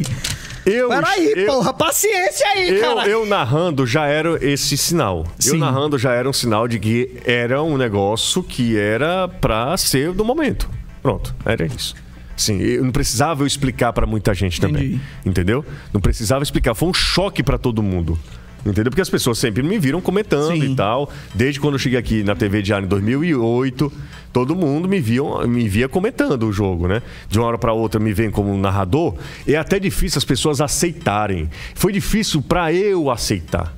Eu, 0.64 0.88
Peraí, 0.88 1.32
eu, 1.36 1.46
porra, 1.46 1.72
paciência 1.74 2.44
aí, 2.48 2.70
eu, 2.70 2.80
cara. 2.80 3.08
eu 3.08 3.24
narrando 3.26 3.86
já 3.86 4.06
era 4.06 4.36
esse 4.44 4.76
sinal. 4.76 5.24
Eu 5.44 5.52
Sim. 5.52 5.58
narrando 5.58 5.96
já 5.98 6.12
era 6.12 6.28
um 6.28 6.32
sinal 6.32 6.66
de 6.66 6.78
que 6.80 7.18
era 7.24 7.62
um 7.62 7.76
negócio 7.76 8.42
que 8.42 8.76
era 8.76 9.28
pra 9.28 9.76
ser 9.76 10.12
do 10.12 10.24
momento. 10.24 10.68
Pronto, 11.02 11.32
era 11.44 11.64
isso. 11.66 11.94
Sim, 12.36 12.58
eu 12.60 12.82
não 12.82 12.90
precisava 12.90 13.42
eu 13.42 13.46
explicar 13.46 13.92
pra 13.92 14.06
muita 14.06 14.34
gente 14.34 14.60
também. 14.60 14.84
Entendi. 14.86 15.00
Entendeu? 15.24 15.64
Não 15.92 16.00
precisava 16.00 16.42
explicar. 16.42 16.74
Foi 16.74 16.88
um 16.88 16.94
choque 16.94 17.42
pra 17.44 17.56
todo 17.58 17.80
mundo. 17.82 18.18
Entendeu? 18.66 18.90
Porque 18.90 19.00
as 19.00 19.10
pessoas 19.10 19.38
sempre 19.38 19.62
me 19.62 19.78
viram 19.78 20.00
comentando 20.00 20.56
Sim. 20.56 20.72
e 20.72 20.74
tal. 20.74 21.10
Desde 21.34 21.60
quando 21.60 21.74
eu 21.74 21.78
cheguei 21.78 21.98
aqui 21.98 22.24
na 22.24 22.34
TV 22.34 22.62
Diário 22.62 22.84
em 22.84 22.88
2008, 22.88 23.92
todo 24.32 24.56
mundo 24.56 24.88
me 24.88 25.00
via, 25.00 25.22
me 25.46 25.68
via 25.68 25.88
comentando 25.88 26.42
o 26.44 26.52
jogo, 26.52 26.88
né? 26.88 27.00
De 27.28 27.38
uma 27.38 27.46
hora 27.46 27.58
pra 27.58 27.72
outra 27.72 28.00
me 28.00 28.12
veem 28.12 28.30
como 28.30 28.52
um 28.52 28.58
narrador. 28.58 29.14
É 29.46 29.56
até 29.56 29.78
difícil 29.78 30.18
as 30.18 30.24
pessoas 30.24 30.60
aceitarem. 30.60 31.48
Foi 31.74 31.92
difícil 31.92 32.42
pra 32.42 32.72
eu 32.72 33.10
aceitar. 33.10 33.74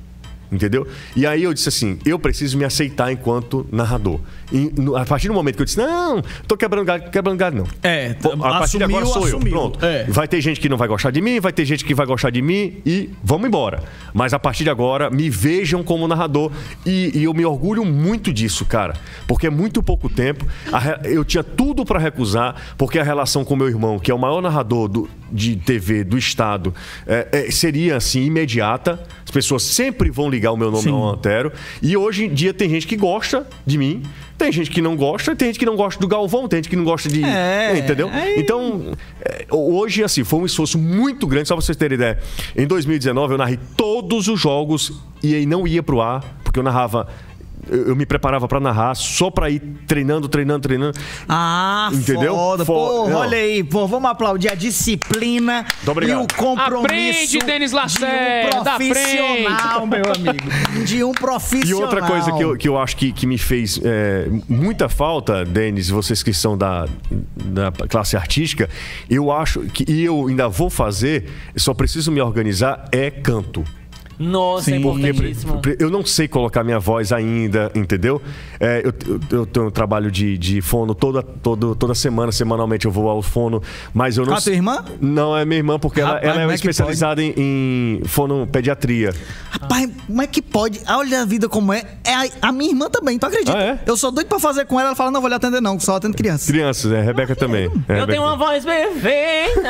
Entendeu? 0.51 0.87
E 1.15 1.25
aí 1.27 1.43
eu 1.43 1.53
disse 1.53 1.69
assim: 1.69 1.99
eu 2.05 2.17
preciso 2.17 2.57
me 2.57 2.65
aceitar 2.65 3.11
enquanto 3.11 3.67
narrador. 3.71 4.19
E 4.51 4.71
no- 4.75 4.95
a 4.95 5.05
partir 5.05 5.27
do 5.27 5.33
momento 5.33 5.55
que 5.57 5.61
eu 5.61 5.65
disse, 5.65 5.77
não, 5.77 6.23
tô 6.47 6.57
quebrando 6.57 6.85
galho, 6.85 7.03
quebrando 7.11 7.37
galho, 7.37 7.57
não. 7.57 7.67
É, 7.83 8.13
Pô, 8.15 8.31
a 8.33 8.37
partir 8.59 8.77
de 8.79 8.83
agora 8.83 9.03
assumiu, 9.03 9.13
sou 9.21 9.29
eu. 9.29 9.35
assumiu. 9.37 9.53
Pronto. 9.53 9.85
É. 9.85 10.05
Vai 10.09 10.27
ter 10.27 10.41
gente 10.41 10.59
que 10.59 10.67
não 10.67 10.75
vai 10.77 10.87
gostar 10.87 11.11
de 11.11 11.21
mim, 11.21 11.39
vai 11.39 11.53
ter 11.53 11.65
gente 11.65 11.85
que 11.85 11.93
vai 11.93 12.05
gostar 12.07 12.31
de 12.31 12.41
mim 12.41 12.81
e 12.85 13.11
vamos 13.23 13.47
embora. 13.47 13.83
Mas 14.11 14.33
a 14.33 14.39
partir 14.39 14.63
de 14.63 14.71
agora, 14.71 15.09
me 15.11 15.29
vejam 15.29 15.83
como 15.83 16.07
narrador 16.07 16.51
e, 16.83 17.11
e 17.13 17.23
eu 17.25 17.33
me 17.33 17.45
orgulho 17.45 17.85
muito 17.85 18.33
disso, 18.33 18.65
cara. 18.65 18.95
Porque 19.27 19.45
é 19.45 19.49
muito 19.51 19.83
pouco 19.83 20.09
tempo. 20.09 20.47
A 20.73 21.07
eu 21.07 21.23
tinha 21.23 21.43
tudo 21.43 21.85
pra 21.85 21.99
recusar, 21.99 22.55
porque 22.75 22.97
a 22.97 23.03
relação 23.03 23.45
com 23.45 23.55
meu 23.55 23.67
irmão, 23.67 23.99
que 23.99 24.09
é 24.09 24.13
o 24.15 24.17
maior 24.19 24.41
narrador 24.41 24.87
do- 24.87 25.07
de 25.31 25.55
TV 25.57 26.03
do 26.03 26.17
estado, 26.17 26.73
é, 27.05 27.27
é, 27.47 27.51
seria 27.51 27.97
assim, 27.97 28.23
imediata. 28.23 28.99
As 29.29 29.31
pessoas 29.31 29.61
sempre 29.61 30.09
vão 30.09 30.27
ligar 30.27 30.51
o 30.51 30.57
meu 30.57 30.71
nome 30.71 30.85
Sim. 30.85 30.89
ao 30.89 31.07
Antero. 31.13 31.51
E 31.83 31.95
hoje 31.95 32.25
em 32.25 32.33
dia 32.33 32.51
tem 32.51 32.67
gente 32.67 32.87
que 32.87 32.95
gosta 32.97 33.47
de 33.63 33.77
mim. 33.77 34.01
Tem 34.39 34.51
gente 34.51 34.71
que 34.71 34.81
não 34.81 34.95
gosta, 34.95 35.35
tem 35.35 35.49
gente 35.49 35.59
que 35.59 35.67
não 35.67 35.75
gosta 35.75 36.01
do 36.01 36.07
Galvão, 36.07 36.47
tem 36.47 36.57
gente 36.57 36.69
que 36.69 36.75
não 36.75 36.83
gosta 36.83 37.07
de. 37.07 37.23
É, 37.23 37.77
entendeu? 37.77 38.09
aí- 38.11 38.39
Então, 38.39 38.93
é, 39.21 39.45
hoje, 39.51 40.03
assim, 40.03 40.23
foi 40.23 40.39
um 40.39 40.45
esforço 40.47 40.79
muito 40.79 41.27
grande, 41.27 41.47
só 41.47 41.55
pra 41.55 41.61
vocês 41.63 41.77
terem 41.77 41.93
ideia. 41.95 42.17
Em 42.57 42.65
2019, 42.65 43.35
eu 43.35 43.37
narrei 43.37 43.59
todos 43.77 44.27
os 44.27 44.39
jogos 44.39 44.93
e 45.21 45.35
aí 45.35 45.45
não 45.45 45.67
ia 45.67 45.83
pro 45.83 46.01
ar, 46.01 46.39
porque 46.43 46.57
eu 46.57 46.63
narrava. 46.63 47.07
Eu, 47.67 47.87
eu 47.89 47.95
me 47.95 48.05
preparava 48.05 48.47
pra 48.47 48.59
narrar 48.59 48.95
só 48.95 49.29
pra 49.31 49.49
ir 49.49 49.59
treinando, 49.87 50.27
treinando, 50.29 50.59
treinando. 50.61 50.97
Ah, 51.27 51.89
Entendeu? 51.93 52.33
foda. 52.35 52.65
Fo- 52.65 52.73
Pô, 52.73 53.09
não. 53.09 53.17
olha 53.17 53.37
aí, 53.37 53.63
pô, 53.63 53.87
vamos 53.87 54.09
aplaudir 54.09 54.49
a 54.51 54.55
disciplina 54.55 55.65
e 55.85 56.11
o 56.13 56.27
compromisso 56.35 57.37
Aprende, 57.37 57.39
Denis 57.39 57.69
de 57.71 57.75
Lacerda, 57.75 58.59
um 58.59 58.63
profissional, 58.63 59.87
meu 59.87 60.03
amigo. 60.15 60.83
De 60.85 61.03
um 61.03 61.11
E 61.11 61.15
profissional. 61.15 61.81
outra 61.81 62.01
coisa 62.07 62.31
que 62.31 62.43
eu, 62.43 62.57
que 62.57 62.67
eu 62.69 62.77
acho 62.77 62.95
que, 62.95 63.11
que 63.11 63.25
me 63.27 63.37
fez 63.37 63.79
é, 63.83 64.27
muita 64.47 64.87
falta, 64.89 65.43
Denis, 65.43 65.89
vocês 65.89 66.23
que 66.23 66.33
são 66.33 66.57
da, 66.57 66.87
da 67.35 67.71
classe 67.87 68.15
artística, 68.15 68.69
eu 69.09 69.31
acho 69.31 69.61
que, 69.61 69.83
e 69.91 70.05
eu 70.05 70.27
ainda 70.27 70.47
vou 70.47 70.69
fazer, 70.69 71.25
só 71.55 71.73
preciso 71.73 72.11
me 72.11 72.21
organizar, 72.21 72.85
é 72.91 73.09
canto. 73.11 73.63
Nossa, 74.19 74.69
é 74.69 74.73
Sim. 74.73 74.79
importantíssimo. 74.79 75.61
Eu 75.79 75.89
não 75.89 76.05
sei 76.05 76.27
colocar 76.27 76.61
minha 76.63 76.77
voz 76.77 77.13
ainda, 77.13 77.71
entendeu? 77.73 78.21
É, 78.59 78.81
eu, 78.83 78.93
eu, 79.07 79.19
eu 79.39 79.45
tenho 79.45 79.67
um 79.67 79.71
trabalho 79.71 80.11
de, 80.11 80.37
de 80.37 80.61
fono 80.61 80.93
toda, 80.93 81.23
toda, 81.23 81.73
toda 81.73 81.95
semana, 81.95 82.31
semanalmente 82.31 82.85
eu 82.85 82.91
vou 82.91 83.09
ao 83.09 83.21
fono, 83.21 83.63
mas 83.93 84.17
eu 84.17 84.25
não 84.25 84.33
Ah, 84.33 84.41
tua 84.41 84.51
irmã? 84.51 84.83
Não, 84.99 85.37
é 85.37 85.45
minha 85.45 85.57
irmã, 85.57 85.79
porque 85.79 86.01
ela, 86.01 86.15
Rapaz, 86.15 86.25
ela 86.25 86.33
é 86.33 86.41
como 86.41 86.51
é 86.51 86.57
que 86.57 86.59
especializada 86.59 87.23
em, 87.23 87.33
em 87.37 88.01
fonopediatria. 88.05 89.13
Rapaz, 89.51 89.89
como 90.05 90.21
é 90.21 90.27
que 90.27 90.41
pode? 90.41 90.81
Olha 90.87 91.21
a 91.21 91.25
vida 91.25 91.47
como 91.47 91.71
é. 91.71 91.83
É 92.03 92.13
a, 92.13 92.49
a 92.49 92.51
minha 92.51 92.71
irmã 92.71 92.89
também, 92.89 93.17
tu 93.17 93.25
acredita? 93.25 93.57
Ah, 93.57 93.63
é? 93.63 93.79
Eu 93.85 93.95
sou 93.95 94.11
doido 94.11 94.27
pra 94.27 94.39
fazer 94.39 94.65
com 94.65 94.77
ela, 94.77 94.89
ela 94.89 94.95
fala, 94.95 95.11
não, 95.11 95.21
vou 95.21 95.29
lhe 95.29 95.35
atender 95.35 95.61
não, 95.61 95.79
só 95.79 95.95
atendo 95.95 96.17
criança. 96.17 96.51
Crianças, 96.51 96.91
é, 96.91 97.01
Rebeca 97.01 97.35
também. 97.35 97.65
É, 97.65 97.67
Eu 97.67 97.71
Rebeca 97.87 98.07
tenho 98.07 98.23
uma 98.23 98.35
voz 98.35 98.65
perfeita. 98.65 99.69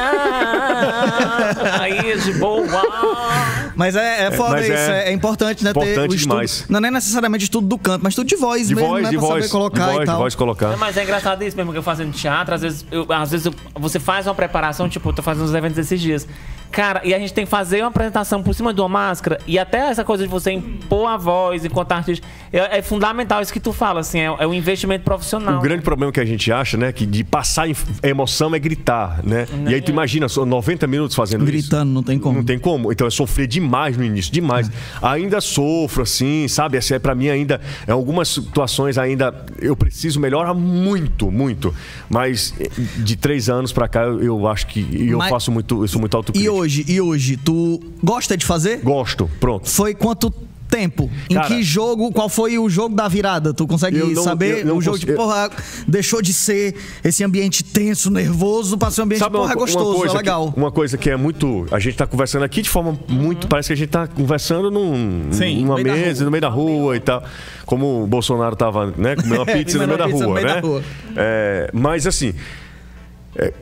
Aí, 1.79 2.17
de 2.19 2.33
boa. 2.33 3.69
Mas 3.75 3.95
é, 3.95 4.25
é 4.25 4.31
foda 4.39 4.51
mas 4.55 4.65
isso, 4.65 4.73
é 4.73 5.05
é, 5.05 5.09
é 5.09 5.11
importante, 5.13 5.63
né? 5.63 5.73
ter 5.73 5.79
importante 5.79 6.11
o 6.11 6.15
estudo. 6.15 6.31
demais. 6.31 6.65
Não 6.69 6.79
é 6.79 6.91
necessariamente 6.91 7.43
estudo 7.43 7.67
do 7.67 7.77
canto, 7.77 8.01
mas 8.03 8.11
estudo 8.13 8.27
de 8.27 8.35
voz 8.35 8.67
De 8.67 8.75
mesmo, 8.75 8.89
voz, 8.89 9.03
né? 9.03 9.09
de 9.09 9.17
pra 9.17 9.27
voz, 9.27 9.43
saber 9.45 9.51
colocar 9.51 9.85
de 9.87 9.91
voz, 9.93 10.03
e 10.03 10.05
tal. 10.05 10.15
de 10.15 10.21
voz 10.21 10.35
colocar. 10.35 10.69
Não, 10.69 10.77
mas 10.77 10.97
é 10.97 11.03
engraçado 11.03 11.43
isso 11.43 11.55
mesmo 11.57 11.71
que 11.71 11.77
eu 11.77 11.83
fazendo 11.83 12.11
teatro. 12.11 12.55
Às 12.55 12.61
vezes, 12.61 12.85
eu, 12.91 13.05
às 13.11 13.31
vezes 13.31 13.45
eu- 13.45 13.53
você 13.75 13.99
faz 13.99 14.27
uma 14.27 14.35
preparação, 14.35 14.87
tipo, 14.89 15.09
eu 15.09 15.13
tô 15.13 15.21
fazendo 15.21 15.45
uns 15.45 15.53
eventos 15.53 15.77
esses 15.77 15.99
dias. 15.99 16.27
Cara, 16.71 17.01
e 17.03 17.15
a 17.15 17.17
gente 17.19 17.33
tem 17.33 17.45
que 17.45 17.49
fazer 17.49 17.81
uma 17.81 17.87
apresentação 17.87 18.43
por 18.43 18.53
cima 18.53 18.71
de 18.71 18.79
uma 18.79 18.87
máscara. 18.87 19.39
E 19.47 19.57
até 19.57 19.89
essa 19.89 20.03
coisa 20.03 20.23
de 20.23 20.29
você 20.29 20.51
impor 20.51 21.09
a 21.09 21.17
voz 21.17 21.65
enquanto 21.65 21.91
artista. 21.93 22.27
É, 22.53 22.77
é 22.77 22.81
fundamental 22.83 23.41
isso 23.41 23.51
que 23.51 23.59
tu 23.59 23.73
fala, 23.73 24.01
assim. 24.01 24.19
É, 24.19 24.25
é 24.25 24.45
um 24.45 24.53
investimento 24.53 25.03
profissional. 25.03 25.57
O 25.57 25.61
grande 25.61 25.81
problema 25.81 26.11
que 26.11 26.19
a 26.19 26.25
gente 26.25 26.51
acha, 26.51 26.77
né, 26.77 26.91
que 26.91 27.07
de 27.07 27.23
passar 27.23 27.67
emoção 28.03 28.53
é 28.53 28.59
gritar, 28.59 29.19
né? 29.23 29.47
E 29.67 29.73
aí 29.73 29.81
tu 29.81 29.89
imagina, 29.89 30.29
só 30.29 30.45
90 30.45 30.85
minutos 30.85 31.15
fazendo 31.15 31.41
isso. 31.43 31.51
Gritando, 31.51 31.91
não 31.91 32.03
tem 32.03 32.19
como. 32.19 32.37
Não 32.37 32.43
tem 32.45 32.59
como. 32.59 32.91
Então 32.91 33.07
eu 33.07 33.11
sofri 33.11 33.47
demais 33.47 33.97
no 33.97 34.03
início, 34.03 34.28
demais. 34.31 34.69
Ainda 35.01 35.41
sofro, 35.41 36.03
assim, 36.03 36.47
sabe? 36.47 36.77
Assim, 36.77 36.93
é 36.93 36.99
para 36.99 37.13
mim 37.15 37.29
ainda, 37.29 37.59
em 37.87 37.91
algumas 37.91 38.27
situações 38.29 38.97
ainda 38.97 39.45
eu 39.59 39.75
preciso 39.75 40.19
melhorar 40.19 40.53
muito, 40.53 41.31
muito. 41.31 41.73
Mas 42.09 42.53
eh, 42.59 42.69
de 42.97 43.15
três 43.15 43.49
anos 43.49 43.71
pra 43.71 43.87
cá 43.87 44.03
eu, 44.03 44.21
eu 44.23 44.47
acho 44.47 44.67
que 44.67 44.79
e 44.79 45.09
eu 45.09 45.17
Mas- 45.17 45.29
faço 45.29 45.51
muito, 45.51 45.83
eu 45.83 45.87
sou 45.87 45.99
muito 45.99 46.13
E 46.13 46.17
autocrítico. 46.17 46.53
hoje, 46.55 46.85
e 46.87 47.01
hoje, 47.01 47.37
tu 47.37 47.79
gosta 48.03 48.35
de 48.37 48.45
fazer? 48.45 48.79
Gosto, 48.81 49.29
pronto. 49.39 49.69
Foi 49.69 49.93
quanto 49.93 50.33
tempo? 50.69 51.09
Em 51.29 51.33
Cara, 51.33 51.47
que 51.47 51.63
jogo, 51.63 52.11
qual 52.11 52.29
foi 52.29 52.57
o 52.59 52.69
jogo 52.69 52.95
da 52.95 53.07
virada? 53.07 53.53
Tu 53.53 53.65
consegue 53.67 53.97
não- 53.97 54.23
saber? 54.23 54.65
o 54.71 54.79
jogo 54.79 54.97
de, 54.99 55.05
consigo- 55.07 55.15
porra, 55.15 55.49
deixou 55.87 56.21
de 56.21 56.31
ser 56.33 56.75
esse 57.03 57.23
ambiente 57.23 57.63
tenso, 57.63 58.09
nervoso, 58.11 58.77
pra 58.77 58.91
ser 58.91 59.01
um 59.01 59.03
ambiente, 59.05 59.29
porra, 59.29 59.53
co- 59.53 59.59
gostoso, 59.59 60.05
é 60.05 60.09
que- 60.09 60.17
legal. 60.17 60.53
uma 60.55 60.71
coisa 60.71 60.97
que 60.97 61.09
é 61.09 61.15
muito. 61.17 61.65
A 61.71 61.79
gente 61.79 61.97
tá 61.97 62.05
conversando 62.05 62.43
aqui 62.43 62.61
de 62.61 62.69
forma 62.69 62.97
muito. 63.07 63.47
Parece 63.47 63.67
que 63.67 63.73
a 63.73 63.75
gente 63.75 63.89
tá 63.89 64.07
conversando 64.07 64.69
num, 64.71 65.29
Sim, 65.31 65.61
numa 65.63 65.77
no 65.77 65.83
mesa, 65.83 66.23
no 66.23 66.31
meio 66.31 66.41
da 66.41 66.49
rua 66.49 66.95
e 66.95 66.99
tal. 66.99 67.23
Como 67.65 68.03
o 68.03 68.07
Bolsonaro 68.07 68.55
tava, 68.55 68.93
né? 68.97 69.15
Comendo 69.15 69.35
uma 69.35 69.45
pizza 69.51 69.77
no 69.79 69.87
meio 69.87 69.97
uma 69.99 70.07
no 70.07 70.13
rua, 70.13 70.33
meio 70.35 70.47
da 70.47 70.55
né? 70.55 70.59
rua. 70.61 70.83
É, 71.15 71.69
mas 71.73 72.05
assim. 72.07 72.33
é, 73.35 73.53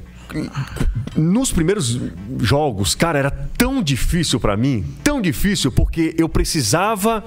nos 1.15 1.51
primeiros 1.51 1.99
jogos, 2.39 2.93
cara, 2.95 3.19
era 3.19 3.31
tão 3.57 3.81
difícil 3.81 4.39
pra 4.39 4.55
mim, 4.57 4.85
tão 5.03 5.21
difícil, 5.21 5.71
porque 5.71 6.15
eu 6.17 6.27
precisava 6.29 7.23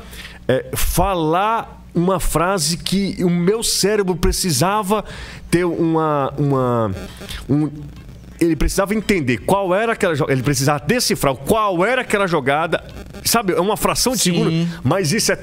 é, 0.46 0.66
falar 0.74 1.78
uma 1.94 2.20
frase 2.20 2.76
que 2.76 3.16
o 3.24 3.30
meu 3.30 3.62
cérebro 3.62 4.14
precisava 4.14 5.04
ter 5.50 5.64
uma. 5.64 6.32
uma 6.38 6.90
um- 7.48 7.70
ele 8.40 8.56
precisava 8.56 8.94
entender 8.94 9.36
qual 9.38 9.74
era 9.74 9.92
aquela 9.92 10.14
jogada, 10.14 10.32
ele 10.32 10.42
precisava 10.42 10.82
decifrar 10.86 11.34
qual 11.34 11.84
era 11.84 12.00
aquela 12.00 12.26
jogada, 12.26 12.82
sabe? 13.22 13.52
É 13.52 13.60
uma 13.60 13.76
fração 13.76 14.14
de 14.14 14.20
Sim. 14.20 14.32
segundo, 14.32 14.68
mas 14.82 15.12
isso 15.12 15.30
é 15.32 15.38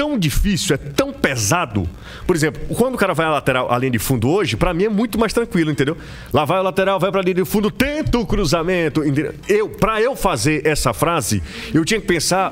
tão 0.00 0.18
difícil, 0.18 0.74
é 0.74 0.78
tão 0.78 1.12
pesado. 1.12 1.86
Por 2.26 2.34
exemplo, 2.34 2.62
quando 2.74 2.94
o 2.94 2.96
cara 2.96 3.12
vai 3.12 3.26
à 3.26 3.30
lateral, 3.32 3.70
à 3.70 3.76
linha 3.76 3.90
de 3.90 3.98
fundo 3.98 4.30
hoje, 4.30 4.56
pra 4.56 4.72
mim 4.72 4.84
é 4.84 4.88
muito 4.88 5.18
mais 5.18 5.30
tranquilo, 5.30 5.70
entendeu? 5.70 5.94
Lá 6.32 6.46
vai 6.46 6.58
o 6.58 6.62
lateral, 6.62 6.98
vai 6.98 7.12
pra 7.12 7.20
linha 7.20 7.34
de 7.34 7.44
fundo, 7.44 7.70
tenta 7.70 8.18
o 8.18 8.24
cruzamento. 8.24 9.04
entendeu? 9.04 9.34
Eu, 9.46 9.68
para 9.68 10.00
eu 10.00 10.16
fazer 10.16 10.66
essa 10.66 10.94
frase, 10.94 11.42
eu 11.74 11.84
tinha 11.84 12.00
que 12.00 12.06
pensar 12.06 12.50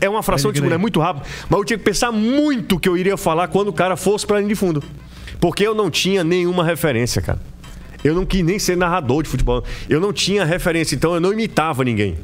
é 0.00 0.08
uma 0.08 0.22
fração 0.22 0.52
de 0.52 0.58
segundo, 0.58 0.72
é 0.72 0.78
muito 0.78 1.00
rápido, 1.00 1.26
mas 1.50 1.58
eu 1.58 1.64
tinha 1.64 1.76
que 1.76 1.84
pensar 1.84 2.12
muito 2.12 2.76
o 2.76 2.78
que 2.78 2.88
eu 2.88 2.96
iria 2.96 3.16
falar 3.16 3.48
quando 3.48 3.66
o 3.68 3.72
cara 3.72 3.96
fosse 3.96 4.24
pra 4.24 4.36
linha 4.38 4.50
de 4.50 4.54
fundo. 4.54 4.80
Porque 5.40 5.66
eu 5.66 5.74
não 5.74 5.90
tinha 5.90 6.22
nenhuma 6.22 6.64
referência, 6.64 7.20
cara. 7.20 7.40
Eu 8.04 8.14
não 8.14 8.24
quis 8.24 8.44
nem 8.44 8.60
ser 8.60 8.76
narrador 8.76 9.24
de 9.24 9.28
futebol. 9.28 9.64
Eu 9.88 9.98
não 9.98 10.12
tinha 10.12 10.44
referência, 10.44 10.94
então 10.94 11.14
eu 11.14 11.20
não 11.20 11.32
imitava 11.32 11.82
ninguém. 11.82 12.16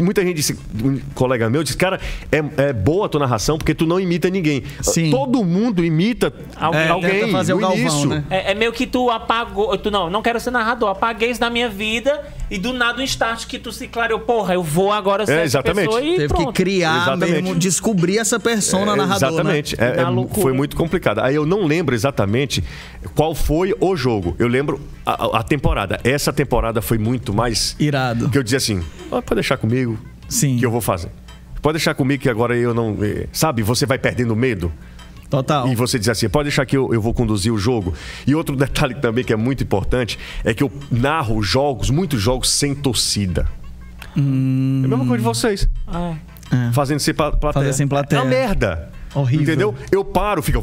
Muita 0.00 0.22
gente 0.22 0.36
disse, 0.36 0.58
um 0.82 0.98
colega 1.14 1.48
meu 1.48 1.62
disse, 1.62 1.76
cara, 1.76 2.00
é, 2.30 2.68
é 2.68 2.72
boa 2.72 3.06
a 3.06 3.08
tua 3.08 3.20
narração 3.20 3.56
porque 3.58 3.74
tu 3.74 3.86
não 3.86 4.00
imita 4.00 4.28
ninguém. 4.28 4.62
Sim. 4.80 5.10
Todo 5.10 5.44
mundo 5.44 5.84
imita 5.84 6.32
Alguém. 6.56 6.80
É, 6.80 6.88
alguém 6.88 7.30
fazer 7.30 7.52
o 7.52 7.56
no 7.56 7.62
Galvão, 7.62 7.78
início. 7.80 8.08
né? 8.08 8.24
É, 8.30 8.52
é 8.52 8.54
meio 8.54 8.72
que 8.72 8.86
tu 8.86 9.10
apagou. 9.10 9.76
Tu 9.78 9.90
não, 9.90 10.10
não 10.10 10.22
quero 10.22 10.38
ser 10.40 10.50
narrador. 10.50 10.88
Apaguei 10.90 11.30
isso 11.30 11.40
da 11.40 11.50
minha 11.50 11.68
vida 11.68 12.20
e 12.50 12.58
do 12.58 12.72
nada 12.72 13.00
um 13.00 13.04
start 13.04 13.46
que 13.46 13.58
tu 13.58 13.72
se 13.72 13.88
clareou. 13.88 14.20
Porra, 14.20 14.54
eu 14.54 14.62
vou 14.62 14.92
agora 14.92 15.24
ser 15.26 15.32
É, 15.32 15.36
essa 15.36 15.44
exatamente. 15.58 15.86
pessoa 15.86 16.02
e 16.02 16.16
Teve 16.16 16.28
pronto. 16.28 16.46
que 16.48 16.52
criar 16.62 17.02
Exatamente. 17.02 17.32
mesmo, 17.42 17.54
descobrir 17.54 18.18
essa 18.18 18.38
persona 18.40 18.92
É, 18.92 18.96
narradora. 18.96 19.32
Exatamente. 19.32 19.76
É, 19.80 20.00
é, 20.00 20.04
loucura. 20.04 20.42
foi 20.42 20.52
muito 20.52 20.76
complicado. 20.76 21.20
Aí 21.20 21.34
eu 21.34 21.46
não 21.46 21.64
lembro 21.66 21.94
exatamente 21.94 22.62
qual 23.14 23.34
foi 23.34 23.74
o 23.80 23.96
jogo. 23.96 24.34
Eu 24.38 24.48
lembro 24.48 24.80
a, 25.04 25.38
a 25.38 25.42
temporada. 25.42 25.98
Essa 26.04 26.32
temporada 26.32 26.80
foi 26.82 26.98
muito 26.98 27.32
mais. 27.34 27.74
Irado. 27.78 28.28
Que 28.28 28.38
eu 28.38 28.42
dizia 28.42 28.58
assim: 28.58 28.80
"Ah, 29.10 29.20
pode 29.22 29.34
deixar 29.36 29.56
comigo 29.56 29.98
Sim. 30.28 30.56
que 30.58 30.64
eu 30.66 30.70
vou 30.70 30.80
fazer. 30.80 31.10
Pode 31.60 31.74
deixar 31.78 31.94
comigo 31.94 32.22
que 32.22 32.28
agora 32.28 32.56
eu 32.56 32.74
não. 32.74 32.96
eh, 33.02 33.26
Sabe, 33.32 33.62
você 33.62 33.86
vai 33.86 33.98
perdendo 33.98 34.34
medo. 34.34 34.72
Total. 35.30 35.66
E 35.68 35.74
você 35.74 35.98
diz 35.98 36.10
assim, 36.10 36.28
pode 36.28 36.48
deixar 36.50 36.66
que 36.66 36.76
eu, 36.76 36.92
eu 36.92 37.00
vou 37.00 37.14
conduzir 37.14 37.50
o 37.50 37.56
jogo. 37.56 37.94
E 38.26 38.34
outro 38.34 38.54
detalhe 38.56 38.94
também 38.96 39.24
que 39.24 39.32
é 39.32 39.36
muito 39.36 39.62
importante 39.64 40.18
é 40.44 40.52
que 40.52 40.62
eu 40.62 40.70
narro 40.90 41.42
jogos, 41.42 41.88
muitos 41.88 42.20
jogos 42.20 42.50
sem 42.50 42.74
torcida. 42.74 43.46
É 44.14 44.18
a 44.18 44.22
mesma 44.22 44.98
coisa 45.06 45.16
de 45.16 45.22
vocês. 45.22 45.66
Ah, 45.88 46.14
Fazendo 46.74 47.00
sem 47.00 47.14
pla- 47.14 47.30
plateia. 47.32 47.64
Fazer 47.64 47.72
sem 47.72 47.88
plateia. 47.88 48.18
É 48.18 48.22
uma 48.22 48.28
merda. 48.28 48.90
Horrível. 49.14 49.42
Entendeu? 49.42 49.74
Eu 49.90 50.04
paro, 50.04 50.42
fica. 50.42 50.60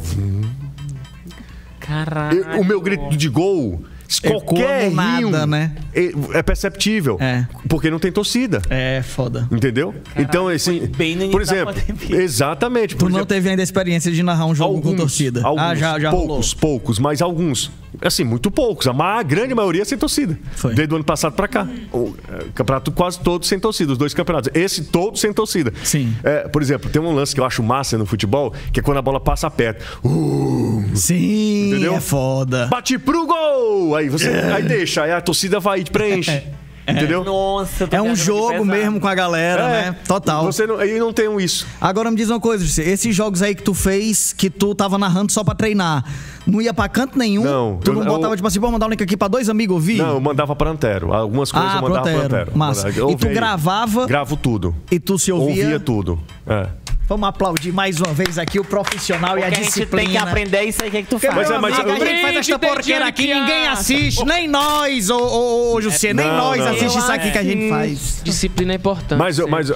caralho. 1.78 2.38
Eu- 2.44 2.60
o 2.60 2.64
meu 2.64 2.80
grito 2.80 3.16
de 3.16 3.28
gol, 3.28 3.82
qualquer 4.18 4.90
no 4.90 4.96
nada, 4.96 5.18
rio, 5.18 5.46
né? 5.46 5.72
é, 5.94 6.38
é 6.38 6.42
perceptível. 6.42 7.16
É. 7.20 7.46
Porque 7.68 7.90
não 7.90 7.98
tem 7.98 8.10
torcida. 8.10 8.62
É 8.68 9.02
foda. 9.02 9.46
Entendeu? 9.50 9.94
então, 10.16 10.48
assim. 10.48 10.90
bem 10.96 11.30
por 11.30 11.42
exemplo, 11.42 11.74
exatamente. 12.10 12.94
Por 12.94 13.06
Tu 13.06 13.10
não 13.10 13.18
exemplo, 13.18 13.26
teve 13.26 13.50
ainda 13.50 13.62
a 13.62 13.64
experiência 13.64 14.10
de 14.10 14.22
narrar 14.22 14.46
um 14.46 14.54
jogo 14.54 14.80
com 14.80 14.94
torcida? 14.94 15.42
Alguns, 15.44 15.62
ah, 15.62 15.74
já, 15.74 15.98
já 15.98 16.10
poucos, 16.10 16.54
poucos, 16.54 16.98
mas 16.98 17.20
alguns. 17.20 17.70
Assim, 18.00 18.24
muito 18.24 18.50
poucos. 18.50 18.86
A, 18.86 19.22
grande 19.22 19.54
maioria 19.54 19.84
sem 19.84 19.98
torcida. 19.98 20.38
Foi. 20.52 20.74
Desde 20.74 20.94
o 20.94 20.96
ano 20.96 21.04
passado 21.04 21.34
pra 21.34 21.48
cá. 21.48 21.68
O 21.92 22.14
é, 22.28 22.44
campeonato 22.54 22.92
quase 22.92 23.18
todo 23.20 23.44
sem 23.44 23.58
torcida, 23.58 23.92
os 23.92 23.98
dois 23.98 24.14
campeonatos. 24.14 24.50
Esse 24.54 24.84
todo 24.84 25.18
sem 25.18 25.32
torcida. 25.32 25.72
Sim. 25.82 26.14
É, 26.22 26.48
por 26.48 26.62
exemplo, 26.62 26.88
tem 26.88 27.02
um 27.02 27.12
lance 27.12 27.34
que 27.34 27.40
eu 27.40 27.44
acho 27.44 27.62
massa 27.62 27.98
no 27.98 28.06
futebol, 28.06 28.54
que 28.72 28.80
é 28.80 28.82
quando 28.82 28.98
a 28.98 29.02
bola 29.02 29.20
passa 29.20 29.50
perto. 29.50 29.84
Uh, 30.04 30.60
rolou. 30.80 30.96
Sim, 30.96 31.70
Entendeu? 31.70 31.94
é 31.94 32.00
foda. 32.00 32.66
bate 32.66 32.98
pro 32.98 33.26
gol! 33.26 33.94
Aí 34.00 34.08
você 34.08 34.28
aí 34.28 34.62
deixa, 34.62 35.02
aí 35.04 35.12
a 35.12 35.20
torcida 35.20 35.60
vai 35.60 35.80
e 35.80 35.84
te 35.84 35.90
preenche. 35.90 36.42
Entendeu? 36.88 37.22
Nossa, 37.22 37.84
eu 37.84 37.88
É 37.92 38.02
um 38.02 38.16
jogo 38.16 38.64
mesmo 38.64 38.98
com 38.98 39.06
a 39.06 39.14
galera, 39.14 39.68
né? 39.68 39.96
Total. 40.08 40.44
Você 40.44 40.66
não, 40.66 40.76
aí 40.78 40.98
não 40.98 41.12
tem 41.12 41.32
isso. 41.40 41.64
Agora 41.80 42.10
me 42.10 42.16
diz 42.16 42.28
uma 42.30 42.40
coisa, 42.40 42.64
Jussi, 42.64 42.80
esses 42.82 43.14
jogos 43.14 43.42
aí 43.42 43.54
que 43.54 43.62
tu 43.62 43.74
fez, 43.74 44.32
que 44.32 44.50
tu 44.50 44.74
tava 44.74 44.98
narrando 44.98 45.30
só 45.30 45.44
pra 45.44 45.54
treinar, 45.54 46.02
não 46.44 46.60
ia 46.60 46.74
pra 46.74 46.88
canto 46.88 47.16
nenhum? 47.16 47.44
Não, 47.44 47.78
Tu 47.84 47.90
eu- 47.92 47.94
não 47.94 48.02
eu- 48.02 48.08
botava, 48.08 48.34
tipo 48.34 48.48
assim, 48.48 48.58
vou 48.58 48.72
mandar 48.72 48.86
um 48.86 48.88
link 48.90 49.00
aqui 49.04 49.16
pra 49.16 49.28
dois 49.28 49.48
amigos 49.48 49.74
ouvir? 49.74 49.98
Não, 49.98 50.14
eu 50.14 50.20
mandava 50.20 50.56
pra 50.56 50.70
Antero. 50.70 51.12
Algumas 51.12 51.52
coisas 51.52 51.70
Ah, 51.70 51.76
eu 51.76 51.82
mandava 51.82 52.02
pro 52.02 52.12
pra 52.12 52.20
Antero. 52.24 52.34
Antero. 52.40 52.58
Massa. 52.58 52.88
Mandava- 52.88 53.12
E 53.12 53.16
tu 53.16 53.28
aí. 53.28 53.34
gravava? 53.34 54.06
Gravo 54.08 54.36
tudo. 54.36 54.74
E 54.90 54.98
tu 54.98 55.16
se 55.16 55.30
ouvia? 55.30 55.62
Ouvia 55.64 55.78
tudo. 55.78 56.18
É. 56.44 56.66
Vamos 57.10 57.28
aplaudir 57.28 57.72
mais 57.72 57.98
uma 58.00 58.14
vez 58.14 58.38
aqui 58.38 58.60
o 58.60 58.64
profissional 58.64 59.36
e 59.36 59.42
a 59.42 59.46
Porque 59.46 59.60
a 59.60 59.64
disciplina. 59.64 60.02
tem 60.04 60.10
que 60.12 60.16
aprender 60.16 60.62
isso 60.62 60.84
aí 60.84 60.90
que, 60.92 60.96
é 60.98 61.02
que 61.02 61.08
tu 61.08 61.18
Porque, 61.18 61.26
faz. 61.26 61.38
Mas 61.38 61.50
é- 61.50 61.58
mas 61.58 61.74
amigo, 61.74 61.88
eu- 61.88 61.94
a 62.02 62.06
gente 62.06 62.22
faz 62.22 62.36
esta 62.36 62.58
porqueira 62.60 63.06
aqui, 63.08 63.34
ninguém 63.34 63.66
assiste, 63.66 64.24
nem 64.24 64.46
nós, 64.46 65.10
ô, 65.10 65.18
ô, 65.18 65.74
ô 65.74 65.80
Jussi, 65.80 66.14
nem 66.14 66.24
Não, 66.24 66.36
nós 66.36 66.58
não. 66.58 66.66
assiste 66.68 66.84
Eu 66.84 66.98
isso 67.02 67.10
aqui 67.10 67.32
que 67.32 67.38
a 67.38 67.42
gente 67.42 67.68
faz. 67.68 68.20
Disciplina 68.22 68.74
é 68.74 68.76
importante. 68.76 69.18
Mas, 69.18 69.40
eu- 69.40 69.46
sim. 69.46 69.50
mas. 69.50 69.70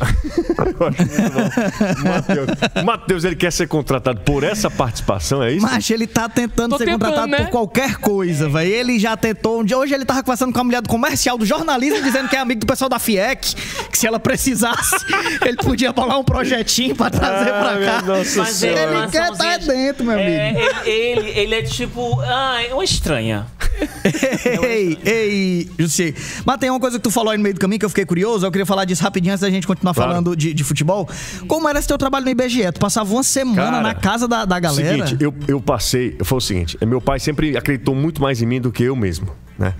Matheus, 2.04 2.48
Matheus, 2.84 3.24
ele 3.24 3.34
quer 3.34 3.50
ser 3.52 3.66
contratado 3.66 4.20
por 4.20 4.44
essa 4.44 4.70
participação, 4.70 5.42
é 5.42 5.54
isso? 5.54 5.66
Macho, 5.66 5.92
ele 5.92 6.06
tá 6.06 6.28
tentando 6.28 6.70
Tô 6.70 6.78
ser 6.78 6.84
tentando, 6.84 7.00
contratado 7.00 7.32
né? 7.32 7.38
por 7.38 7.48
qualquer 7.50 7.96
coisa, 7.96 8.48
velho. 8.48 8.70
Ele 8.72 8.96
já 8.96 9.16
tentou. 9.16 9.60
Um 9.60 9.64
dia, 9.64 9.76
hoje 9.76 9.92
ele 9.92 10.04
tava 10.04 10.22
conversando 10.22 10.52
com 10.52 10.60
a 10.60 10.64
mulher 10.64 10.82
do 10.82 10.88
comercial 10.88 11.36
do 11.36 11.44
jornalismo, 11.44 12.00
dizendo 12.00 12.28
que 12.28 12.36
é 12.36 12.38
amigo 12.38 12.60
do 12.60 12.66
pessoal 12.66 12.88
da 12.88 13.00
FIEC, 13.00 13.56
que 13.90 13.98
se 13.98 14.06
ela 14.06 14.20
precisasse, 14.20 14.94
ele 15.44 15.56
podia 15.56 15.92
bolar 15.92 16.20
um 16.20 16.24
projetinho 16.24 16.94
pra 16.94 17.10
trazer 17.26 17.50
Ah, 17.50 17.60
pra 17.62 17.86
cá. 17.86 18.02
Nossa 18.02 18.38
Mas 18.40 18.48
é 18.48 18.52
Senhora. 18.52 18.90
uma 18.90 19.02
Ele 19.02 19.10
quer 19.12 19.22
açãozinha 19.22 19.58
tá 19.58 19.66
dentro, 19.72 20.04
meu 20.04 20.18
É, 20.18 20.48
amigo. 20.50 20.60
ele, 20.84 20.90
ele, 21.20 21.30
ele 21.40 21.54
é 21.54 21.62
tipo. 21.62 22.20
Ah, 22.22 22.62
é 22.62 22.72
uma 22.74 22.84
estranha. 22.84 23.46
Ei, 24.62 24.98
ei, 25.04 25.70
Jussi. 25.78 26.14
Mas 26.44 26.58
tem 26.58 26.70
uma 26.70 26.78
coisa 26.78 26.96
que 26.98 27.02
tu 27.02 27.10
falou 27.10 27.30
aí 27.32 27.36
no 27.36 27.42
meio 27.42 27.54
do 27.54 27.60
caminho 27.60 27.78
que 27.78 27.84
eu 27.84 27.88
fiquei 27.88 28.04
curioso. 28.04 28.46
Eu 28.46 28.50
queria 28.52 28.66
falar 28.66 28.84
disso 28.84 29.02
rapidinho 29.02 29.32
antes 29.32 29.40
da 29.42 29.50
gente 29.50 29.66
continuar 29.66 29.94
Claro. 29.94 30.10
falando 30.10 30.36
de, 30.36 30.54
de 30.54 30.62
futebol. 30.64 31.08
Como 31.48 31.68
era 31.68 31.78
esse 31.78 31.88
teu 31.88 31.98
trabalho 31.98 32.24
no 32.24 32.30
IBGE? 32.30 32.70
Tu 32.72 32.78
passava 32.80 33.12
uma 33.12 33.22
semana 33.24 33.62
Cara, 33.62 33.80
na 33.82 33.94
casa 33.94 34.28
da, 34.28 34.44
da 34.44 34.60
galera. 34.60 35.06
Seguinte, 35.06 35.22
eu, 35.24 35.34
eu 35.48 35.60
passei, 35.60 36.16
foi 36.22 36.38
o 36.38 36.40
seguinte, 36.40 36.78
meu 36.86 37.00
pai 37.00 37.18
sempre 37.18 37.56
acreditou 37.56 37.94
muito 37.94 38.22
mais 38.22 38.40
em 38.40 38.46
mim 38.46 38.60
do 38.60 38.70
que 38.70 38.84
eu 38.84 38.94
mesmo, 38.94 39.28
né? 39.58 39.74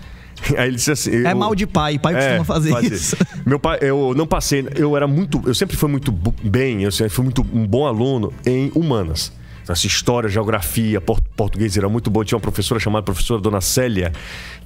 Aí 0.57 0.69
ele 0.69 0.77
disse 0.77 0.91
assim. 0.93 1.25
É 1.25 1.33
eu- 1.33 1.37
mal 1.37 1.55
de 1.55 1.67
pai. 1.67 1.99
Pai 1.99 2.15
É, 2.15 2.19
costuma 2.39 2.45
fazer 2.45 2.71
fazer. 2.71 2.93
isso. 2.95 3.17
Meu 3.47 3.59
pai, 3.59 3.79
eu 3.81 4.15
não 4.17 4.27
passei, 4.27 4.67
eu 4.77 4.97
era 4.97 5.07
muito, 5.07 5.43
eu 5.47 5.55
sempre 5.55 5.77
fui 5.77 5.89
muito 5.89 6.13
bem, 6.43 6.83
eu 6.83 6.93
sempre 6.93 7.13
fui 7.13 7.25
muito 7.25 7.47
um 7.53 7.67
bom 7.67 7.87
aluno 7.87 8.33
em 8.47 8.71
humanas. 8.75 9.33
Essa 9.69 9.87
história, 9.87 10.29
geografia, 10.29 11.01
por- 11.01 11.21
português 11.37 11.77
era 11.77 11.89
muito 11.89 12.11
bom. 12.11 12.21
Eu 12.21 12.25
tinha 12.25 12.37
uma 12.37 12.43
professora 12.43 12.79
chamada 12.79 13.03
professora 13.05 13.41
Dona 13.41 13.61
Célia, 13.61 14.13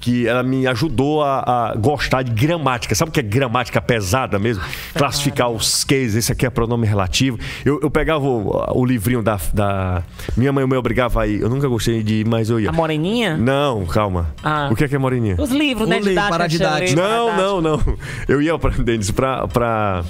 que 0.01 0.26
ela 0.26 0.42
me 0.42 0.66
ajudou 0.66 1.22
a, 1.22 1.70
a 1.70 1.74
gostar 1.76 2.22
de 2.22 2.32
gramática. 2.32 2.94
Sabe 2.94 3.11
o 3.11 3.12
que 3.12 3.20
é 3.20 3.22
gramática 3.22 3.80
pesada 3.80 4.38
mesmo? 4.38 4.62
Classificar 4.94 5.49
os 5.51 5.84
cases, 5.84 6.16
esse 6.16 6.32
aqui 6.32 6.44
é 6.46 6.51
pronome 6.51 6.86
relativo. 6.86 7.38
Eu, 7.64 7.78
eu 7.82 7.90
pegava 7.90 8.24
o, 8.24 8.78
o 8.80 8.84
livrinho 8.84 9.22
da, 9.22 9.38
da. 9.55 10.03
Minha 10.36 10.53
mãe 10.53 10.66
me 10.66 10.76
obrigava 10.76 11.22
aí. 11.22 11.40
Eu 11.40 11.49
nunca 11.49 11.68
gostei 11.68 12.03
de 12.03 12.14
ir, 12.20 12.26
mas 12.26 12.51
eu 12.51 12.59
ia. 12.61 12.70
A 12.70 12.72
moreninha? 12.72 13.36
Não, 13.36 13.86
calma. 13.86 14.34
Ah. 14.42 14.68
O 14.70 14.74
que 14.76 14.84
é 14.84 14.88
que 14.88 14.94
é 14.94 14.99
moreninha? 14.99 15.36
Os 15.38 15.51
livros, 15.51 15.86
O 15.86 15.90
né? 15.90 15.96
livro, 15.96 16.11
didática, 16.11 16.30
paradidática. 16.32 16.84
livro, 16.86 17.03
Não, 17.03 17.36
não, 17.36 17.61
não. 17.61 17.99
Eu 18.28 18.42
ia 18.42 18.59
pra, 18.59 18.70
Denis, 18.70 19.11
pra, 19.11 19.46
pra, 19.49 20.05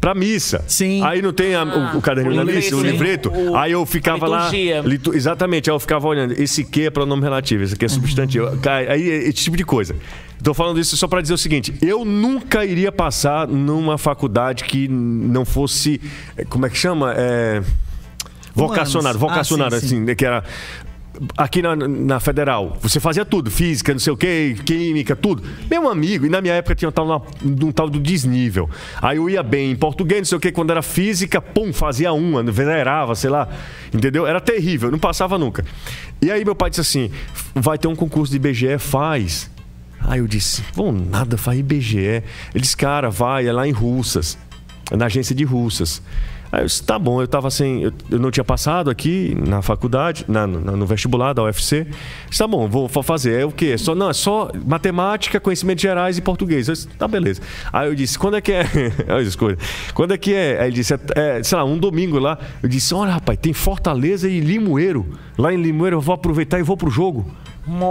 pra 0.00 0.14
missa. 0.14 0.64
Sim. 0.66 1.02
Aí 1.04 1.20
não 1.20 1.32
tem 1.32 1.54
a- 1.54 1.64
o, 1.94 1.98
o 1.98 2.02
caderninho 2.02 2.36
da 2.36 2.44
missa, 2.44 2.76
o 2.76 2.80
livreto, 2.82 3.30
o- 3.30 3.56
aí 3.56 3.72
eu 3.72 3.84
ficava 3.86 4.26
lá. 4.26 4.50
litu- 4.84 5.14
exatamente, 5.14 5.68
aí 5.70 5.74
eu 5.76 5.80
ficava 5.80 6.06
olhando. 6.06 6.32
Esse 6.40 6.64
que 6.64 6.82
é 6.86 6.90
pronome 6.90 7.22
relativo, 7.22 7.62
esse 7.64 7.74
aqui 7.74 7.84
é 7.84 7.88
substantivo. 7.88 8.56
Cara, 8.58 8.92
Aí, 8.92 9.02
esse 9.02 9.32
tipo 9.44 9.56
de 9.56 9.64
coisa. 9.64 9.94
Tô 10.42 10.54
falando 10.54 10.78
isso 10.78 10.96
só 10.96 11.08
pra 11.08 11.20
dizer 11.20 11.34
o 11.34 11.38
seguinte: 11.38 11.74
eu 11.82 12.04
nunca 12.04 12.64
iria 12.64 12.92
passar 12.92 13.48
numa 13.48 13.98
faculdade 13.98 14.64
que 14.64 14.86
não 14.88 15.44
fosse. 15.44 16.00
Como 16.48 16.64
é 16.64 16.70
que 16.70 16.76
chama? 16.78 17.12
É. 17.16 17.60
Vocacionado, 18.54 19.18
Humanos. 19.18 19.32
Ah, 19.32 19.34
vocacionado, 19.34 19.74
sim, 19.76 19.80
sim. 19.80 19.86
assim, 19.96 20.00
né, 20.04 20.14
que 20.14 20.24
era 20.24 20.42
aqui 21.36 21.62
na, 21.62 21.74
na 21.76 22.20
Federal, 22.20 22.76
você 22.80 23.00
fazia 23.00 23.24
tudo, 23.24 23.50
física, 23.50 23.92
não 23.92 23.98
sei 23.98 24.12
o 24.12 24.16
que, 24.16 24.54
química, 24.64 25.16
tudo. 25.16 25.42
Meu 25.70 25.88
amigo, 25.88 26.26
e 26.26 26.28
na 26.28 26.40
minha 26.40 26.54
época 26.54 26.74
tinha 26.74 26.88
um 26.88 26.92
tal, 26.92 27.26
um 27.44 27.72
tal 27.72 27.88
do 27.88 27.98
desnível. 27.98 28.68
Aí 29.00 29.16
eu 29.16 29.28
ia 29.28 29.42
bem 29.42 29.70
em 29.70 29.76
português, 29.76 30.20
não 30.20 30.26
sei 30.26 30.38
o 30.38 30.40
que, 30.40 30.52
quando 30.52 30.70
era 30.70 30.82
física, 30.82 31.40
pum, 31.40 31.72
fazia 31.72 32.12
uma, 32.12 32.42
venerava, 32.42 33.14
sei 33.14 33.30
lá, 33.30 33.48
entendeu? 33.92 34.26
Era 34.26 34.40
terrível, 34.40 34.90
não 34.90 34.98
passava 34.98 35.38
nunca. 35.38 35.64
E 36.20 36.30
aí 36.30 36.44
meu 36.44 36.54
pai 36.54 36.70
disse 36.70 36.80
assim: 36.80 37.10
vai 37.54 37.78
ter 37.78 37.88
um 37.88 37.96
concurso 37.96 38.30
de 38.30 38.36
IBGE, 38.36 38.78
faz. 38.78 39.50
Aí 40.00 40.20
eu 40.20 40.28
disse, 40.28 40.62
vão 40.74 40.92
nada, 40.92 41.36
faz 41.36 41.58
IBGE. 41.58 41.98
Ele 41.98 42.22
disse, 42.54 42.76
cara, 42.76 43.10
vai, 43.10 43.46
é 43.46 43.52
lá 43.52 43.66
em 43.66 43.72
Russas, 43.72 44.38
é 44.90 44.96
na 44.96 45.06
agência 45.06 45.34
de 45.34 45.44
Russas. 45.44 46.00
Aí 46.50 46.62
eu 46.62 46.66
disse, 46.66 46.82
tá 46.82 46.98
bom, 46.98 47.20
eu 47.20 47.28
tava 47.28 47.50
sem. 47.50 47.82
Eu, 47.82 47.92
eu 48.10 48.18
não 48.18 48.30
tinha 48.30 48.42
passado 48.44 48.88
aqui 48.88 49.36
na 49.46 49.60
faculdade, 49.60 50.24
na- 50.26 50.46
na- 50.46 50.72
no 50.72 50.86
vestibular 50.86 51.34
da 51.34 51.42
UFC. 51.42 51.80
Eu 51.80 51.84
disse, 52.30 52.38
tá 52.38 52.46
bom, 52.46 52.66
vou, 52.66 52.88
fazer. 53.02 53.40
É 53.40 53.44
o 53.44 53.52
quê? 53.52 53.76
Só, 53.76 53.94
não, 53.94 54.08
é 54.08 54.14
só 54.14 54.50
matemática, 54.66 55.38
conhecimentos 55.38 55.82
gerais 55.82 56.16
e 56.16 56.22
português. 56.22 56.66
Eu 56.68 56.74
disse, 56.74 56.88
tá, 56.88 57.06
beleza. 57.06 57.42
Aí 57.72 57.88
eu 57.88 57.94
disse, 57.94 58.18
quando 58.18 58.36
é 58.38 58.40
que 58.40 58.52
é? 58.52 58.64
Olha 59.08 59.28
as 59.28 59.36
coisas. 59.36 59.58
Quando 59.92 60.14
é 60.14 60.16
que 60.18 60.32
é? 60.32 60.58
Aí 60.60 60.68
ele 60.68 60.74
disse, 60.76 60.94
é, 60.94 60.98
é, 61.14 61.42
sei 61.42 61.58
lá, 61.58 61.64
um 61.64 61.76
domingo 61.76 62.18
lá. 62.18 62.38
Eu 62.62 62.68
disse, 62.68 62.94
olha, 62.94 63.12
rapaz, 63.12 63.38
tem 63.38 63.52
Fortaleza 63.52 64.28
e 64.28 64.40
Limoeiro. 64.40 65.06
Lá 65.36 65.52
em 65.52 65.60
Limoeiro 65.60 65.96
eu 65.96 66.00
vou 66.00 66.14
aproveitar 66.14 66.58
e 66.58 66.62
vou 66.62 66.76
pro 66.78 66.88
jogo. 66.90 67.30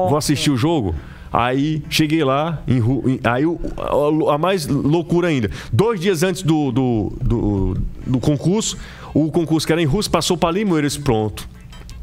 Vou 0.10 0.18
assistir 0.18 0.50
o 0.50 0.58
jogo. 0.58 0.96
Aí 1.32 1.84
cheguei 1.90 2.24
lá, 2.24 2.62
em, 2.68 2.78
em- 2.78 3.20
aí 3.24 3.44
a, 3.78 4.34
a 4.34 4.38
mais 4.38 4.66
loucura 4.68 5.28
ainda. 5.28 5.50
Dois 5.72 6.00
dias 6.00 6.24
antes 6.24 6.42
do, 6.42 6.72
do, 6.72 7.14
do, 7.22 7.78
do 8.06 8.20
concurso, 8.20 8.78
o 9.14 9.32
concurso 9.32 9.66
que 9.68 9.74
era 9.74 9.82
em 9.82 9.86
Russo 9.86 10.10
passou 10.10 10.38
para 10.38 10.52
Limoeiro. 10.52 10.86
Eu 10.86 10.90
disse, 10.90 11.02
pronto. 11.02 11.48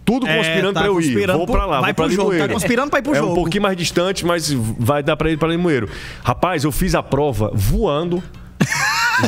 Tudo 0.04 0.26
É, 0.26 0.36
conspirando 0.36 0.74
tá 0.74 0.80
para 0.80 0.88
eu 0.90 1.00
ir. 1.00 1.26
Vou 1.32 1.46
para 1.46 1.64
lá, 1.64 1.80
vai 1.80 1.92
vou 1.92 1.94
para 1.94 2.04
pro 2.06 2.10
jogo, 2.14 2.28
tá 2.28 2.32
Limoeiro. 2.34 2.52
conspirando 2.52 2.90
pra 2.90 2.98
ir 2.98 3.02
pro 3.02 3.14
é 3.14 3.18
jogo. 3.18 3.32
um 3.32 3.34
pouquinho 3.34 3.62
mais 3.62 3.76
distante, 3.76 4.26
mas 4.26 4.52
vai 4.52 5.02
dar 5.02 5.16
para 5.16 5.30
ir 5.30 5.38
para 5.38 5.48
Limoeiro. 5.48 5.88
Rapaz, 6.22 6.62
eu 6.64 6.70
fiz 6.70 6.94
a 6.94 7.02
prova 7.02 7.50
voando. 7.54 8.22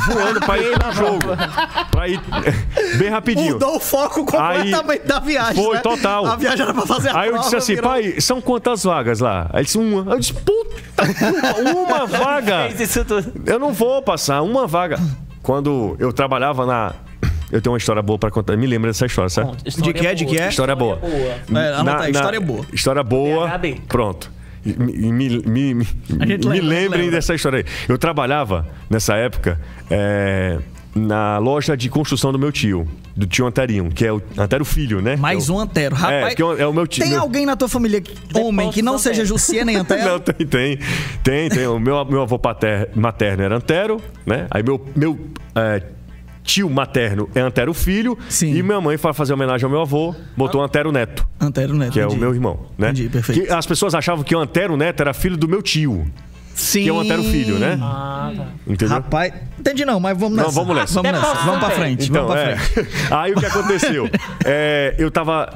Voando 0.07 0.41
para 0.41 0.59
ir 0.59 0.79
pro 0.79 0.93
jogo. 0.93 1.21
Para 1.91 2.09
ir 2.09 2.21
bem 2.99 3.09
rapidinho. 3.09 3.53
Mudou 3.55 3.77
o 3.77 3.81
foco 3.81 4.25
completamente 4.25 5.07
da 5.07 5.19
viagem. 5.21 5.63
Foi 5.63 5.77
né? 5.77 5.81
total. 5.81 6.27
A 6.27 6.37
viagem 6.37 6.63
era 6.63 6.75
pra 6.75 6.87
fazer 6.87 7.11
a 7.11 7.19
Aí 7.21 7.27
eu 7.29 7.33
prova, 7.33 7.45
disse 7.45 7.57
assim, 7.57 7.75
virou- 7.75 7.91
pai, 7.91 8.21
são 8.21 8.41
quantas 8.41 8.85
vagas 8.85 9.21
lá? 9.21 9.47
Aí 9.53 9.59
ele 9.61 9.65
disse, 9.65 9.79
uma. 9.79 10.13
Eu 10.13 10.19
disse, 10.19 10.33
puta, 10.35 10.83
uma, 11.61 11.99
uma 11.99 12.07
vaga. 12.19 12.69
Eu 13.45 13.59
não 13.59 13.73
vou 13.73 14.03
passar, 14.03 14.43
uma 14.43 14.67
vaga. 14.67 14.99
Quando 15.43 15.97
eu 15.99 16.13
trabalhava 16.13 16.67
na. 16.67 16.93
Eu 17.51 17.61
tenho 17.63 17.73
uma 17.73 17.79
história 17.79 18.03
boa 18.03 18.19
pra 18.19 18.29
contar. 18.31 18.57
Me 18.57 18.67
lembra 18.67 18.91
dessa 18.91 19.07
história, 19.07 19.29
certo? 19.31 19.57
De 19.81 19.93
que 19.93 20.05
é, 20.07 20.15
de 20.15 20.27
que 20.27 20.37
é? 20.37 20.49
História 20.49 20.75
boa. 20.75 20.99
É, 21.03 21.75
anota 21.75 22.03
aí, 22.05 22.11
história 22.11 22.41
boa. 22.41 22.67
História 22.73 23.03
boa. 23.05 23.49
Pronto. 23.87 24.36
E 24.67 25.13
Me, 25.13 25.39
me, 25.41 25.75
me, 25.75 25.75
me, 25.75 25.87
lembrem 26.61 26.63
lembra. 26.63 27.11
dessa 27.11 27.35
história 27.35 27.59
aí. 27.61 27.65
Eu 27.89 27.97
trabalhava 27.97 28.67
nessa 28.91 29.15
época 29.15 29.61
é, 29.91 30.59
na 30.95 31.39
loja 31.39 31.77
de 31.77 31.89
construção 31.89 32.33
do 32.33 32.39
meu 32.39 32.51
tio, 32.51 32.89
do 33.15 33.27
tio 33.27 33.47
Anterinho, 33.47 33.91
que 33.91 34.05
é 34.07 34.13
o 34.13 34.21
Antero 34.37 34.65
Filho, 34.65 35.01
né? 35.01 35.15
Mais 35.17 35.49
É 35.49 35.53
o- 35.53 35.55
um 35.57 35.61
Antero. 35.61 35.95
Rapaz, 35.95 36.33
É, 36.33 36.35
que 36.35 36.43
é 36.43 36.45
o- 36.45 36.59
é 36.59 36.67
o 36.67 36.73
meu 36.73 36.87
tio. 36.87 37.03
tem 37.03 37.13
meu- 37.13 37.21
alguém 37.23 37.45
na 37.47 37.55
tua 37.55 37.69
família, 37.69 38.03
homem, 38.35 38.71
que 38.71 38.83
não 38.83 38.99
seja. 38.99 39.25
Jussier 39.25 39.65
nem 39.65 39.77
Antero? 39.77 40.03
Não, 40.11 40.19
tem, 40.19 40.47
tem. 40.47 40.79
Tem, 41.23 41.49
tem. 41.49 41.67
O 41.67 41.79
meu, 41.79 42.05
meu 42.05 42.23
avô 42.23 42.39
pater- 42.39 42.89
materno 42.95 43.43
era 43.45 43.57
Antero, 43.57 44.01
né? 44.25 44.47
Aí 44.51 44.63
meu, 44.63 44.85
meu 44.97 45.19
é, 45.55 45.83
tio 46.47 46.71
materno 46.71 47.29
é 47.35 47.41
Antero 47.41 47.75
Filho. 47.75 48.17
Sim. 48.29 48.55
E 48.55 48.63
minha 48.63 48.81
mãe, 48.81 48.97
para 48.97 49.13
fazer 49.13 49.35
homenagem 49.35 49.65
ao 49.65 49.71
meu 49.71 49.81
avô, 49.83 50.15
botou 50.37 50.63
Antero 50.63 50.91
Neto, 50.93 51.27
Antero 51.41 51.75
Neto. 51.75 51.93
que 51.93 52.01
é 52.01 52.05
o 52.05 52.07
entendi. 52.07 52.21
meu 52.21 52.33
irmão, 52.33 52.61
né? 52.79 52.91
Entendi, 52.91 53.09
perfeito. 53.09 53.43
Que 53.47 53.53
as 53.53 53.67
pessoas 53.67 53.95
achavam 53.95 54.25
que 54.25 54.35
o 54.35 54.39
Antero 54.39 54.77
Neto 54.77 55.01
era 55.01 55.13
filho 55.13 55.37
do 55.37 55.47
meu 55.49 55.61
tio, 55.61 56.07
Sim. 56.55 56.85
que 56.85 56.89
é 56.89 56.93
o 56.93 57.01
Antero 57.01 57.23
Filho, 57.25 57.59
né? 57.59 57.79
Ah, 57.83 58.33
tá. 58.35 58.47
Entendeu? 58.67 58.95
Rapaz, 58.95 59.33
entendi 59.59 59.85
não, 59.85 60.01
mas 60.01 60.17
vamos 60.17 60.37
nessa. 60.37 60.49
Não, 60.49 60.55
vamos 60.55 60.77
nessa. 60.77 61.03
Vamos 61.03 61.13
nessa, 61.21 61.35
vamos 61.45 61.61
pra 61.61 61.71
frente, 61.71 62.09
Então, 62.09 62.27
vamos 62.27 62.43
pra 62.43 62.51
é. 62.53 62.57
frente. 62.57 62.89
Aí 63.13 63.33
o 63.33 63.37
que 63.37 63.47
aconteceu? 63.47 64.09
É, 64.45 64.95
eu 64.99 65.11
tava. 65.11 65.53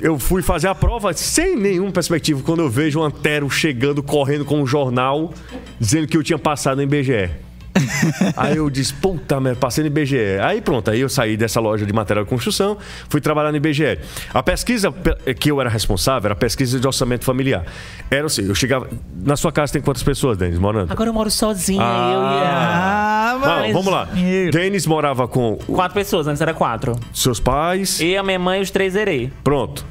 Eu 0.00 0.18
fui 0.18 0.42
fazer 0.42 0.68
a 0.68 0.74
prova 0.74 1.12
sem 1.12 1.56
nenhuma 1.56 1.90
perspectiva. 1.90 2.40
Quando 2.42 2.60
eu 2.60 2.70
vejo 2.70 3.00
o 3.00 3.02
Antero 3.02 3.50
chegando, 3.50 4.02
correndo 4.02 4.44
com 4.44 4.62
um 4.62 4.66
jornal, 4.66 5.34
dizendo 5.78 6.06
que 6.06 6.16
eu 6.16 6.22
tinha 6.22 6.38
passado 6.38 6.76
no 6.76 6.82
IBGE. 6.84 7.28
Aí 8.36 8.56
eu 8.56 8.68
disse, 8.68 8.92
puta 8.94 9.40
merda, 9.40 9.58
passei 9.60 9.82
no 9.84 9.88
IBGE. 9.88 10.38
Aí 10.42 10.60
pronto, 10.60 10.90
aí 10.90 11.00
eu 11.00 11.08
saí 11.08 11.36
dessa 11.36 11.60
loja 11.60 11.86
de 11.86 11.92
material 11.92 12.24
de 12.24 12.30
construção, 12.30 12.76
fui 13.08 13.20
trabalhar 13.20 13.50
no 13.50 13.56
IBGE. 13.56 13.98
A 14.34 14.42
pesquisa 14.42 14.90
pe- 14.90 15.34
que 15.34 15.50
eu 15.50 15.60
era 15.60 15.70
responsável 15.70 16.26
era 16.28 16.34
a 16.34 16.36
pesquisa 16.36 16.80
de 16.80 16.86
orçamento 16.86 17.24
familiar. 17.24 17.64
Era 18.10 18.26
assim, 18.26 18.46
eu 18.46 18.54
chegava. 18.54 18.88
Na 19.24 19.36
sua 19.36 19.52
casa 19.52 19.72
tem 19.72 19.82
quantas 19.82 20.02
pessoas, 20.02 20.36
Denis, 20.36 20.58
morando? 20.58 20.90
Agora 20.90 21.08
eu 21.08 21.14
moro 21.14 21.30
sozinha, 21.30 21.82
Ah. 21.82 22.12
eu 22.14 22.20
e 22.20 22.44
a... 22.44 23.30
Ah, 23.30 23.38
mas... 23.40 23.72
vamos 23.72 23.92
lá. 23.92 24.08
Denis 24.52 24.86
morava 24.86 25.28
com 25.28 25.56
Quatro 25.66 25.94
pessoas, 25.94 26.26
antes 26.26 26.40
era 26.40 26.54
quatro. 26.54 26.98
seus 27.12 27.38
pais. 27.38 28.00
E 28.00 28.16
a 28.16 28.22
minha 28.22 28.38
mãe 28.38 28.58
e 28.58 28.62
os 28.62 28.70
três 28.70 28.96
erei. 28.96 29.30
Pronto. 29.44 29.84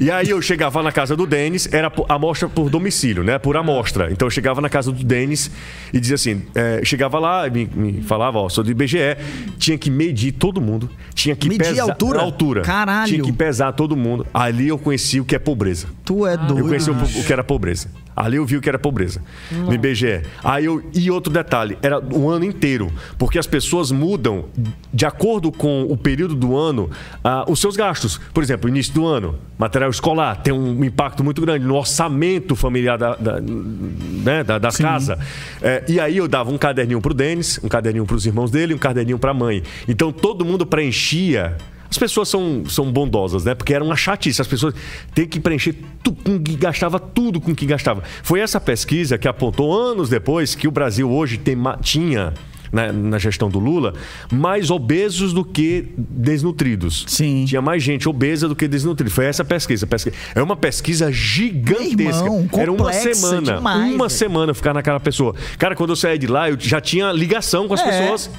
E 0.00 0.10
aí 0.10 0.30
eu 0.30 0.40
chegava 0.40 0.80
na 0.82 0.92
casa 0.92 1.16
do 1.16 1.26
Denis, 1.26 1.68
era 1.72 1.90
amostra 2.08 2.48
por 2.48 2.70
domicílio, 2.70 3.24
né? 3.24 3.36
Por 3.38 3.56
amostra. 3.56 4.12
Então 4.12 4.26
eu 4.26 4.30
chegava 4.30 4.60
na 4.60 4.68
casa 4.68 4.92
do 4.92 5.04
Denis 5.04 5.50
e 5.92 5.98
dizia 5.98 6.14
assim: 6.14 6.42
é, 6.54 6.80
chegava 6.84 7.18
lá, 7.18 7.48
me, 7.50 7.66
me 7.66 8.02
falava, 8.02 8.38
ó, 8.38 8.48
sou 8.48 8.62
do 8.62 8.70
IBGE, 8.70 9.16
tinha 9.58 9.76
que 9.76 9.90
medir 9.90 10.32
todo 10.32 10.60
mundo, 10.60 10.88
tinha 11.14 11.34
que 11.34 11.48
Medir 11.48 11.66
pesar 11.66 11.82
a 11.82 11.84
altura? 11.86 12.20
altura. 12.20 12.62
Caralho. 12.62 13.08
Tinha 13.08 13.24
que 13.24 13.32
pesar 13.32 13.72
todo 13.72 13.96
mundo. 13.96 14.26
Ali 14.32 14.68
eu 14.68 14.78
conheci 14.78 15.18
o 15.18 15.24
que 15.24 15.34
é 15.34 15.38
pobreza. 15.38 15.88
Tu 16.04 16.26
é 16.26 16.36
doido. 16.36 16.58
Eu 16.58 16.66
conheci 16.66 16.90
o, 16.90 16.94
o 16.94 17.24
que 17.24 17.32
era 17.32 17.42
pobreza. 17.42 17.88
Ali 18.20 18.36
eu 18.36 18.44
vi 18.44 18.60
que 18.60 18.68
era 18.68 18.78
pobreza. 18.78 19.22
No 19.52 19.72
IBGE. 19.72 20.22
Aí 20.42 20.64
eu, 20.64 20.82
e 20.94 21.10
outro 21.10 21.32
detalhe, 21.32 21.78
era 21.82 22.00
o 22.00 22.28
ano 22.28 22.44
inteiro. 22.44 22.92
Porque 23.16 23.38
as 23.38 23.46
pessoas 23.46 23.90
mudam, 23.92 24.46
de 24.92 25.06
acordo 25.06 25.52
com 25.52 25.82
o 25.84 25.96
período 25.96 26.34
do 26.34 26.56
ano, 26.56 26.90
ah, 27.22 27.44
os 27.48 27.60
seus 27.60 27.76
gastos. 27.76 28.20
Por 28.34 28.42
exemplo, 28.42 28.68
início 28.68 28.92
do 28.92 29.06
ano, 29.06 29.38
material 29.56 29.90
escolar 29.90 30.36
tem 30.42 30.52
um 30.52 30.84
impacto 30.84 31.22
muito 31.22 31.40
grande 31.40 31.64
no 31.64 31.74
orçamento 31.76 32.56
familiar 32.56 32.98
da, 32.98 33.14
da, 33.14 33.40
né, 33.40 34.42
da- 34.44 34.58
das 34.58 34.76
casas. 34.76 35.18
É, 35.62 35.84
e 35.88 36.00
aí 36.00 36.16
eu 36.16 36.26
dava 36.26 36.50
um 36.50 36.58
caderninho 36.58 37.00
pro 37.00 37.14
Denis, 37.14 37.60
um 37.62 37.68
caderninho 37.68 38.04
pros 38.04 38.26
irmãos 38.26 38.50
dele 38.50 38.72
e 38.72 38.74
um 38.74 38.78
caderninho 38.78 39.18
pra 39.18 39.32
mãe. 39.32 39.62
Então 39.86 40.10
todo 40.12 40.44
mundo 40.44 40.66
preenchia. 40.66 41.56
As 41.90 41.96
pessoas 41.96 42.28
são, 42.28 42.64
são 42.68 42.92
bondosas, 42.92 43.44
né? 43.44 43.54
Porque 43.54 43.72
era 43.72 43.82
uma 43.82 43.96
chatice. 43.96 44.40
As 44.40 44.46
pessoas 44.46 44.74
têm 45.14 45.26
que 45.26 45.40
preencher 45.40 45.74
tudo 46.02 46.22
com 46.22 46.38
que 46.42 46.56
gastava, 46.56 47.00
tudo 47.00 47.40
com 47.40 47.54
que 47.54 47.64
gastava. 47.64 48.02
Foi 48.22 48.40
essa 48.40 48.60
pesquisa 48.60 49.16
que 49.16 49.26
apontou 49.26 49.72
anos 49.72 50.08
depois 50.08 50.54
que 50.54 50.68
o 50.68 50.70
Brasil 50.70 51.10
hoje 51.10 51.38
tem, 51.38 51.56
tinha, 51.80 52.34
né, 52.72 52.92
na 52.92 53.18
gestão 53.18 53.48
do 53.48 53.58
Lula, 53.58 53.94
mais 54.32 54.70
obesos 54.70 55.32
do 55.32 55.44
que 55.44 55.86
desnutridos. 55.96 57.04
Sim. 57.08 57.44
Tinha 57.46 57.62
mais 57.62 57.82
gente 57.82 58.08
obesa 58.08 58.48
do 58.48 58.54
que 58.56 58.68
desnutrida. 58.68 59.10
Foi 59.10 59.24
essa 59.26 59.44
pesquisa. 59.44 59.86
pesquisa. 59.86 60.16
É 60.34 60.42
uma 60.42 60.56
pesquisa 60.56 61.10
gigantesca. 61.12 62.24
Irmão, 62.24 62.48
Era 62.52 62.72
uma 62.72 62.92
semana. 62.92 63.54
demais, 63.56 63.94
uma 63.94 64.06
velho. 64.08 64.18
semana 64.18 64.54
ficar 64.54 64.74
naquela 64.74 65.00
pessoa. 65.00 65.34
Cara, 65.58 65.74
quando 65.74 65.90
eu 65.90 65.96
saí 65.96 66.18
de 66.18 66.26
lá, 66.26 66.50
eu 66.50 66.56
já 66.58 66.80
tinha 66.80 67.10
ligação 67.12 67.66
com 67.68 67.74
as 67.74 67.80
É. 67.80 67.84
pessoas. 67.84 68.30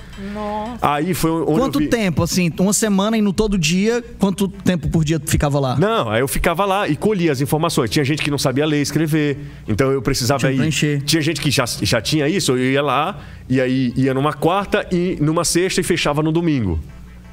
Aí 0.81 1.13
foi 1.13 1.31
onde 1.31 1.59
Quanto 1.59 1.75
eu 1.79 1.83
vi... 1.83 1.87
tempo, 1.87 2.23
assim? 2.23 2.51
Uma 2.59 2.73
semana 2.73 3.17
indo 3.17 3.31
todo 3.33 3.57
dia? 3.57 4.03
Quanto 4.17 4.47
tempo 4.47 4.89
por 4.89 5.03
dia 5.03 5.19
tu 5.19 5.29
ficava 5.29 5.59
lá? 5.59 5.77
Não, 5.77 6.09
aí 6.09 6.21
eu 6.21 6.27
ficava 6.27 6.65
lá 6.65 6.87
e 6.87 6.95
colhia 6.95 7.31
as 7.31 7.41
informações. 7.41 7.89
Tinha 7.89 8.03
gente 8.05 8.21
que 8.21 8.29
não 8.31 8.37
sabia 8.37 8.65
ler 8.65 8.79
e 8.79 8.81
escrever, 8.81 9.37
então 9.67 9.91
eu 9.91 10.01
precisava 10.01 10.39
Tinha 10.39 10.51
ir. 10.51 10.57
preencher. 10.57 11.01
Tinha 11.03 11.21
gente 11.21 11.41
que 11.41 11.49
já, 11.51 11.65
já 11.65 12.01
tinha 12.01 12.27
isso, 12.27 12.51
eu 12.51 12.71
ia 12.71 12.81
lá, 12.81 13.19
e 13.49 13.59
aí 13.59 13.91
ia 13.95 14.13
numa 14.13 14.33
quarta 14.33 14.87
e 14.91 15.17
numa 15.19 15.43
sexta 15.43 15.81
e 15.81 15.83
fechava 15.83 16.21
no 16.21 16.31
domingo. 16.31 16.79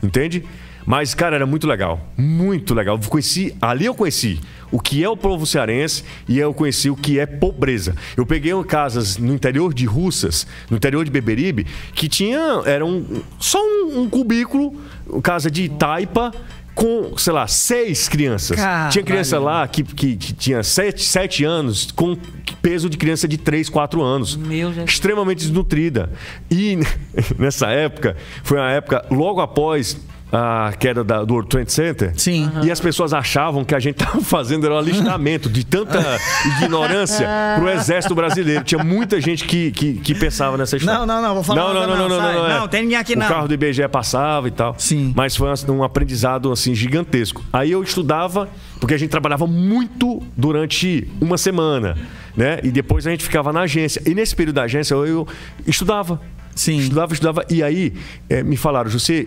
Entende? 0.03 0.45
Mas, 0.87 1.14
cara, 1.14 1.35
era 1.35 1.47
muito 1.47 1.67
legal. 1.67 2.01
Muito 2.17 2.73
legal. 2.73 2.99
Eu 3.03 3.11
conheci, 3.11 3.55
ali 3.61 3.87
eu 3.87 3.95
conheci 3.95 4.41
o 4.71 4.81
que 4.81 5.03
é 5.03 5.09
o 5.09 5.17
povo 5.17 5.45
cearense 5.45 6.05
e 6.29 6.39
eu 6.39 6.55
conheci 6.55 6.89
o 6.89 6.97
que 6.97 7.19
é 7.19 7.27
pobreza. 7.27 7.97
Eu 8.17 8.25
peguei 8.25 8.53
casas 8.64 9.19
no 9.19 9.35
interior 9.35 9.75
de 9.75 9.85
Russas, 9.85 10.47
no 10.71 10.77
interior 10.77 11.05
de 11.05 11.11
Beberibe, 11.11 11.67
que 11.93 12.09
tinha. 12.09 12.62
Era 12.64 12.87
um, 12.87 13.21
só 13.41 13.59
um, 13.61 14.03
um 14.03 14.09
cubículo, 14.09 14.75
casa 15.23 15.51
de 15.51 15.69
taipa, 15.69 16.33
com, 16.77 17.16
sei 17.16 17.33
lá, 17.33 17.47
seis 17.49 18.07
crianças. 18.07 18.59
Caralho. 18.59 18.93
Tinha 18.93 19.03
criança 19.03 19.39
lá 19.41 19.66
que, 19.66 19.83
que, 19.83 20.14
que 20.14 20.33
tinha 20.35 20.62
sete, 20.62 21.03
sete 21.03 21.43
anos, 21.43 21.91
com 21.91 22.14
peso 22.61 22.91
de 22.91 22.99
criança 22.99 23.27
de 23.27 23.39
três, 23.39 23.70
quatro 23.70 24.03
anos. 24.03 24.37
Meu 24.37 24.68
Jesus. 24.68 24.91
Extremamente 24.91 25.39
desnutrida. 25.39 26.12
E 26.51 26.79
nessa 27.39 27.68
época, 27.68 28.14
foi 28.45 28.59
uma 28.59 28.70
época, 28.70 29.07
logo 29.11 29.41
após 29.41 29.97
a 30.37 30.72
queda 30.78 31.03
da- 31.03 31.24
do 31.24 31.32
World 31.32 31.49
Trade 31.49 31.72
Center. 31.72 32.12
Sim. 32.16 32.51
E 32.62 32.70
as 32.70 32.78
pessoas 32.78 33.14
achavam 33.14 33.64
que 33.64 33.74
a 33.74 33.78
gente 33.78 34.03
estava 34.03 34.20
fazendo 34.22 34.66
era 34.66 34.74
um 34.74 34.78
alistamento 34.78 35.49
de 35.49 35.64
tanta 35.64 35.99
ignorância 36.61 37.26
pro 37.57 37.70
exército 37.70 38.14
brasileiro. 38.14 38.62
Tinha 38.62 38.84
muita 38.84 39.18
gente 39.18 39.45
que, 39.45 39.70
que, 39.70 39.95
que 39.95 40.14
pensava 40.14 40.59
nessa 40.59 40.76
história. 40.76 40.99
Não, 41.01 41.07
não, 41.07 41.22
não, 41.22 41.34
vou 41.34 41.43
falar 41.43 41.62
Não, 41.62 41.74
não, 41.74 41.87
não, 41.87 41.97
não, 41.97 42.09
não, 42.09 42.20
não, 42.20 42.32
não, 42.34 42.47
é. 42.47 42.59
Não, 42.59 42.68
tem 42.68 42.82
ninguém 42.82 42.99
aqui 42.99 43.16
não. 43.16 43.24
O 43.24 43.28
carro 43.28 43.49
do 43.49 43.55
IBGE 43.55 43.89
passava 43.89 44.47
e 44.49 44.51
tal. 44.51 44.74
Sim. 44.76 45.12
Mas 45.16 45.34
foi 45.34 45.49
um 45.68 45.82
aprendizado 45.82 46.53
assim 46.53 46.74
gigantesco. 46.74 47.43
Aí 47.51 47.72
eu 47.72 47.82
estudava, 47.82 48.49
porque 48.78 48.93
a 48.93 48.99
gente 48.99 49.11
trabalhava 49.11 49.47
muito 49.47 50.22
durante 50.37 51.09
uma 51.18 51.39
semana, 51.39 51.97
né? 52.37 52.61
E 52.62 52.70
depois 52.70 53.07
a 53.07 53.11
gente 53.11 53.24
ficava 53.24 53.53
na 53.53 53.61
agência. 53.62 54.03
E 54.05 54.14
nesse 54.14 54.37
período 54.37 54.57
da 54.57 54.64
agência 54.64 54.95
eu, 54.95 55.07
eu 55.07 55.28
estudava. 55.66 56.20
Sim. 56.55 56.78
Estudava, 56.78 57.12
estudava. 57.14 57.45
E 57.51 57.62
aí 57.62 57.95
eh, 58.28 58.43
me 58.43 58.57
falaram, 58.57 58.91
José, 58.91 59.26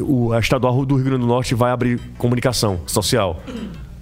o, 0.00 0.32
a 0.32 0.38
estadual 0.38 0.84
do 0.84 0.96
Rio 0.96 1.04
Grande 1.04 1.20
do 1.20 1.26
Norte 1.26 1.54
vai 1.54 1.70
abrir 1.70 2.00
comunicação 2.16 2.80
social. 2.86 3.42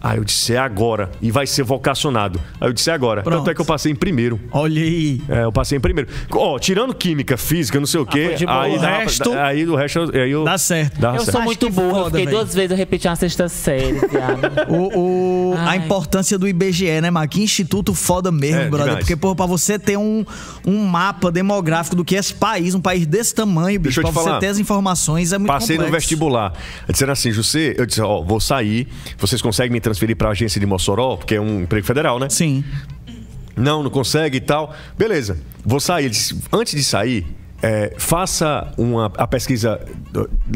Aí 0.09 0.19
eu 0.19 0.25
disse, 0.25 0.55
é 0.55 0.59
agora. 0.59 1.11
E 1.21 1.33
vai 1.33 1.47
ser 1.49 1.65
vocacionado. 1.65 2.41
Aí 2.61 2.69
eu 2.69 2.73
disse, 2.73 2.91
é 2.91 2.93
agora. 2.93 3.23
Pronto. 3.23 3.39
Tanto 3.39 3.51
é 3.51 3.55
que 3.55 3.61
eu 3.61 3.65
passei 3.65 3.91
em 3.91 3.95
primeiro. 3.97 4.39
Olha 4.53 4.81
aí. 4.81 5.21
É, 5.29 5.43
eu 5.43 5.51
passei 5.51 5.77
em 5.79 5.81
primeiro. 5.81 6.09
Ó, 6.31 6.59
tirando 6.61 6.95
química, 6.95 7.37
física, 7.37 7.81
não 7.81 7.87
sei 7.87 7.99
o 8.01 8.07
quê. 8.07 8.27
foi 8.27 8.35
de 8.37 8.47
boa. 8.47 8.63
aí, 8.63 8.77
O 8.77 8.81
dava- 8.81 8.99
resto- 8.99 9.33
aí 9.33 9.65
do 9.67 9.75
resto. 9.75 10.11
Aí 10.15 10.31
eu, 10.31 10.45
Dá 10.45 10.57
certo. 10.59 11.01
Dá 11.01 11.15
Eu 11.15 11.19
certo. 11.21 11.33
sou 11.33 11.43
muito 11.43 11.69
burro. 11.71 12.05
Fiquei 12.07 12.25
velho. 12.27 12.37
duas 12.39 12.55
vezes, 12.55 12.71
eu 12.71 12.77
repeti 12.77 13.09
a 13.09 13.17
sexta 13.17 13.49
série, 13.49 13.95
viado. 13.95 14.37
O, 14.69 15.51
o- 15.53 15.55
a 15.59 15.77
importância 15.77 16.39
do 16.39 16.47
IBGE, 16.47 17.01
né, 17.01 17.11
mas 17.11 17.29
que 17.29 17.43
instituto 17.43 17.93
foda 17.95 18.31
mesmo, 18.31 18.61
É, 18.61 18.69
brother. 18.69 18.87
demais. 18.87 18.99
Porque, 19.05 19.17
pô, 19.17 19.35
pra 19.35 19.47
você 19.47 19.79
ter 19.79 19.97
um, 19.97 20.25
um 20.67 20.85
mapa 20.85 21.33
demográfico 21.33 21.97
do 21.97 22.05
que 22.05 22.15
é 22.15 22.19
esse 22.19 22.35
país, 22.35 22.75
um 22.75 22.81
país 22.81 23.07
desse 23.07 23.35
tamanho, 23.35 23.81
bicho, 23.81 23.97
Deixa 23.97 24.01
eu 24.01 24.03
pra 24.05 24.11
te 24.13 24.15
você 24.15 24.25
falar. 24.29 24.39
ter 24.41 24.47
as 24.49 24.59
informações 24.59 25.33
é 25.33 25.39
muito 25.39 25.49
Passei 25.51 25.77
no 25.77 25.85
complexo. 25.85 26.07
vestibular. 26.09 26.53
Disseram 26.89 27.13
assim, 27.13 27.33
José, 27.33 27.75
eu 27.77 27.87
disse, 27.87 28.01
ó, 28.01 28.23
vou 28.23 28.39
sair. 28.39 28.87
Vocês 29.19 29.41
conseguem 29.41 29.73
me 29.73 29.81
transferir 29.81 29.96
pra 30.17 30.31
agência 30.31 30.61
de 30.61 30.67
Mossoró? 30.67 31.17
Porque 31.17 31.35
é 31.35 31.41
um 31.41 31.63
emprego 31.63 31.87
federal, 31.87 32.19
né? 32.19 32.29
Sim. 32.29 32.65
Não, 33.57 33.83
não 33.83 33.91
consegue 33.91 34.37
e 34.37 34.41
tal. 34.41 34.75
Beleza, 34.99 35.39
vou 35.65 35.81
sair. 35.81 36.11
Antes 36.53 36.75
de 36.75 36.85
sair, 36.85 37.27
é, 37.63 37.95
faça 37.97 38.73
uma, 38.77 39.13
a 39.17 39.27
pesquisa 39.27 39.81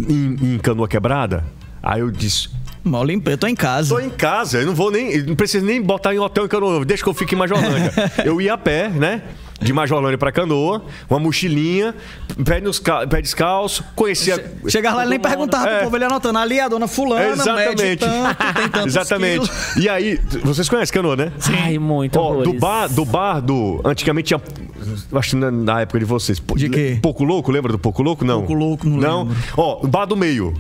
em, 0.09 0.55
em 0.55 0.59
canoa 0.59 0.86
quebrada. 0.86 1.45
Aí 1.82 2.01
eu 2.01 2.11
disse, 2.11 2.51
Mal 2.82 3.05
limpei, 3.05 3.34
eu 3.34 3.38
tô 3.38 3.47
em 3.47 3.55
casa. 3.55 3.95
Tô 3.95 4.01
em 4.01 4.11
casa, 4.11 4.59
eu 4.59 4.66
não 4.66 4.74
vou 4.74 4.91
nem. 4.91 5.22
Não 5.22 5.36
preciso 5.36 5.64
nem 5.64 5.82
botar 5.82 6.14
em 6.14 6.18
hotel 6.18 6.47
em 6.47 6.49
Canoa, 6.49 6.84
deixa 6.84 7.03
que 7.03 7.09
eu 7.09 7.14
fique 7.14 7.34
em 7.34 7.38
Majorlândia. 7.38 7.93
eu 8.24 8.41
ia 8.41 8.55
a 8.55 8.59
pé, 8.59 8.88
né? 8.88 9.22
De 9.61 9.73
Majorlândia 9.75 10.17
pra 10.17 10.33
Canoa, 10.33 10.83
uma 11.09 11.19
mochilinha, 11.21 11.95
pé, 12.45 12.61
nos, 12.63 12.81
pé 12.81 13.21
descalço, 13.21 13.85
conhecia. 13.95 14.53
Chegar 14.69 14.95
lá 14.95 15.05
e 15.05 15.09
nem 15.11 15.21
perguntava 15.21 15.65
pro 15.67 15.75
É. 15.77 15.83
povo, 15.85 15.97
ele 15.97 16.05
anotando 16.07 16.39
ali 16.39 16.59
a 16.59 16.67
dona 16.67 16.89
fulana, 16.89 17.37
mede 17.37 17.41
Exatamente. 17.43 17.97
tanto, 17.99 18.87
Exatamente. 18.89 19.49
quilos. 19.51 19.77
E 19.77 19.89
aí, 19.89 20.19
vocês 20.43 20.67
conhecem 20.69 20.95
Canoa, 20.95 21.15
né? 21.15 21.31
Ai, 21.63 21.79
muito 21.79 22.19
Ó, 22.19 22.43
do 22.43 22.55
bar, 22.55 22.89
do 22.89 23.05
bar 23.05 23.41
do. 23.41 23.81
Antigamente 23.85 24.29
tinha. 24.29 24.41
Acho 25.13 25.31
que 25.31 25.37
na, 25.37 25.81
época 25.83 25.99
de 25.99 26.07
vocês. 26.07 26.43
De 26.57 26.71
quê? 26.71 26.99
Pouco 27.03 27.23
Louco, 27.23 27.53
lembra 27.53 27.71
do 27.71 27.79
Pouco 27.79 28.03
Louco? 28.03 28.25
Não. 28.25 28.39
Pouco 28.39 28.55
Louco, 28.55 28.89
não 28.89 28.97
Não. 28.97 29.23
lembro. 29.25 29.37
Ó, 29.59 29.85
o 29.85 29.87
bar 29.87 30.07
do 30.07 30.17
meio. 30.17 30.55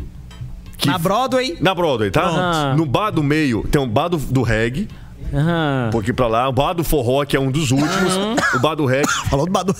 que- 0.76 0.88
Na 0.88 0.98
Broadway, 0.98 1.56
Na 1.60 1.74
Broadway, 1.74 2.10
tá? 2.10 2.22
Pronto. 2.22 2.76
No 2.78 2.86
bar 2.86 3.10
do 3.10 3.22
meio 3.22 3.62
tem 3.70 3.80
um 3.80 3.88
bar 3.88 4.08
do, 4.08 4.18
do 4.18 4.42
reggae. 4.42 4.88
Aham. 5.32 5.86
Um 5.88 5.90
pouquinho 5.90 6.14
pra 6.14 6.26
lá. 6.26 6.48
O 6.48 6.52
bar 6.52 6.72
do 6.72 6.84
forró, 6.84 7.24
que 7.24 7.36
é 7.36 7.40
um 7.40 7.50
dos 7.50 7.70
últimos. 7.70 8.16
O 8.54 8.58
bar 8.58 8.74
do 8.74 8.86
reggae. 8.86 9.08
falou 9.28 9.46
do 9.46 9.52
Badu. 9.52 9.74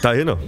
Tá 0.00 0.10
aí, 0.10 0.24
não? 0.24 0.38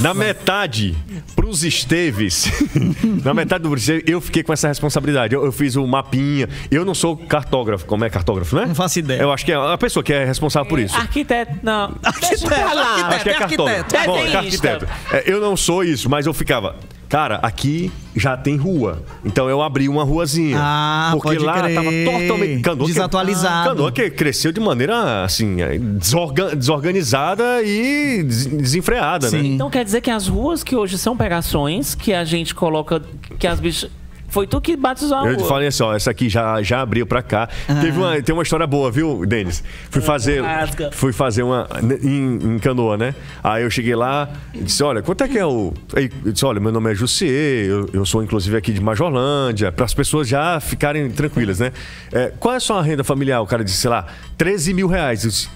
Na 0.00 0.12
metade, 0.12 0.96
pros 1.36 1.62
Esteves, 1.62 2.50
na 3.24 3.32
metade 3.32 3.62
do 3.62 3.74
Esteves, 3.74 4.02
eu 4.06 4.20
fiquei 4.20 4.42
com 4.42 4.52
essa 4.52 4.68
responsabilidade. 4.68 5.34
Eu, 5.34 5.44
eu 5.44 5.52
fiz 5.52 5.76
o 5.76 5.86
mapinha. 5.86 6.48
Eu 6.70 6.84
não 6.84 6.94
sou 6.94 7.16
cartógrafo. 7.16 7.86
Como 7.86 8.04
é 8.04 8.10
cartógrafo, 8.10 8.56
né? 8.56 8.66
Não 8.66 8.74
faço 8.74 8.98
ideia. 8.98 9.22
Eu 9.22 9.32
acho 9.32 9.44
que 9.44 9.52
é 9.52 9.54
a 9.56 9.78
pessoa 9.78 10.02
que 10.02 10.12
é 10.12 10.24
responsável 10.24 10.68
por 10.68 10.78
isso. 10.78 10.96
Arquiteto, 10.96 11.52
não. 11.62 11.94
Deixa 12.28 12.46
pra 12.48 12.72
lá. 12.74 12.94
Acho 13.08 13.22
que 13.22 13.28
é 13.30 13.32
é 13.32 13.36
cartógrafo. 13.36 13.80
arquiteto. 13.80 14.06
Bom, 14.06 14.18
é 14.18 14.36
arquiteto. 14.36 14.88
É, 15.12 15.22
eu 15.26 15.40
não 15.40 15.56
sou 15.56 15.84
isso, 15.84 16.10
mas 16.10 16.26
eu 16.26 16.34
ficava. 16.34 16.76
Cara, 17.12 17.38
aqui 17.42 17.92
já 18.16 18.38
tem 18.38 18.56
rua. 18.56 19.02
Então 19.22 19.46
eu 19.46 19.60
abri 19.60 19.86
uma 19.86 20.02
ruazinha. 20.02 20.56
Ah, 20.58 21.10
porque 21.12 21.28
pode 21.28 21.40
lá 21.44 21.60
crer. 21.60 21.74
tava 21.74 21.90
totalmente. 21.90 22.62
Canoa 22.62 22.86
que- 22.86 22.92
Desatualizado. 22.94 23.68
Canoa 23.68 23.92
que 23.92 24.08
cresceu 24.10 24.50
de 24.50 24.58
maneira, 24.60 25.22
assim, 25.22 25.60
é, 25.60 25.76
desorga- 25.78 26.56
desorganizada 26.56 27.62
e 27.62 28.22
des- 28.22 28.46
desenfreada, 28.46 29.30
né? 29.30 29.38
Sim. 29.42 29.54
Então 29.56 29.68
quer 29.68 29.84
dizer 29.84 30.00
que 30.00 30.10
as 30.10 30.26
ruas 30.26 30.64
que 30.64 30.74
hoje 30.74 30.96
são 30.96 31.14
pegações, 31.14 31.94
que 31.94 32.14
a 32.14 32.24
gente 32.24 32.54
coloca, 32.54 33.02
que 33.38 33.46
as 33.46 33.60
bichas... 33.60 33.90
Foi 34.32 34.46
tu 34.46 34.62
que 34.62 34.74
batizou 34.78 35.18
a 35.18 35.30
Eu 35.30 35.40
falei 35.40 35.68
assim, 35.68 35.82
ó, 35.82 35.94
essa 35.94 36.10
aqui 36.10 36.26
já, 36.26 36.62
já 36.62 36.80
abriu 36.80 37.06
pra 37.06 37.22
cá. 37.22 37.46
Teve 37.82 37.98
uma, 37.98 38.22
tem 38.22 38.32
uma 38.34 38.42
história 38.42 38.66
boa, 38.66 38.90
viu, 38.90 39.26
Denis? 39.26 39.62
Fui 39.90 40.00
fazer, 40.00 40.42
rasga. 40.42 40.90
fui 40.90 41.12
fazer 41.12 41.42
uma 41.42 41.68
em, 42.02 42.54
em 42.54 42.58
canoa, 42.58 42.96
né? 42.96 43.14
Aí 43.44 43.62
eu 43.62 43.70
cheguei 43.70 43.94
lá 43.94 44.30
e 44.54 44.62
disse, 44.62 44.82
olha, 44.82 45.02
quanto 45.02 45.22
é 45.22 45.28
que 45.28 45.38
é 45.38 45.44
o... 45.44 45.74
Aí 45.94 46.10
eu 46.24 46.32
disse, 46.32 46.46
olha, 46.46 46.58
meu 46.60 46.72
nome 46.72 46.90
é 46.90 46.94
Jussier, 46.94 47.66
eu, 47.66 47.90
eu 47.92 48.06
sou 48.06 48.22
inclusive 48.22 48.56
aqui 48.56 48.72
de 48.72 48.80
Majorlândia, 48.80 49.70
para 49.70 49.84
as 49.84 49.92
pessoas 49.92 50.26
já 50.26 50.58
ficarem 50.60 51.10
tranquilas, 51.10 51.58
né? 51.58 51.70
É, 52.10 52.32
qual 52.40 52.54
é 52.54 52.56
a 52.56 52.60
sua 52.60 52.80
renda 52.80 53.04
familiar? 53.04 53.42
O 53.42 53.46
cara 53.46 53.62
disse, 53.62 53.76
sei 53.76 53.90
lá, 53.90 54.06
13 54.38 54.72
mil 54.72 54.86
reais. 54.86 55.24
Eu 55.24 55.30
disse, 55.30 55.50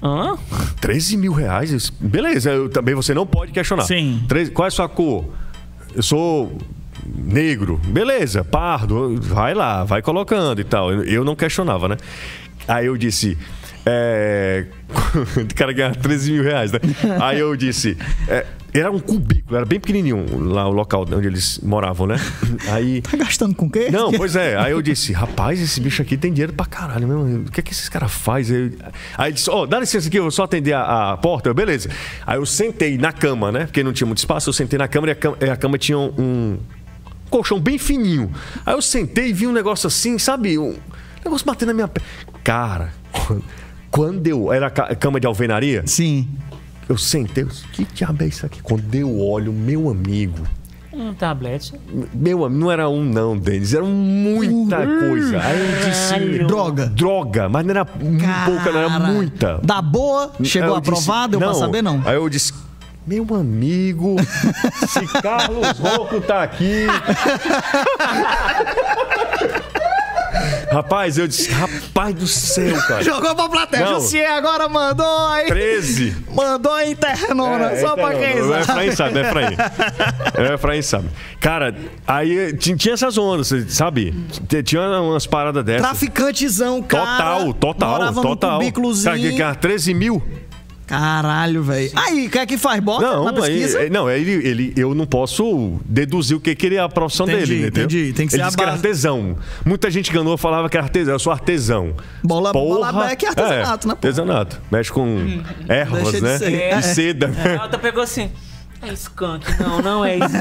Hã? 0.00 0.36
13 0.80 1.16
mil 1.16 1.32
reais? 1.32 1.72
Eu 1.72 1.78
disse, 1.78 1.92
Beleza, 1.98 2.50
eu, 2.52 2.68
também 2.68 2.94
você 2.94 3.12
não 3.12 3.26
pode 3.26 3.50
questionar. 3.50 3.82
Sim. 3.82 4.22
13 4.28 4.52
qual 4.52 4.66
é 4.66 4.68
a 4.68 4.70
sua 4.70 4.88
cor? 4.88 5.24
Eu 5.92 6.04
sou 6.04 6.56
negro. 7.06 7.80
Beleza, 7.84 8.44
pardo. 8.44 9.16
Vai 9.20 9.54
lá, 9.54 9.84
vai 9.84 10.02
colocando 10.02 10.60
e 10.60 10.64
tal. 10.64 10.92
Eu, 10.92 11.04
eu 11.04 11.24
não 11.24 11.34
questionava, 11.36 11.88
né? 11.88 11.96
Aí 12.66 12.86
eu 12.86 12.96
disse. 12.96 13.36
É... 13.84 14.64
o 15.36 15.54
cara 15.56 15.72
ganhava 15.72 15.96
13 15.96 16.32
mil 16.32 16.44
reais, 16.44 16.70
né? 16.70 16.78
Aí 17.20 17.40
eu 17.40 17.56
disse. 17.56 17.96
é, 18.28 18.46
Era 18.72 18.92
um 18.92 19.00
cubículo, 19.00 19.56
era 19.56 19.66
bem 19.66 19.80
pequenininho 19.80 20.24
lá 20.38 20.68
o 20.68 20.72
local 20.72 21.04
onde 21.12 21.26
eles 21.26 21.58
moravam, 21.60 22.06
né? 22.06 22.14
Aí. 22.70 23.02
Tá 23.02 23.16
gastando 23.16 23.56
com 23.56 23.66
o 23.66 23.70
quê? 23.70 23.88
Não, 23.90 24.12
pois 24.12 24.36
é. 24.36 24.56
Aí 24.56 24.70
eu 24.70 24.80
disse, 24.80 25.12
rapaz, 25.12 25.60
esse 25.60 25.80
bicho 25.80 26.00
aqui 26.00 26.16
tem 26.16 26.32
dinheiro 26.32 26.52
pra 26.52 26.64
caralho 26.64 27.08
mesmo. 27.08 27.46
O 27.48 27.50
que 27.50 27.58
é 27.58 27.62
que 27.62 27.72
esses 27.72 27.88
caras 27.88 28.12
fazem? 28.12 28.72
Aí 29.18 29.30
ele 29.30 29.34
disse, 29.34 29.50
ó, 29.50 29.66
dá 29.66 29.80
licença 29.80 30.06
aqui, 30.06 30.18
eu 30.18 30.22
vou 30.22 30.30
só 30.30 30.44
atender 30.44 30.74
a, 30.74 31.12
a 31.12 31.16
porta. 31.16 31.48
Eu, 31.48 31.54
beleza. 31.54 31.90
Aí 32.24 32.38
eu 32.38 32.46
sentei 32.46 32.96
na 32.96 33.10
cama, 33.12 33.50
né? 33.50 33.64
Porque 33.64 33.82
não 33.82 33.92
tinha 33.92 34.06
muito 34.06 34.18
espaço, 34.18 34.48
eu 34.48 34.52
sentei 34.52 34.78
na 34.78 34.86
cama 34.86 35.08
e 35.08 35.10
a 35.10 35.14
cama, 35.16 35.36
e 35.40 35.50
a 35.50 35.56
cama 35.56 35.76
tinha 35.76 35.98
um 35.98 36.56
colchão 37.32 37.58
bem 37.58 37.78
fininho. 37.78 38.30
Aí 38.64 38.74
eu 38.74 38.82
sentei 38.82 39.28
e 39.28 39.32
vi 39.32 39.46
um 39.46 39.52
negócio 39.52 39.86
assim, 39.86 40.18
sabe? 40.18 40.58
Um 40.58 40.76
negócio 41.24 41.46
batendo 41.46 41.68
na 41.68 41.74
minha 41.74 41.88
perna. 41.88 42.08
Cara, 42.44 42.92
quando 43.90 44.26
eu. 44.26 44.52
Era 44.52 44.70
ca- 44.70 44.94
cama 44.94 45.18
de 45.18 45.26
alvenaria? 45.26 45.82
Sim. 45.86 46.28
Eu 46.88 46.98
sentei, 46.98 47.44
eu 47.44 47.48
disse, 47.48 47.66
que 47.68 47.84
diabo 47.84 48.22
é 48.22 48.26
isso 48.26 48.44
aqui? 48.44 48.60
Quando 48.62 48.94
eu 48.94 49.18
olho, 49.18 49.52
meu 49.52 49.88
amigo. 49.88 50.44
Um 50.92 51.14
tablete. 51.14 51.72
Meu, 52.12 52.50
não 52.50 52.70
era 52.70 52.86
um 52.86 53.02
não, 53.02 53.38
Denis, 53.38 53.72
era 53.72 53.82
muita 53.84 54.76
coisa. 54.86 55.40
Aí 55.40 55.58
eu 55.58 55.88
disse, 55.88 56.10
Caralho. 56.12 56.46
Droga. 56.46 56.86
droga, 56.88 57.48
mas 57.48 57.64
não 57.64 57.70
era 57.70 57.82
um 57.82 58.18
pouca, 58.44 58.72
não 58.72 58.78
era 58.80 58.88
Cara, 58.90 59.06
muita. 59.06 59.58
Da 59.64 59.80
boa, 59.80 60.32
chegou 60.42 60.68
Aí 60.70 60.74
eu 60.74 60.80
disse, 60.80 60.90
aprovado, 60.92 61.36
eu 61.36 61.40
pra 61.40 61.54
saber 61.54 61.80
não. 61.82 62.02
Aí 62.04 62.16
eu 62.16 62.28
disse, 62.28 62.52
meu 63.06 63.26
amigo, 63.34 64.16
se 64.88 65.06
Carlos 65.20 65.78
Rocco 65.78 66.20
tá 66.20 66.42
aqui. 66.42 66.86
Rapaz, 70.70 71.18
eu 71.18 71.28
disse, 71.28 71.50
rapaz 71.50 72.14
do 72.14 72.26
céu, 72.26 72.74
cara. 72.88 73.02
Jogou 73.02 73.34
pra 73.34 73.48
plateia. 73.48 73.84
Não. 73.84 74.00
Jussier 74.00 74.30
agora 74.32 74.68
mandou 74.68 75.28
aí. 75.28 75.46
13. 75.46 76.16
Mandou 76.34 76.72
a 76.72 76.86
internona, 76.86 77.72
É, 77.72 77.80
só 77.80 77.94
pra 77.94 78.14
então, 78.14 78.20
quem 78.20 78.40
O 78.40 78.48
sabe. 78.48 78.60
Efraim 78.62 78.92
sabe, 78.96 79.14
né, 79.14 79.20
Efraim? 79.28 79.56
É, 80.34 80.54
Efraim 80.54 80.82
sabe. 80.82 81.08
Cara, 81.40 81.74
aí 82.06 82.54
tinha, 82.56 82.94
essas 82.94 83.18
ondas, 83.18 83.52
sabe? 83.68 84.14
Tinha 84.64 84.82
umas 85.02 85.26
paradas 85.26 85.62
dessas. 85.62 85.82
Traficantezão, 85.82 86.82
cara. 86.82 87.04
Total, 87.04 87.52
total, 87.54 87.90
Morava 87.90 88.22
total. 88.22 88.50
num 88.52 88.58
cubículozinho. 88.60 89.04
Cara, 89.04 89.18
que 89.18 89.30
ganhava 89.32 89.54
13 89.56 89.92
mil? 89.92 90.22
Caralho, 90.92 91.62
velho. 91.62 91.90
Aí, 91.96 92.26
o 92.26 92.30
que 92.30 92.38
é 92.38 92.44
que 92.44 92.58
faz? 92.58 92.78
Bota 92.80 93.06
Não, 93.06 93.24
na 93.24 93.30
aí, 93.30 93.36
pesquisa? 93.36 93.80
é, 93.84 93.88
não, 93.88 94.10
ele, 94.10 94.30
ele, 94.46 94.74
eu 94.76 94.94
não 94.94 95.06
posso 95.06 95.80
deduzir 95.86 96.36
o 96.36 96.40
que, 96.40 96.54
que 96.54 96.66
ele 96.66 96.74
é 96.76 96.80
a 96.80 96.88
profissão 96.88 97.26
Entendi, 97.26 97.46
dele, 97.46 97.60
entendeu? 97.68 97.84
entendi. 97.84 98.12
Tem 98.12 98.26
que 98.28 98.34
ele 98.34 98.42
ser 98.42 98.42
a 98.42 98.44
disse 98.48 98.56
que 98.58 98.62
era 98.62 98.72
artesão. 98.72 99.36
Muita 99.64 99.90
gente 99.90 100.12
ganhou 100.12 100.36
falava 100.36 100.68
que 100.68 100.76
era 100.76 100.84
artesão. 100.84 101.14
Eu 101.14 101.18
sou 101.18 101.32
artesão. 101.32 101.94
Bola- 102.22 102.52
bola 102.52 102.92
beck 103.08 103.24
é 103.24 103.28
artesanato, 103.28 103.88
né, 103.88 103.94
pô? 103.94 104.06
Artesanato. 104.06 104.60
Mexe 104.70 104.92
com 104.92 105.42
ervas, 105.66 106.20
né? 106.20 106.36
ser. 106.38 106.52
É. 106.52 106.78
E 106.78 106.82
seda. 106.82 107.30
A 107.58 107.62
outra 107.62 107.78
pegou 107.78 108.02
assim. 108.02 108.30
É 108.82 108.92
skunk. 108.92 109.46
Não, 109.62 109.80
não 109.80 110.04
é 110.04 110.16
skunk. 110.16 110.36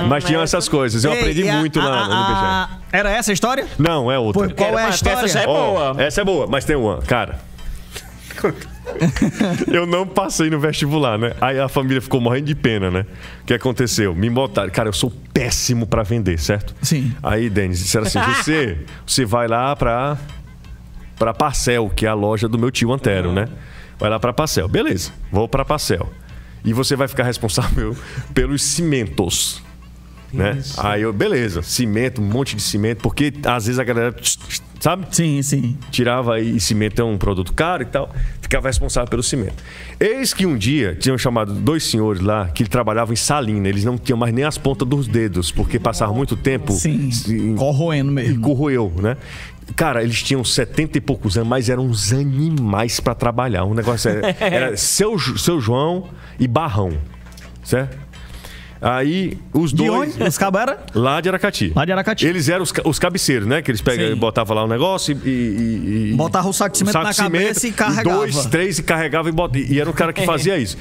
Não, 0.00 0.08
Mas 0.08 0.24
tinham 0.24 0.40
é 0.40 0.44
essas 0.44 0.68
coisas. 0.68 1.04
Eu 1.04 1.12
Ei, 1.12 1.20
aprendi 1.20 1.48
a- 1.48 1.58
muito 1.58 1.78
a- 1.78 1.84
lá 1.84 2.08
no 2.08 2.14
a- 2.14 2.70
Era 2.90 3.10
essa 3.12 3.30
a 3.30 3.34
história? 3.34 3.66
Não, 3.78 4.10
é 4.10 4.18
outra. 4.18 4.48
Pô, 4.48 4.54
qual 4.56 4.76
é 4.78 4.82
a 4.82 4.86
essa 4.88 4.94
história? 4.96 5.28
já 5.28 5.40
é 5.42 5.46
boa. 5.46 5.94
Essa 6.02 6.20
é 6.22 6.24
boa, 6.24 6.46
mas 6.48 6.64
tem 6.64 6.74
uma. 6.74 6.98
Cara. 7.02 7.38
eu 9.72 9.86
não 9.86 10.06
passei 10.06 10.50
no 10.50 10.58
vestibular, 10.58 11.18
né? 11.18 11.34
Aí 11.40 11.58
a 11.58 11.68
família 11.68 12.00
ficou 12.00 12.20
morrendo 12.20 12.46
de 12.46 12.54
pena, 12.54 12.90
né? 12.90 13.06
O 13.42 13.46
que 13.46 13.54
aconteceu? 13.54 14.14
Me 14.14 14.28
botaram. 14.28 14.70
Cara, 14.70 14.88
eu 14.88 14.92
sou 14.92 15.12
péssimo 15.32 15.86
pra 15.86 16.02
vender, 16.02 16.38
certo? 16.38 16.74
Sim. 16.82 17.12
Aí, 17.22 17.48
Denis, 17.48 17.78
disseram 17.78 18.06
assim: 18.06 18.20
você, 18.20 18.78
você 19.06 19.24
vai 19.24 19.46
lá 19.46 19.74
pra, 19.76 20.18
pra 21.18 21.32
Parcel, 21.32 21.90
que 21.90 22.06
é 22.06 22.08
a 22.08 22.14
loja 22.14 22.48
do 22.48 22.58
meu 22.58 22.70
tio 22.70 22.92
Antero, 22.92 23.32
né? 23.32 23.48
Vai 23.98 24.10
lá 24.10 24.18
pra 24.18 24.32
Parcel. 24.32 24.68
Beleza, 24.68 25.12
vou 25.30 25.48
pra 25.48 25.64
Parcel. 25.64 26.12
E 26.64 26.72
você 26.72 26.94
vai 26.94 27.08
ficar 27.08 27.24
responsável 27.24 27.96
pelos 28.34 28.62
cimentos. 28.62 29.62
Né? 30.32 30.60
Aí 30.78 31.02
eu, 31.02 31.12
beleza, 31.12 31.60
cimento, 31.62 32.20
um 32.20 32.24
monte 32.24 32.56
de 32.56 32.62
cimento, 32.62 33.02
porque 33.02 33.32
às 33.44 33.66
vezes 33.66 33.78
a 33.78 33.84
galera, 33.84 34.14
sabe? 34.80 35.06
Sim, 35.10 35.42
sim. 35.42 35.76
tirava 35.90 36.40
e 36.40 36.58
cimento 36.58 37.02
é 37.02 37.04
um 37.04 37.18
produto 37.18 37.52
caro 37.52 37.82
e 37.82 37.86
tal, 37.86 38.10
ficava 38.40 38.68
responsável 38.68 39.10
pelo 39.10 39.22
cimento. 39.22 39.62
Eis 40.00 40.32
que 40.32 40.46
um 40.46 40.56
dia 40.56 40.96
tinham 40.98 41.18
chamado 41.18 41.52
dois 41.52 41.84
senhores 41.84 42.22
lá 42.22 42.48
que 42.48 42.64
trabalhavam 42.64 43.12
em 43.12 43.16
salina, 43.16 43.68
eles 43.68 43.84
não 43.84 43.98
tinham 43.98 44.16
mais 44.16 44.32
nem 44.32 44.44
as 44.44 44.56
pontas 44.56 44.88
dos 44.88 45.06
dedos, 45.06 45.50
porque 45.52 45.78
passavam 45.78 46.14
muito 46.14 46.34
tempo 46.36 46.72
Sim. 46.72 47.10
em- 47.28 47.54
Corroendo 47.56 48.10
e 48.10 48.14
mesmo. 48.14 48.40
corroeu, 48.40 48.90
né? 49.02 49.16
Cara, 49.76 50.02
eles 50.02 50.22
tinham 50.22 50.42
70 50.42 50.98
e 50.98 51.00
poucos 51.00 51.36
anos, 51.36 51.48
mas 51.48 51.68
eram 51.68 51.84
uns 51.86 52.12
animais 52.12 52.98
pra 53.00 53.14
trabalhar. 53.14 53.64
Um 53.64 53.74
negócio 53.74 54.10
era, 54.10 54.36
era 54.40 54.76
seu, 54.76 55.18
seu 55.18 55.60
João 55.60 56.08
e 56.38 56.48
Barrão, 56.48 56.92
certo? 57.62 58.01
Aí 58.82 59.38
os 59.52 59.70
De 59.70 59.76
dois 59.86 60.16
onde? 60.16 60.24
Os 60.24 60.36
cabos 60.36 60.60
era? 60.60 60.84
lá 60.92 61.20
de 61.20 61.28
Aracati. 61.28 61.72
Lá 61.74 61.84
de 61.84 61.92
Aracati. 61.92 62.26
Eles 62.26 62.48
eram 62.48 62.64
os, 62.64 62.72
os 62.84 62.98
cabeceiros, 62.98 63.46
né? 63.46 63.62
Que 63.62 63.70
eles 63.70 63.80
pegam, 63.80 64.08
Sim. 64.08 64.16
botavam 64.16 64.56
lá 64.56 64.64
o 64.64 64.68
negócio 64.68 65.16
e, 65.24 65.28
e- 65.28 66.10
e- 66.10 66.14
Botava 66.16 66.48
o 66.48 66.52
saco 66.52 66.72
de 66.72 66.78
cimento 66.78 66.92
saco 66.94 67.04
na 67.04 67.12
cimento, 67.12 67.32
cabeça 67.44 67.68
e 67.68 67.72
carregava. 67.72 68.16
Dois, 68.18 68.46
três 68.46 68.78
e 68.80 68.82
carregava 68.82 69.28
e 69.28 69.32
botava. 69.32 69.60
E 69.60 69.80
era 69.80 69.88
o 69.88 69.92
cara 69.94 70.12
que 70.12 70.24
fazia 70.26 70.58
isso. 70.58 70.76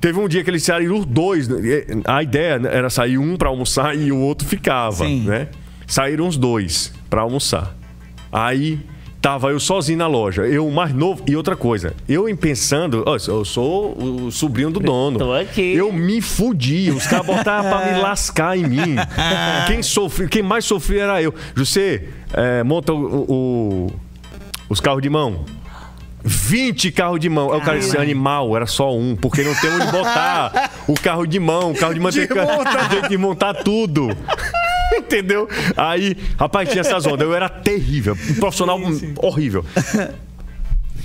Teve 0.00 0.18
um 0.18 0.26
dia 0.28 0.42
que 0.42 0.50
eles 0.50 0.62
saíram 0.64 0.98
os 0.98 1.06
dois. 1.06 1.46
né? 1.46 1.56
A 2.04 2.20
ideia 2.22 2.60
era 2.70 2.90
sair 2.90 3.16
um 3.16 3.36
pra 3.36 3.48
almoçar 3.48 3.96
e 3.96 4.10
o 4.10 4.18
outro 4.18 4.46
ficava, 4.46 5.04
Sim. 5.06 5.22
né? 5.24 5.48
Saíram 5.86 6.26
os 6.26 6.36
dois 6.36 6.92
pra 7.08 7.20
almoçar. 7.22 7.76
Aí 8.32 8.80
tava 9.24 9.48
eu 9.48 9.58
sozinho 9.58 9.96
na 9.96 10.06
loja, 10.06 10.42
eu 10.42 10.70
mais 10.70 10.92
novo 10.94 11.22
e 11.26 11.34
outra 11.34 11.56
coisa. 11.56 11.94
Eu 12.06 12.28
em 12.28 12.36
pensando, 12.36 13.02
ó, 13.06 13.16
eu 13.26 13.42
sou 13.42 13.96
o 13.98 14.30
sobrinho 14.30 14.70
do 14.70 14.80
dono. 14.80 15.18
Tô 15.18 15.32
aqui. 15.32 15.74
Eu 15.74 15.90
me 15.90 16.20
fudi, 16.20 16.90
os 16.90 17.06
caras 17.06 17.24
botavam 17.24 17.70
pra 17.70 17.90
me 17.90 18.00
lascar 18.04 18.54
em 18.58 18.64
mim. 18.66 18.96
Quem 19.66 19.82
sofre, 19.82 20.28
quem 20.28 20.42
mais 20.42 20.66
sofria 20.66 21.04
era 21.04 21.22
eu. 21.22 21.34
José, 21.56 22.02
é, 22.34 22.62
monta 22.62 22.92
o- 22.92 23.24
o- 23.26 23.92
os 24.68 24.78
carros 24.78 25.00
de 25.00 25.08
mão. 25.08 25.46
20 26.22 26.90
carros 26.92 27.18
de 27.18 27.28
mão. 27.30 27.50
Aí 27.50 27.58
o 27.58 27.62
cara 27.62 27.78
disse, 27.78 27.96
animal, 27.96 28.54
era 28.54 28.66
só 28.66 28.94
um, 28.94 29.16
porque 29.16 29.42
não 29.42 29.54
tem 29.54 29.70
onde 29.70 29.86
botar 29.90 30.70
o 30.86 30.94
carro 30.94 31.26
de 31.26 31.40
mão, 31.40 31.72
o 31.72 31.74
carro 31.74 31.94
de 31.94 32.00
manteca. 32.00 32.46
Tem 32.90 33.02
que 33.08 33.16
montar 33.16 33.54
tudo. 33.54 34.08
Entendeu? 34.98 35.48
Aí, 35.76 36.16
rapaz, 36.38 36.68
tinha 36.68 36.80
essas 36.80 37.06
ondas. 37.06 37.26
Eu 37.26 37.34
era 37.34 37.48
terrível, 37.48 38.16
um 38.30 38.34
profissional 38.34 38.80
horrível. 39.18 39.64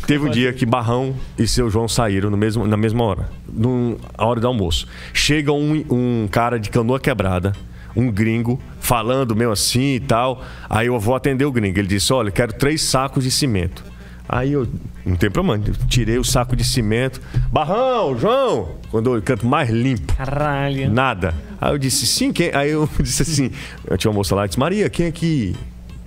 Teve 0.05 0.25
um 0.25 0.29
dia 0.29 0.51
que 0.51 0.65
Barrão 0.65 1.15
e 1.37 1.47
seu 1.47 1.69
João 1.69 1.87
saíram 1.87 2.29
no 2.29 2.37
mesmo, 2.37 2.65
na 2.65 2.77
mesma 2.77 3.03
hora, 3.03 3.29
num, 3.47 3.97
a 4.17 4.25
hora 4.25 4.39
do 4.39 4.47
almoço. 4.47 4.87
Chega 5.13 5.51
um, 5.51 5.85
um 5.89 6.27
cara 6.31 6.59
de 6.59 6.69
canoa 6.69 6.99
quebrada, 6.99 7.53
um 7.95 8.11
gringo, 8.11 8.59
falando 8.79 9.35
meio 9.35 9.51
assim 9.51 9.95
e 9.95 9.99
tal. 9.99 10.43
Aí 10.69 10.87
eu 10.87 10.99
vou 10.99 11.15
atender 11.15 11.45
o 11.45 11.51
gringo. 11.51 11.77
Ele 11.77 11.87
disse: 11.87 12.11
Olha, 12.11 12.31
quero 12.31 12.53
três 12.53 12.81
sacos 12.81 13.23
de 13.23 13.29
cimento. 13.29 13.83
Aí 14.31 14.53
eu, 14.53 14.67
não 15.03 15.15
tem 15.15 15.31
problema, 15.31 15.59
tirei 15.87 16.19
o 16.19 16.23
saco 16.23 16.55
de 16.55 16.63
cimento. 16.63 17.19
Barrão, 17.51 18.15
João! 18.15 18.75
Quando 18.91 19.15
eu 19.15 19.21
canto 19.23 19.47
mais 19.47 19.71
limpo. 19.71 20.13
Caralho. 20.13 20.91
Nada. 20.91 21.33
Aí 21.59 21.73
eu 21.73 21.79
disse, 21.79 22.05
sim, 22.05 22.31
quem? 22.31 22.53
Aí 22.53 22.69
eu 22.69 22.87
disse 23.01 23.23
assim, 23.23 23.49
eu 23.87 23.97
tinha 23.97 24.11
uma 24.11 24.17
moça 24.17 24.35
lá, 24.35 24.45
disse, 24.45 24.59
Maria, 24.59 24.87
quem 24.87 25.07
é 25.07 25.11
que, 25.11 25.55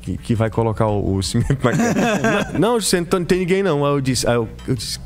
que, 0.03 0.17
que 0.17 0.35
vai 0.37 0.51
colocar 0.51 0.87
o, 0.87 1.17
o 1.17 1.23
cimento? 1.23 1.59
Não, 2.61 2.81
você 2.81 3.01
não, 3.01 3.09
não 3.19 3.25
tem 3.25 3.41
ninguém 3.41 3.61
não. 3.61 3.85
Aí 3.85 3.93
eu 3.93 4.01
disse, 4.01 4.25
aí 4.29 4.35
eu, 4.35 4.49
eu 4.69 4.77
disse, 4.77 5.01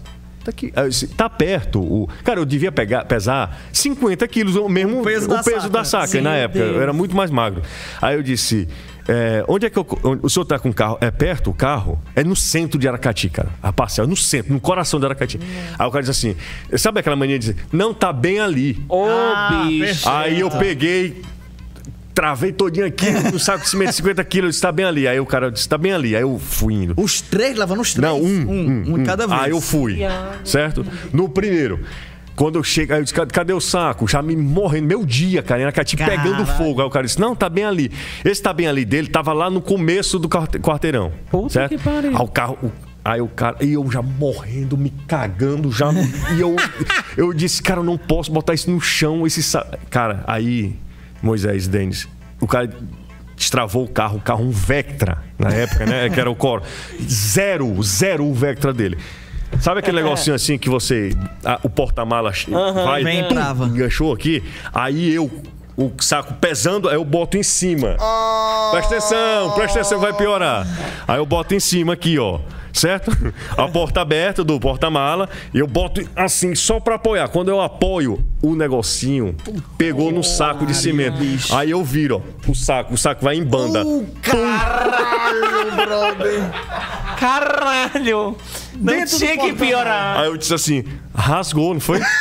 tá 0.44 0.50
aqui. 0.50 0.70
Tá 1.16 1.30
perto. 1.30 1.80
O... 1.80 2.06
Cara, 2.22 2.38
eu 2.38 2.44
devia 2.44 2.70
pegar, 2.70 3.06
pesar 3.06 3.58
50 3.72 4.28
quilos, 4.28 4.56
o 4.56 4.68
mesmo 4.68 5.00
O 5.00 5.04
peso 5.04 5.26
da 5.26 5.42
saca. 5.42 5.68
da 5.70 5.84
saca 5.84 6.06
Sim, 6.08 6.20
na 6.20 6.34
época. 6.34 6.62
Deus. 6.62 6.76
Eu 6.76 6.82
era 6.82 6.92
muito 6.92 7.16
mais 7.16 7.30
magro. 7.30 7.62
Aí 8.02 8.14
eu 8.14 8.22
disse. 8.22 8.68
É, 9.09 9.44
onde 9.46 9.66
é 9.66 9.70
que 9.70 9.78
eu, 9.78 9.86
o 10.22 10.28
senhor 10.28 10.44
tá 10.44 10.59
com 10.59 10.68
o 10.70 10.74
carro? 10.74 10.98
É 11.00 11.11
perto 11.11 11.50
o 11.50 11.54
carro? 11.54 11.98
É 12.14 12.24
no 12.24 12.34
centro 12.34 12.78
de 12.78 12.88
Aracati, 12.88 13.28
cara. 13.28 13.50
A 13.62 13.72
parcela, 13.72 14.07
é 14.07 14.11
no 14.11 14.16
centro, 14.16 14.52
no 14.52 14.61
coração 14.61 14.98
de 14.98 15.07
Aracati. 15.07 15.38
Aí 15.78 15.86
o 15.86 15.90
cara 15.90 16.02
diz 16.02 16.11
assim: 16.11 16.34
sabe 16.76 17.00
aquela 17.00 17.16
mania 17.16 17.38
de 17.38 17.52
dizer, 17.52 17.66
não 17.72 17.94
tá 17.94 18.12
bem 18.12 18.40
ali. 18.40 18.82
Ô, 18.88 19.04
Ah, 19.09 19.64
bicho. 19.68 20.09
Aí 20.09 20.40
eu 20.40 20.50
peguei, 20.50 21.22
travei 22.14 22.50
todinho 22.52 22.86
aqui 22.86 23.11
no 23.32 23.38
saco 23.38 23.62
de 23.64 23.68
cimento, 23.68 23.92
50 23.92 24.24
quilos, 24.24 24.50
disse, 24.50 24.62
tá 24.62 24.72
bem 24.72 24.86
ali. 24.86 25.07
Aí 25.07 25.20
o 25.20 25.26
cara 25.26 25.50
disse, 25.50 25.68
tá 25.68 25.76
bem 25.78 25.92
ali. 25.92 26.16
Aí 26.16 26.22
eu 26.22 26.38
fui 26.38 26.74
indo. 26.74 26.94
Os 26.96 27.20
três, 27.20 27.57
levando 27.57 27.80
os 27.82 27.92
três? 27.94 28.11
Não, 28.11 28.20
um. 28.20 28.24
Um, 28.26 28.94
um, 28.94 29.04
cada 29.04 29.26
vez. 29.26 29.40
Aí 29.40 29.50
eu 29.50 29.61
fui, 29.61 29.98
certo? 30.44 30.84
No 31.12 31.28
primeiro. 31.28 31.80
Quando 32.37 32.57
eu 32.59 32.62
chego, 32.62 32.93
aí 32.93 33.01
eu 33.01 33.03
disse, 33.05 33.14
"Cadê- 33.14 33.53
o 33.55 33.61
saco? 33.61 34.07
Já 34.07 34.20
me 34.20 34.37
morrendo, 34.37 34.87
meu 34.87 35.05
dia, 35.07 35.43
cara, 35.43 35.62
Aracati 35.62 35.97
Caralho. 35.97 36.22
pegando 36.22 36.45
fogo. 36.47 36.82
Aí 36.82 36.87
o 36.87 36.91
cara 36.91 37.07
disse, 37.07 37.18
não, 37.18 37.34
tá 37.34 37.49
bem 37.49 37.64
ali. 37.64 37.91
Esse 38.24 38.43
tá 38.43 38.53
bem 38.53 38.66
ali 38.68 38.84
dele, 38.84 39.09
tava 39.09 39.32
lá 39.32 39.49
no 39.49 39.62
começo 39.62 40.18
do 40.18 40.28
quarte- 40.28 40.59
quarteirão. 40.59 41.11
Puta 41.30 41.55
certo? 41.55 41.70
que 41.70 41.82
pariu. 41.82 42.11
Aí 42.11 42.22
o 42.22 42.28
carro. 42.28 42.59
o- 42.62 42.70
Aí 43.03 43.20
o 43.20 43.28
cara. 43.28 43.57
E 43.64 43.72
eu 43.72 43.89
já 43.91 44.03
morrendo, 44.03 44.76
me 44.76 44.91
cagando, 45.07 45.70
já. 45.72 45.91
e 46.37 46.41
eu, 46.41 46.57
eu 47.16 47.32
disse, 47.32 47.62
cara, 47.62 47.80
eu 47.80 47.84
não 47.84 47.97
posso 47.97 48.30
botar 48.32 48.53
isso 48.53 48.68
no 48.70 48.80
chão, 48.80 49.24
esse. 49.26 49.41
Cara, 49.89 50.22
aí, 50.26 50.74
Moisés 51.22 51.66
Denis, 51.68 52.09
o 52.41 52.47
cara 52.49 52.68
destravou 53.37 53.84
o 53.84 53.89
carro, 53.89 54.18
o 54.18 54.20
carro 54.20 54.45
um 54.45 54.51
Vectra, 54.51 55.22
na 55.39 55.51
época, 55.51 55.87
né? 55.87 56.11
Que 56.11 56.18
era 56.20 56.28
o 56.30 56.34
Cor. 56.34 56.62
Zero, 57.09 57.80
zero 57.82 58.24
o 58.24 58.34
Vectra 58.34 58.72
dele. 58.72 58.99
Sabe 59.61 59.80
aquele 59.80 60.02
negocinho 60.02 60.34
assim 60.36 60.59
que 60.59 60.68
você. 60.68 61.11
a- 61.44 61.59
o 61.62 61.68
porta-mala 61.70 62.32
vai 62.84 63.02
Vem 63.02 63.20
e 63.20 63.22
tum, 63.24 63.34
trava. 63.34 63.64
enganchou 63.66 64.12
aqui? 64.12 64.42
Aí 64.72 65.12
eu. 65.14 65.30
O 65.78 65.92
saco 66.00 66.32
pesando, 66.34 66.88
aí 66.88 66.94
eu 66.94 67.04
boto 67.04 67.36
em 67.36 67.42
cima. 67.42 67.96
Presta 68.70 68.94
atenção, 68.96 69.50
presta 69.50 69.80
atenção, 69.80 70.00
vai 70.00 70.11
piorar. 70.14 70.66
Aí 71.07 71.18
eu 71.18 71.26
boto 71.26 71.54
em 71.54 71.61
cima 71.61 71.92
aqui, 71.92 72.18
ó. 72.18 72.38
Certo? 72.77 73.11
A 73.57 73.66
porta 73.68 74.03
aberta 74.03 74.45
do 74.45 74.61
porta-mala. 74.61 75.31
E 75.55 75.59
eu 75.59 75.66
boto 75.66 76.07
assim, 76.14 76.55
só 76.55 76.79
pra 76.79 76.97
apoiar. 76.97 77.29
Quando 77.29 77.49
eu 77.49 77.62
apoio, 77.62 78.22
o 78.43 78.55
negocinho 78.55 79.35
pegou 79.79 80.12
no 80.12 80.22
saco 80.22 80.66
de 80.66 80.74
cimento. 80.74 81.16
Aí 81.53 81.70
eu 81.70 81.83
viro, 81.83 82.22
ó. 82.22 82.51
O 82.51 82.55
saco, 82.55 82.93
o 82.93 82.99
saco 82.99 83.24
vai 83.24 83.37
em 83.37 83.45
banda. 83.45 83.83
Uh, 83.83 84.07
caralho, 84.20 85.72
brother. 85.74 86.43
Caralho. 87.18 88.37
Não 88.74 88.93
Dentro 88.93 89.16
tinha 89.16 89.39
que 89.39 89.55
piorar. 89.55 90.20
Aí 90.20 90.27
eu 90.27 90.37
disse 90.37 90.53
assim, 90.53 90.85
rasgou, 91.14 91.72
não 91.72 91.81
foi? 91.81 91.99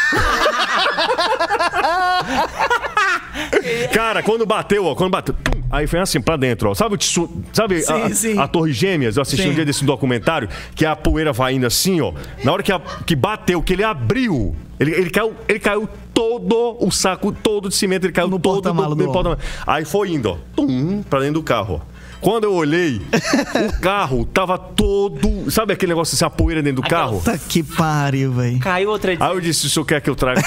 Cara, 3.93 4.23
quando 4.23 4.45
bateu, 4.45 4.85
ó, 4.85 4.95
quando 4.95 5.11
bateu, 5.11 5.33
pum, 5.33 5.61
aí 5.75 5.87
foi 5.87 5.99
assim 5.99 6.19
pra 6.21 6.35
dentro, 6.37 6.69
ó. 6.69 6.73
Sabe, 6.75 6.97
tsu- 6.97 7.29
sabe 7.53 7.81
Sim, 7.81 7.93
a, 7.93 8.09
sim. 8.13 8.39
a 8.39 8.47
Torre 8.47 8.71
Gêmeas? 8.73 9.15
Eu 9.17 9.21
assisti 9.21 9.43
Sim. 9.43 9.51
um 9.51 9.53
dia 9.53 9.65
desse 9.65 9.83
documentário 9.85 10.47
que 10.75 10.85
a 10.85 10.95
poeira 10.95 11.31
vai 11.33 11.53
indo 11.53 11.65
assim, 11.65 12.01
ó. 12.01 12.13
Na 12.43 12.51
hora 12.53 12.63
que, 12.63 12.71
a- 12.71 12.81
que 13.05 13.15
bateu, 13.15 13.61
que 13.61 13.73
ele 13.73 13.83
abriu, 13.83 14.55
ele, 14.79 14.91
ele 14.91 15.09
caiu, 15.09 15.33
ele 15.47 15.59
caiu 15.59 15.87
todo 16.13 16.77
o 16.79 16.89
saco 16.91 17.31
todo 17.31 17.69
de 17.69 17.75
cimento, 17.75 18.05
ele 18.05 18.13
caiu 18.13 18.27
No 18.27 18.39
todo 18.39 18.55
no 18.73 18.95
do 18.95 19.05
porta-mala. 19.11 19.37
Aí 19.67 19.83
foi 19.85 20.09
indo, 20.11 20.29
ó, 20.31 20.37
tum, 20.55 21.03
pra 21.03 21.19
dentro 21.19 21.35
do 21.35 21.43
carro, 21.43 21.81
ó. 21.81 21.94
Quando 22.25 22.45
eu 22.45 22.53
olhei, 22.53 22.99
o 23.69 23.77
carro 23.79 24.25
tava 24.25 24.57
todo. 24.57 25.51
Sabe 25.51 25.73
aquele 25.73 25.91
negócio 25.91 26.15
assim, 26.15 26.25
a 26.25 26.29
poeira 26.31 26.63
dentro 26.63 26.81
do 26.81 26.87
carro? 26.87 27.19
Puta 27.19 27.37
que 27.37 27.61
pariu, 27.61 28.31
velho. 28.33 28.59
Caiu 28.59 28.89
outra 28.89 29.11
Aí 29.11 29.17
eu 29.19 29.39
disse, 29.39 29.67
o 29.67 29.69
senhor 29.69 29.85
quer 29.85 30.01
que 30.01 30.09
eu 30.09 30.15
traga 30.15 30.41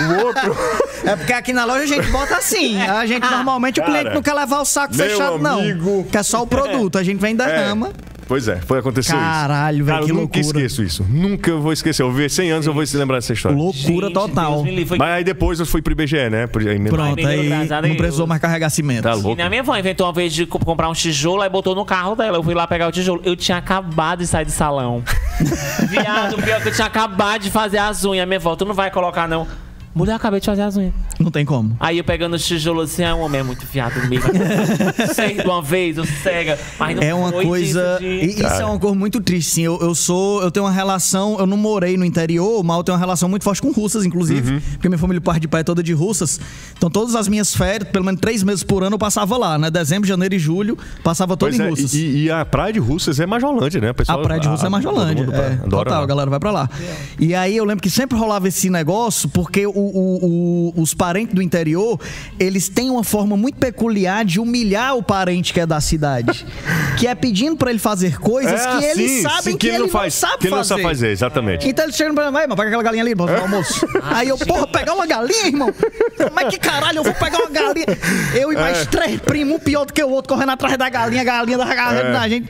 o 0.00 0.24
outro? 0.26 0.56
É 1.04 1.16
porque 1.16 1.32
aqui 1.32 1.52
na 1.52 1.64
loja 1.64 1.82
a 1.82 1.86
gente 1.86 2.08
bota 2.12 2.36
assim. 2.36 2.80
A 2.80 3.04
gente 3.06 3.28
normalmente 3.28 3.80
o 3.80 3.82
Cara, 3.82 3.98
cliente 3.98 4.14
não 4.14 4.22
quer 4.22 4.34
levar 4.34 4.60
o 4.60 4.64
saco 4.64 4.94
meu 4.94 5.10
fechado, 5.10 5.36
não. 5.38 5.58
amigo. 5.58 6.06
Quer 6.12 6.22
só 6.22 6.42
o 6.42 6.46
produto. 6.46 6.96
A 6.96 7.02
gente 7.02 7.18
vem 7.18 7.34
da 7.34 7.48
É. 7.48 7.66
rama. 7.66 7.90
Pois 8.32 8.48
é, 8.48 8.56
foi 8.56 8.78
acontecer 8.78 9.12
isso. 9.14 9.22
Caralho, 9.22 9.84
velho, 9.84 9.94
Cara, 9.94 10.06
que 10.06 10.10
eu 10.10 10.14
nunca 10.16 10.38
loucura. 10.40 10.64
esqueço 10.64 10.82
isso. 10.82 11.06
Nunca 11.06 11.50
eu 11.50 11.60
vou 11.60 11.70
esquecer. 11.70 12.02
Eu 12.02 12.06
vou 12.06 12.16
ver 12.16 12.30
100 12.30 12.50
anos, 12.50 12.66
eu 12.66 12.72
vou 12.72 12.86
se 12.86 12.96
lembrar 12.96 13.18
dessa 13.18 13.34
história. 13.34 13.54
Loucura 13.58 14.06
Gente, 14.06 14.14
total. 14.14 14.52
Deus 14.52 14.64
me 14.64 14.70
livre, 14.70 14.86
foi- 14.86 14.98
Mas 14.98 15.08
aí 15.10 15.22
depois 15.24 15.60
eu 15.60 15.66
fui 15.66 15.82
pro 15.82 15.92
IBGE, 15.92 16.30
né? 16.30 16.46
Por- 16.46 16.62
aí 16.66 16.78
mesmo. 16.78 16.96
Pronto, 16.96 17.26
aí 17.26 17.46
graças 17.48 17.72
a 17.72 17.76
não 17.76 17.88
Deus. 17.90 17.96
precisou 17.98 18.26
mais 18.26 18.40
carregar 18.40 18.70
cimento. 18.70 19.02
Tá 19.02 19.10
E 19.10 19.14
louco. 19.16 19.34
minha 19.36 19.50
minha 19.50 19.60
avó 19.60 19.76
inventou 19.76 20.06
uma 20.06 20.12
vez 20.14 20.32
de 20.32 20.46
co- 20.46 20.58
comprar 20.58 20.88
um 20.88 20.94
tijolo, 20.94 21.42
aí 21.42 21.50
botou 21.50 21.74
no 21.74 21.84
carro 21.84 22.14
dela. 22.16 22.38
Eu 22.38 22.42
fui 22.42 22.54
lá 22.54 22.66
pegar 22.66 22.88
o 22.88 22.90
tijolo. 22.90 23.20
Eu 23.22 23.36
tinha 23.36 23.58
acabado 23.58 24.20
de 24.20 24.26
sair 24.26 24.46
do 24.46 24.50
salão. 24.50 25.02
Viado, 25.90 26.36
pior 26.42 26.62
que 26.62 26.68
eu 26.68 26.72
tinha 26.74 26.86
acabado 26.86 27.42
de 27.42 27.50
fazer 27.50 27.78
as 27.78 28.02
unhas. 28.04 28.26
Minha 28.26 28.38
avó, 28.38 28.56
tu 28.56 28.64
não 28.64 28.74
vai 28.74 28.90
colocar, 28.90 29.28
não. 29.28 29.46
Mulher, 29.94 30.14
acabei 30.14 30.40
de 30.40 30.46
fazer 30.46 30.62
as 30.62 30.76
unhas. 30.76 30.92
Não 31.20 31.30
tem 31.30 31.44
como. 31.44 31.76
Aí 31.78 31.98
eu 31.98 32.04
pegando 32.04 32.34
o 32.34 32.38
tijolo 32.38 32.80
assim, 32.80 33.04
ah, 33.04 33.14
o 33.14 33.20
homem 33.20 33.40
é 33.40 33.44
muito 33.44 33.66
fiado 33.66 33.94
mesmo. 34.08 34.30
Sei 35.14 35.34
de 35.34 35.42
uma 35.46 35.60
vez, 35.60 35.96
eu 35.98 36.04
cega. 36.22 36.58
Mas 36.78 36.96
não 36.96 37.02
É 37.02 37.14
uma 37.14 37.30
foi 37.30 37.44
coisa. 37.44 37.98
disso, 38.00 38.10
gente. 38.10 38.40
Isso 38.40 38.46
é 38.62 38.64
uma 38.64 38.78
coisa 38.78 38.96
muito 38.96 39.20
triste, 39.20 39.50
sim. 39.50 39.62
Eu, 39.62 39.78
eu 39.80 39.94
sou. 39.94 40.42
Eu 40.42 40.50
tenho 40.50 40.64
uma 40.64 40.72
relação. 40.72 41.36
Eu 41.38 41.46
não 41.46 41.56
morei 41.56 41.96
no 41.96 42.04
interior, 42.04 42.62
mas 42.64 42.76
eu 42.78 42.84
tenho 42.84 42.94
uma 42.96 43.00
relação 43.00 43.28
muito 43.28 43.42
forte 43.44 43.60
com 43.60 43.70
russas, 43.70 44.04
inclusive. 44.04 44.54
Uhum. 44.54 44.60
Porque 44.72 44.88
minha 44.88 44.98
família 44.98 45.20
parte 45.20 45.40
de 45.42 45.48
pai 45.48 45.60
é 45.60 45.64
toda 45.64 45.82
de 45.82 45.92
russas. 45.92 46.40
Então, 46.76 46.90
todas 46.90 47.14
as 47.14 47.28
minhas 47.28 47.54
férias, 47.54 47.88
pelo 47.90 48.04
menos 48.04 48.20
três 48.20 48.42
meses 48.42 48.62
por 48.64 48.82
ano, 48.82 48.94
eu 48.94 48.98
passava 48.98 49.36
lá, 49.36 49.58
né? 49.58 49.70
Dezembro, 49.70 50.08
janeiro 50.08 50.34
e 50.34 50.38
julho, 50.38 50.76
passava 51.04 51.36
todo 51.36 51.50
Pois 51.50 51.60
em 51.60 51.64
é, 51.64 51.68
russas. 51.68 51.94
e, 51.94 52.24
e 52.24 52.30
a 52.30 52.44
praia 52.44 52.72
de 52.72 52.78
Russas 52.78 53.20
é 53.20 53.26
Majolândia, 53.26 53.80
né? 53.80 53.90
A 53.90 53.94
pessoal- 53.94 54.22
praia 54.22 54.40
de 54.40 54.48
Russa 54.48 54.66
é 54.66 54.68
Majolândia. 54.68 55.24
É, 55.24 55.52
adora 55.64 55.84
total, 55.90 56.02
a 56.02 56.06
galera 56.06 56.30
vai 56.30 56.40
pra 56.40 56.50
lá. 56.50 56.70
E 57.18 57.34
aí 57.34 57.56
eu 57.56 57.64
lembro 57.64 57.82
que 57.82 57.90
sempre 57.90 58.16
rolava 58.18 58.48
esse 58.48 58.70
negócio, 58.70 59.28
porque 59.28 59.66
o- 59.66 59.81
o- 59.82 60.72
o- 60.76 60.82
os 60.82 60.94
parentes 60.94 61.34
do 61.34 61.42
interior, 61.42 61.98
eles 62.38 62.68
têm 62.68 62.90
uma 62.90 63.04
forma 63.04 63.36
muito 63.36 63.56
peculiar 63.58 64.24
de 64.24 64.38
humilhar 64.40 64.96
o 64.96 65.02
parente 65.02 65.52
que 65.52 65.60
é 65.60 65.66
da 65.66 65.80
cidade. 65.80 66.44
que 66.98 67.06
é 67.06 67.14
pedindo 67.14 67.56
pra 67.56 67.70
ele 67.70 67.78
fazer 67.78 68.18
coisas 68.20 68.60
É, 68.60 68.76
que 68.78 68.84
eles 68.84 69.10
sim, 69.10 69.22
sabem 69.22 69.52
sim, 69.52 69.56
que, 69.56 69.68
ele 69.68 69.78
não, 69.78 69.88
faz, 69.88 70.14
sabe 70.14 70.38
que 70.38 70.46
ele 70.46 70.50
não 70.50 70.58
fazer. 70.58 70.68
sabe 70.68 70.82
fazer, 70.82 71.08
exatamente. 71.10 71.68
Então 71.68 71.84
eles 71.84 71.96
chegam 71.96 72.14
pra 72.14 72.26
mim, 72.26 72.32
vai, 72.32 72.46
mas 72.46 72.56
pega 72.56 72.68
aquela 72.68 72.82
galinha 72.82 73.02
ali 73.02 73.14
pra 73.16 73.26
fazer 73.26 73.38
o 73.38 73.42
almoço. 73.42 73.86
Aí 74.04 74.28
eu, 74.28 74.38
porra, 74.38 74.66
pegar 74.66 74.94
uma 74.94 75.06
galinha, 75.06 75.46
irmão? 75.46 75.72
Como 75.72 76.40
é 76.40 76.44
que 76.44 76.58
caralho 76.58 76.98
eu 76.98 77.04
vou 77.04 77.14
pegar 77.14 77.38
uma 77.38 77.50
galinha? 77.50 77.86
Eu 78.34 78.52
e 78.52 78.56
mais 78.56 78.78
É. 78.82 78.84
três 78.84 79.20
primos, 79.20 79.56
um 79.56 79.58
pior 79.58 79.84
do 79.86 79.92
que 79.92 80.02
o 80.02 80.10
outro, 80.10 80.32
correndo 80.34 80.50
atrás 80.50 80.76
da 80.76 80.88
galinha, 80.88 81.22
a 81.22 81.24
galinha 81.24 81.58
da 81.58 81.74
galinha 81.74 82.02
É. 82.02 82.12
da 82.12 82.28
gente. 82.28 82.48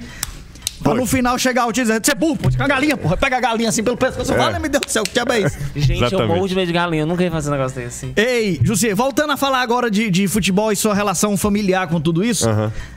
Pra 0.82 0.94
no 0.94 1.06
final 1.06 1.38
chegar 1.38 1.66
o 1.66 1.72
tio 1.72 1.82
e 1.82 1.84
dizer, 1.84 2.00
você 2.04 2.12
é 2.12 2.14
burro, 2.14 2.36
pô, 2.36 2.50
fica 2.50 2.64
a 2.64 2.68
galinha, 2.68 2.96
porra. 2.96 3.16
Pega 3.16 3.36
a 3.36 3.40
galinha 3.40 3.68
assim 3.68 3.82
pelo 3.82 3.96
pescoço. 3.96 4.32
Fala, 4.34 4.58
meu 4.58 4.70
Deus 4.70 4.84
do 4.84 4.90
céu, 4.90 5.02
que 5.04 5.12
diabo 5.12 5.32
é 5.32 5.40
isso? 5.40 5.58
Gente, 5.76 5.90
eu 5.90 6.06
Exatamente. 6.08 6.34
morro 6.34 6.48
de 6.48 6.54
medo 6.54 6.66
de 6.66 6.72
galinha. 6.72 7.02
Eu 7.02 7.06
nunca 7.06 7.22
ia 7.22 7.30
fazer 7.30 7.48
um 7.48 7.52
negócio 7.52 7.80
desse. 7.80 8.12
Ei, 8.16 8.60
José, 8.62 8.94
voltando 8.94 9.32
a 9.32 9.36
falar 9.36 9.60
agora 9.60 9.90
de, 9.90 10.10
de 10.10 10.26
futebol 10.28 10.72
e 10.72 10.76
sua 10.76 10.94
relação 10.94 11.36
familiar 11.36 11.86
com 11.88 12.00
tudo 12.00 12.24
isso, 12.24 12.46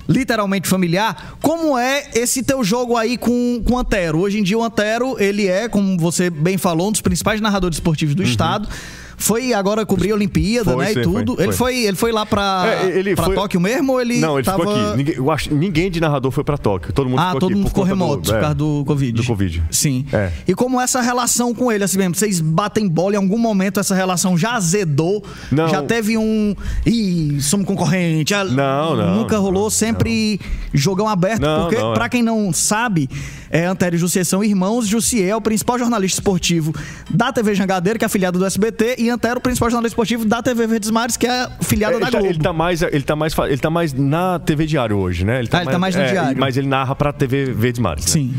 literalmente 0.07 0.67
familiar, 0.67 1.36
como 1.41 1.77
é 1.77 2.09
esse 2.13 2.43
teu 2.43 2.63
jogo 2.63 2.97
aí 2.97 3.17
com, 3.17 3.61
com 3.65 3.73
o 3.73 3.77
Antero? 3.77 4.19
Hoje 4.19 4.39
em 4.39 4.43
dia 4.43 4.57
o 4.57 4.63
Antero, 4.63 5.15
ele 5.19 5.47
é, 5.47 5.67
como 5.67 5.97
você 5.97 6.29
bem 6.29 6.57
falou, 6.57 6.89
um 6.89 6.91
dos 6.91 7.01
principais 7.01 7.39
narradores 7.41 7.77
esportivos 7.77 8.15
do 8.15 8.23
estado. 8.23 8.67
Foi 9.18 9.53
agora 9.53 9.86
cobrir 9.86 10.11
a 10.11 10.16
Olimpíada, 10.16 10.72
Foi, 10.74 10.86
né, 10.86 10.93
sim, 10.93 10.99
e 10.99 11.03
tudo. 11.03 11.36
foi, 11.36 11.43
Ele, 11.43 11.53
foi. 11.53 11.76
ele 11.86 11.95
foi 11.97 12.11
lá 12.11 12.26
pra, 12.26 12.63
É, 12.84 12.97
ele 12.99 13.16
pra 13.16 13.26
foi- 13.26 13.36
Tóquio 13.36 13.59
mesmo 13.59 13.93
ou 13.93 14.01
ele 14.01 14.18
Não, 14.20 14.38
ele 14.38 14.45
tava... 14.45 14.59
ficou 14.59 14.74
aqui. 14.76 14.97
Ninguém, 14.97 15.16
eu 15.16 15.32
acho, 15.32 15.53
ninguém 15.53 15.89
de 15.91 15.99
narrador 15.99 16.32
foi 16.32 16.43
pra 16.43 16.57
Tóquio. 16.57 16.91
Todo 16.93 17.09
mundo 17.09 17.20
Ah, 17.20 17.26
ficou 17.28 17.39
todo 17.41 17.49
aqui 17.49 17.55
mundo 17.55 17.63
por 17.66 17.70
ficou 17.70 17.84
remoto 17.84 18.30
por 18.30 18.36
é, 18.36 18.39
causa 18.39 18.55
do 18.55 18.84
Covid. 18.86 19.11
Do 19.13 19.24
Covid. 19.26 19.63
Sim. 19.72 20.05
É. 20.11 20.32
E 20.47 20.53
como 20.53 20.80
essa 20.80 21.01
relação 21.01 21.53
com 21.53 21.72
ele, 21.72 21.84
assim 21.84 21.97
mesmo, 21.97 22.16
vocês 22.16 22.39
batem 22.41 22.88
bola 22.88 23.16
em 23.16 23.18
algum 23.18 23.38
momento, 23.38 23.80
essa 23.80 23.95
relação 23.95 24.38
já 24.38 24.53
azedou? 24.55 25.24
Não. 25.51 25.68
Já 25.70 25.82
teve 25.82 26.18
um. 26.18 26.55
Ih, 26.86 27.39
somos 27.41 27.66
concorrente. 27.66 28.34
Não, 28.34 28.95
não, 28.95 29.16
Nunca 29.16 29.38
rolou, 29.38 29.70
sempre 29.70 30.39
jogão 30.74 31.07
aberto. 31.07 31.41
Não, 31.41 31.61
porque, 31.61 31.78
não, 31.78 31.91
é. 31.91 31.93
pra 31.93 32.09
quem 32.09 32.22
não 32.22 32.51
sabe, 32.53 33.09
é, 33.49 33.66
Antério 33.66 33.95
e 33.95 33.99
Jussier 33.99 34.26
são 34.26 34.43
irmãos. 34.43 34.88
Jussier 34.88 35.30
é 35.30 35.36
o 35.36 35.41
principal 35.41 35.80
jornalista 35.80 36.20
esportivo 36.20 36.74
da 37.09 37.32
TV 37.32 37.55
Jangadeiro, 37.55 37.97
que 37.99 38.05
é 38.05 38.07
afiliado 38.07 38.38
do 38.39 38.45
SBT, 38.45 38.95
e 39.06 39.10
Antero, 39.10 39.38
o 39.39 39.41
principal 39.41 39.70
jornalista 39.70 39.93
esportivo 39.93 40.26
da 40.26 40.41
TV 40.41 40.68
Verdes 40.68 40.89
Mares, 40.91 41.16
que 41.18 41.26
é 41.28 41.43
afiliada 41.60 41.95
É, 41.95 41.99
da 41.99 42.06
tá, 42.08 42.12
Globo. 42.12 42.26
ele 42.28 42.39
tá 42.39 42.53
mais, 42.53 42.82
ele 42.82 43.01
tá 43.03 43.16
mais, 43.16 43.38
ele 43.38 43.58
tá 43.58 43.70
mais 43.70 43.93
na 43.93 44.39
TV 44.39 44.66
Diário 44.66 44.97
hoje, 44.97 45.24
né? 45.26 45.39
Ele 45.39 45.49
Ah, 45.51 45.62
ele 45.62 45.72
tá 45.72 45.80
mais 45.80 45.95
no 45.95 46.01
é, 46.01 46.12
Diário. 46.12 46.39
Mas 46.39 46.58
ele 46.58 46.68
narra 46.68 46.95
pra 46.95 47.12
TV 47.14 47.45
Verdes 47.45 47.80
Mares. 47.80 48.06
né? 48.06 48.12
Sim. 48.12 48.34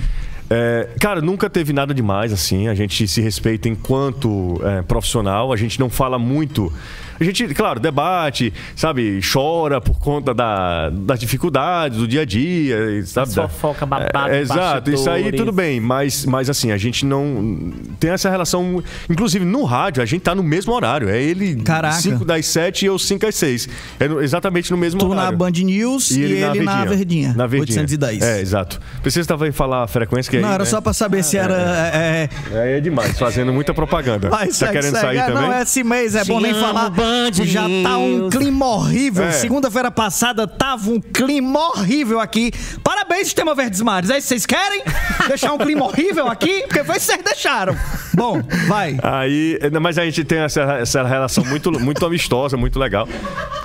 É, 0.49 0.89
cara, 1.01 1.21
nunca 1.21 1.51
teve 1.51 1.73
nada 1.73 1.93
demais 1.93 2.33
assim. 2.33 2.69
A 2.69 2.75
gente 2.75 3.09
se 3.09 3.21
respeita 3.21 3.69
enquanto 3.69 4.61
é, 4.62 4.83
profissional. 4.83 5.53
A 5.53 5.57
gente 5.57 5.81
não 5.81 5.91
fala 5.91 6.19
muito. 6.19 6.73
A 7.19 7.25
gente, 7.25 7.47
claro, 7.55 7.81
debate, 7.81 8.53
sabe, 8.75 9.21
chora 9.33 9.81
por 9.81 9.99
conta 9.99 10.33
da, 10.35 10.91
das 10.91 11.19
dificuldades 11.19 11.99
do 11.99 12.07
dia 12.07 12.23
a 12.23 12.25
dia, 12.25 12.77
sabe? 13.05 13.35
Da- 13.35 13.49
fofoca, 13.49 13.87
babado, 13.87 14.33
É, 14.35 14.41
exato, 14.41 14.91
isso 14.91 15.09
aí 15.11 15.33
tudo 15.33 15.53
bem, 15.53 15.81
mas, 15.81 16.25
mas 16.27 16.49
assim, 16.51 16.71
a 16.73 16.77
gente 16.77 17.05
não 17.07 17.73
tem 17.99 18.11
essa 18.11 18.29
relação. 18.31 18.83
Inclusive 19.09 19.45
no 19.45 19.64
rádio, 19.64 20.03
a 20.03 20.07
gente 20.07 20.23
tá 20.23 20.35
no 20.35 20.43
mesmo 20.43 20.73
horário. 20.73 21.09
É 21.09 21.21
ele 21.23 21.57
Caraca. 21.62 21.95
5 21.97 22.25
das 22.25 22.47
7 22.47 22.83
e 22.83 22.87
eu 22.87 22.99
5 22.99 23.27
às 23.27 23.35
6. 23.35 23.69
É 24.01 24.05
exatamente 24.23 24.71
no 24.71 24.77
mesmo 24.77 25.01
Tu 25.01 25.09
na 25.09 25.14
horário. 25.23 25.39
Band 25.39 25.51
News 25.51 26.11
e, 26.11 26.21
ele, 26.23 26.41
na 26.64 26.85
Verdinha. 26.85 27.35
Na 27.37 27.47
Verdinha. 27.47 27.81
810. 27.81 28.23
É, 28.23 28.41
exato. 28.41 28.81
Precisa 29.03 29.27
talvez 29.27 29.55
falar 29.55 29.85
a 29.85 29.87
frequência 29.87 30.31
que 30.31 30.37
é 30.37 30.41
Não, 30.41 30.49
aí, 30.49 30.55
era 30.55 30.64
né? 30.64 30.71
só 30.71 30.81
pra 30.81 30.93
saber 30.93 31.23
se 31.23 31.37
era. 31.37 31.55
é, 31.95 32.29
é, 32.53 32.59
Aí 32.62 32.73
é 32.75 32.81
demais, 32.81 33.19
fazendo 33.19 33.53
muita 33.53 33.73
propaganda. 33.75 34.29
Vai, 34.29 34.49
tá 34.49 34.53
segue, 34.53 34.73
querendo 34.73 34.95
segue. 34.95 35.01
sair 35.07 35.19
É, 35.19 35.27
também? 35.27 35.49
Não, 35.51 35.62
esse 35.62 35.85
mês 35.85 36.14
é 36.14 36.25
bom 36.25 36.41
nem 36.41 36.53
falar. 36.55 36.91
Band 36.91 37.05
Já 37.44 37.62
tá 37.82 37.98
um 37.98 38.18
News. 38.18 38.34
clima 38.34 38.66
horrível. 38.66 39.24
É. 39.24 39.32
Segunda-feira 39.32 39.90
passada 39.90 40.46
tava 40.46 40.90
um 40.90 41.00
clima 41.00 41.59
horrível 41.70 42.20
aqui. 42.20 42.52
Parabéns, 42.82 43.26
Sistema 43.26 43.54
Verdes 43.54 43.80
Mares. 43.80 44.11
É 44.11 44.18
isso 44.18 44.28
que 44.28 44.40
vocês 44.40 44.46
querem? 44.46 44.82
Deixar 45.28 45.52
um 45.52 45.59
clima 45.59 45.84
horrível 45.84 46.28
aqui? 46.28 46.62
Porque 46.66 46.84
foi 46.84 46.96
isso 46.96 47.07
que 47.07 47.12
vocês 47.12 47.24
deixaram. 47.24 47.76
Bom, 48.14 48.42
vai. 48.66 48.96
Aí, 49.02 49.59
mas 49.80 49.98
a 49.98 50.04
gente 50.04 50.24
tem 50.24 50.38
essa, 50.38 50.62
essa 50.74 51.02
relação 51.02 51.44
muito, 51.44 51.70
muito 51.72 52.04
amistosa, 52.04 52.57
muito 52.57 52.78
legal. 52.78 53.09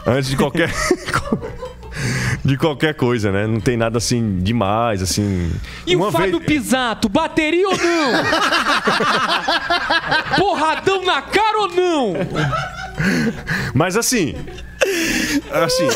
Antes 0.05 0.29
de 0.29 0.37
qualquer. 0.37 0.71
De 2.43 2.57
qualquer 2.57 2.95
coisa, 2.95 3.31
né? 3.31 3.45
Não 3.45 3.59
tem 3.59 3.77
nada 3.77 3.99
assim 3.99 4.39
demais, 4.39 5.03
assim. 5.03 5.51
E 5.85 5.95
o 5.95 6.11
Fábio 6.11 6.41
Pisato, 6.41 7.07
bateria 7.07 7.67
ou 7.67 7.77
não? 7.77 8.11
Porradão 10.39 11.05
na 11.05 11.21
cara 11.21 11.59
ou 11.59 11.67
não? 11.67 12.13
Mas 13.73 13.95
assim. 13.97 14.35
Assim, 15.51 15.87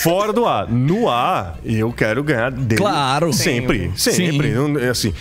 fora 0.00 0.32
do 0.32 0.44
ar. 0.44 0.68
No 0.70 1.08
ar, 1.08 1.58
eu 1.64 1.92
quero 1.92 2.22
ganhar 2.22 2.50
dele. 2.50 2.80
Claro. 2.80 3.32
Sempre, 3.32 3.90
sempre. 3.96 4.48
Sim. 4.52 4.54
Não- 4.54 4.78
é 4.80 4.88
Assim, 4.88 5.14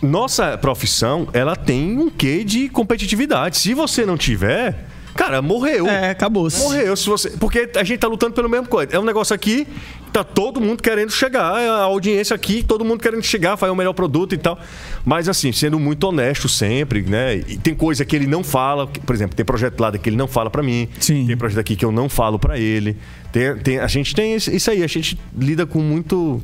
nossa 0.00 0.56
profissão, 0.58 1.28
ela 1.32 1.56
tem 1.56 1.98
um 1.98 2.10
quê 2.10 2.44
de 2.44 2.68
competitividade. 2.68 3.58
Se 3.58 3.74
você 3.74 4.04
não 4.06 4.16
tiver, 4.16 4.86
cara, 5.14 5.40
morreu. 5.42 5.86
É, 5.86 6.10
acabou. 6.10 6.48
Morreu, 6.58 6.96
se 6.96 7.08
você. 7.08 7.30
Porque 7.30 7.70
a 7.76 7.84
gente 7.84 7.98
tá 7.98 8.08
lutando 8.08 8.32
pelo 8.34 8.48
mesmo 8.48 8.68
coisa. 8.68 8.94
É 8.94 8.98
um 8.98 9.04
negócio 9.04 9.34
aqui, 9.34 9.66
tá 10.12 10.22
todo 10.22 10.60
mundo 10.60 10.82
querendo 10.82 11.10
chegar, 11.10 11.56
a 11.56 11.82
audiência 11.82 12.34
aqui, 12.34 12.62
todo 12.62 12.84
mundo 12.84 13.00
querendo 13.00 13.22
chegar, 13.22 13.56
fazer 13.56 13.72
o 13.72 13.76
melhor 13.76 13.92
produto 13.92 14.34
e 14.34 14.38
tal. 14.38 14.58
Mas 15.04 15.28
assim, 15.28 15.52
sendo 15.52 15.78
muito 15.78 16.04
honesto 16.04 16.48
sempre, 16.48 17.02
né? 17.02 17.36
E 17.36 17.56
tem 17.58 17.74
coisa 17.74 18.04
que 18.04 18.14
ele 18.14 18.26
não 18.26 18.42
fala, 18.44 18.86
por 18.86 19.14
exemplo, 19.14 19.36
tem 19.36 19.44
projeto 19.44 19.80
lá 19.80 19.90
que 19.92 20.08
ele 20.08 20.16
não 20.16 20.26
fala 20.28 20.50
pra 20.50 20.62
mim. 20.62 20.88
Sim. 21.00 21.26
Tem 21.26 21.36
projeto 21.36 21.58
aqui 21.60 21.76
que 21.76 21.84
eu 21.84 21.92
não 21.92 22.08
falo 22.08 22.38
pra 22.38 22.58
ele. 22.58 22.96
Tem, 23.32 23.56
tem- 23.58 23.78
a 23.78 23.86
gente 23.86 24.14
tem 24.14 24.36
isso 24.36 24.70
aí, 24.70 24.82
a 24.82 24.86
gente 24.86 25.18
lida 25.36 25.66
com 25.66 25.80
muito, 25.80 26.40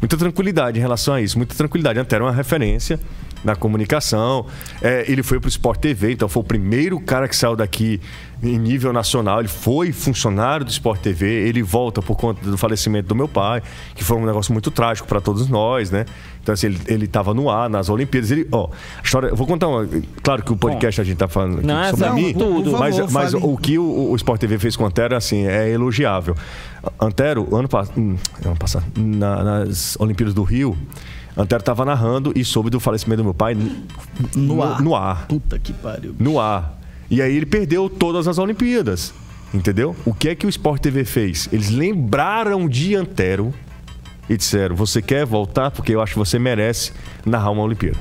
muita 0.00 0.16
tranquilidade 0.16 0.78
em 0.78 0.80
relação 0.80 1.14
a 1.14 1.20
isso, 1.20 1.36
muita 1.36 1.54
tranquilidade. 1.54 1.98
Antero 1.98 2.24
é 2.24 2.28
uma 2.28 2.34
referência 2.34 2.98
na 3.44 3.54
comunicação. 3.56 4.46
É, 4.82 5.04
ele 5.10 5.22
foi 5.22 5.38
pro 5.40 5.48
Sport 5.48 5.80
TV, 5.80 6.12
então 6.12 6.28
foi 6.28 6.40
o 6.42 6.44
primeiro 6.44 7.00
cara 7.00 7.26
que 7.28 7.34
saiu 7.36 7.56
daqui 7.56 8.00
em 8.42 8.58
nível 8.58 8.92
nacional. 8.92 9.40
Ele 9.40 9.48
foi 9.48 9.92
funcionário 9.92 10.64
do 10.64 10.70
Sport 10.70 11.00
TV. 11.00 11.26
Ele 11.26 11.62
volta 11.62 12.00
por 12.00 12.16
conta 12.16 12.42
do 12.48 12.56
falecimento 12.56 13.08
do 13.08 13.14
meu 13.14 13.28
pai, 13.28 13.62
que 13.94 14.02
foi 14.04 14.16
um 14.16 14.24
negócio 14.26 14.52
muito 14.52 14.70
trágico 14.70 15.06
para 15.08 15.20
todos 15.20 15.48
nós, 15.48 15.90
né? 15.90 16.06
Então, 16.42 16.54
assim, 16.54 16.68
ele, 16.68 16.80
ele 16.86 17.06
tava 17.06 17.34
no 17.34 17.50
ar, 17.50 17.68
nas 17.68 17.90
Olimpíadas. 17.90 18.30
Ele, 18.30 18.48
ó, 18.50 18.68
a 18.98 19.02
história. 19.02 19.28
Eu 19.28 19.36
vou 19.36 19.46
contar 19.46 19.68
uma. 19.68 19.86
Claro 20.22 20.42
que 20.42 20.50
o 20.52 20.56
podcast 20.56 20.98
a 21.00 21.04
gente 21.04 21.18
tá 21.18 21.28
falando 21.28 21.58
aqui 21.58 21.66
Não, 21.66 21.84
sobre 21.90 22.04
essa- 22.06 22.14
mim, 22.14 22.32
tudo. 22.32 22.72
Mas, 22.78 22.96
favor, 22.96 23.12
mas 23.12 23.34
o 23.34 23.56
que 23.58 23.78
o, 23.78 24.10
o 24.10 24.16
Sport 24.16 24.40
TV 24.40 24.58
fez 24.58 24.74
com 24.74 24.84
o 24.84 24.86
Antero, 24.86 25.14
assim, 25.14 25.46
é 25.46 25.68
elogiável. 25.70 26.34
Antero, 26.98 27.54
ano, 27.54 27.68
pass- 27.68 27.92
hum, 27.94 28.16
ano 28.44 28.56
passado, 28.56 28.84
na- 28.96 29.44
nas 29.44 29.96
Olimpíadas 30.00 30.32
do 30.32 30.42
Rio, 30.42 30.74
Antero 31.36 31.60
estava 31.60 31.84
narrando 31.84 32.32
e 32.36 32.44
soube 32.44 32.70
do 32.70 32.80
falecimento 32.80 33.18
do 33.18 33.24
meu 33.24 33.34
pai 33.34 33.54
n- 33.54 33.84
No 34.36 34.62
ar. 34.62 34.80
No 34.82 34.94
ar. 34.96 35.26
Puta 35.26 35.58
que 35.58 35.72
pariu. 35.72 36.14
No 36.18 36.38
ar. 36.40 36.78
E 37.10 37.20
aí 37.22 37.34
ele 37.36 37.46
perdeu 37.46 37.88
todas 37.88 38.26
as 38.28 38.38
Olimpíadas. 38.38 39.12
Entendeu? 39.52 39.96
O 40.04 40.14
que 40.14 40.28
é 40.28 40.34
que 40.34 40.46
o 40.46 40.48
Sport 40.48 40.80
TV 40.80 41.04
fez? 41.04 41.48
Eles 41.52 41.70
lembraram 41.70 42.68
de 42.68 42.94
Antero 42.94 43.52
e 44.28 44.36
disseram: 44.36 44.76
Você 44.76 45.02
quer 45.02 45.26
voltar? 45.26 45.70
Porque 45.72 45.92
eu 45.94 46.00
acho 46.00 46.12
que 46.12 46.18
você 46.18 46.38
merece 46.38 46.92
narrar 47.26 47.50
uma 47.50 47.62
Olimpíada. 47.62 47.98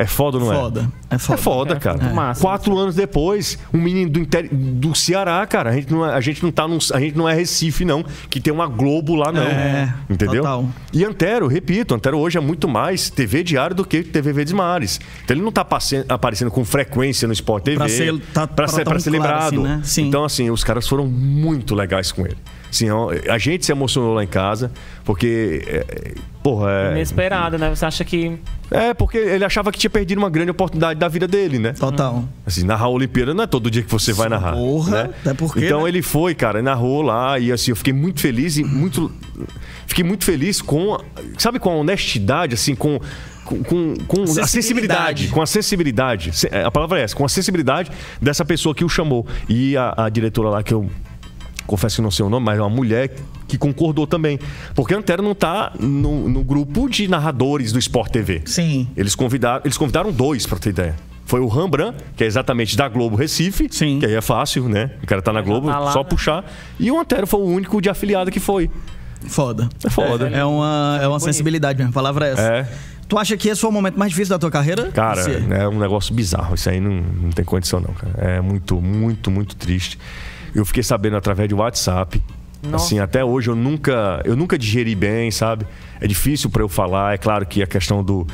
É 0.00 0.06
foda, 0.06 0.38
ou 0.38 0.44
não 0.44 0.52
é? 0.52 0.56
Foda. 0.56 0.92
É 1.10 1.18
foda. 1.18 1.38
É 1.40 1.42
foda, 1.42 1.74
É, 1.74 1.78
cara. 1.80 2.04
é 2.04 2.12
massa. 2.12 2.40
Quatro 2.40 2.78
anos 2.78 2.94
depois, 2.94 3.58
um 3.74 3.78
menino 3.78 4.08
do, 4.08 4.20
interi- 4.20 4.48
do 4.48 4.94
Ceará, 4.94 5.44
cara. 5.44 5.70
A 5.70 5.72
gente, 5.72 5.92
não 5.92 6.06
é, 6.06 6.14
a 6.14 6.20
gente 6.20 6.40
não 6.40 6.52
tá 6.52 6.68
num, 6.68 6.78
A 6.94 7.00
gente 7.00 7.18
não 7.18 7.28
é 7.28 7.34
Recife, 7.34 7.84
não, 7.84 8.04
que 8.30 8.38
tem 8.40 8.52
uma 8.52 8.68
Globo 8.68 9.16
lá, 9.16 9.32
não. 9.32 9.42
É, 9.42 9.92
Entendeu? 10.08 10.42
total. 10.44 10.66
E 10.92 11.04
Antero, 11.04 11.48
repito, 11.48 11.96
Antero 11.96 12.16
hoje 12.18 12.38
é 12.38 12.40
muito 12.40 12.68
mais 12.68 13.10
TV 13.10 13.42
diário 13.42 13.74
do 13.74 13.84
que 13.84 14.04
TV 14.04 14.32
Verdes 14.32 14.52
Mares. 14.52 15.00
Então 15.24 15.36
ele 15.36 15.42
não 15.44 15.50
tá 15.50 15.64
passe- 15.64 16.04
aparecendo 16.08 16.50
com 16.52 16.64
frequência 16.64 17.26
no 17.26 17.32
Sport 17.34 17.64
TV. 17.64 17.76
Pra 17.78 17.88
ser- 17.88 18.18
tá- 18.32 18.46
pra 18.46 18.54
pra 18.54 18.68
ser, 18.68 18.84
pra 18.84 19.00
ser 19.00 19.10
claro 19.10 19.24
lembrado. 19.24 19.46
assim, 19.46 19.58
né? 19.62 19.80
Sim. 19.82 20.06
Então, 20.06 20.24
assim, 20.24 20.48
os 20.48 20.62
caras 20.62 20.86
foram 20.86 21.06
muito 21.06 21.74
legais 21.74 22.12
com 22.12 22.24
ele. 22.24 22.36
Assim, 22.70 22.90
ó, 22.90 23.10
a 23.28 23.38
gente 23.38 23.64
se 23.66 23.72
emocionou 23.72 24.14
lá 24.14 24.22
em 24.22 24.26
casa, 24.28 24.70
porque. 25.04 25.62
É, 25.66 25.76
é, 25.88 26.14
porra, 26.42 26.70
é. 26.70 26.90
Inesperado, 26.92 27.56
né? 27.58 27.70
Você 27.70 27.84
acha 27.86 28.04
que. 28.04 28.38
É, 28.70 28.92
porque 28.92 29.16
ele 29.16 29.44
achava 29.44 29.72
que 29.72 29.78
tinha 29.78 29.88
perdido 29.90 30.18
uma 30.18 30.28
grande 30.28 30.50
oportunidade 30.50 31.00
da 31.00 31.08
vida 31.08 31.26
dele, 31.26 31.58
né? 31.58 31.72
Total. 31.72 32.24
Assim, 32.46 32.64
narrar 32.64 32.84
a 32.84 32.88
Olimpíada 32.90 33.32
não 33.32 33.44
é 33.44 33.46
todo 33.46 33.70
dia 33.70 33.82
que 33.82 33.90
você 33.90 34.12
vai 34.12 34.28
narrar. 34.28 34.52
Porra, 34.52 35.04
né? 35.04 35.10
até 35.20 35.34
porque, 35.34 35.64
Então 35.64 35.84
né? 35.84 35.88
ele 35.88 36.02
foi, 36.02 36.34
cara, 36.34 36.60
narrou 36.60 37.00
lá 37.00 37.38
e 37.38 37.50
assim, 37.50 37.70
eu 37.70 37.76
fiquei 37.76 37.92
muito 37.94 38.20
feliz 38.20 38.58
e 38.58 38.64
muito. 38.64 39.10
Fiquei 39.86 40.04
muito 40.04 40.24
feliz 40.24 40.60
com. 40.60 40.98
Sabe, 41.38 41.58
com 41.58 41.70
a 41.70 41.74
honestidade, 41.76 42.54
assim, 42.54 42.74
com. 42.74 43.00
Com, 43.44 43.62
com, 43.64 43.94
com 44.06 44.22
a 44.24 44.26
Sensibilidade. 44.26 44.50
sensibilidade, 44.50 45.28
com 45.28 45.40
a 45.40 45.46
sensibilidade, 45.46 46.36
Se- 46.36 46.48
a 46.48 46.70
palavra 46.70 47.00
é 47.00 47.04
essa, 47.04 47.16
com 47.16 47.24
a 47.24 47.28
sensibilidade 47.30 47.90
dessa 48.20 48.44
pessoa 48.44 48.74
que 48.74 48.84
o 48.84 48.90
chamou. 48.90 49.26
E 49.48 49.74
a, 49.74 49.94
a 49.96 50.08
diretora 50.10 50.50
lá, 50.50 50.62
que 50.62 50.74
eu 50.74 50.90
confesso 51.68 51.96
que 51.96 52.02
não 52.02 52.10
sei 52.10 52.24
o 52.24 52.30
nome, 52.30 52.46
mas 52.46 52.58
é 52.58 52.62
uma 52.62 52.70
mulher 52.70 53.14
que 53.46 53.56
concordou 53.56 54.06
também. 54.06 54.40
Porque 54.74 54.94
a 54.94 54.98
Antero 54.98 55.22
não 55.22 55.34
tá 55.34 55.72
no, 55.78 56.28
no 56.28 56.42
grupo 56.42 56.88
de 56.88 57.06
narradores 57.06 57.70
do 57.70 57.78
Sport 57.78 58.10
TV. 58.10 58.42
Sim. 58.46 58.88
Eles 58.96 59.14
convidaram, 59.14 59.60
eles 59.64 59.76
convidaram 59.76 60.10
dois, 60.10 60.46
pra 60.46 60.58
ter 60.58 60.70
ideia. 60.70 60.96
Foi 61.26 61.40
o 61.40 61.46
Rembrandt, 61.46 61.94
que 62.16 62.24
é 62.24 62.26
exatamente 62.26 62.74
da 62.74 62.88
Globo 62.88 63.14
Recife, 63.14 63.68
Sim. 63.70 63.98
que 64.00 64.06
aí 64.06 64.14
é 64.14 64.20
fácil, 64.22 64.66
né? 64.66 64.90
O 65.02 65.06
cara 65.06 65.20
tá 65.20 65.30
na 65.30 65.42
Globo, 65.42 65.68
tá 65.68 65.78
lá, 65.78 65.92
só 65.92 65.98
né? 66.02 66.08
puxar. 66.08 66.44
E 66.80 66.90
o 66.90 66.98
Antero 66.98 67.26
foi 67.26 67.40
o 67.40 67.44
único 67.44 67.82
de 67.82 67.90
afiliado 67.90 68.30
que 68.30 68.40
foi. 68.40 68.70
Foda. 69.26 69.68
É 69.84 69.90
foda. 69.90 70.28
É 70.28 70.42
uma, 70.42 70.98
é 71.02 71.06
uma 71.06 71.20
sensibilidade 71.20 71.76
mesmo, 71.76 71.90
a 71.90 71.92
palavra 71.92 72.28
é 72.28 72.32
essa. 72.32 72.42
É. 72.42 72.68
Tu 73.06 73.18
acha 73.18 73.36
que 73.36 73.48
esse 73.48 73.60
foi 73.60 73.68
o 73.68 73.72
momento 73.72 73.98
mais 73.98 74.10
difícil 74.10 74.34
da 74.34 74.38
tua 74.38 74.50
carreira? 74.50 74.90
Cara, 74.92 75.20
é 75.22 75.68
um 75.68 75.78
negócio 75.78 76.14
bizarro. 76.14 76.54
Isso 76.54 76.68
aí 76.70 76.80
não, 76.80 77.02
não 77.22 77.30
tem 77.30 77.44
condição, 77.44 77.80
não, 77.80 77.92
cara. 77.92 78.14
É 78.16 78.40
muito, 78.40 78.80
muito, 78.80 79.30
muito 79.30 79.54
triste. 79.56 79.98
Eu 80.58 80.64
fiquei 80.64 80.82
sabendo 80.82 81.16
através 81.16 81.48
de 81.48 81.54
WhatsApp. 81.54 82.20
Nossa. 82.62 82.84
Assim, 82.86 82.98
até 82.98 83.24
hoje 83.24 83.48
eu 83.48 83.54
nunca, 83.54 84.20
eu 84.24 84.34
nunca 84.34 84.58
digeri 84.58 84.94
bem, 84.94 85.30
sabe? 85.30 85.64
É 86.00 86.06
difícil 86.06 86.50
para 86.50 86.62
eu 86.62 86.68
falar. 86.68 87.14
É 87.14 87.18
claro 87.18 87.46
que 87.46 87.62
a 87.62 87.66
questão 87.66 88.02
do, 88.02 88.26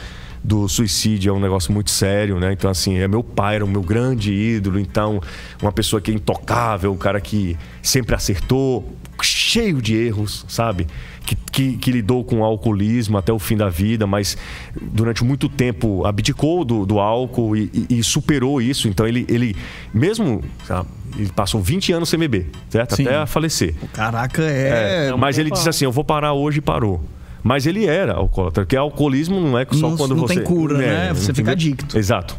do 0.43 0.67
suicídio 0.67 1.31
é 1.31 1.33
um 1.37 1.41
negócio 1.41 1.71
muito 1.73 1.91
sério, 1.91 2.41
né? 2.41 2.53
Então, 2.53 2.71
assim, 2.71 2.97
é 2.97 3.07
meu 3.07 3.23
pai, 3.23 3.57
era 3.57 3.65
o 3.65 3.69
meu 3.69 3.83
grande 3.83 4.33
ídolo. 4.33 4.81
Então, 4.81 5.21
uma 5.61 5.71
pessoa 5.73 6.01
que 6.01 6.11
é 6.11 6.15
intocável, 6.15 6.91
um 6.93 6.97
cara 6.97 7.21
que 7.21 7.57
sempre 7.83 8.15
acertou, 8.15 8.97
cheio 9.23 9.81
de 9.83 9.95
erros, 9.95 10.45
sabe? 10.49 10.87
Que, 11.27 11.35
que, 11.37 11.77
que 11.79 11.91
lidou 11.91 12.23
com 12.25 12.41
o 12.41 12.45
alcoolismo 12.45 13.17
até 13.17 13.33
o 13.33 13.39
fim 13.39 13.57
da 13.57 13.69
vida, 13.71 14.07
mas 14.07 14.37
durante 14.81 15.25
muito 15.25 15.49
tempo 15.49 16.05
abdicou 16.05 16.65
do, 16.65 16.85
do 16.85 16.99
álcool 16.99 17.57
e, 17.57 17.71
e- 17.89 17.99
e 17.99 18.03
superou 18.05 18.61
isso. 18.61 18.89
Então, 18.89 19.07
ele, 19.07 19.25
ele 19.29 19.55
mesmo, 19.93 20.43
sabe? 20.67 20.89
Ele 21.17 21.31
passou 21.35 21.61
20 21.61 21.93
anos 21.93 22.09
sem 22.09 22.19
beber, 22.19 22.51
certo? 22.69 22.97
Sim. 22.97 23.07
Até 23.07 23.27
falecer. 23.27 23.75
Caraca, 23.93 24.43
é. 24.43 25.09
É, 25.11 25.17
mas 25.17 25.39
ele 25.39 25.51
disse 25.51 25.69
assim: 25.69 25.85
eu 25.85 25.93
vou 25.93 26.05
parar 26.05 26.33
hoje 26.33 26.59
e 26.59 26.61
parou. 26.61 27.03
Mas 27.43 27.67
ele 27.67 27.87
era 27.87 28.15
alcoólatra, 28.15 28.65
porque 28.65 28.75
alcoolismo 28.77 29.39
não 29.41 29.59
é 29.59 29.67
só 29.71 29.91
Não- 29.91 29.97
quando 29.97 30.15
não 30.15 30.27
você. 30.27 30.37
tem 30.37 30.45
cura, 30.45 30.79
né? 30.79 31.13
Você 31.15 31.33
fica 31.35 31.53
adicto. 31.53 31.97
Exato. 31.99 32.37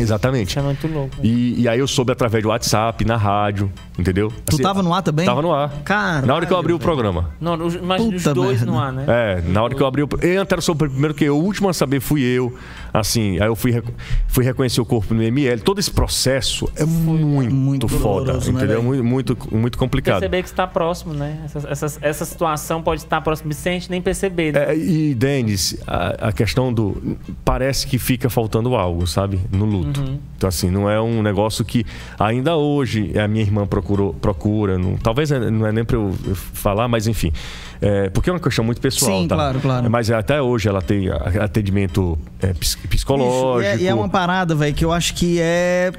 Exatamente. 0.00 0.50
Isso 0.50 0.58
é 0.60 0.62
muito 0.62 0.86
louco. 0.86 1.16
E, 1.24 1.62
e 1.62 1.68
aí 1.68 1.80
eu 1.80 1.86
soube 1.88 2.12
através 2.12 2.40
do 2.42 2.50
WhatsApp, 2.50 3.04
na 3.04 3.16
rádio, 3.16 3.68
entendeu? 3.98 4.32
Tu 4.46 4.56
tava 4.58 4.80
no 4.80 4.94
ar 4.94 5.02
também? 5.02 5.26
Tava 5.26 5.42
no 5.42 5.52
ar. 5.52 5.70
Caralho, 5.84 6.24
Na 6.26 6.34
hora 6.36 6.46
que 6.46 6.52
eu 6.52 6.56
abri 6.56 6.72
o 6.72 6.76
velho. 6.78 6.84
programa. 6.88 7.30
Não, 7.40 7.54
os- 7.66 7.80
mas 7.80 8.00
os 8.00 8.14
Puta 8.22 8.32
dois 8.34 8.58
merda. 8.58 8.66
no 8.66 8.78
ar, 8.78 8.92
né? 8.92 9.04
É, 9.08 9.42
na 9.50 9.60
hora 9.60 9.74
que 9.74 9.82
eu 9.82 9.86
abri 9.88 10.02
o. 10.04 10.08
Eu 10.22 10.42
até 10.42 10.60
soube 10.60 10.88
primeiro 10.88 11.14
que 11.14 11.24
eu, 11.24 11.36
o 11.36 11.42
último 11.42 11.68
a 11.68 11.72
saber 11.74 11.98
fui 11.98 12.22
eu. 12.22 12.54
Assim, 12.92 13.38
aí 13.40 13.46
eu 13.46 13.54
fui, 13.54 13.82
fui 14.26 14.44
reconhecer 14.44 14.80
o 14.80 14.84
corpo 14.84 15.14
no 15.14 15.22
ML. 15.22 15.60
Todo 15.60 15.78
esse 15.78 15.90
processo 15.90 16.68
é 16.76 16.84
muito, 16.84 17.54
muito 17.54 17.88
foda, 17.88 18.26
doloroso, 18.26 18.52
né, 18.52 18.58
entendeu? 18.58 18.82
velho? 18.82 19.04
muito, 19.04 19.36
muito, 19.36 19.54
muito 19.54 19.78
complicado. 19.78 20.20
Perceber 20.20 20.42
que 20.42 20.48
está 20.48 20.66
próximo, 20.66 21.14
né? 21.14 21.42
Essa, 21.44 21.68
essa, 21.68 21.98
essa 22.00 22.24
situação 22.24 22.82
pode 22.82 23.02
estar 23.02 23.20
próximo 23.20 23.52
sem 23.52 23.76
a 23.76 23.78
gente 23.78 23.90
nem 23.90 24.02
perceber, 24.02 24.52
né? 24.52 24.72
É, 24.72 24.76
e, 24.76 25.14
Denis, 25.14 25.76
a, 25.86 26.28
a 26.28 26.32
questão 26.32 26.72
do. 26.72 27.18
Parece 27.44 27.86
que 27.86 27.98
fica 27.98 28.28
faltando 28.28 28.74
algo, 28.74 29.06
sabe? 29.06 29.40
No 29.52 29.64
luto. 29.64 30.00
Uhum. 30.00 30.18
Então, 30.36 30.48
assim, 30.48 30.70
não 30.70 30.90
é 30.90 31.00
um 31.00 31.22
negócio 31.22 31.64
que 31.64 31.84
ainda 32.18 32.56
hoje 32.56 33.18
a 33.18 33.28
minha 33.28 33.42
irmã 33.42 33.66
procurou, 33.66 34.14
procura. 34.14 34.78
Não, 34.78 34.96
talvez 34.96 35.30
não 35.30 35.66
é 35.66 35.72
nem 35.72 35.84
pra 35.84 35.96
eu 35.96 36.08
eu 36.26 36.34
falar, 36.34 36.88
mas 36.88 37.06
enfim. 37.06 37.32
É, 37.80 38.08
porque 38.10 38.28
é 38.28 38.32
uma 38.32 38.40
questão 38.40 38.64
muito 38.64 38.80
pessoal. 38.80 39.20
Sim, 39.22 39.28
tá? 39.28 39.34
claro, 39.36 39.60
claro. 39.60 39.90
Mas 39.90 40.10
até 40.10 40.42
hoje 40.42 40.68
ela 40.68 40.82
tem 40.82 41.08
atendimento 41.40 42.18
é, 42.40 42.52
psicológico. 42.88 43.62
e, 43.62 43.66
é, 43.80 43.84
e 43.84 43.86
é 43.86 43.94
uma 43.94 44.08
parada, 44.08 44.54
velho, 44.54 44.74
que 44.74 44.84
eu 44.84 44.92
acho 44.92 45.14
que 45.14 45.38
é. 45.40 45.92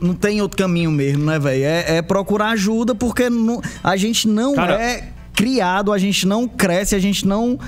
Não 0.00 0.14
tem 0.14 0.40
outro 0.40 0.56
caminho 0.56 0.90
mesmo, 0.92 1.24
né, 1.24 1.38
velho? 1.38 1.64
É, 1.64 1.96
é 1.96 2.02
procurar 2.02 2.50
ajuda 2.50 2.94
porque 2.94 3.28
não- 3.28 3.60
a 3.82 3.96
gente 3.96 4.28
não 4.28 4.54
Cara- 4.54 4.80
é 4.80 5.08
criado, 5.34 5.92
a 5.92 5.98
gente 5.98 6.26
não 6.26 6.46
cresce, 6.46 6.94
a 6.94 6.98
gente 7.00 7.26
não. 7.26 7.58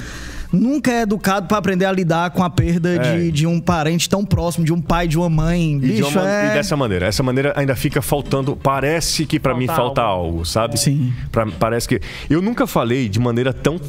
Nunca 0.53 0.91
é 0.93 1.03
educado 1.03 1.47
pra 1.47 1.59
aprender 1.59 1.85
a 1.85 1.93
lidar 1.93 2.31
com 2.31 2.43
a 2.43 2.51
perda 2.51 2.89
É. 2.97 2.99
de, 3.19 3.33
de 3.33 3.47
um 3.47 3.61
parente 3.61 4.09
tão 4.09 4.25
próximo, 4.25 4.65
de 4.65 4.73
um 4.73 4.81
pai, 4.81 5.07
de 5.07 5.17
uma 5.17 5.29
mãe. 5.31 5.77
E, 5.77 5.81
de 5.81 5.87
Bicho, 6.03 6.19
uma- 6.19 6.29
é. 6.29 6.51
e 6.51 6.55
dessa 6.55 6.77
maneira. 6.77 7.07
Essa 7.07 7.23
maneira 7.23 7.53
ainda 7.57 7.77
fica 7.77 8.03
faltando. 8.03 8.57
Parece 8.57 9.25
que 9.27 9.39
pra 9.39 9.53
Falta 9.53 9.61
mim 9.61 9.67
falta 9.67 10.03
algo, 10.03 10.45
sabe? 10.45 10.79
Sim. 10.79 11.13
Pra- 11.31 11.47
parece 11.59 11.87
que. 11.89 12.01
Eu 12.29 12.43
nunca 12.43 12.67
falei 12.67 13.09
de 13.09 13.19
maneira 13.21 13.53
tão, 13.53 13.81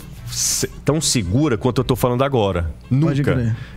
tão 0.85 0.99
segura 1.01 1.57
quanto 1.57 1.79
eu 1.79 1.83
tô 1.83 1.95
falando 1.95 2.23
agora. 2.23 2.71
Nunca. 2.89 3.11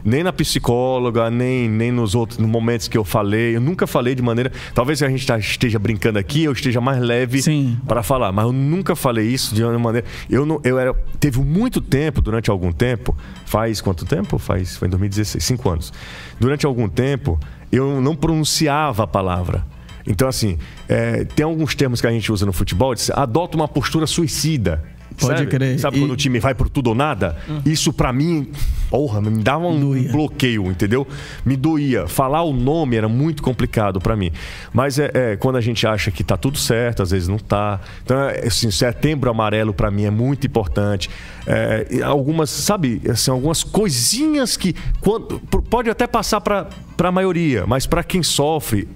Nem 0.05 0.23
na 0.23 0.33
psicóloga, 0.33 1.31
nem, 1.31 1.69
nem 1.69 1.91
nos 1.93 2.15
outros 2.15 2.39
nos 2.39 2.49
momentos 2.49 2.89
que 2.89 2.97
eu 2.97 3.05
falei. 3.05 3.57
Eu 3.57 3.61
nunca 3.61 3.87
falei 3.87 4.15
de 4.15 4.23
maneira. 4.23 4.53
Talvez 4.75 5.03
a 5.03 5.09
gente 5.09 5.27
tá- 5.27 5.39
esteja 5.39 5.79
brincando 5.79 6.19
aqui, 6.19 6.45
eu 6.45 6.53
esteja 6.53 6.81
mais 6.81 7.01
leve 7.01 7.41
para 7.87 8.03
falar, 8.03 8.33
mas 8.33 8.45
eu 8.47 8.53
nunca 8.53 8.95
falei 8.97 9.27
isso 9.27 9.55
de 9.55 9.63
uma 9.63 9.79
maneira. 9.79 10.07
Eu 10.31 10.47
não, 10.47 10.61
eu 10.65 10.79
era, 10.79 10.95
teve 11.19 11.41
muito 11.41 11.81
tempo, 11.81 12.21
durante 12.21 12.51
algum 12.51 12.73
tempo, 12.73 13.17
faz 13.45 13.81
quanto 13.81 14.05
tempo? 14.05 14.39
Faz, 14.39 14.77
foi 14.77 14.89
em 14.89 14.91
2016, 14.91 15.43
cinco 15.45 15.69
anos. 15.69 15.93
Durante 16.39 16.67
algum 16.67 16.89
tempo, 16.89 17.39
eu 17.71 18.01
não 18.01 18.15
pronunciava 18.15 19.05
a 19.05 19.07
palavra. 19.07 19.65
Então, 20.07 20.29
assim, 20.29 20.59
é, 20.89 21.25
tem 21.25 21.45
alguns 21.45 21.75
termos 21.75 22.01
que 22.01 22.07
a 22.07 22.11
gente 22.11 22.31
usa 22.31 22.45
no 22.45 22.53
futebol, 22.53 22.95
diz, 22.95 23.11
adota 23.11 23.57
uma 23.57 23.67
postura 23.67 24.07
suicida. 24.07 24.85
Pode 25.19 25.39
sabe? 25.39 25.51
crer. 25.51 25.79
Sabe 25.79 25.97
E- 25.97 26.01
quando 26.01 26.11
o 26.13 26.17
time 26.17 26.39
vai 26.41 26.55
por 26.55 26.69
tudo 26.69 26.89
ou 26.89 26.95
nada? 26.95 27.37
Isso 27.65 27.93
pra 27.93 28.13
mim, 28.13 28.49
porra, 28.91 29.21
me 29.21 29.43
dava 29.43 29.67
um 29.67 29.79
Doía. 29.79 30.11
bloqueio, 30.11 30.67
entendeu? 30.67 31.07
Me 31.45 31.57
doía. 31.57 32.07
Falar 32.09 32.43
o 32.43 32.53
nome 32.53 32.97
era 32.97 33.09
muito 33.09 33.43
complicado 33.43 34.01
pra 34.01 34.17
mim. 34.17 34.31
Mas 34.73 34.99
é, 34.99 35.11
é, 35.15 35.37
quando 35.37 35.57
a 35.57 35.61
gente 35.61 35.87
acha 35.87 36.11
que 36.11 36.25
tá 36.25 36.37
tudo 36.37 36.59
certo, 36.59 37.03
às 37.03 37.11
vezes 37.11 37.29
não 37.29 37.39
tá. 37.39 37.81
Então, 38.03 38.19
é, 38.29 38.47
assim, 38.47 38.71
setembro 38.71 39.31
amarelo 39.31 39.73
pra 39.73 39.91
mim 39.91 40.05
é 40.05 40.11
muito 40.11 40.47
importante. 40.47 41.09
É, 41.47 42.01
algumas, 42.03 42.51
sabe, 42.51 43.01
assim, 43.09 43.31
algumas 43.31 43.63
coisinhas 43.63 44.57
que 44.57 44.75
quando, 45.01 45.39
pode 45.71 45.89
até 45.91 46.07
passar 46.07 46.41
pra 46.41 46.67
pra 46.97 47.11
maioria, 47.11 47.65
mas 47.67 47.87
pra 47.87 48.05
quem 48.05 48.23
sofre, 48.23 48.87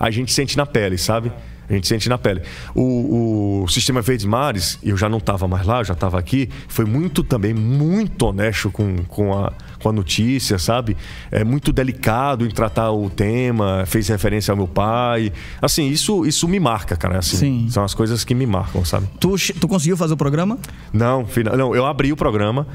a 0.00 0.10
gente 0.10 0.32
sente 0.32 0.56
na 0.56 0.66
pele, 0.66 0.98
sabe? 0.98 1.30
A 1.68 1.72
gente 1.72 1.86
sente 1.88 2.08
na 2.08 2.16
pele. 2.16 2.42
O, 2.74 3.62
o 3.64 3.68
Sistema 3.68 4.00
Verdes 4.00 4.24
Mares, 4.26 4.78
eu 4.82 4.96
já 4.96 5.08
não 5.08 5.18
estava 5.18 5.48
mais 5.48 5.66
lá, 5.66 5.80
eu 5.80 5.84
já 5.84 5.94
estava 5.94 6.18
aqui, 6.18 6.48
foi 6.68 6.84
muito 6.84 7.22
também, 7.24 7.52
muito 7.54 8.26
honesto 8.26 8.70
com, 8.70 8.98
com, 9.08 9.32
a, 9.36 9.52
com 9.80 9.88
a 9.88 9.92
notícia, 9.92 10.58
sabe? 10.58 10.96
É 11.30 11.42
muito 11.42 11.72
delicado 11.72 12.46
em 12.46 12.50
tratar 12.50 12.90
o 12.92 13.10
tema, 13.10 13.84
fez 13.86 14.08
referência 14.08 14.52
ao 14.52 14.56
meu 14.56 14.68
pai. 14.68 15.32
Assim, 15.60 15.88
isso, 15.88 16.24
isso 16.24 16.46
me 16.46 16.60
marca, 16.60 16.96
cara. 16.96 17.18
Assim, 17.18 17.36
Sim. 17.36 17.66
São 17.70 17.82
as 17.84 17.94
coisas 17.94 18.24
que 18.24 18.34
me 18.34 18.46
marcam, 18.46 18.84
sabe? 18.84 19.06
Tu, 19.18 19.34
tu 19.60 19.66
conseguiu 19.66 19.96
fazer 19.96 20.14
o 20.14 20.16
programa? 20.16 20.58
Não, 20.92 21.26
não, 21.56 21.74
eu 21.74 21.84
abri 21.84 22.12
o 22.12 22.16
programa, 22.16 22.66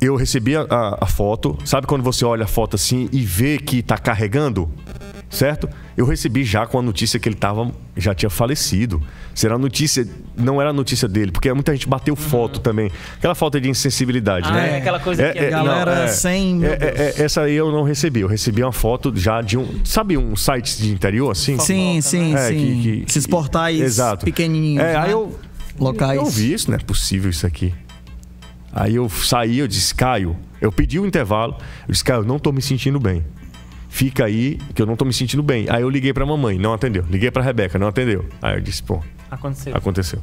eu 0.00 0.16
recebi 0.16 0.56
a, 0.56 0.62
a- 0.62 0.98
a 1.02 1.06
foto. 1.06 1.58
Sabe 1.64 1.86
quando 1.86 2.02
você 2.02 2.24
olha 2.24 2.44
a 2.44 2.48
foto 2.48 2.74
assim 2.76 3.08
e 3.12 3.20
vê 3.20 3.58
que 3.58 3.82
tá 3.82 3.98
carregando? 3.98 4.70
Certo? 5.30 5.68
Eu 5.96 6.04
recebi 6.06 6.42
já 6.44 6.66
com 6.66 6.76
a 6.76 6.82
notícia 6.82 7.18
que 7.20 7.28
ele 7.28 7.36
tava, 7.36 7.70
já 7.96 8.12
tinha 8.12 8.28
falecido. 8.28 9.00
Será 9.32 9.56
notícia, 9.56 10.04
não 10.36 10.60
era 10.60 10.70
a 10.70 10.72
notícia 10.72 11.06
dele, 11.06 11.30
porque 11.30 11.52
muita 11.54 11.70
gente 11.72 11.88
bateu 11.88 12.16
foto 12.16 12.58
também. 12.58 12.90
Aquela 13.16 13.36
falta 13.36 13.60
de 13.60 13.70
insensibilidade, 13.70 14.48
Ah, 14.48 14.52
né? 14.52 14.70
é 14.74 14.76
aquela 14.78 14.98
coisa 14.98 15.32
que 15.32 15.38
a 15.38 15.50
galera 15.50 16.08
sem, 16.08 16.56
meu 16.56 16.70
é, 16.72 16.74
é, 16.74 16.78
Deus. 16.78 16.98
é, 17.20 17.22
essa 17.22 17.42
aí 17.42 17.54
eu 17.54 17.70
não 17.70 17.84
recebi. 17.84 18.22
Eu 18.22 18.28
recebi 18.28 18.60
uma 18.60 18.72
foto 18.72 19.12
já 19.14 19.40
de 19.40 19.56
um. 19.56 19.84
Sabe 19.84 20.18
um 20.18 20.34
site 20.34 20.76
de 20.82 20.90
interior 20.92 21.30
assim? 21.30 21.56
Sim, 21.60 22.00
sim, 22.00 22.34
É, 22.34 22.48
sim. 22.48 22.56
que- 22.56 22.82
que- 22.82 23.04
Esses 23.08 23.26
portais 23.28 23.80
Exato. 23.80 24.24
pequenininhos. 24.24 24.82
É, 24.82 24.94
né? 24.94 24.98
aí 24.98 25.12
eu. 25.12 25.38
Locais. 25.78 26.18
Eu 26.18 26.26
vi 26.26 26.52
isso, 26.52 26.68
não 26.68 26.76
é 26.76 26.80
possível 26.80 27.30
isso 27.30 27.46
aqui. 27.46 27.72
Aí 28.72 28.96
eu 28.96 29.08
saí, 29.08 29.58
eu 29.60 29.68
disse, 29.68 29.94
Caio, 29.94 30.36
eu 30.60 30.70
pedi 30.72 30.98
o 30.98 31.06
intervalo, 31.06 31.54
eu 31.86 31.92
disse, 31.92 32.02
Caio, 32.04 32.22
eu 32.22 32.24
não 32.26 32.38
tô 32.38 32.50
me 32.52 32.60
sentindo 32.60 32.98
bem. 32.98 33.24
Fica 33.92 34.24
aí, 34.24 34.56
que 34.74 34.80
eu 34.80 34.86
não 34.86 34.94
tô 34.96 35.04
me 35.04 35.12
sentindo 35.12 35.42
bem. 35.42 35.66
Aí 35.68 35.82
eu 35.82 35.90
liguei 35.90 36.12
pra 36.14 36.24
mamãe, 36.24 36.56
não 36.58 36.72
atendeu. 36.72 37.04
Liguei 37.10 37.30
pra 37.30 37.42
Rebeca, 37.42 37.78
não 37.78 37.88
atendeu. 37.88 38.24
Aí 38.40 38.54
eu 38.56 38.60
disse, 38.60 38.82
pô, 38.82 39.02
Aconteceu. 39.30 39.76
aconteceu. 39.76 40.20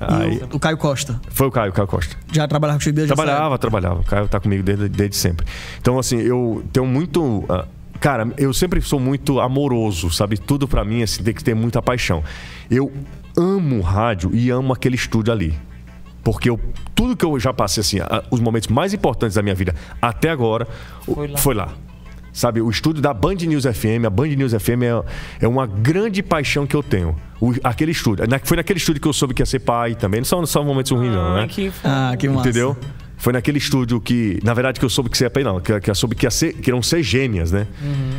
Aí, 0.00 0.38
o, 0.50 0.56
o 0.56 0.58
Caio 0.60 0.76
Costa. 0.76 1.20
foi 1.30 1.46
o 1.46 1.50
Caio, 1.52 1.72
Caio 1.72 1.86
Costa. 1.86 2.16
Já 2.32 2.48
trabalhava 2.48 2.78
contigo 2.78 2.96
desde 2.96 3.12
essa 3.12 3.22
Trabalhava, 3.22 3.58
trabalhava. 3.58 4.00
O 4.00 4.04
Caio 4.04 4.26
tá 4.26 4.40
comigo 4.40 4.62
desde, 4.62 4.88
desde 4.88 5.14
sempre. 5.16 5.46
Então, 5.80 5.98
assim, 5.98 6.16
eu 6.18 6.64
tenho 6.72 6.86
muito. 6.86 7.44
ah, 7.48 7.66
Cara, 8.00 8.28
eu 8.36 8.52
sempre 8.52 8.80
sou 8.82 8.98
muito 8.98 9.38
amoroso, 9.40 10.10
sabe? 10.10 10.36
Tudo 10.36 10.66
pra 10.66 10.84
mim, 10.84 11.02
assim, 11.02 11.22
tem 11.22 11.32
que 11.32 11.44
ter 11.44 11.54
muita 11.54 11.80
paixão. 11.80 12.24
Eu 12.70 12.92
amo 13.36 13.80
rádio 13.80 14.30
e 14.34 14.50
amo 14.50 14.72
aquele 14.72 14.96
estúdio 14.96 15.32
ali. 15.32 15.54
Porque 16.24 16.50
eu, 16.50 16.58
tudo 16.94 17.16
que 17.16 17.24
eu 17.24 17.38
já 17.38 17.52
passei, 17.52 17.80
assim, 17.82 18.00
a- 18.00 18.24
os 18.30 18.40
momentos 18.40 18.68
mais 18.68 18.92
importantes 18.92 19.36
da 19.36 19.42
minha 19.42 19.54
vida 19.54 19.74
até 20.02 20.28
agora, 20.30 20.66
o- 21.06 21.14
Foi 21.14 21.28
lá. 21.28 21.38
foi 21.38 21.54
lá. 21.54 21.68
Sabe, 22.34 22.60
o 22.60 22.68
estúdio 22.68 23.00
da 23.00 23.14
Band 23.14 23.36
News 23.36 23.64
FM, 23.64 24.04
a 24.06 24.10
Band 24.10 24.26
News 24.26 24.52
FM 24.52 24.82
é, 24.82 25.44
é 25.44 25.48
uma 25.48 25.66
grande 25.68 26.20
paixão 26.20 26.66
que 26.66 26.74
eu 26.74 26.82
tenho. 26.82 27.14
O- 27.40 27.54
aquele 27.62 27.92
estúdio. 27.92 28.26
Na- 28.28 28.40
Foi 28.42 28.56
naquele 28.56 28.78
estúdio 28.78 29.00
que 29.00 29.06
eu 29.06 29.12
soube 29.12 29.32
que 29.32 29.40
ia 29.40 29.46
ser 29.46 29.60
pai 29.60 29.94
também. 29.94 30.18
Não 30.20 30.24
são, 30.24 30.44
são 30.44 30.64
momentos 30.64 30.90
ruins, 30.90 31.12
não, 31.12 31.34
né? 31.36 31.40
Ai, 31.42 31.48
que 31.48 31.70
Ah, 31.84 32.14
que 32.18 32.28
massa. 32.28 32.48
Entendeu? 32.48 32.76
Foi 33.16 33.32
naquele 33.32 33.56
estúdio 33.58 34.00
que, 34.00 34.38
na 34.42 34.52
verdade, 34.52 34.78
que 34.80 34.84
eu 34.84 34.90
soube 34.90 35.08
que 35.08 35.16
você 35.16 35.24
ia 35.24 35.30
pai, 35.30 35.44
não, 35.44 35.58
que, 35.60 35.78
que 35.80 35.88
eu 35.88 35.94
soube 35.94 36.14
que, 36.16 36.26
ia 36.26 36.30
ser, 36.30 36.52
que 36.54 36.70
iam 36.70 36.82
ser 36.82 37.02
gêmeas, 37.04 37.52
né? 37.52 37.66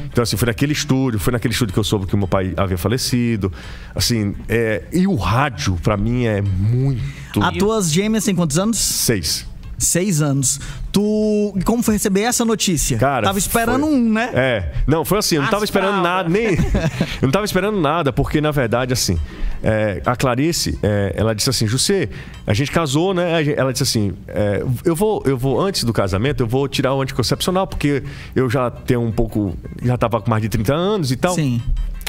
Então, 0.05 0.24
assim, 0.24 0.38
foi 0.38 0.45
naquele 0.47 0.72
estúdio, 0.72 1.20
foi 1.20 1.34
naquele 1.34 1.53
estúdio 1.53 1.74
que 1.74 1.80
eu 1.80 1.84
soube 1.84 2.07
que 2.07 2.16
o 2.16 2.18
meu 2.18 2.28
pai 2.28 2.53
havia 2.55 2.78
falecido. 2.78 3.51
Assim, 3.93 4.34
é, 4.47 4.84
e 4.93 5.05
o 5.05 5.16
rádio, 5.16 5.78
pra 5.84 5.97
mim, 5.97 6.24
é 6.26 6.41
muito. 6.41 7.03
As 7.43 7.55
tuas 7.57 7.91
gêmeas 7.91 8.24
têm 8.24 8.34
quantos 8.34 8.57
anos? 8.57 8.78
Seis. 8.78 9.45
Seis 9.78 10.22
anos. 10.22 10.60
Tu. 10.92 11.54
Como 11.66 11.84
foi 11.84 11.96
receber 11.96 12.22
essa 12.22 12.46
notícia? 12.46 12.98
Cara, 12.98 13.26
Tava 13.26 13.38
esperando 13.38 13.82
foi- 13.82 13.94
um, 13.94 14.10
né? 14.14 14.30
É. 14.34 14.74
Não, 14.88 15.04
foi 15.04 15.18
assim, 15.20 15.36
eu 15.36 15.42
não 15.42 15.50
tava 15.50 15.66
esperando 15.66 16.02
nada, 16.02 16.30
nem. 16.30 16.52
eu 17.22 17.24
não 17.24 17.32
tava 17.32 17.46
esperando 17.46 17.80
nada, 17.80 18.14
porque, 18.14 18.40
na 18.40 18.52
verdade, 18.52 18.94
assim, 18.94 19.20
é, 19.62 20.02
a 20.06 20.16
Clarice, 20.16 20.80
é, 20.82 21.14
ela 21.18 21.36
disse 21.36 21.50
assim, 21.50 21.68
José, 21.68 22.10
a 22.48 22.54
gente 22.54 22.72
casou, 22.72 23.14
né? 23.14 23.44
Ela 23.56 23.72
disse 23.74 23.84
assim, 23.84 24.14
é, 24.28 24.64
eu 24.86 24.96
vou, 24.96 25.22
eu 25.26 25.38
vou, 25.38 25.60
antes 25.60 25.84
do 25.84 25.92
casamento, 25.92 26.42
eu 26.42 26.48
vou 26.48 26.68
tirar 26.68 26.94
o 26.94 27.02
anticoncepcional, 27.02 27.68
porque 27.68 28.04
eu 28.36 28.50
já 28.50 28.70
tenho 28.72 29.02
um 29.02 29.12
pouco. 29.12 29.58
Já 29.82 29.98
tava 29.98 30.22
com 30.22 30.30
mais 30.30 30.42
de 30.42 30.50
30 30.50 30.74
anos 30.74 31.12
e 31.12 31.16
tal. 31.18 31.36
Sim. 31.36 31.62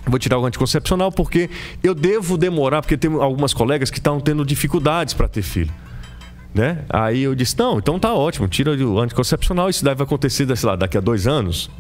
Vou 0.09 0.21
tirar 0.21 0.39
o 0.39 0.47
anticoncepcional 0.47 1.11
porque 1.11 1.51
eu 1.83 1.93
devo 1.93 2.39
demorar, 2.39 2.81
porque 2.81 2.97
tem 2.97 3.13
algumas 3.13 3.53
colegas 3.53 3.91
que 3.91 3.99
estão 3.99 4.21
tendo 4.21 4.45
dificuldades 4.45 5.15
para 5.15 5.27
ter 5.27 5.43
filho. 5.43 5.73
Né? 6.57 6.79
Aí 6.89 7.23
eu 7.23 7.35
disse, 7.35 7.55
não, 7.59 7.79
então 7.79 7.99
tá 7.99 8.15
ótimo, 8.15 8.49
tira 8.49 8.71
o 8.73 8.99
anticoncepcional, 8.99 9.69
isso 9.69 9.85
deve 9.85 10.03
acontecer, 10.03 10.57
sei 10.57 10.67
lá, 10.67 10.75
daqui 10.75 10.97
a 10.97 11.01
dois 11.03 11.27
anos. 11.27 11.71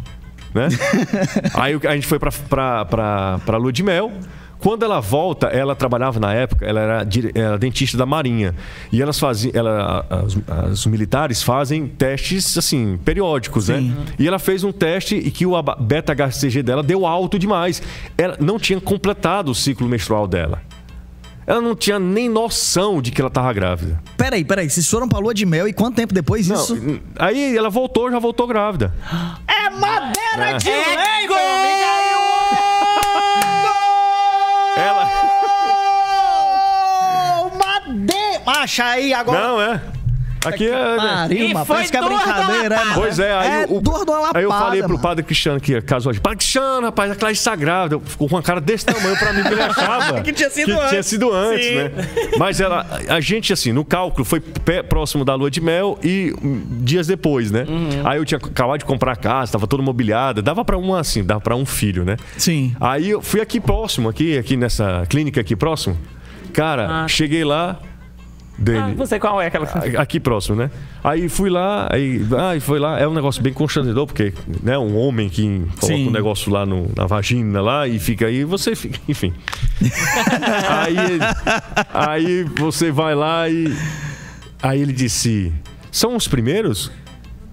Né? 0.54 0.68
Aí 1.56 1.80
a 1.88 1.94
gente 1.94 2.06
foi 2.06 2.18
pra, 2.18 2.30
pra, 2.30 2.84
pra, 2.84 3.40
pra 3.44 3.56
lua 3.56 3.72
de 3.72 3.82
mel. 3.82 4.12
Quando 4.58 4.84
ela 4.84 5.00
volta, 5.00 5.46
ela 5.46 5.74
trabalhava 5.74 6.20
na 6.20 6.34
época, 6.34 6.66
ela 6.66 6.80
era, 6.80 7.08
era 7.34 7.58
dentista 7.58 7.96
da 7.96 8.04
Marinha. 8.04 8.54
E 8.92 9.00
elas 9.00 9.18
faziam. 9.18 9.52
Ela, 9.54 10.04
as, 10.10 10.72
os 10.72 10.86
militares 10.86 11.42
fazem 11.42 11.86
testes, 11.86 12.56
assim, 12.56 12.98
periódicos, 13.02 13.68
né? 13.68 13.94
E 14.18 14.26
ela 14.26 14.38
fez 14.38 14.64
um 14.64 14.72
teste 14.72 15.14
e 15.14 15.30
que 15.30 15.46
o 15.46 15.52
beta-HCG 15.62 16.62
dela 16.62 16.82
deu 16.82 17.06
alto 17.06 17.38
demais. 17.38 17.82
Ela 18.16 18.36
não 18.40 18.58
tinha 18.58 18.80
completado 18.80 19.50
o 19.50 19.54
ciclo 19.54 19.86
menstrual 19.88 20.26
dela. 20.26 20.60
Ela 21.46 21.60
não 21.60 21.76
tinha 21.76 21.98
nem 21.98 22.28
noção 22.28 23.00
de 23.00 23.10
que 23.12 23.20
ela 23.20 23.28
estava 23.28 23.52
grávida. 23.52 24.02
Peraí, 24.16 24.44
peraí. 24.44 24.68
Vocês 24.68 24.88
foram 24.90 25.08
pra 25.08 25.20
lua 25.20 25.32
de 25.32 25.46
mel 25.46 25.68
e 25.68 25.72
quanto 25.72 25.94
tempo 25.94 26.12
depois 26.12 26.48
Não, 26.48 26.56
isso? 26.56 27.00
aí 27.18 27.56
ela 27.56 27.70
voltou, 27.70 28.10
já 28.10 28.18
voltou 28.18 28.46
grávida. 28.48 28.92
É 29.46 29.70
madeira 29.70 30.58
de 30.58 30.68
É 30.70 30.96
lei, 30.96 31.26
gol! 31.28 31.36
Ela. 34.76 35.04
Gol! 37.50 37.52
Madeira! 37.64 38.42
Macha 38.44 38.84
aí 38.84 39.14
agora. 39.14 39.40
Não, 39.40 39.60
é. 39.60 39.80
Aqui 40.44 40.68
é. 40.68 40.96
Pariu, 40.96 41.38
E 41.48 41.52
mano. 41.54 41.66
foi 41.66 41.76
Parece 41.76 41.90
que 41.92 41.96
é 41.98 42.02
brincadeira, 42.02 42.74
é. 42.76 42.94
Pois 42.94 43.18
é, 43.18 43.32
aí, 43.32 43.62
é 43.62 43.66
o, 43.68 43.74
lapada, 43.80 44.38
aí 44.38 44.44
eu 44.44 44.50
falei 44.50 44.82
pro 44.82 44.98
padre 44.98 45.24
Cristiano 45.24 45.60
que 45.60 45.80
casou 45.82 46.10
hoje. 46.10 46.20
Padre 46.20 46.38
Cristiano, 46.38 46.82
rapaz, 46.86 47.10
a 47.10 47.14
Clarice 47.16 47.40
está 47.40 47.56
grávida. 47.56 48.00
Ficou 48.04 48.28
com 48.28 48.36
uma 48.36 48.42
cara 48.42 48.60
desse 48.60 48.86
tamanho 48.86 49.16
pra 49.18 49.32
mim 49.32 49.42
que 49.42 49.48
ele 49.52 49.60
achava. 49.62 50.20
Que 50.22 50.32
tinha 50.32 50.48
sido 50.50 50.66
que 50.66 50.72
antes. 50.72 50.88
tinha 50.90 51.02
sido 51.02 51.32
antes, 51.32 51.66
Sim. 51.66 51.74
né? 51.74 51.90
Mas 52.38 52.60
ela, 52.60 52.86
a 53.08 53.20
gente, 53.20 53.52
assim, 53.52 53.72
no 53.72 53.84
cálculo, 53.84 54.24
foi 54.24 54.40
pé- 54.40 54.82
próximo 54.82 55.24
da 55.24 55.34
lua 55.34 55.50
de 55.50 55.60
mel 55.60 55.98
e 56.02 56.32
hum, 56.42 56.62
dias 56.82 57.06
depois, 57.06 57.50
né? 57.50 57.64
Uhum. 57.68 58.06
Aí 58.06 58.18
eu 58.18 58.24
tinha 58.24 58.38
acabado 58.38 58.78
de 58.78 58.84
comprar 58.84 59.12
a 59.12 59.16
casa, 59.16 59.52
tava 59.52 59.66
toda 59.66 59.82
mobiliada. 59.82 60.40
Dava 60.42 60.64
pra 60.64 60.78
um, 60.78 60.94
assim, 60.94 61.24
dava 61.24 61.40
pra 61.40 61.56
um 61.56 61.66
filho, 61.66 62.04
né? 62.04 62.16
Sim. 62.38 62.74
Aí 62.80 63.10
eu 63.10 63.20
fui 63.20 63.40
aqui 63.40 63.60
próximo, 63.60 64.08
aqui, 64.08 64.38
aqui 64.38 64.56
nessa 64.56 65.04
clínica 65.08 65.40
aqui 65.40 65.56
próximo. 65.56 65.96
Cara, 66.52 67.04
Ah. 67.04 67.08
cheguei 67.08 67.44
lá. 67.44 67.78
Dele, 68.58 68.78
Ah, 68.78 68.88
não 68.88 69.04
sei 69.04 69.18
qual 69.18 69.40
é 69.42 69.46
aquela. 69.48 69.66
Aqui 69.98 70.18
próximo, 70.18 70.56
né? 70.56 70.70
Aí 71.04 71.28
fui 71.28 71.50
lá, 71.50 71.88
aí, 71.92 72.22
aí 72.50 72.58
foi 72.58 72.78
lá, 72.78 72.98
é 72.98 73.06
um 73.06 73.12
negócio 73.12 73.42
bem 73.42 73.52
constrangedor, 73.52 74.06
porque, 74.06 74.32
né, 74.62 74.78
um 74.78 74.96
homem 74.96 75.28
que 75.28 75.42
coloca 75.78 75.86
Sim. 75.86 76.08
um 76.08 76.10
negócio 76.10 76.50
lá 76.50 76.64
no- 76.64 76.90
na 76.96 77.06
vagina 77.06 77.60
lá 77.60 77.86
e 77.86 77.98
fica 77.98 78.26
aí, 78.26 78.44
você 78.44 78.74
fica, 78.74 78.98
enfim. 79.06 79.34
aí, 80.68 80.96
aí 81.92 82.44
você 82.58 82.90
vai 82.90 83.14
lá 83.14 83.48
e. 83.48 83.72
Aí 84.62 84.80
ele 84.80 84.92
disse: 84.92 85.52
São 85.90 86.16
os 86.16 86.26
primeiros? 86.26 86.90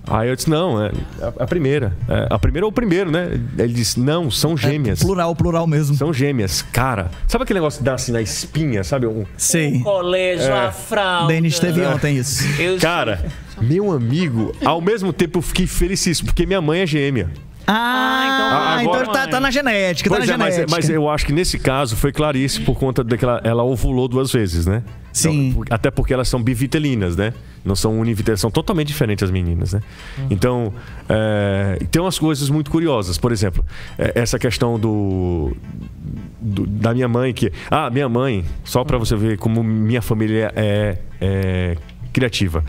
Aí 0.07 0.27
eu 0.29 0.35
disse: 0.35 0.49
Não, 0.49 0.83
é 0.83 0.91
a, 1.21 1.43
a 1.43 1.47
primeira. 1.47 1.95
É, 2.09 2.27
a 2.29 2.37
primeira 2.37 2.65
ou 2.65 2.71
o 2.71 2.73
primeiro, 2.73 3.09
né? 3.09 3.39
Ele 3.57 3.73
disse: 3.73 3.99
Não, 3.99 4.29
são 4.29 4.55
gêmeas. 4.57 4.99
Plural, 5.01 5.35
plural 5.35 5.65
mesmo. 5.65 5.95
São 5.95 6.13
gêmeas. 6.13 6.61
Cara, 6.61 7.09
sabe 7.27 7.43
aquele 7.43 7.59
negócio 7.59 7.79
que 7.79 7.85
dá 7.85 7.93
assim 7.93 8.11
na 8.11 8.21
espinha, 8.21 8.83
sabe? 8.83 9.07
Um, 9.07 9.25
Sei. 9.37 9.79
Colégio, 9.79 10.51
É. 10.51 10.67
a 10.67 10.71
fralda. 10.71 11.27
Denis 11.33 11.57
teve 11.59 11.81
ontem 11.85 12.17
isso. 12.17 12.43
Eu- 12.61 12.77
Cara, 12.79 13.25
meu 13.61 13.91
amigo, 13.91 14.53
ao 14.65 14.81
mesmo 14.81 15.13
tempo 15.13 15.39
eu 15.39 15.41
fiquei 15.41 15.67
felicíssimo, 15.67 16.27
porque 16.27 16.45
minha 16.45 16.61
mãe 16.61 16.81
é 16.81 16.85
gêmea. 16.87 17.29
Ah, 17.65 18.75
Ah, 18.77 18.83
então 18.83 18.93
agora- 18.93 19.07
tá, 19.13 19.27
tá 19.27 19.39
na 19.39 19.49
genética, 19.49 20.09
tá 20.09 20.17
Pois 20.17 20.27
na 20.27 20.33
é, 20.33 20.37
mas, 20.37 20.53
genética. 20.55 20.75
mas 20.75 20.89
eu 20.89 21.09
acho 21.09 21.25
que 21.25 21.31
nesse 21.31 21.57
caso 21.57 21.95
foi 21.95 22.11
Clarice 22.11 22.59
por 22.59 22.77
conta 22.77 23.03
daquela. 23.05 23.39
Ela 23.43 23.63
ovulou 23.63 24.07
duas 24.09 24.31
vezes, 24.33 24.65
né? 24.65 24.83
Sim. 25.13 25.49
Então, 25.49 25.63
até 25.69 25.89
porque 25.91 26.13
elas 26.13 26.27
são 26.27 26.41
bivitelinas, 26.41 27.15
né? 27.15 27.33
Não 27.63 27.75
são 27.75 27.97
univitelinas, 27.99 28.41
são 28.41 28.51
totalmente 28.51 28.87
diferentes 28.87 29.23
as 29.23 29.31
meninas, 29.31 29.71
né? 29.73 29.79
Então, 30.29 30.73
é, 31.07 31.77
tem 31.91 32.01
umas 32.01 32.17
coisas 32.19 32.49
muito 32.49 32.69
curiosas. 32.69 33.17
Por 33.17 33.31
exemplo, 33.31 33.63
é, 33.97 34.11
essa 34.15 34.37
questão 34.39 34.77
do, 34.79 35.55
do- 36.41 36.65
da 36.67 36.93
minha 36.93 37.07
mãe, 37.07 37.31
que. 37.33 37.51
Ah, 37.71 37.89
minha 37.89 38.09
mãe, 38.09 38.43
só 38.65 38.83
pra 38.83 38.97
você 38.97 39.15
ver 39.15 39.37
como 39.37 39.63
minha 39.63 40.01
família 40.01 40.51
é, 40.55 40.97
é 41.21 41.77
criativa. 42.11 42.63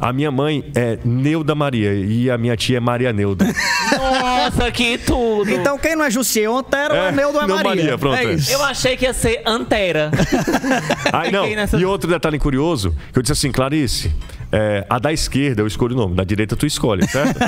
A 0.00 0.12
minha 0.12 0.30
mãe 0.30 0.64
é 0.74 0.98
Neuda 1.04 1.54
Maria 1.54 1.92
e 1.94 2.30
a 2.30 2.38
minha 2.38 2.56
tia 2.56 2.78
é 2.78 2.80
Maria 2.80 3.12
Neuda. 3.12 3.44
Nossa, 3.96 4.70
que 4.72 4.96
tudo. 4.98 5.50
Então 5.50 5.76
quem 5.78 5.94
não 5.94 6.04
é 6.04 6.10
Jussier 6.10 6.50
Ontero 6.50 6.94
é, 6.94 7.08
É, 7.08 7.12
Neudo 7.12 7.38
é 7.38 7.46
não 7.46 7.56
Maria. 7.56 7.68
Maria, 7.70 7.98
pronto, 7.98 8.16
é 8.16 8.24
é. 8.24 8.32
isso. 8.34 8.50
Eu 8.50 8.62
achei 8.64 8.96
que 8.96 9.04
ia 9.04 9.12
ser 9.12 9.42
Antera. 9.46 10.10
Aí, 11.12 11.30
não. 11.30 11.46
Nessa- 11.50 11.76
E 11.76 11.84
outro 11.84 12.08
detalhe 12.08 12.38
curioso, 12.38 12.94
que 13.12 13.18
eu 13.18 13.22
disse 13.22 13.32
assim, 13.32 13.52
Clarice, 13.52 14.10
é, 14.52 14.84
a 14.88 14.98
da 14.98 15.12
esquerda 15.12 15.62
eu 15.62 15.66
escolho 15.66 15.94
o 15.94 15.98
nome, 15.98 16.14
da 16.16 16.24
direita 16.24 16.56
tu 16.56 16.66
escolhe, 16.66 17.06
certo? 17.08 17.38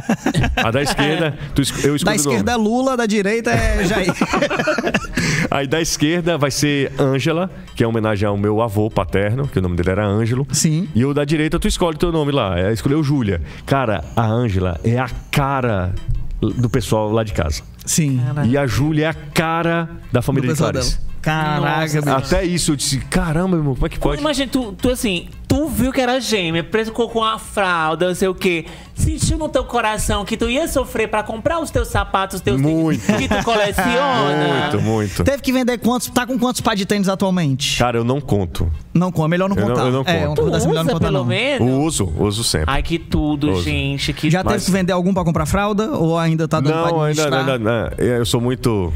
a 0.57 0.71
da 0.71 0.83
esquerda 0.83 1.37
tu 1.55 1.61
es- 1.63 1.85
eu 1.85 1.97
escolho 1.97 2.05
Da 2.05 2.13
o 2.13 2.15
esquerda 2.33 2.53
é 2.53 2.57
nome. 2.57 2.69
Lula, 2.69 2.97
da 2.97 3.07
direita 3.07 3.51
é 3.51 3.85
Jair. 3.85 4.13
Aí 5.51 5.67
da 5.67 5.81
esquerda 5.81 6.39
vai 6.39 6.51
ser 6.51 6.93
Ângela, 6.99 7.51
que 7.75 7.83
é 7.85 7.87
homenagem 7.87 8.27
ao 8.29 8.37
meu 8.37 8.61
avô 8.63 8.91
paterno, 8.91 9.47
que 9.49 9.59
o 9.59 9.63
nome 9.63 9.77
dele 9.77 9.91
era 9.91 10.07
Ângelo. 10.07 10.47
Sim. 10.53 10.89
E 10.95 11.05
o 11.05 11.13
da 11.13 11.25
direita 11.25 11.59
tu 11.59 11.69
escolhe 11.69 11.97
teu 11.99 12.13
nome 12.13 12.33
lá, 12.33 12.59
é, 12.59 12.73
escolheu 12.73 13.03
Júlia. 13.03 13.41
Cara, 13.67 14.05
a 14.17 14.25
Ângela 14.27 14.81
é 14.85 14.99
a 14.99 15.09
cara 15.31 15.93
do 16.41 16.69
pessoal 16.71 17.11
lá 17.11 17.23
de 17.25 17.33
casa. 17.33 17.63
Sim. 17.85 18.21
E 18.49 18.57
a 18.57 18.67
Júlia 18.67 19.07
é 19.07 19.09
a 19.09 19.15
cara 19.15 19.89
da 20.13 20.23
família 20.23 20.53
de 20.53 20.59
Clarice. 20.59 20.97
dela. 20.99 21.12
Caraca, 21.23 22.01
bicho. 22.03 22.11
Até 22.11 22.45
isso 22.45 22.73
eu 22.73 22.77
disse, 22.77 22.99
caramba, 22.99 23.49
meu 23.51 23.59
irmão, 23.59 23.75
como 23.75 23.87
é 23.87 23.89
que 23.89 23.99
pode? 23.99 24.21
Imagina, 24.21 24.49
tu, 24.51 24.73
tu 24.73 24.91
assim, 24.91 25.29
tu 25.47 25.69
viu 25.69 25.93
que 25.93 26.01
era 26.01 26.21
gêmea, 26.21 26.65
preso 26.65 26.91
com 26.93 27.23
a 27.23 27.39
fralda, 27.39 28.09
não 28.09 28.15
sei 28.15 28.27
o 28.29 28.35
quê. 28.35 28.67
Sentiu 28.95 29.39
no 29.39 29.49
teu 29.49 29.65
coração 29.65 30.25
que 30.25 30.37
tu 30.37 30.51
ia 30.51 30.67
sofrer 30.69 31.09
pra 31.09 31.23
comprar 31.23 31.61
os 31.61 31.71
teus 31.71 31.89
sapatos, 31.89 32.37
os 32.37 32.41
teus 32.43 32.61
Muito. 32.61 33.05
tênis 33.07 33.23
que 33.23 33.29
tu 33.29 33.43
coleciona. 33.45 34.69
Muito, 34.73 34.81
muito. 34.83 35.25
Teve 35.25 35.43
que 35.43 35.53
vender 35.53 35.79
quantos? 35.79 36.09
Tá 36.09 36.27
com 36.27 36.39
quantos 36.39 36.61
par 36.61 36.75
de 36.77 36.85
tênis 36.85 37.09
atualmente? 37.09 37.79
Cara, 37.79 37.97
eu 37.99 38.05
não 38.05 38.21
conto. 38.21 38.71
Não 38.93 39.11
conta, 39.13 39.29
melhor 39.29 39.49
não 39.49 39.57
Eu 39.57 39.63
não- 39.63 39.69
contar. 39.75 39.87
eu 39.87 39.93
não 39.93 40.03
É, 40.07 40.27
conto. 40.27 40.43
Tu 40.43 40.51
coisa 40.51 40.67
melhor 40.69 40.75
não 40.75 40.83
usa 40.83 40.93
contar, 40.93 41.07
pelo 41.07 41.19
não. 41.19 41.25
menos? 41.25 41.85
Uso, 41.87 42.13
uso 42.19 42.45
sempre. 42.45 42.67
Ai, 42.69 42.83
que 42.83 42.99
tudo, 42.99 43.51
Uso. 43.53 43.63
Já 43.63 43.71
gente. 43.71 44.13
Que 44.13 44.31
teve 44.31 44.43
Mas- 44.45 44.65
que 44.65 44.71
vender 44.71 44.93
algum 44.93 45.15
pra 45.15 45.25
comprar 45.25 45.47
fralda? 45.47 45.91
Ou 45.93 46.19
ainda 46.19 46.47
tá 46.49 46.61
dando 46.61 46.73
pra 46.73 46.93
não, 46.93 47.03
ainda, 47.03 47.23
administrar? 47.23 47.49
ainda, 47.57 47.89
ainda- 47.99 48.03
eu 48.03 48.27
sou 48.27 48.41
muito. 48.41 48.93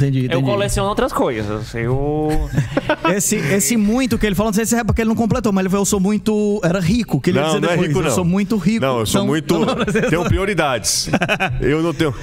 Entendi, 0.00 0.18
entendi. 0.26 0.34
Eu 0.34 0.42
coleciono 0.42 0.88
outras 0.88 1.12
coisas. 1.12 1.74
Eu. 1.74 2.28
Esse, 3.14 3.36
esse 3.36 3.76
muito 3.76 4.18
que 4.18 4.26
ele 4.26 4.34
falou, 4.34 4.50
não 4.50 4.54
sei 4.54 4.64
se 4.66 4.74
é 4.76 4.82
porque 4.84 5.02
ele 5.02 5.08
não 5.08 5.16
completou, 5.16 5.52
mas 5.52 5.62
ele 5.62 5.68
falou, 5.70 5.82
eu 5.82 5.86
sou 5.86 6.00
muito. 6.00 6.60
Era 6.64 6.80
rico, 6.80 7.20
que 7.20 7.30
ele 7.30 7.38
ia 7.38 7.42
não, 7.42 7.48
dizer 7.50 7.60
não 7.60 7.68
é 7.68 7.72
depois. 7.72 7.88
rico, 7.88 8.00
não. 8.00 8.08
Eu 8.08 8.14
sou 8.14 8.24
muito 8.24 8.56
rico. 8.56 8.80
Não, 8.84 8.98
eu 9.00 9.06
sou 9.06 9.20
Então- 9.20 9.26
muito. 9.26 9.54
Não, 9.60 9.66
não, 9.66 9.74
não, 9.76 9.84
tenho 9.84 10.24
prioridades. 10.24 11.08
Eu 11.60 11.82
não 11.82 11.92
tenho. 11.92 12.14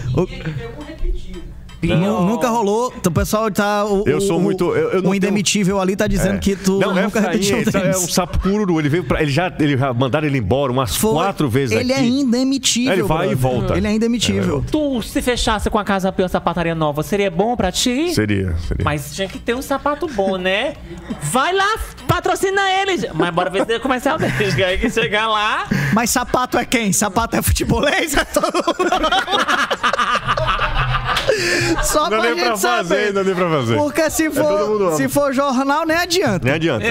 Nu- 1.82 2.25
Nunca 2.25 2.49
rolou. 2.49 2.91
Então, 2.97 3.11
o 3.11 3.13
pessoal 3.13 3.51
tá. 3.51 3.86
O, 3.86 4.03
Eu 4.07 4.19
sou 4.19 4.38
o- 4.38 4.41
muito- 4.41 4.65
eu- 4.75 4.75
eu 4.75 4.91
não 4.93 4.97
o 4.97 5.01
tenho- 5.03 5.15
indemitível 5.15 5.80
ali 5.80 5.95
tá 5.95 6.07
dizendo 6.07 6.39
que 6.39 6.55
tu 6.55 6.80
não, 6.80 6.97
é 6.97 7.03
nunca 7.03 7.19
Efraim, 7.19 7.34
repetiu 7.38 7.57
ele 7.57 7.88
é 7.88 7.97
um 7.97 8.07
sapo 8.07 8.39
cururu. 8.39 8.80
Ele 8.80 8.89
veio 8.89 9.03
pra, 9.03 9.21
ele 9.21 9.32
já 9.32 9.51
ele 9.59 9.78
já 9.78 9.93
mandaram 9.93 10.25
ele 10.28 10.38
embora 10.39 10.71
umas 10.71 10.95
Foi. 10.95 11.13
quatro 11.13 11.47
vezes 11.49 11.78
Ele 11.78 11.93
aqui. 11.93 12.01
é 12.01 12.05
indemitível. 12.05 12.93
Ele 12.93 13.03
vai 13.03 13.32
e 13.32 13.36
volta. 13.36 13.78
Ele 13.78 13.88
é 13.88 13.91
indemitível. 13.91 14.63
Tu, 14.71 15.01
se 15.03 15.21
fechasse 15.21 15.69
com 15.69 15.78
a 15.78 15.84
Casa 15.84 16.11
Pia 16.11 16.28
sapataria 16.28 16.73
nova, 16.75 17.03
seria 17.03 17.30
bom 17.30 17.55
pra 17.55 17.71
ti? 17.71 18.13
Seria, 18.13 18.55
seria. 18.67 18.84
Mas 18.84 19.13
tinha 19.15 19.28
que 19.28 19.38
ter 19.39 19.55
um 19.55 19.61
sapato 19.61 20.07
bom, 20.07 20.38
né? 20.38 20.73
Vai 21.21 21.53
lá, 21.53 21.78
patrocina 22.07 22.61
ele. 22.71 23.09
Mas 23.13 23.30
bora 23.34 23.49
ver 23.49 23.59
se 23.61 23.65
tem 23.67 23.80
comercial 23.80 24.17
dele. 24.17 24.63
Aí 24.63 24.78
que 24.78 24.89
chegar 24.89 25.28
lá. 25.28 25.65
Mas 25.93 26.09
sapato 26.09 26.57
é 26.57 26.65
quem? 26.65 26.91
Sapato 26.91 27.36
é 27.36 27.41
futebolês? 27.41 28.15
É 28.17 28.25
todo 28.25 28.47
Só 31.84 32.09
Não 32.09 32.19
pra 32.19 32.30
gente 32.34 32.39
pra 32.43 32.57
fazer, 32.57 32.89
saber. 32.95 33.13
não 33.13 33.23
deu 33.23 33.36
pra 33.36 33.49
fazer. 33.49 33.75
Porque 33.78 34.09
se 34.09 34.30
mundo 34.30 34.36
for, 34.41 34.82
ama. 34.88 34.91
se 34.95 35.09
for 35.09 35.34
jornal, 35.34 35.86
nem 35.86 35.97
adianta. 35.97 36.39
Nem 36.45 36.53
adianta. 36.53 36.86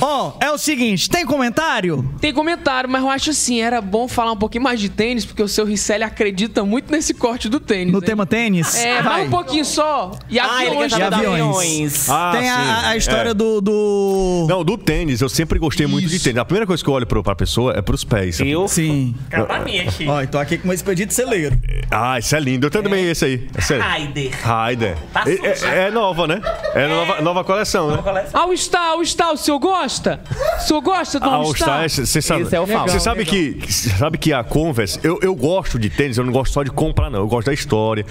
Ó, 0.00 0.32
é 0.40 0.50
o 0.50 0.58
seguinte, 0.58 1.08
tem 1.08 1.24
comentário? 1.24 2.08
Tem 2.20 2.32
comentário, 2.32 2.88
mas 2.88 3.02
eu 3.02 3.10
acho 3.10 3.30
assim, 3.30 3.60
era 3.60 3.80
bom 3.80 4.06
falar 4.08 4.32
um 4.32 4.36
pouquinho 4.36 4.64
mais 4.64 4.80
de 4.80 4.88
tênis, 4.88 5.24
porque 5.24 5.42
o 5.42 5.48
seu 5.48 5.64
Ricelli 5.64 6.04
acredita 6.04 6.64
muito 6.64 6.90
nesse 6.92 7.14
corte 7.14 7.48
do 7.48 7.58
tênis. 7.60 7.92
No 7.92 7.98
hein? 7.98 8.04
tema 8.04 8.26
tênis? 8.26 8.74
É, 8.76 9.02
vai 9.02 9.26
um 9.26 9.30
pouquinho 9.30 9.64
só. 9.64 10.12
E 10.28 10.38
Ah, 10.38 10.44
aviões 10.58 10.92
saber 10.92 11.02
e 11.02 11.14
aviões. 11.14 12.08
Ah, 12.10 12.30
tem 12.38 12.50
a- 12.50 12.54
sim, 12.56 12.60
a, 12.70 12.88
a 12.90 12.96
história 12.96 13.30
é. 13.30 13.34
do, 13.34 13.60
do... 13.60 14.46
Não, 14.48 14.64
do 14.64 14.76
tênis, 14.78 15.20
eu 15.20 15.28
sempre 15.28 15.58
gostei 15.58 15.86
muito 15.86 16.08
de 16.08 16.16
Isso. 16.16 16.24
tênis. 16.24 16.38
A 16.40 16.44
primeira 16.44 16.66
coisa 16.66 16.82
que 16.82 16.88
eu 16.88 16.94
olho 16.94 17.06
pro- 17.06 17.22
pra 17.22 17.34
pessoa 17.34 17.72
é 17.76 17.82
pros 17.82 18.04
pés. 18.04 18.40
Eu? 18.40 18.68
Sim. 18.68 19.14
Cara, 19.30 19.44
pra 19.46 19.60
mim 19.60 19.78
aqui. 19.80 20.06
Ó, 20.08 20.24
tô 20.26 20.38
aqui 20.38 20.58
com 20.58 20.68
um 20.68 20.72
expedito 20.72 21.12
celeiro. 21.12 21.58
Ah, 21.90 22.18
isso 22.18 22.34
é 22.34 22.40
lindo. 22.40 22.66
Eu 22.66 22.70
também 22.70 23.04
aí. 23.04 23.10
Esse 23.10 23.24
aí. 23.24 23.45
Raider. 23.78 24.30
Raider. 24.42 24.96
Tá 25.12 25.24
É, 25.26 25.32
é- 25.32 25.86
é 25.86 25.90
nova, 25.90 26.26
né? 26.26 26.40
É 26.74 26.86
nova, 26.88 27.20
nova 27.22 27.44
coleção, 27.44 27.90
né? 27.90 28.26
All 28.32 28.56
Star, 28.56 28.90
All 28.90 29.04
Star, 29.04 29.32
o 29.32 29.36
senhor 29.36 29.58
gosta? 29.58 30.20
O 30.58 30.60
senhor 30.60 30.80
gosta 30.80 31.18
do 31.20 31.26
All 31.26 31.34
All 31.46 31.54
Star, 31.54 31.88
Star? 31.88 32.06
você 32.06 32.22
sabe, 32.22 32.42
Esse 32.42 32.56
é 32.56 32.60
o 32.60 32.66
falso. 32.66 32.92
você 32.94 33.00
sabe 33.00 33.24
que, 33.24 33.60
sabe 33.72 34.18
que 34.18 34.32
a 34.32 34.42
Converse, 34.44 34.98
eu, 35.02 35.18
eu 35.22 35.34
gosto 35.34 35.78
de 35.78 35.88
tênis, 35.90 36.18
eu 36.18 36.24
não 36.24 36.32
gosto 36.32 36.52
só 36.52 36.62
de 36.62 36.70
comprar 36.70 37.10
não, 37.10 37.20
eu 37.20 37.26
gosto 37.28 37.46
da 37.46 37.54
história. 37.54 38.04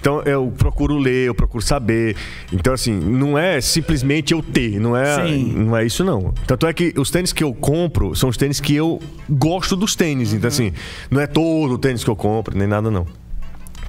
Então 0.00 0.20
eu 0.22 0.52
procuro 0.58 0.96
ler, 0.98 1.28
eu 1.28 1.34
procuro 1.34 1.62
saber. 1.62 2.16
Então 2.52 2.72
assim, 2.74 2.92
não 2.92 3.38
é 3.38 3.60
simplesmente 3.60 4.32
eu 4.32 4.42
ter, 4.42 4.80
não 4.80 4.96
é, 4.96 5.26
Sim. 5.26 5.44
não 5.52 5.76
é 5.76 5.84
isso 5.84 6.04
não. 6.04 6.32
Tanto 6.46 6.66
é 6.66 6.72
que 6.72 6.92
os 6.96 7.10
tênis 7.10 7.32
que 7.32 7.44
eu 7.44 7.54
compro 7.54 8.14
são 8.16 8.28
os 8.28 8.36
tênis 8.36 8.60
que 8.60 8.74
eu 8.74 9.00
gosto 9.30 9.76
dos 9.76 9.94
tênis, 9.94 10.32
então 10.32 10.48
assim, 10.48 10.72
não 11.10 11.20
é 11.20 11.26
todo 11.26 11.74
o 11.74 11.78
tênis 11.78 12.02
que 12.02 12.10
eu 12.10 12.16
compro, 12.16 12.56
nem 12.56 12.66
nada 12.66 12.90
não. 12.90 13.06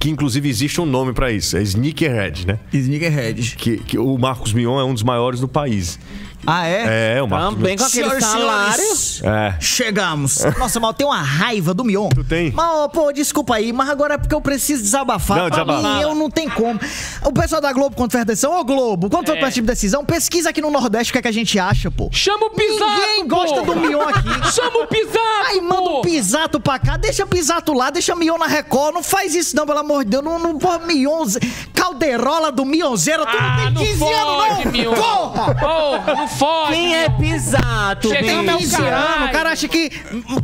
Que 0.04 0.10
inclusive 0.10 0.46
existe 0.50 0.82
um 0.82 0.84
nome 0.84 1.14
pra 1.14 1.32
isso, 1.32 1.56
é 1.56 1.62
sneakerhead, 1.62 2.46
né? 2.46 2.58
Sneakerhead. 2.70 3.56
Que, 3.56 3.78
que 3.78 3.98
o 3.98 4.18
Marcos 4.18 4.52
Mion 4.52 4.78
é 4.78 4.84
um 4.84 4.92
dos 4.92 5.02
maiores 5.02 5.40
do 5.40 5.48
país. 5.48 5.98
Ah, 6.46 6.66
é? 6.66 7.16
É, 7.16 7.22
o 7.22 7.26
Marcos 7.28 7.54
Também 7.56 7.76
com 7.76 7.84
aquele 7.84 8.04
Senhoras 8.04 8.22
e 8.24 8.26
salário. 8.26 8.74
senhores, 8.96 9.22
É. 9.24 9.56
Chegamos. 9.60 10.38
Nossa, 10.58 10.78
mal, 10.80 10.92
tem 10.94 11.06
uma 11.06 11.20
raiva 11.22 11.72
do 11.72 11.84
Mion. 11.84 12.08
Tu 12.10 12.24
tem? 12.24 12.50
Mas, 12.52 12.66
ó, 12.66 12.88
pô, 12.88 13.12
desculpa 13.12 13.54
aí, 13.56 13.72
mas 13.72 13.88
agora 13.88 14.14
é 14.14 14.18
porque 14.18 14.34
eu 14.34 14.40
preciso 14.40 14.82
desabafar. 14.82 15.38
Não, 15.38 15.48
Pra 15.48 15.64
desabafa. 15.64 15.88
mim, 15.94 16.00
eu 16.02 16.14
não 16.14 16.30
tenho 16.30 16.50
como. 16.52 16.78
O 17.24 17.32
pessoal 17.32 17.60
da 17.60 17.72
Globo, 17.72 17.96
quando 17.96 18.12
fez 18.12 18.24
decisão, 18.24 18.58
ô 18.58 18.64
Globo, 18.64 19.08
quando 19.08 19.26
for 19.26 19.36
pra 19.38 19.48
esse 19.48 19.54
tipo 19.54 19.66
de 19.66 19.72
decisão, 19.72 20.04
pesquisa 20.04 20.50
aqui 20.50 20.60
no 20.60 20.70
Nordeste 20.70 21.10
o 21.10 21.12
que, 21.12 21.18
é 21.18 21.22
que 21.22 21.28
a 21.28 21.32
gente 21.32 21.58
acha, 21.58 21.90
pô. 21.90 22.08
Chama 22.12 22.46
o 22.46 22.50
Pisato, 22.50 22.90
Ninguém 22.90 23.26
gosta 23.28 23.62
pô. 23.62 23.74
do 23.74 23.80
Mion 23.80 24.02
aqui. 24.02 24.28
Chama 24.52 24.82
o 24.84 24.86
Pisato, 24.86 25.18
Aí 25.48 25.60
manda 25.60 25.76
pô. 25.82 25.98
o 25.98 26.02
Pisato 26.02 26.60
pra 26.60 26.78
cá, 26.78 26.96
deixa 26.96 27.26
Pisato 27.26 27.72
lá, 27.72 27.90
deixa 27.90 28.14
Mion 28.14 28.36
na 28.38 28.46
Record. 28.46 28.94
Não 28.94 29.02
faz 29.02 29.34
isso 29.34 29.56
não, 29.56 29.66
pelo 29.66 29.78
amor 29.78 30.04
de 30.04 30.10
Deus. 30.10 30.22
Não, 30.24 30.38
não 30.38 30.58
porra, 30.58 30.78
Mion, 30.80 31.24
Calderola 31.72 32.50
do 32.52 32.64
Mionzeiro. 32.64 33.24
Tu 33.26 33.36
Ah, 33.38 33.56
não 33.64 33.70
não 33.72 33.82
tem 33.82 33.86
15 33.92 34.04
anos, 34.04 34.64
não. 34.64 34.72
Mion. 34.72 34.94
Porra! 34.94 35.54
Porra, 35.54 36.14
não 36.14 36.28
fode. 36.38 36.72
Quem 36.72 36.94
é 36.96 37.08
pisato? 37.08 38.08
15 38.10 38.30
anos. 38.30 38.76
caralho. 38.76 39.26
O 39.26 39.32
cara 39.32 39.50
acha 39.52 39.68
que 39.68 39.90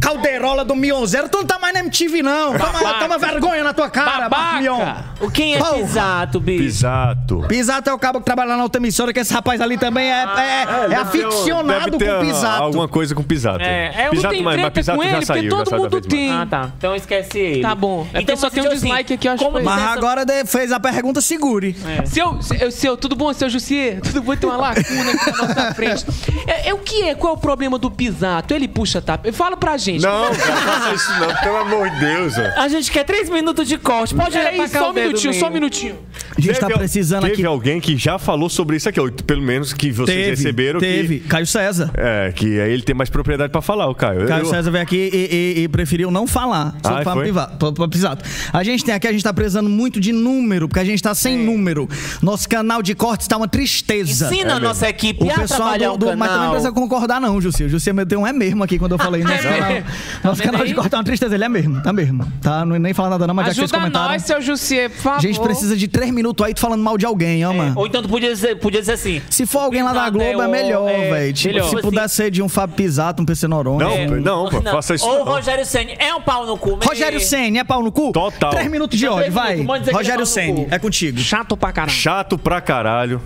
Calderola 0.00 0.64
do 0.64 0.74
Mionzeiro, 0.74 1.28
tu 1.28 1.38
não 1.38 1.46
tá 1.46 1.58
mais 1.58 1.74
na 1.74 1.80
MTV, 1.80 2.22
não. 2.22 2.52
Toma, 2.56 2.94
toma 2.98 3.18
vergonha 3.18 3.64
na 3.64 3.72
tua 3.72 3.88
cara, 3.90 4.28
Babaca. 4.28 4.60
Mion. 4.60 4.80
O 5.20 5.30
quem 5.30 5.54
é 5.54 5.58
Porra. 5.58 5.74
pisato, 5.74 6.40
bicho? 6.40 6.62
Pisato. 6.64 7.44
Pisato 7.48 7.90
é 7.90 7.92
o 7.92 7.98
cabo 7.98 8.18
que 8.20 8.24
trabalha 8.24 8.50
lá 8.50 8.56
na 8.56 8.62
outra 8.62 8.80
emissora, 8.80 9.12
que 9.12 9.20
esse 9.20 9.32
rapaz 9.32 9.60
ali 9.60 9.76
também 9.76 10.10
é, 10.10 10.24
é, 10.24 10.92
é 10.92 10.96
aficionado 10.96 11.90
Deve 11.90 12.04
ter 12.04 12.14
com 12.18 12.26
Pisato. 12.26 12.62
Alguma 12.62 12.88
coisa 12.88 13.14
com 13.14 13.22
Pisato. 13.22 13.62
É, 13.62 13.92
é, 13.94 14.06
eu 14.06 14.10
Pisato, 14.10 14.22
não 14.22 14.30
tenho 14.30 14.44
mas, 14.44 14.54
mas 14.56 14.62
treta 14.62 14.70
Pisato 14.72 14.98
com 14.98 15.04
já 15.04 15.08
ele, 15.10 15.16
porque 15.26 15.32
saiu. 15.40 15.50
já 15.50 15.64
todo 15.64 15.78
mundo 15.80 16.00
tem. 16.00 16.32
Ah, 16.32 16.46
tá. 16.48 16.70
Então 16.78 16.94
esquece 16.96 17.38
ele. 17.38 17.62
Tá 17.62 17.74
bom. 17.74 18.06
É 18.12 18.20
porque 18.20 18.36
só 18.36 18.48
você 18.48 18.54
tem 18.56 18.64
um 18.66 18.72
diz 18.72 18.80
dislike 18.80 19.14
aqui, 19.14 19.28
eu 19.28 19.32
acho. 19.32 19.50
Mas 19.50 19.66
essa- 19.66 19.90
agora 19.92 20.24
fez 20.46 20.72
a 20.72 20.80
pergunta, 20.80 21.20
segure. 21.20 21.76
Seu, 22.06 22.40
seu, 22.42 22.70
seu, 22.70 22.96
tudo 22.96 23.14
bom, 23.16 23.32
seu 23.32 23.48
Jussier? 23.50 24.00
Tudo 24.00 24.22
bom? 24.22 24.36
Tem 24.36 24.48
uma 24.48 24.58
lacuna 24.58 25.10
aqui 25.12 25.30
na 25.30 25.36
nossa 25.46 25.74
frente. 25.80 26.04
É, 26.46 26.68
é 26.70 26.74
o 26.74 26.78
que 26.78 27.02
é? 27.02 27.14
Qual 27.14 27.34
é 27.34 27.36
o 27.36 27.40
problema 27.40 27.78
do 27.78 27.90
Pisato? 27.90 28.54
Ele 28.54 28.68
puxa, 28.68 29.00
tá? 29.00 29.18
Fala 29.32 29.56
pra 29.56 29.76
gente. 29.76 30.02
Não, 30.02 30.24
não 30.26 30.34
faça 30.34 30.94
isso 30.94 31.10
não, 31.20 31.34
pelo 31.36 31.56
amor 31.56 31.90
de 31.90 32.00
Deus. 32.00 32.34
ó. 32.38 32.60
A 32.60 32.68
gente 32.68 32.90
quer 32.90 33.04
três 33.04 33.28
minutos 33.28 33.66
de 33.68 33.76
corte. 33.78 34.14
Pode 34.14 34.30
pra 34.38 34.68
cá 34.68 34.78
só 34.80 34.90
um 34.90 34.92
minutinho, 34.94 35.32
mesmo. 35.32 35.40
só 35.40 35.48
um 35.48 35.52
minutinho. 35.52 35.98
A 36.36 36.40
gente 36.40 36.54
tá 36.54 36.60
Teve 36.66 36.72
al- 36.74 36.78
precisando 36.78 37.22
teve 37.22 37.34
aqui. 37.34 37.46
alguém 37.46 37.80
que 37.80 37.96
já 37.96 38.18
falou 38.18 38.48
sobre 38.48 38.76
isso 38.76 38.88
aqui, 38.88 39.00
ó, 39.00 39.08
pelo 39.26 39.42
menos 39.42 39.72
que 39.72 39.90
vocês 39.90 40.16
Teve, 40.16 40.30
receberam. 40.30 40.80
teve. 40.80 41.20
Caio 41.20 41.46
César. 41.46 41.90
Que, 41.92 42.00
é, 42.00 42.32
que 42.32 42.60
aí 42.60 42.72
ele 42.72 42.82
tem 42.82 42.94
mais 42.94 43.10
propriedade 43.10 43.50
pra 43.52 43.60
falar, 43.60 43.88
o 43.88 43.94
Caio. 43.94 44.26
Caio 44.26 44.42
Eu- 44.44 44.46
César 44.50 44.70
veio 44.70 44.82
aqui 44.82 45.10
e, 45.12 45.56
e- 45.60 45.62
e 45.64 45.68
preferiu 45.68 46.10
não 46.10 46.26
falar 46.26 46.74
sobre 46.84 47.00
Ah, 47.00 47.72
pra 47.74 47.88
Pisato. 47.88 48.24
A 48.52 48.62
gente 48.62 48.84
tem 48.84 48.94
aqui, 48.94 49.06
a 49.08 49.12
gente 49.12 49.22
tá 49.24 49.32
precisando 49.32 49.68
muito 49.68 50.00
de 50.00 50.12
número, 50.12 50.68
porque 50.68 50.80
a 50.80 50.84
gente 50.84 51.02
tá 51.02 51.14
sem 51.14 51.36
número. 51.36 51.88
Nosso 52.22 52.48
canal 52.48 52.82
de 52.82 52.94
cortes 52.94 53.26
tá 53.26 53.36
uma 53.36 53.48
tristeza. 53.48 54.26
Ensina 54.26 54.54
a 54.54 54.60
nossa 54.60 54.88
equipe 54.88 55.24
O 55.24 55.30
a 55.30 55.34
pessoal 55.34 55.59
trabalhar 55.62 55.88
do, 55.90 55.98
do 55.98 56.16
mas 56.16 56.28
também 56.30 56.44
não 56.44 56.50
precisa 56.52 56.72
concordar, 56.72 57.20
não, 57.20 57.40
Jussi. 57.40 57.64
O 57.64 57.68
Jussi 57.68 57.92
meteu 57.92 58.20
um 58.20 58.26
é 58.26 58.32
mesmo 58.32 58.62
aqui 58.64 58.78
quando 58.78 58.92
eu 58.92 58.98
falei. 58.98 59.22
Nosso, 59.22 59.34
É 59.46 59.52
canal, 59.58 59.70
mesmo? 59.72 59.86
nosso 60.24 60.42
Tá 60.42 60.48
canal 60.50 60.66
de 60.66 60.72
é 60.72 60.96
uma 60.96 61.04
tristeza. 61.04 61.34
Ele 61.34 61.44
é 61.44 61.48
mesmo, 61.48 61.82
tá 61.82 61.92
mesmo. 61.92 62.30
Tá? 62.42 62.64
Não 62.64 62.78
nem 62.78 62.92
falar 62.94 63.10
nada, 63.10 63.26
não, 63.26 63.34
mas 63.34 63.46
já 63.46 63.50
que 63.52 63.56
vocês 63.56 63.72
Ajuda 63.72 63.78
comentaram. 63.80 64.12
nós, 64.12 64.22
seu 64.22 64.40
Jussier, 64.40 64.90
por 64.90 64.98
favor. 64.98 65.18
A 65.18 65.20
gente 65.22 65.40
precisa 65.40 65.76
de 65.76 65.88
três 65.88 66.10
minutos 66.10 66.44
aí 66.44 66.52
tu 66.54 66.60
falando 66.60 66.82
mal 66.82 66.96
de 66.98 67.06
alguém, 67.06 67.42
ama. 67.42 67.72
Ou 67.76 67.86
então 67.86 68.02
tu 68.02 68.08
podia 68.08 68.30
dizer, 68.32 68.56
podia 68.58 68.80
dizer 68.80 68.92
assim. 68.92 69.20
Se 69.30 69.46
for 69.46 69.60
alguém 69.60 69.82
lá 69.82 69.92
da 69.92 70.08
Globo, 70.10 70.42
é, 70.42 70.44
é 70.44 70.48
melhor, 70.48 70.88
é, 70.88 71.10
velho. 71.10 71.32
Tipo, 71.32 71.54
melhor. 71.54 71.64
se 71.68 71.76
Tipo 71.76 71.82
puder 71.82 72.00
assim- 72.04 72.14
ser 72.16 72.30
de 72.30 72.42
um 72.42 72.48
Fábio 72.48 72.76
Pisato, 72.76 73.22
um 73.22 73.26
PC 73.26 73.46
Noronha. 73.48 73.84
Não, 73.86 74.16
um- 74.16 74.20
não, 74.20 74.48
pô, 74.48 74.62
faça 74.62 74.94
isso. 74.94 75.06
Ou 75.06 75.22
o 75.22 75.24
não. 75.24 75.32
Rogério 75.32 75.64
Senni 75.64 75.94
é 75.98 76.14
um 76.14 76.20
pau 76.20 76.46
no 76.46 76.56
cu. 76.56 76.70
mesmo. 76.76 76.84
Rogério 76.84 77.20
Senni, 77.20 77.58
é 77.58 77.64
pau 77.64 77.82
no 77.82 77.92
cu? 77.92 78.12
Total. 78.12 78.50
Três 78.50 78.70
minutos 78.70 78.98
de 78.98 79.06
ódio, 79.06 79.32
vai. 79.32 79.60
é 79.60 79.92
Rogério 79.92 80.26
Senni, 80.26 80.66
é 80.70 80.78
contigo. 80.78 81.18
Chato 81.18 81.56
pra 81.56 81.72
caralho. 81.72 81.92
Chato 81.92 82.38
pra 82.38 82.60
caralho. 82.60 83.20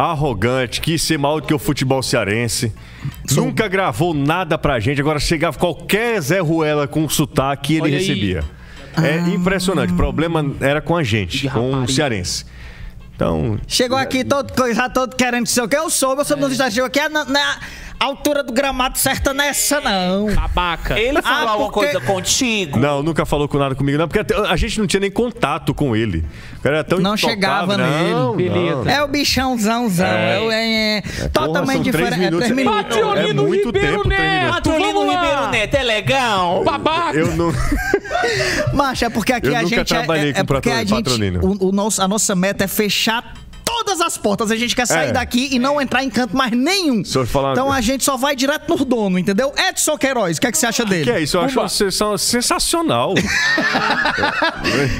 Arrogante, 0.00 0.80
quis 0.80 1.02
ser 1.02 1.18
maior 1.18 1.40
do 1.40 1.46
que 1.46 1.52
o 1.52 1.58
futebol 1.58 2.02
cearense. 2.02 2.72
Nunca 3.32 3.68
gravou 3.68 4.14
nada 4.14 4.56
pra 4.56 4.80
gente. 4.80 5.00
Agora 5.00 5.18
chegava 5.18 5.58
qualquer 5.58 6.20
Zé 6.20 6.40
Ruela 6.40 6.88
com 6.88 7.08
sotaque 7.08 7.74
ele 7.74 7.82
Olha 7.82 7.98
aí. 7.98 8.00
recebia. 8.06 8.44
É 9.02 9.18
impressionante. 9.30 9.92
O 9.92 9.96
problema 9.96 10.54
era 10.60 10.80
com 10.80 10.96
a 10.96 11.02
gente, 11.02 11.48
com 11.48 11.82
o 11.82 11.88
cearense. 11.88 12.44
Então, 13.14 13.58
Chegou 13.66 13.98
aqui 13.98 14.24
todo 14.24 14.50
coisa, 14.54 14.88
todo 14.88 15.14
querendo 15.14 15.46
sei 15.46 15.62
o 15.62 15.68
que. 15.68 15.76
Eu 15.76 15.90
soube, 15.90 16.22
eu 16.22 16.36
nos 16.38 16.52
Estados 16.52 16.74
Unidos. 16.74 16.74
Chegou 16.74 16.86
aqui 16.86 17.08
na, 17.08 17.24
na 17.26 17.58
altura 18.00 18.42
do 18.42 18.52
gramado 18.52 18.98
certa 18.98 19.32
nessa, 19.34 19.80
não. 19.80 20.34
Babaca. 20.34 20.98
Ele 20.98 21.20
falou 21.22 21.48
Ah, 21.48 21.50
alguma 21.52 21.70
porque- 21.70 21.92
coisa 21.92 22.06
contigo? 22.06 22.78
não, 22.78 23.02
nunca 23.02 23.24
falou 23.26 23.46
com 23.48 23.58
nada 23.58 23.74
comigo, 23.74 23.98
não, 23.98 24.08
porque 24.08 24.34
a 24.34 24.56
gente 24.56 24.78
não 24.78 24.86
tinha 24.86 25.00
nem 25.00 25.10
contato 25.10 25.74
com 25.74 25.94
ele. 25.94 26.24
O 26.58 26.62
cara 26.62 26.76
era 26.76 26.84
tão 26.84 26.98
Não 26.98 27.16
chegava 27.16 27.76
não, 27.76 28.34
nele. 28.36 28.50
não. 28.50 28.88
É 28.90 29.02
o 29.02 29.08
bichãozãozão. 29.08 30.06
É, 30.06 30.38
é, 30.50 30.98
é, 30.98 31.28
totalmente 31.28 31.84
são 31.84 31.92
três 31.92 32.08
diferente. 32.10 32.34
É 32.34 32.36
três 32.38 32.50
minutos. 32.52 32.80
Patrolino 32.82 33.42
É 33.42 33.46
muito 33.46 33.66
Ribeiro 33.66 33.96
tempo, 33.98 34.08
Neto. 34.08 34.68
lá. 34.70 34.76
Ribeiro 34.76 35.50
Neto 35.50 35.74
é 35.74 35.82
legal? 35.82 36.64
Babaca. 36.64 37.16
Eu 37.18 37.36
não. 37.36 37.52
Macho, 38.74 39.04
é 39.04 39.10
porque 39.10 39.32
aqui 39.32 39.48
Eu 39.48 39.56
a 39.56 39.62
nunca 39.62 39.76
gente. 39.76 39.80
é- 39.94 39.96
trabalhei 39.98 40.30
é, 40.30 40.32
com 40.34 40.40
é 40.40 40.44
porque 40.44 40.68
a 40.70 40.72
patrolino- 40.72 40.96
gente. 40.96 41.04
patrolino. 41.04 41.56
O, 41.60 41.68
o 41.68 41.72
nosso, 41.72 42.02
a 42.02 42.08
nossa 42.08 42.34
meta 42.34 42.64
é 42.64 42.66
fechar 42.68 43.34
todas 43.70 44.00
as 44.00 44.16
portas. 44.18 44.50
A 44.50 44.56
gente 44.56 44.74
quer 44.74 44.86
sair 44.86 45.08
É. 45.08 45.12
daqui 45.12 45.48
e 45.52 45.58
não 45.58 45.80
entrar 45.80 46.02
em 46.02 46.10
canto 46.10 46.36
mais 46.36 46.52
nenhum. 46.52 47.02
Então 47.52 47.70
a 47.72 47.80
gente 47.80 48.04
só 48.04 48.16
vai 48.16 48.34
direto 48.34 48.68
no 48.76 48.84
dono, 48.84 49.18
entendeu? 49.18 49.52
Edson 49.68 49.96
Queiroz, 49.96 50.36
o 50.36 50.40
que, 50.40 50.46
é 50.46 50.52
que 50.52 50.58
você 50.58 50.66
acha 50.66 50.84
dele? 50.84 51.04
Que 51.04 51.10
é 51.10 51.20
isso? 51.20 51.36
Eu 51.36 51.42
acho 51.42 51.54
Uba. 51.60 51.68
uma 52.06 52.18
sensacional. 52.18 53.14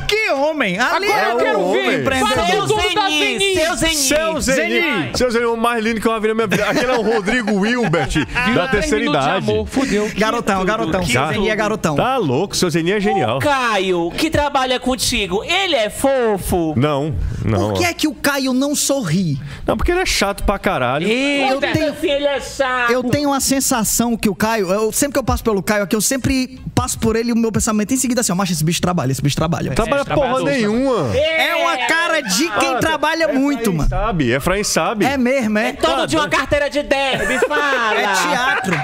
Que 0.07 0.31
homem! 0.33 0.79
Ali 0.79 1.11
Agora 1.13 1.27
é 1.27 1.31
eu 1.31 1.35
o 1.35 1.39
quero 1.39 1.61
homem 1.61 1.89
ver. 1.91 2.01
empreendedor. 2.01 2.47
Seu 2.47 2.63
o 2.65 2.67
Zeni, 3.11 3.55
seu 3.55 3.77
Zeni. 3.77 3.95
Seu 3.95 4.41
Zeni. 4.41 5.11
Seu 5.15 5.31
Zeni, 5.31 5.45
o 5.47 5.57
mais 5.57 5.83
lindo 5.85 6.01
que 6.01 6.07
eu 6.07 6.13
já 6.13 6.19
vi 6.19 6.29
na 6.29 6.35
minha 6.35 6.47
vida. 6.47 6.65
Aquele 6.67 6.93
é 6.93 6.97
o 6.99 7.03
Rodrigo 7.03 7.53
Wilbert, 7.55 8.25
da 8.55 8.69
terceira 8.69 9.05
idade. 9.05 9.51
amor, 9.51 9.67
Fudeu. 9.67 10.11
Garotão, 10.17 10.65
garotão. 10.65 11.05
Seu. 11.05 11.29
Zeni 11.29 11.49
é 11.49 11.57
garotão. 11.57 11.97
Tá 11.97 12.17
louco, 12.17 12.57
seu 12.57 12.71
Zeni 12.71 12.93
é 12.93 13.01
genial. 13.01 13.39
Caio, 13.41 14.11
que 14.17 14.31
trabalha 14.31 14.79
contigo, 14.81 15.43
ele 15.45 15.75
é 15.75 15.91
fofo? 15.91 16.75
Não, 16.77 17.15
não. 17.45 17.71
Por 17.71 17.79
que 17.79 17.85
é 17.85 17.93
que 17.95 18.09
o 18.09 18.15
Caio 18.15 18.53
não 18.61 18.77
sorri? 18.77 19.41
Não, 19.67 19.77
porque 19.77 19.91
ele 19.91 20.01
é 20.03 20.07
chato 20.07 20.45
pra 20.45 20.59
caralho. 20.59 21.09
Eu 21.09 21.59
tenho, 21.59 21.91
Assim, 21.93 22.11
ele 22.11 22.27
é 22.27 22.41
chato. 22.41 22.91
eu 22.93 23.03
tenho 23.05 23.31
uma 23.31 23.41
sensação 23.41 24.17
que 24.17 24.29
o 24.29 24.35
Caio, 24.35 24.71
eu, 24.71 24.93
sempre 24.93 25.15
que 25.15 25.19
eu 25.19 25.25
passo 25.25 25.43
pelo 25.43 25.63
Caio 25.63 25.85
aqui, 25.85 25.97
eu 25.97 26.01
sempre 26.01 26.61
passo 26.75 26.99
por 26.99 27.17
ele 27.17 27.31
e 27.31 27.33
o 27.33 27.37
meu 27.37 27.51
pensamento 27.51 27.93
em 27.93 27.97
seguida 27.97 28.21
assim, 28.21 28.33
ó, 28.33 28.35
macho, 28.35 28.53
esse 28.53 28.63
bicho 28.63 28.81
trabalha, 28.81 29.11
esse 29.11 29.23
bicho 29.23 29.37
trabalha. 29.37 29.73
Trabalha 29.73 30.05
porra 30.05 30.17
trabalhador, 30.21 30.51
nenhuma. 30.51 31.17
É 31.17 31.55
uma 31.57 31.77
cara 31.87 32.21
de 32.21 32.51
quem 32.59 32.79
trabalha 32.79 33.29
muito, 33.29 33.71
Efraim 33.71 33.77
mano. 33.77 33.89
Sabe, 33.89 34.31
Efraim 34.31 34.65
sabe. 34.65 35.05
É 35.07 35.17
mesmo, 35.17 35.59
é. 35.59 35.73
Todo 35.73 36.07
de 36.07 36.17
uma 36.17 36.29
carteira 36.29 36.69
de 36.69 36.83
10, 36.83 37.29
me 37.29 37.39
fala. 37.41 37.95
É 37.95 38.13
teatro. 38.13 38.75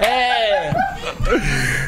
É. 0.00 0.97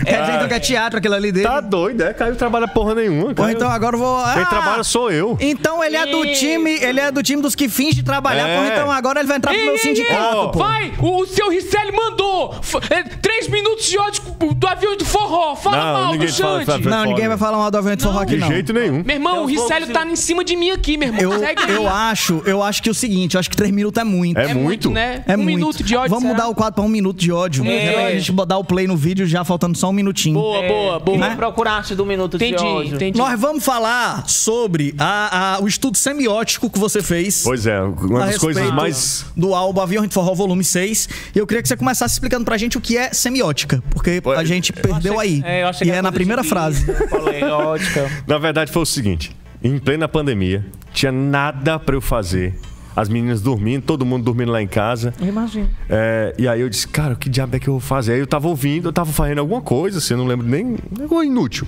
É 0.06 0.20
dizendo 0.22 0.48
que 0.48 0.54
é 0.54 0.60
teatro 0.60 0.98
aquilo 0.98 1.14
ali 1.14 1.32
dele. 1.32 1.46
Tá 1.46 1.60
doido, 1.60 2.02
é? 2.02 2.12
Caio 2.12 2.34
trabalha 2.36 2.66
porra 2.68 2.94
nenhuma. 2.94 3.34
Pô, 3.34 3.42
Caio- 3.42 3.56
então 3.56 3.68
agora 3.70 3.96
eu 3.96 4.00
vou. 4.00 4.22
Quem 4.32 4.42
Ah, 4.42 4.46
trabalha 4.46 4.84
sou 4.84 5.10
eu. 5.10 5.36
Então 5.40 5.82
ele 5.82 5.96
é 5.96 6.06
do 6.06 6.24
time, 6.32 6.70
ele 6.80 7.00
é 7.00 7.10
do 7.10 7.22
time 7.22 7.42
dos 7.42 7.54
que 7.54 7.68
finge 7.68 8.02
trabalhar, 8.02 8.48
É. 8.48 8.56
porra, 8.56 8.68
então 8.68 8.90
agora 8.90 9.20
ele 9.20 9.28
vai 9.28 9.36
entrar 9.36 9.52
pro 9.52 9.60
meu 9.60 9.70
Ei, 9.72 9.76
ei, 9.76 9.78
sindicato, 9.78 10.36
ei, 10.46 10.50
pô. 10.52 10.58
Vai! 10.58 10.92
O, 10.98 11.20
o 11.22 11.26
seu 11.26 11.50
Ricelli 11.50 11.92
mandou! 11.92 12.54
F- 12.62 12.78
é, 12.90 13.02
três 13.02 13.48
minutos 13.48 13.86
de 13.86 13.98
ódio 13.98 14.22
do 14.54 14.66
avião 14.66 14.96
do 14.96 15.04
forró! 15.04 15.54
Fala 15.56 15.76
Não, 15.76 15.84
mal 16.02 16.12
ninguém 16.12 16.26
do 16.28 16.32
Xande! 16.32 16.64
fala- 16.66 16.78
Não, 16.78 17.04
ninguém 17.04 17.28
vai 17.28 17.38
falar 17.38 17.58
mal 17.58 17.70
do 17.70 17.78
evento 17.78 18.02
forró 18.02 18.20
aqui, 18.20 18.34
De 18.34 18.40
não. 18.40 18.48
jeito 18.48 18.72
nenhum. 18.72 19.02
Meu 19.04 19.16
irmão, 19.16 19.40
o 19.40 19.44
uns 19.44 19.50
Ricelli 19.50 19.86
poucos- 19.86 20.02
tá 20.02 20.06
em 20.10 20.16
cima 20.16 20.44
de 20.44 20.56
mim 20.56 20.70
aqui, 20.70 20.96
meu 20.96 21.08
irmão. 21.08 21.20
Eu, 21.34 21.38
Segue 21.38 21.62
aí. 21.62 21.74
eu 21.74 21.88
acho, 21.88 22.42
eu 22.46 22.62
acho 22.62 22.82
que 22.82 22.88
é 22.88 22.92
o 22.92 22.94
seguinte, 22.94 23.34
eu 23.34 23.40
acho 23.40 23.50
que 23.50 23.56
três 23.56 23.72
minutos 23.72 24.00
é 24.00 24.04
muito. 24.04 24.38
É, 24.38 24.54
muito. 24.54 24.90
né? 24.90 25.22
É 25.26 25.34
um 25.34 25.38
muito. 25.38 25.56
minuto 25.56 25.82
de 25.82 25.96
ódio. 25.96 26.08
Vamos 26.10 26.22
será? 26.22 26.34
mudar 26.34 26.48
o 26.48 26.54
quadro 26.54 26.74
pra 26.74 26.84
um 26.84 26.88
minuto 26.88 27.18
de 27.18 27.30
ódio. 27.32 27.64
É. 27.66 27.92
Pra 27.92 28.10
gente 28.12 28.32
dar 28.46 28.58
o 28.58 28.64
play 28.64 28.86
no 28.86 28.96
vídeo 29.00 29.26
já 29.26 29.42
faltando 29.44 29.76
só 29.76 29.88
um 29.88 29.92
minutinho. 29.92 30.34
Boa, 30.38 30.62
boa, 30.62 31.00
boa. 31.00 31.18
Quem 31.28 31.36
procuraste 31.36 31.94
do 31.94 32.06
minuto 32.06 32.38
de 32.38 32.44
Entendi, 32.44 32.62
ódio? 32.64 32.94
entendi. 32.94 33.18
Nós 33.18 33.40
vamos 33.40 33.64
falar 33.64 34.28
sobre 34.28 34.94
a- 34.98 35.56
a- 35.56 35.60
o 35.62 35.66
estudo 35.66 35.96
semiótico 35.96 36.70
que 36.70 36.78
você 36.78 37.02
fez. 37.02 37.42
Pois 37.42 37.66
é, 37.66 37.80
uma 37.80 38.26
das 38.26 38.38
coisas 38.38 38.70
mais. 38.72 39.24
Do 39.36 39.54
álbum 39.54 39.80
Avião 39.80 40.06
de 40.06 40.12
Forró 40.14 40.34
Volume 40.34 40.62
6. 40.62 41.08
E 41.34 41.38
eu 41.38 41.46
queria 41.46 41.62
que 41.62 41.68
você 41.68 41.76
começasse 41.76 42.14
explicando 42.14 42.44
pra 42.44 42.56
gente 42.58 42.76
o 42.78 42.80
que 42.80 42.96
é 42.96 43.12
semiótica. 43.12 43.82
Porque 43.90 44.22
a 44.36 44.44
gente 44.44 44.72
perdeu 44.72 45.18
aí. 45.18 45.42
É, 45.44 45.62
eu 45.62 45.68
achei 45.68 45.86
e 45.86 45.90
que 45.90 45.96
é 45.96 46.02
na 46.02 46.12
primeira 46.12 46.42
de 46.42 46.48
frase. 46.48 46.86
Na 48.26 48.38
verdade, 48.38 48.70
foi 48.70 48.82
o 48.82 48.86
seguinte: 48.86 49.34
em 49.62 49.78
plena 49.78 50.08
pandemia, 50.08 50.64
tinha 50.92 51.12
nada 51.12 51.78
pra 51.78 51.94
eu 51.94 52.00
fazer. 52.00 52.54
As 52.96 53.08
meninas 53.08 53.40
dormindo, 53.40 53.82
todo 53.84 54.04
mundo 54.04 54.24
dormindo 54.24 54.50
lá 54.50 54.60
em 54.60 54.66
casa. 54.66 55.14
Imagina. 55.20 55.68
É, 55.88 56.34
e 56.36 56.48
aí 56.48 56.60
eu 56.60 56.68
disse, 56.68 56.88
cara, 56.88 57.14
que 57.14 57.28
diabo 57.28 57.54
é 57.56 57.58
que 57.60 57.68
eu 57.68 57.74
vou 57.74 57.80
fazer? 57.80 58.14
Aí 58.14 58.20
eu 58.20 58.26
tava 58.26 58.48
ouvindo, 58.48 58.88
eu 58.88 58.92
tava 58.92 59.12
fazendo 59.12 59.38
alguma 59.38 59.60
coisa, 59.60 59.98
assim, 59.98 60.14
eu 60.14 60.18
não 60.18 60.26
lembro 60.26 60.46
nem. 60.46 60.76
Algo 61.00 61.22
inútil. 61.22 61.66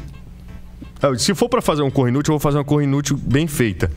Eu 1.01 1.15
disse, 1.15 1.27
se 1.27 1.35
for 1.35 1.49
pra 1.49 1.61
fazer 1.63 1.83
um 1.83 1.91
corre 1.91 2.11
inútil, 2.11 2.33
eu 2.33 2.39
vou 2.39 2.41
fazer 2.41 2.59
uma 2.59 2.65
corre 2.65 2.85
inútil 2.85 3.17
bem 3.17 3.47
feita. 3.47 3.91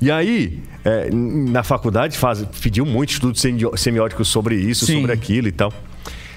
E 0.00 0.10
aí, 0.10 0.62
é, 0.84 1.08
na 1.12 1.62
faculdade, 1.62 2.16
faz, 2.18 2.44
pediu 2.60 2.84
muito 2.84 3.10
estudo 3.10 3.38
semi- 3.38 3.62
semiótico 3.76 4.24
sobre 4.24 4.54
isso, 4.56 4.84
Sim. 4.86 4.96
sobre 4.96 5.12
aquilo 5.12 5.48
e 5.48 5.52
tal. 5.52 5.72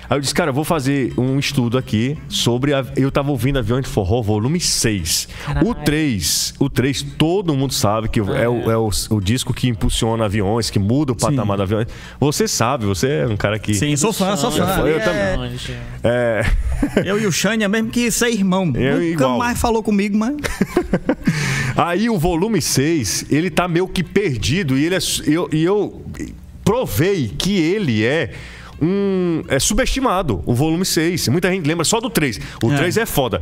Aí 0.09 0.17
eu 0.17 0.21
disse, 0.21 0.33
cara, 0.33 0.49
eu 0.49 0.53
vou 0.53 0.63
fazer 0.63 1.13
um 1.17 1.37
estudo 1.37 1.77
aqui 1.77 2.17
sobre. 2.27 2.73
A, 2.73 2.83
eu 2.95 3.11
tava 3.11 3.29
ouvindo 3.29 3.59
Avião 3.59 3.79
de 3.79 3.87
Forró, 3.87 4.21
volume 4.23 4.59
6. 4.59 5.27
O 5.63 5.75
3, 5.75 6.55
o 6.57 6.67
3, 6.69 7.03
todo 7.17 7.53
mundo 7.53 7.73
sabe 7.73 8.09
que 8.09 8.19
é, 8.19 8.23
o, 8.23 8.71
é 8.71 8.77
o, 8.77 8.89
o 9.11 9.21
disco 9.21 9.53
que 9.53 9.67
impulsiona 9.69 10.25
aviões, 10.25 10.71
que 10.71 10.79
muda 10.79 11.11
o 11.11 11.15
patamar 11.15 11.57
do 11.57 11.63
avião. 11.63 11.85
Você 12.19 12.47
sabe, 12.47 12.85
você 12.85 13.07
é 13.07 13.27
um 13.27 13.37
cara 13.37 13.59
que. 13.59 13.73
Sim, 13.75 13.95
sou 13.95 14.11
fã, 14.11 14.35
sou 14.35 14.51
fã. 14.51 14.63
Eu 14.81 14.97
É, 14.97 14.99
também. 14.99 15.59
É, 16.03 16.45
Eu 17.05 17.19
e 17.21 17.27
o 17.27 17.31
Xânia, 17.31 17.69
mesmo 17.69 17.89
que 17.91 18.09
ser 18.09 18.29
irmão. 18.29 18.73
Eu 18.75 18.95
Nunca 18.95 19.05
igual. 19.05 19.37
mais 19.37 19.59
falou 19.59 19.83
comigo, 19.83 20.17
mas. 20.17 20.35
Aí 21.77 22.09
o 22.09 22.17
volume 22.17 22.61
6, 22.61 23.25
ele 23.29 23.49
tá 23.49 23.67
meio 23.67 23.87
que 23.87 24.03
perdido 24.03 24.77
e 24.77 24.85
ele 24.85 24.95
é, 24.95 24.99
eu, 25.27 25.47
e 25.51 25.63
eu 25.63 26.01
provei 26.63 27.27
que 27.37 27.57
ele 27.57 28.03
é 28.03 28.33
um 28.81 29.43
é 29.47 29.59
subestimado, 29.59 30.41
o 30.45 30.53
volume 30.53 30.85
6. 30.85 31.27
Muita 31.29 31.49
gente 31.51 31.65
lembra 31.67 31.83
só 31.85 31.99
do 31.99 32.09
3. 32.09 32.39
O 32.63 32.71
É. 32.71 32.77
3 32.77 32.97
é 32.97 33.05
foda. 33.05 33.41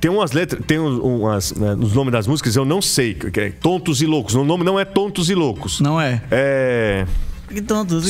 Tem 0.00 0.10
umas 0.10 0.30
letras, 0.32 0.62
tem 0.66 0.78
um- 0.78 1.00
umas, 1.22 1.52
né, 1.54 1.74
os 1.78 1.92
nomes 1.92 2.12
das 2.12 2.26
músicas, 2.26 2.54
eu 2.54 2.64
não 2.64 2.80
sei, 2.80 3.14
que 3.14 3.40
é 3.40 3.50
Tontos 3.50 4.00
e 4.00 4.06
Loucos. 4.06 4.34
O 4.34 4.44
nome 4.44 4.62
não 4.64 4.78
é 4.78 4.84
Tontos 4.84 5.28
e 5.30 5.34
Loucos. 5.34 5.80
Não 5.80 6.00
é. 6.00 6.22
É. 6.30 7.06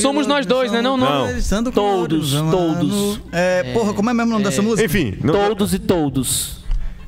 Somos 0.03 0.27
nós 0.27 0.45
dois, 0.45 0.71
né? 0.73 0.83
Não, 0.83 0.97
não. 0.97 1.27
Não. 1.29 1.73
Todos, 1.73 2.33
todos. 2.51 3.21
É, 3.33 3.73
porra, 3.73 3.95
como 3.95 4.11
é 4.11 4.13
mesmo 4.13 4.31
o 4.31 4.33
nome 4.35 4.45
dessa 4.45 4.61
música? 4.61 4.85
Enfim, 4.85 5.15
não- 5.23 5.33
Todos 5.33 5.73
e 5.73 5.79
todos. 5.79 6.59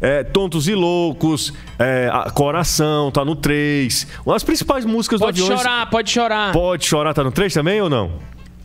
é, 0.00 0.22
Tontos 0.22 0.68
e 0.68 0.74
Loucos, 0.74 1.52
é, 1.78 2.08
a- 2.12 2.30
Coração, 2.30 3.10
tá 3.10 3.24
no 3.24 3.34
3. 3.36 4.06
As 4.32 4.42
principais 4.44 4.84
músicas 4.86 5.18
Pode 5.20 5.38
do 5.40 5.44
Aviões. 5.44 5.60
chorar, 5.60 5.90
pode 5.90 6.10
chorar. 6.10 6.52
Pode 6.52 6.86
chorar, 6.86 7.12
tá 7.12 7.24
no 7.24 7.32
3 7.32 7.52
também 7.52 7.80
ou 7.82 7.90
não? 7.90 8.12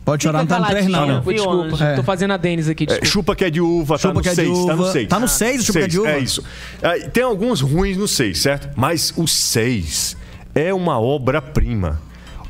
Pode 0.06 0.22
chorar, 0.22 0.38
não 0.38 0.46
tá 0.46 0.60
no 0.60 0.66
3, 0.66 0.86
não. 0.86 1.20
Desculpa. 1.20 1.84
É. 1.84 1.96
tô 1.96 2.02
fazendo 2.04 2.30
a 2.32 2.36
Denis 2.36 2.68
aqui, 2.68 2.86
É, 2.88 3.04
chupa 3.04 3.34
que 3.34 3.44
é 3.44 3.50
de 3.50 3.60
uva, 3.60 3.98
Chupa 3.98 4.08
tá 4.08 4.14
no 4.14 4.22
que 4.22 4.28
é 4.28 4.30
de 4.30 4.36
6, 4.36 4.48
tá 4.64 4.76
no 4.76 4.82
uva. 4.82 4.92
6. 4.92 5.08
Tá 5.08 5.18
no 5.18 5.28
seis, 5.28 5.60
o 5.62 5.64
Chupa 5.64 5.78
que 5.80 5.84
é 5.84 5.88
de 5.88 5.98
uva? 5.98 6.10
É 6.10 6.18
isso. 6.20 6.44
É, 6.80 6.98
tem 7.08 7.24
alguns 7.24 7.60
ruins 7.60 7.96
no 7.96 8.06
6, 8.06 8.38
certo? 8.38 8.68
Mas 8.76 9.12
o 9.16 9.26
6 9.26 10.16
é 10.54 10.72
uma 10.72 11.00
obra-prima. 11.00 12.00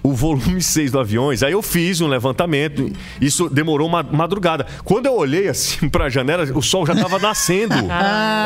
O 0.02 0.12
volume 0.12 0.60
6 0.62 0.92
do 0.92 1.00
Aviões, 1.00 1.42
aí 1.42 1.52
eu 1.52 1.62
fiz 1.62 2.02
um 2.02 2.08
levantamento, 2.08 2.92
isso 3.18 3.48
demorou 3.48 3.88
uma 3.88 4.02
madrugada. 4.02 4.66
Quando 4.84 5.06
eu 5.06 5.14
olhei 5.16 5.48
assim 5.48 5.88
pra 5.90 6.10
janela, 6.10 6.44
o 6.54 6.60
sol 6.60 6.86
já 6.86 6.94
tava 6.94 7.18
nascendo. 7.18 7.74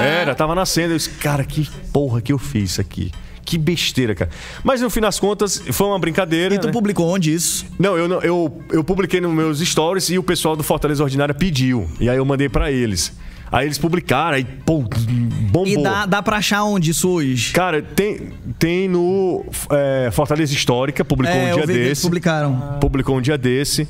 Era, 0.01 0.37
tava 0.37 0.55
nascendo. 0.55 0.93
Eu 0.95 0.97
disse, 0.99 1.11
cara, 1.11 1.43
que 1.45 1.69
porra 1.93 2.21
que 2.21 2.33
eu 2.33 2.39
fiz 2.39 2.71
isso 2.71 2.81
aqui. 2.81 3.11
Que 3.45 3.59
besteira, 3.59 4.15
cara. 4.15 4.31
Mas 4.63 4.81
no 4.81 4.91
fim 4.91 5.01
das 5.01 5.19
contas, 5.19 5.63
foi 5.73 5.87
uma 5.87 5.99
brincadeira. 5.99 6.55
E 6.55 6.59
tu 6.59 6.67
né? 6.67 6.73
publicou 6.73 7.09
onde 7.09 7.33
isso? 7.33 7.67
Não, 7.79 7.97
eu, 7.97 8.07
não- 8.07 8.21
eu, 8.21 8.63
eu 8.71 8.85
publiquei 8.85 9.21
nos 9.21 9.33
meus 9.33 9.61
stories 9.61 10.11
e 10.11 10.19
o 10.19 10.23
pessoal 10.23 10.55
do 10.55 10.63
Fortaleza 10.63 11.03
Ordinária 11.03 11.35
pediu. 11.35 11.89
E 11.99 12.09
aí 12.09 12.17
eu 12.17 12.25
mandei 12.25 12.49
pra 12.49 12.71
eles. 12.71 13.13
Aí 13.53 13.67
eles 13.67 13.79
publicaram, 13.79 14.37
aí, 14.37 14.45
pô, 14.45 14.85
bombou. 15.51 15.67
E 15.67 15.83
dá, 15.83 16.07
dá 16.07 16.23
pra 16.23 16.37
achar 16.37 16.63
onde 16.63 16.93
isso 16.93 17.09
hoje? 17.09 17.53
Cara, 17.53 17.83
tem, 17.83 18.33
tem 18.61 18.89
no 18.89 19.45
é, 19.71 20.09
Fortaleza 20.13 20.53
Histórica, 20.55 21.05
publicou 21.05 21.37
é, 21.37 21.53
um 21.53 21.57
dia 21.57 21.67
desse. 21.67 22.03
publicaram. 22.03 22.79
Publicou 22.81 23.17
um 23.17 23.21
dia 23.21 23.37
desse. 23.37 23.89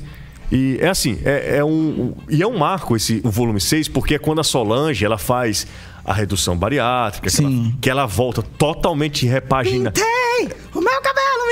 E 0.51 0.77
é 0.81 0.89
assim, 0.89 1.19
é, 1.23 1.57
é 1.57 1.63
um. 1.63 2.13
E 2.27 2.41
é 2.41 2.47
um 2.47 2.57
marco 2.57 2.95
esse 2.95 3.21
o 3.23 3.29
volume 3.29 3.61
6, 3.61 3.87
porque 3.87 4.15
é 4.15 4.19
quando 4.19 4.41
a 4.41 4.43
Solange 4.43 5.05
ela 5.05 5.17
faz 5.17 5.65
a 6.03 6.13
redução 6.13 6.57
bariátrica, 6.57 7.29
que 7.29 7.41
ela, 7.41 7.49
Sim. 7.49 7.75
que 7.81 7.89
ela 7.89 8.05
volta 8.05 8.41
totalmente 8.41 9.25
repagina. 9.25 9.91
Tem! 9.91 10.49
O 10.73 10.81
meu 10.81 11.01
cabelo 11.01 11.47
me! 11.47 11.51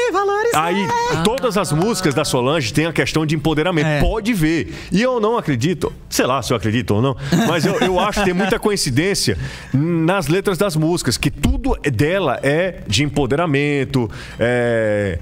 Aí, 0.56 0.88
todas 1.24 1.58
as 1.58 1.72
músicas 1.72 2.14
da 2.14 2.26
Solange 2.26 2.74
têm 2.74 2.86
a 2.86 2.94
questão 2.94 3.26
de 3.26 3.36
empoderamento. 3.36 3.88
É. 3.88 4.00
Pode 4.00 4.34
ver. 4.34 4.74
E 4.92 5.02
eu 5.02 5.20
não 5.20 5.38
acredito, 5.38 5.94
sei 6.10 6.26
lá 6.26 6.42
se 6.42 6.52
eu 6.52 6.58
acredito 6.58 6.96
ou 6.96 7.02
não, 7.02 7.16
mas 7.48 7.66
eu, 7.66 7.76
eu 7.80 8.00
acho 8.00 8.20
que 8.20 8.26
tem 8.26 8.34
muita 8.34 8.58
coincidência 8.58 9.38
nas 9.74 10.28
letras 10.28 10.58
das 10.58 10.76
músicas, 10.76 11.18
que 11.18 11.30
tudo 11.30 11.78
dela 11.84 12.40
é 12.42 12.82
de 12.88 13.04
empoderamento, 13.04 14.10
é, 14.40 15.20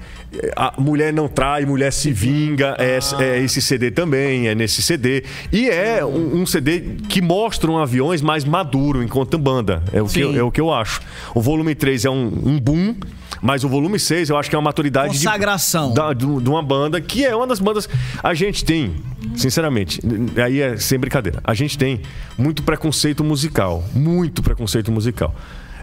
a 0.56 0.74
mulher 0.78 1.12
não 1.12 1.26
trai, 1.28 1.64
mulher 1.64 1.92
se 1.92 2.12
vinga, 2.12 2.76
é, 2.78 2.98
é 3.22 3.40
esse 3.42 3.62
CD 3.62 3.90
também, 3.90 4.48
é 4.48 4.54
nesse 4.54 4.82
CD. 4.82 5.24
E 5.52 5.68
é 5.68 6.04
um, 6.04 6.40
um 6.42 6.46
CD 6.46 6.80
que 7.08 7.22
mostra 7.22 7.70
um 7.70 7.78
aviões 7.78 8.20
mais 8.20 8.44
maduro 8.44 9.02
enquanto 9.02 9.38
banda. 9.38 9.82
É 9.92 10.02
o, 10.02 10.06
que, 10.06 10.20
eu- 10.20 10.36
é 10.38 10.42
o 10.42 10.50
que 10.50 10.60
eu 10.60 10.72
acho. 10.72 11.00
O 11.34 11.40
volume 11.40 11.74
3 11.74 12.04
é 12.04 12.10
um, 12.10 12.26
um 12.44 12.58
boom. 12.60 12.94
Mas 13.40 13.62
o 13.62 13.68
volume 13.68 14.00
6 14.00 14.30
eu 14.30 14.36
acho 14.36 14.50
que 14.50 14.56
é 14.56 14.58
uma 14.58 14.64
maturidade 14.64 15.12
de- 15.16 15.24
Consagração. 15.24 15.94
da- 15.94 16.12
de, 16.12 16.26
de 16.26 16.48
uma 16.50 16.60
banda 16.62 17.00
que 17.00 17.24
é 17.24 17.36
uma 17.36 17.46
das 17.46 17.60
bandas. 17.60 17.88
A 18.20 18.34
gente 18.34 18.64
tem, 18.64 18.96
sinceramente, 19.36 20.00
aí 20.44 20.60
é 20.60 20.76
sem 20.76 20.98
brincadeira, 20.98 21.38
a 21.44 21.54
gente 21.54 21.78
tem 21.78 22.00
muito 22.36 22.64
preconceito 22.64 23.22
musical. 23.22 23.84
Muito 23.94 24.42
preconceito 24.42 24.90
musical. 24.90 25.32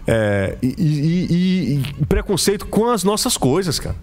É, 0.06 0.56
e, 0.62 0.66
e- 0.76 1.26
e- 1.30 1.82
e 2.02 2.06
preconceito 2.06 2.66
com 2.66 2.90
as 2.90 3.02
nossas 3.02 3.36
coisas, 3.38 3.80
cara. 3.80 3.96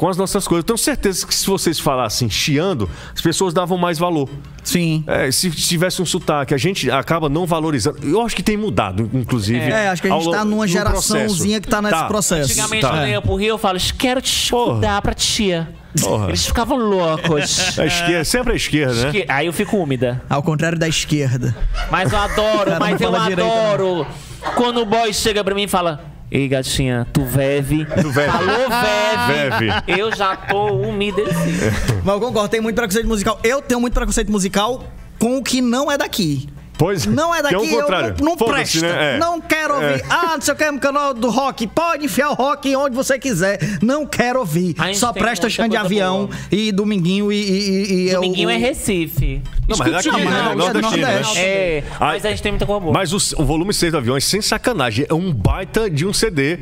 Com 0.00 0.08
as 0.08 0.16
nossas 0.16 0.48
coisas. 0.48 0.62
Eu 0.62 0.66
tenho 0.66 0.78
certeza 0.78 1.26
que 1.26 1.34
se 1.34 1.46
vocês 1.46 1.78
falassem 1.78 2.30
chiando, 2.30 2.88
as 3.14 3.20
pessoas 3.20 3.52
davam 3.52 3.76
mais 3.76 3.98
valor. 3.98 4.30
Sim. 4.64 5.04
É, 5.06 5.30
se 5.30 5.50
tivesse 5.50 6.00
um 6.00 6.06
sotaque, 6.06 6.54
a 6.54 6.56
gente 6.56 6.90
acaba 6.90 7.28
não 7.28 7.44
valorizando. 7.44 7.98
Eu 8.02 8.22
acho 8.22 8.34
que 8.34 8.42
tem 8.42 8.56
mudado, 8.56 9.10
inclusive. 9.12 9.60
É, 9.60 9.90
acho 9.90 10.00
que 10.00 10.08
a 10.08 10.12
gente 10.12 10.24
ao 10.24 10.32
tá 10.32 10.42
numa 10.42 10.66
geraçãozinha 10.66 11.60
que 11.60 11.68
tá 11.68 11.82
nesse 11.82 12.02
processo. 12.04 12.50
Antigamente, 12.50 12.80
Tá. 12.80 12.88
quando 12.88 13.02
eu 13.02 13.08
ia 13.08 13.20
pro 13.20 13.34
Rio, 13.34 13.48
eu 13.50 13.58
falo, 13.58 13.78
quero 13.98 14.22
te 14.22 14.44
escutar 14.44 15.02
pra 15.02 15.12
tia. 15.12 15.68
Porra. 16.00 16.28
Eles 16.28 16.46
ficavam 16.46 16.78
loucos. 16.78 17.78
A 17.78 17.84
esquerda, 17.84 18.24
sempre 18.24 18.52
a 18.54 18.56
esquerda, 18.56 19.12
né? 19.12 19.24
Aí 19.28 19.44
eu 19.48 19.52
fico 19.52 19.76
úmida. 19.76 20.22
Ao 20.30 20.42
contrário 20.42 20.78
da 20.78 20.88
esquerda. 20.88 21.54
Mas 21.90 22.10
eu 22.10 22.18
adoro, 22.18 22.70
mas 22.80 22.98
eu 22.98 23.12
direito, 23.12 23.42
adoro. 23.42 24.06
Quando 24.54 24.80
o 24.80 24.86
boy 24.86 25.12
chega 25.12 25.44
pra 25.44 25.54
mim 25.54 25.64
e 25.64 25.68
fala: 25.68 26.09
Ei, 26.30 26.46
gatinha, 26.46 27.06
tu 27.12 27.24
veve. 27.24 27.84
Tu 27.84 28.10
veve. 28.10 28.30
Falou, 28.30 28.68
veve. 28.68 29.66
Veve. 29.66 30.00
Eu 30.00 30.14
já 30.14 30.36
tô 30.36 30.66
umedecido. 30.74 31.32
Mas 32.04 32.14
eu 32.14 32.20
concordo, 32.20 32.48
tem 32.48 32.60
muito 32.60 32.76
preconceito 32.76 33.08
musical. 33.08 33.40
Eu 33.42 33.60
tenho 33.60 33.80
muito 33.80 33.94
preconceito 33.94 34.30
musical 34.30 34.84
com 35.18 35.38
o 35.38 35.42
que 35.42 35.60
não 35.60 35.90
é 35.90 35.98
daqui. 35.98 36.48
Pois 36.80 37.06
é. 37.06 37.10
Não 37.10 37.34
é 37.34 37.38
é 37.38 37.40
o 37.40 37.42
daqui, 37.42 37.72
eu 37.74 37.80
contrário. 37.80 38.14
não, 38.18 38.28
não 38.30 38.36
presta. 38.36 38.80
né? 38.80 39.16
É. 39.16 39.18
Não 39.18 39.38
quero 39.38 39.74
ouvir. 39.74 40.02
Ah, 40.08 40.32
não 40.32 40.40
sei 40.40 40.54
o 40.54 40.56
que, 40.56 40.70
no 40.70 40.80
canal 40.80 41.12
do 41.12 41.28
rock. 41.28 41.66
Pode 41.66 42.06
enfiar 42.06 42.30
o 42.30 42.34
rock 42.34 42.74
onde 42.74 42.96
você 42.96 43.18
quiser. 43.18 43.58
Não 43.82 44.06
quero 44.06 44.40
ouvir. 44.40 44.74
Só 44.94 45.12
presta 45.12 45.50
chão 45.50 45.68
de 45.68 45.76
avião 45.76 46.26
boa. 46.26 46.38
e 46.50 46.72
dominguinho 46.72 47.30
e. 47.30 47.36
e, 47.36 48.08
e 48.08 48.12
Dominguinho 48.14 48.48
o, 48.48 48.50
é 48.50 48.56
Recife. 48.56 49.42
Não, 49.68 49.76
mas 49.76 49.88
é 49.88 49.90
daqui, 49.90 50.08
não. 50.10 51.36
É, 51.36 51.84
mas 52.00 52.24
a 52.24 52.30
gente 52.30 52.42
tem 52.42 52.52
muita 52.52 52.64
coisa 52.64 52.80
boa. 52.80 52.94
Mas 52.94 53.12
o, 53.12 53.42
o 53.42 53.44
volume 53.44 53.74
6 53.74 53.92
do 53.92 53.98
avião 53.98 54.16
é 54.16 54.20
sem 54.20 54.40
sacanagem. 54.40 55.04
É 55.06 55.12
um 55.12 55.32
baita 55.32 55.90
de 55.90 56.06
um 56.06 56.14
CD 56.14 56.60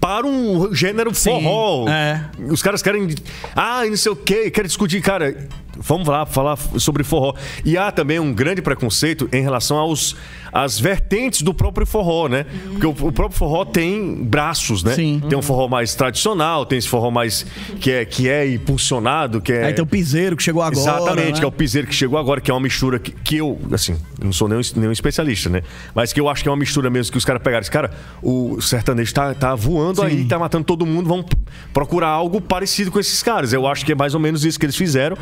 para 0.00 0.26
um 0.26 0.74
gênero 0.74 1.14
forró. 1.14 1.88
é. 1.88 2.24
Os 2.50 2.60
caras 2.60 2.82
querem. 2.82 3.14
Ah, 3.54 3.86
e 3.86 3.90
não 3.90 3.96
sei 3.96 4.10
o 4.10 4.16
quê, 4.16 4.50
querem 4.50 4.66
discutir. 4.66 5.00
Cara, 5.00 5.36
vamos 5.82 6.08
lá 6.08 6.24
falar 6.24 6.56
sobre 6.56 7.02
forró. 7.04 7.34
E 7.64 7.76
há 7.76 7.90
também 7.90 8.18
um 8.18 8.32
grande 8.32 8.62
preconceito 8.62 9.28
em 9.32 9.42
relação 9.42 9.76
aos 9.76 10.16
às 10.52 10.78
vertentes 10.78 11.40
do 11.40 11.54
próprio 11.54 11.86
forró, 11.86 12.28
né? 12.28 12.44
Porque 12.70 12.86
o, 12.86 12.90
o 12.90 13.12
próprio 13.12 13.38
forró 13.38 13.64
tem 13.64 14.22
braços, 14.22 14.84
né? 14.84 14.94
Sim. 14.94 15.22
Tem 15.26 15.38
um 15.38 15.42
forró 15.42 15.66
mais 15.66 15.94
tradicional, 15.94 16.66
tem 16.66 16.78
esse 16.78 16.88
forró 16.88 17.10
mais 17.10 17.46
que 17.80 17.90
é, 17.90 18.04
que 18.04 18.28
é 18.28 18.46
impulsionado, 18.52 19.40
que 19.40 19.52
é. 19.52 19.64
Aí 19.64 19.72
tem 19.72 19.82
o 19.82 19.86
piseiro 19.86 20.36
que 20.36 20.42
chegou 20.42 20.60
agora. 20.60 20.78
Exatamente, 20.78 21.32
né? 21.32 21.38
que 21.38 21.44
é 21.44 21.48
o 21.48 21.52
piseiro 21.52 21.88
que 21.88 21.94
chegou 21.94 22.18
agora, 22.18 22.40
que 22.40 22.50
é 22.50 22.54
uma 22.54 22.60
mistura 22.60 22.98
que, 22.98 23.12
que 23.12 23.36
eu, 23.38 23.58
assim, 23.72 23.92
eu 24.20 24.26
não 24.26 24.32
sou 24.32 24.46
nenhum, 24.46 24.60
nenhum 24.76 24.92
especialista, 24.92 25.48
né? 25.48 25.62
Mas 25.94 26.12
que 26.12 26.20
eu 26.20 26.28
acho 26.28 26.42
que 26.42 26.48
é 26.48 26.52
uma 26.52 26.58
mistura 26.58 26.90
mesmo 26.90 27.10
que 27.10 27.18
os 27.18 27.24
caras 27.24 27.42
pegaram. 27.42 27.62
Esse 27.62 27.70
cara, 27.70 27.90
o 28.22 28.60
sertanejo 28.60 29.14
tá, 29.14 29.34
tá 29.34 29.54
voando 29.54 30.02
aí, 30.02 30.26
tá 30.26 30.38
matando 30.38 30.64
todo 30.64 30.84
mundo, 30.84 31.08
vamos 31.08 31.26
procurar 31.72 32.08
algo 32.08 32.40
parecido 32.42 32.90
com 32.90 33.00
esses 33.00 33.22
caras. 33.22 33.54
Eu 33.54 33.66
acho 33.66 33.86
que 33.86 33.92
é 33.92 33.94
mais 33.94 34.12
ou 34.12 34.20
menos 34.20 34.44
isso 34.44 34.60
que 34.60 34.66
eles 34.66 34.76
fizeram. 34.76 35.16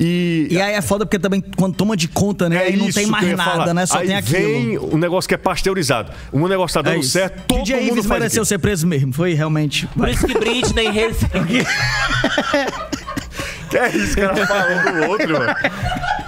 E. 0.00 0.48
E 0.50 0.60
aí 0.60 0.72
é 0.74 0.80
foda 0.80 1.04
porque 1.04 1.18
também 1.18 1.42
quando 1.56 1.74
toma 1.76 1.96
de 1.96 2.08
conta, 2.08 2.48
né? 2.48 2.56
é 2.56 2.58
aí 2.68 2.76
não 2.76 2.88
isso 2.88 2.94
tem 2.98 3.04
que 3.04 3.08
eu 3.10 3.12
mais 3.12 3.28
ia 3.28 3.36
nada, 3.36 3.50
falar. 3.50 3.74
né? 3.74 3.86
Só 3.86 3.98
aí 3.98 4.06
tem 4.06 4.16
aquilo. 4.16 4.38
vem 4.38 4.78
um 4.78 4.96
negócio 4.96 5.28
que 5.28 5.34
é 5.34 5.38
pasteurizado. 5.38 6.10
Um 6.32 6.48
negócio 6.48 6.82
tá 6.82 6.88
É 6.88 6.92
dando 6.94 7.02
isso. 7.02 7.10
certo, 7.10 7.42
todo 7.46 7.62
DJ 7.62 7.76
mundo 7.80 7.92
Ives 7.92 8.06
faz 8.06 8.20
mereceu 8.20 8.42
aquilo. 8.42 8.46
ser 8.46 8.58
preso 8.58 8.86
mesmo. 8.86 9.12
Foi 9.12 9.34
realmente. 9.34 9.86
Por 9.88 10.08
isso 10.08 10.26
que 10.26 10.38
Britney. 10.38 10.88
Que 13.70 13.78
é 13.78 13.88
isso 13.96 14.14
que 14.14 14.20
ela 14.20 14.34
falando 14.46 15.00
do 15.00 15.08
outro, 15.10 15.32
mano. 15.38 15.54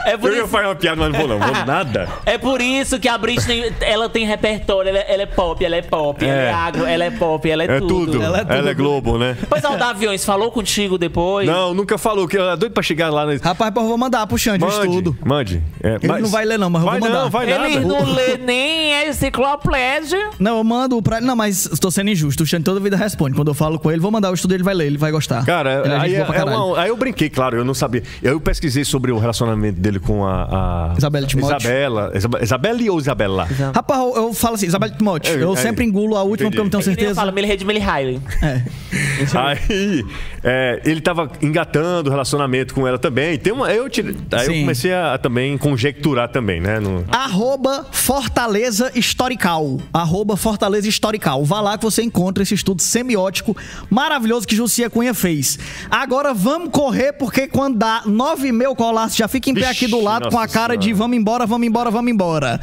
É 0.04 0.16
por, 0.16 0.30
Eu 0.30 0.36
ia 0.36 0.40
isso, 0.42 0.48
fazer 0.48 0.66
uma 0.66 0.74
piada, 0.74 0.96
mas 1.00 1.12
não 1.12 1.18
vou 1.20 1.28
não, 1.28 1.38
vou 1.38 1.54
nada. 1.64 2.08
é 2.26 2.36
por 2.36 2.60
isso 2.60 2.98
que 2.98 3.08
a 3.08 3.16
Britney, 3.16 3.72
ela 3.80 4.08
tem 4.08 4.26
repertório, 4.26 4.88
ela, 4.90 4.98
ela 4.98 5.22
é 5.22 5.26
pop, 5.26 5.64
ela 5.64 5.76
é 5.76 5.82
pop, 5.82 6.24
ela 6.24 6.34
é 6.40 6.44
É. 6.46 6.52
agro, 6.52 6.84
ela 6.86 7.04
é 7.04 7.10
pop, 7.10 7.48
ela 7.50 7.62
é, 7.62 7.66
É 7.76 7.78
tudo. 7.80 8.20
Ela 8.20 8.38
Ela 8.38 8.68
é 8.68 8.72
é, 8.72 8.74
tudo. 8.74 8.74
Globo, 8.82 9.16
né? 9.18 9.36
Pois 9.48 9.62
é, 9.62 9.68
o 9.68 9.76
da 9.76 9.90
Aviões 9.90 10.24
falou 10.24 10.50
contigo 10.50 10.98
depois? 10.98 11.46
Não, 11.46 11.72
nunca 11.72 11.96
falou 11.98 12.26
que 12.26 12.36
ela 12.36 12.52
é 12.54 12.56
doido 12.56 12.72
pra 12.72 12.82
chegar 12.82 13.10
lá. 13.10 13.24
Na... 13.26 13.34
Rapaz, 13.40 13.72
eu 13.76 13.86
vou 13.86 13.96
mandar 13.98 14.26
pro 14.26 14.36
Xande 14.36 14.64
o 14.64 14.68
estudo. 14.68 15.16
mande. 15.24 15.62
É, 15.82 15.98
Ele 16.02 16.20
não 16.20 16.28
vai 16.30 16.44
ler 16.44 16.58
não, 16.58 16.68
mas 16.70 16.82
eu 16.82 16.88
vai 16.90 16.98
vou 17.00 17.08
mandar. 17.08 17.22
Não, 17.22 17.30
vai 17.30 17.48
Ele 17.50 17.74
nada. 17.76 17.80
não 17.86 18.04
lê 18.12 18.36
nem 18.38 19.08
enciclopédia. 19.08 20.30
Não, 20.38 20.58
eu 20.58 20.64
mando 20.64 21.00
pra 21.02 21.18
ele. 21.18 21.26
Não, 21.26 21.36
mas 21.36 21.66
estou 21.66 21.90
sendo 21.90 22.10
injusto. 22.10 22.42
O 22.42 22.46
Xande 22.46 22.64
toda 22.64 22.80
vida 22.80 22.96
responde. 22.96 23.36
Quando 23.36 23.48
eu 23.48 23.54
falo 23.54 23.78
com 23.78 23.90
ele, 23.90 24.00
vou 24.00 24.10
mandar 24.10 24.30
o 24.30 24.34
estudo, 24.34 24.54
ele 24.54 24.62
vai 24.64 24.74
ler, 24.74 24.86
ele 24.86 24.98
vai 24.98 25.10
gostar. 25.12 25.44
Cara, 25.44 25.82
ele 25.84 25.94
aí, 25.94 26.14
é- 26.16 26.18
é 26.20 26.44
uma- 26.44 26.80
aí 26.80 26.88
eu 26.88 26.96
brinquei, 26.96 27.30
claro, 27.32 27.56
eu 27.56 27.64
não 27.64 27.74
sabia. 27.74 28.02
Eu 28.22 28.40
pesquisei 28.40 28.84
sobre 28.84 29.10
o 29.12 29.18
relacionamento 29.18 29.80
dele 29.80 29.98
com 29.98 30.24
a. 30.26 30.90
a 30.92 30.94
Isabela 30.96 31.26
Timóteo. 31.26 31.56
Isabela. 31.58 32.12
Isabela. 32.14 32.44
Isabelle 32.44 32.90
ou 32.90 32.98
Isabela? 32.98 33.48
Rapaz, 33.74 34.00
eu, 34.00 34.16
eu 34.16 34.32
falo 34.34 34.54
assim, 34.54 34.66
Isabel 34.66 34.90
Timóteo. 34.96 35.32
É, 35.32 35.42
eu 35.42 35.52
é. 35.52 35.56
sempre 35.56 35.84
engulo 35.84 36.16
a 36.16 36.22
última 36.22 36.48
Entendi. 36.48 36.56
porque 36.56 36.58
eu 36.60 36.64
não 36.64 36.70
tenho 36.70 36.82
É 36.82 36.84
nem 36.86 36.92
Eu 36.92 36.96
certeza. 37.00 37.20
falo 37.20 37.32
Millie 37.32 37.50
Red, 37.50 37.64
Millie 37.64 37.82
Riley. 37.82 38.20
Aí 39.34 40.04
é, 40.42 40.80
ele 40.84 41.00
tava 41.00 41.30
engatando 41.40 42.08
o 42.08 42.12
relacionamento 42.12 42.74
com 42.74 42.86
ela 42.86 42.98
também. 42.98 43.38
Tem 43.38 43.52
uma, 43.52 43.72
eu, 43.72 43.84
aí 43.84 44.46
eu 44.46 44.52
Sim. 44.52 44.60
comecei 44.60 44.92
a, 44.92 45.16
também 45.18 45.56
conjecturar 45.56 46.28
também, 46.28 46.60
né? 46.60 46.80
no- 46.80 47.04
Arroba 47.10 47.86
Fortaleza 47.90 48.90
Historical. 48.94 49.78
Arroba 49.92 50.36
Fortaleza 50.36 50.88
Historical. 50.88 51.44
Vá 51.44 51.60
lá 51.60 51.78
que 51.78 51.84
você 51.84 52.02
encontra 52.02 52.42
esse 52.42 52.54
estudo 52.54 52.82
semiótico 52.82 53.56
maravilhoso 53.88 54.46
que 54.46 54.56
Jucia 54.56 54.90
Cunha 54.90 55.14
fez. 55.14 55.58
Agora 55.90 56.34
vamos 56.34 56.70
correr, 56.70 57.12
porque 57.22 57.46
quando 57.46 57.78
dá 57.78 58.02
nove 58.04 58.50
meio 58.50 58.74
colaço, 58.74 59.16
já 59.16 59.28
fica 59.28 59.48
em 59.48 59.54
pé 59.54 59.68
aqui 59.68 59.86
do 59.86 60.00
lado 60.00 60.28
com 60.28 60.40
a 60.40 60.48
cara 60.48 60.76
de 60.76 60.86
Senhora. 60.86 60.98
vamos 60.98 61.16
embora, 61.16 61.46
vamos 61.46 61.68
embora, 61.68 61.88
vamos 61.88 62.10
embora. 62.10 62.60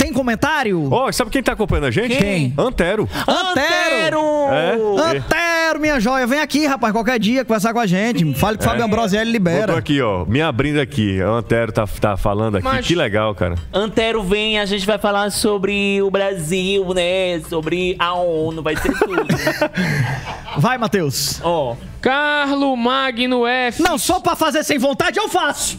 Tem 0.00 0.12
comentário? 0.14 0.88
Ó, 0.90 1.12
sabe 1.12 1.30
quem 1.30 1.42
tá 1.42 1.52
acompanhando 1.52 1.84
a 1.84 1.90
gente? 1.90 2.16
Quem? 2.16 2.54
Antero. 2.56 3.06
Antero! 3.28 4.20
É? 4.50 5.16
Antero, 5.16 5.78
minha 5.78 6.00
joia, 6.00 6.26
vem 6.26 6.40
aqui, 6.40 6.66
rapaz, 6.66 6.90
qualquer 6.92 7.18
dia 7.18 7.44
conversar 7.44 7.72
com 7.74 7.78
a 7.80 7.86
gente. 7.86 8.34
Fale 8.34 8.56
com 8.56 8.62
o 8.64 8.66
Fábio 8.66 8.84
Ambrosio, 8.84 9.20
ele 9.20 9.38
Botou 9.38 9.52
libera. 9.54 9.78
aqui, 9.78 10.00
ó. 10.00 10.24
Me 10.24 10.40
abrindo 10.40 10.80
aqui. 10.80 11.20
O 11.22 11.34
Antero 11.34 11.70
tá, 11.70 11.86
tá 11.86 12.16
falando 12.16 12.56
aqui. 12.56 12.64
Mas- 12.64 12.86
Que 12.86 12.94
legal, 12.94 13.34
cara. 13.34 13.56
Antero 13.74 14.22
vem, 14.22 14.58
a 14.58 14.64
gente 14.64 14.86
vai 14.86 14.98
falar 14.98 15.30
sobre 15.30 16.00
o 16.02 16.10
Brasil, 16.10 16.94
né? 16.94 17.38
Sobre 17.48 17.94
a 17.98 18.14
ONU, 18.14 18.62
vai 18.62 18.76
ser 18.76 18.92
tudo. 18.98 19.26
Vai, 20.56 20.76
Matheus. 20.78 21.40
Ó, 21.44 21.76
Carlo 22.00 22.76
Magno 22.76 23.46
F. 23.46 23.82
Não, 23.82 23.96
só 23.98 24.18
pra 24.18 24.34
fazer 24.34 24.64
sem 24.64 24.78
vontade 24.78 25.18
eu 25.18 25.28
faço. 25.28 25.78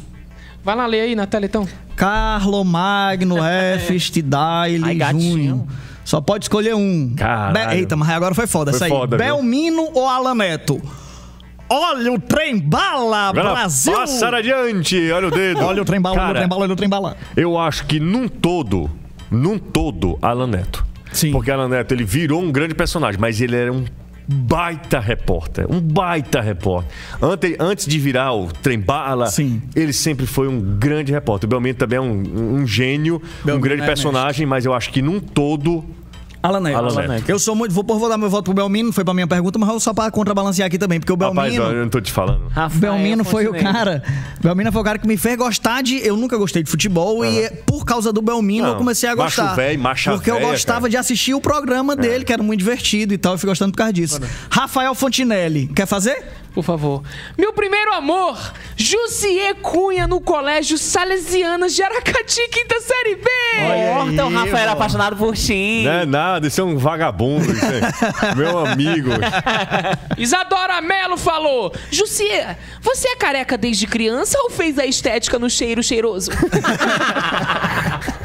Vai 0.64 0.76
lá 0.76 0.86
ler 0.86 1.02
aí, 1.02 1.16
Natália, 1.16 1.48
então. 1.48 1.68
Carlo 1.96 2.64
Magno 2.64 3.38
F. 3.44 4.00
Stidaile. 4.00 5.00
Júnior. 5.12 5.66
Só 6.04 6.20
pode 6.20 6.46
escolher 6.46 6.76
um. 6.76 7.14
Caralho. 7.16 7.70
Be- 7.70 7.76
Eita, 7.78 7.96
mas 7.96 8.10
agora 8.10 8.34
foi 8.34 8.48
foda 8.48 8.72
Foi 8.72 8.78
essa 8.78 8.86
aí. 8.86 8.90
foda, 8.92 9.18
viu? 9.18 9.26
Belmino 9.26 9.90
ou 9.94 10.08
Alaneto? 10.08 10.82
Olha 11.70 12.12
o 12.12 12.20
trem 12.20 12.60
bala, 12.60 13.30
Agora, 13.30 13.52
Brasil! 13.54 13.94
Passar 13.94 14.34
adiante. 14.34 15.10
Olha 15.12 15.28
o 15.28 15.32
dedo. 15.32 15.62
Olha 15.62 15.82
o 15.82 15.86
trem 15.86 16.02
bala, 16.02 16.22
olha 16.22 16.32
o 16.32 16.36
trem 16.36 16.48
bala, 16.48 16.62
olha 16.64 16.74
o 16.74 16.76
trem 16.76 16.90
bala. 16.90 17.16
Eu 17.38 17.58
acho 17.58 17.86
que 17.86 17.98
num 18.00 18.28
todo, 18.28 18.90
num 19.30 19.58
todo, 19.58 20.20
Alan 20.22 20.48
Neto. 20.48 20.86
Sim. 21.14 21.32
Porque 21.32 21.50
Alan 21.50 21.70
Neto, 21.70 21.94
ele 21.94 22.04
virou 22.04 22.42
um 22.42 22.52
grande 22.52 22.74
personagem, 22.76 23.20
mas 23.22 23.40
ele 23.40 23.56
era 23.56 23.72
um 23.72 23.86
baita 24.28 25.00
repórter. 25.00 25.66
Um 25.70 25.80
baita 25.80 26.42
repórter. 26.42 26.92
Antes, 27.22 27.56
antes 27.60 27.86
de 27.86 28.00
virar 28.00 28.34
o 28.34 28.48
trem 28.52 28.80
bala, 28.80 29.28
Sim. 29.28 29.62
ele 29.76 29.94
sempre 29.94 30.26
foi 30.26 30.48
um 30.48 30.60
grande 30.60 31.12
repórter. 31.12 31.48
O 31.48 31.50
Belmiro 31.50 31.78
também 31.78 31.98
é 31.98 32.02
um, 32.02 32.56
um 32.56 32.68
gênio, 32.68 33.22
um 33.42 33.46
Belmiro 33.46 33.62
grande 33.62 33.84
é 33.84 33.86
personagem, 33.86 34.46
mas 34.46 34.66
eu 34.66 34.74
acho 34.74 34.90
que 34.92 35.02
num 35.02 35.20
todo. 35.20 35.84
Alaneto. 36.44 36.78
Alan 36.78 37.08
Neto. 37.08 37.30
Eu 37.30 37.38
sou 37.38 37.56
muito. 37.56 37.74
Vou, 37.74 37.84
vou 37.84 38.10
dar 38.10 38.18
meu 38.18 38.30
voto 38.30 38.46
pro 38.46 38.54
Belmino, 38.54 38.88
não 38.88 38.94
foi 38.94 39.04
pra 39.04 39.14
minha 39.14 39.28
pergunta, 39.28 39.60
mas 39.60 39.70
eu 39.70 39.80
só 39.80 39.94
pra 39.94 40.10
contrabalancear 40.10 40.66
aqui 40.68 40.78
também, 40.78 41.00
porque 41.00 41.14
o 41.14 41.16
Rapaz, 41.16 41.54
Belmino. 41.54 41.76
eu 41.78 41.84
não 41.84 41.90
tô 41.90 42.02
te 42.02 42.12
falando. 42.12 42.48
Rafael 42.50 42.80
Belmino 42.94 43.24
foi 43.24 43.48
o 43.48 43.54
cara. 43.54 44.04
Belmino 44.42 44.72
foi 44.72 44.82
o 44.82 44.84
cara 44.84 44.98
que 45.00 45.08
me 45.08 45.18
fez 45.18 45.38
gostar 45.38 45.82
de. 45.84 46.06
Eu 46.06 46.18
nunca 46.18 46.38
gostei 46.38 46.64
de 46.64 46.70
futebol 46.72 47.24
e 47.24 47.40
é 47.44 47.50
por 47.50 47.86
causa 47.86 48.12
do 48.12 48.22
Belmino 48.22 48.64
Não, 48.66 48.74
eu 48.74 48.78
comecei 48.78 49.08
a 49.10 49.16
macho 49.16 49.42
gostar. 49.42 49.56
véi, 49.56 49.78
macha 49.78 50.12
porque 50.12 50.32
eu 50.32 50.36
véia, 50.36 50.50
gostava 50.52 50.80
cara. 50.82 50.88
É. 50.88 50.92
de 50.92 50.98
assistir 50.98 51.34
o 51.34 51.42
programa 51.42 51.96
dele, 51.96 52.26
que 52.26 52.34
era 52.34 52.42
muito 52.42 52.60
divertido 52.60 53.14
e 53.14 53.18
tal. 53.18 53.34
Eu 53.34 53.38
fui 53.38 53.48
gostando 53.48 53.72
por 53.72 53.78
causa 53.78 53.94
disso. 53.94 54.20
Rafael 54.50 54.96
Fontinelli, 54.96 55.68
quer 55.68 55.86
fazer? 55.86 56.24
Por 56.54 56.64
favor. 56.64 57.02
Meu 57.38 57.54
primeiro 57.54 57.94
amor, 57.94 58.38
Jussier 58.76 59.56
Cunha 59.56 60.06
no 60.06 60.20
Colégio 60.20 60.78
Salesianas 60.78 61.74
de 61.74 61.82
Aracati, 61.82 62.42
quinta 62.52 62.76
série 62.82 63.16
B. 63.16 63.30
Olha 64.00 64.12
Então 64.12 64.28
o 64.28 64.30
aí, 64.30 64.36
Rafael 64.36 64.58
era 64.58 64.72
apaixonado 64.74 65.16
por 65.16 65.34
ti. 65.36 65.84
Não 65.86 65.92
é 65.92 66.06
nada, 66.06 66.48
isso 66.48 66.60
é 66.60 66.64
um 66.64 66.78
vagabundo. 66.78 67.50
Isso 67.52 67.66
é 67.66 68.36
meu 68.36 68.60
amigo. 68.66 69.12
Isadora 70.18 70.82
Melo 70.82 71.16
falou: 71.18 71.74
Jussier, 71.90 72.58
você 72.82 73.08
é 73.08 73.16
careca 73.16 73.58
desde 73.58 73.88
criança 73.88 74.38
ou 74.42 74.50
fez 74.50 74.78
a 74.78 74.86
estética 74.86 75.40
no 75.40 75.50
cheiro 75.50 75.82
cheiroso? 75.82 76.32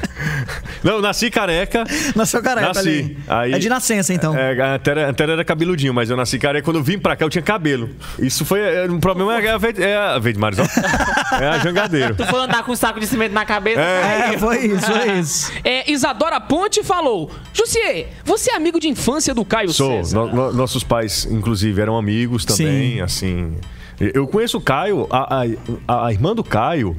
Não, 0.86 0.94
eu 0.96 1.02
nasci 1.02 1.30
careca. 1.30 1.84
Nasceu 2.14 2.40
careca 2.42 2.68
Nasci. 2.68 2.78
ali. 2.88 3.18
Aí- 3.26 3.52
é 3.54 3.58
de 3.58 3.68
nascença, 3.68 4.14
então. 4.14 4.36
É, 4.36 4.52
a 4.60 4.80
era 5.22 5.44
cabeludinho, 5.44 5.92
mas 5.92 6.08
eu 6.10 6.16
nasci 6.16 6.38
careca. 6.38 6.64
Quando 6.64 6.76
eu 6.76 6.82
vim 6.82 6.98
pra 6.98 7.16
cá, 7.16 7.24
eu 7.24 7.28
tinha 7.30 7.42
cabelo. 7.42 7.90
Isso 8.18 8.44
foi. 8.44 8.60
é, 8.60 8.86
Um 8.88 9.00
problema 9.00 9.38
é 9.40 9.50
a 9.50 9.58
vez 9.58 9.78
é 9.78 9.96
a 9.96 10.18
vez 10.18 10.34
de 10.34 10.40
Maris, 10.40 10.58
ó. 10.58 10.62
É 11.40 11.48
a 11.48 11.58
jangadeiro. 11.58 12.14
Tu 12.14 12.24
foi 12.24 12.38
andar 12.40 12.62
com 12.64 12.72
um 12.72 12.76
saco 12.76 13.00
de 13.00 13.06
cimento 13.06 13.32
na 13.32 13.44
cabeça? 13.44 13.80
É. 13.80 14.34
É, 14.34 14.38
foi 14.38 14.58
isso, 14.66 14.86
foi 14.86 15.12
isso. 15.18 15.52
É, 15.64 15.90
Isadora 15.90 16.40
Ponte 16.40 16.82
falou: 16.84 17.30
Jussier, 17.52 18.08
você 18.24 18.52
é 18.52 18.56
amigo 18.56 18.78
de 18.78 18.88
infância 18.88 19.34
do 19.34 19.44
Caio 19.44 19.70
Sou. 19.72 19.90
César? 20.04 20.16
No- 20.16 20.32
no- 20.34 20.52
nossos 20.52 20.84
pais, 20.84 21.26
inclusive, 21.30 21.80
eram 21.80 21.96
amigos 21.98 22.44
também, 22.44 22.94
Sim. 22.96 23.00
assim. 23.00 23.56
Eu 23.98 24.26
conheço 24.26 24.58
o 24.58 24.60
Caio, 24.60 25.06
a, 25.10 25.42
a- 25.88 26.06
a 26.06 26.12
irmã 26.12 26.34
do 26.34 26.44
Caio. 26.44 26.96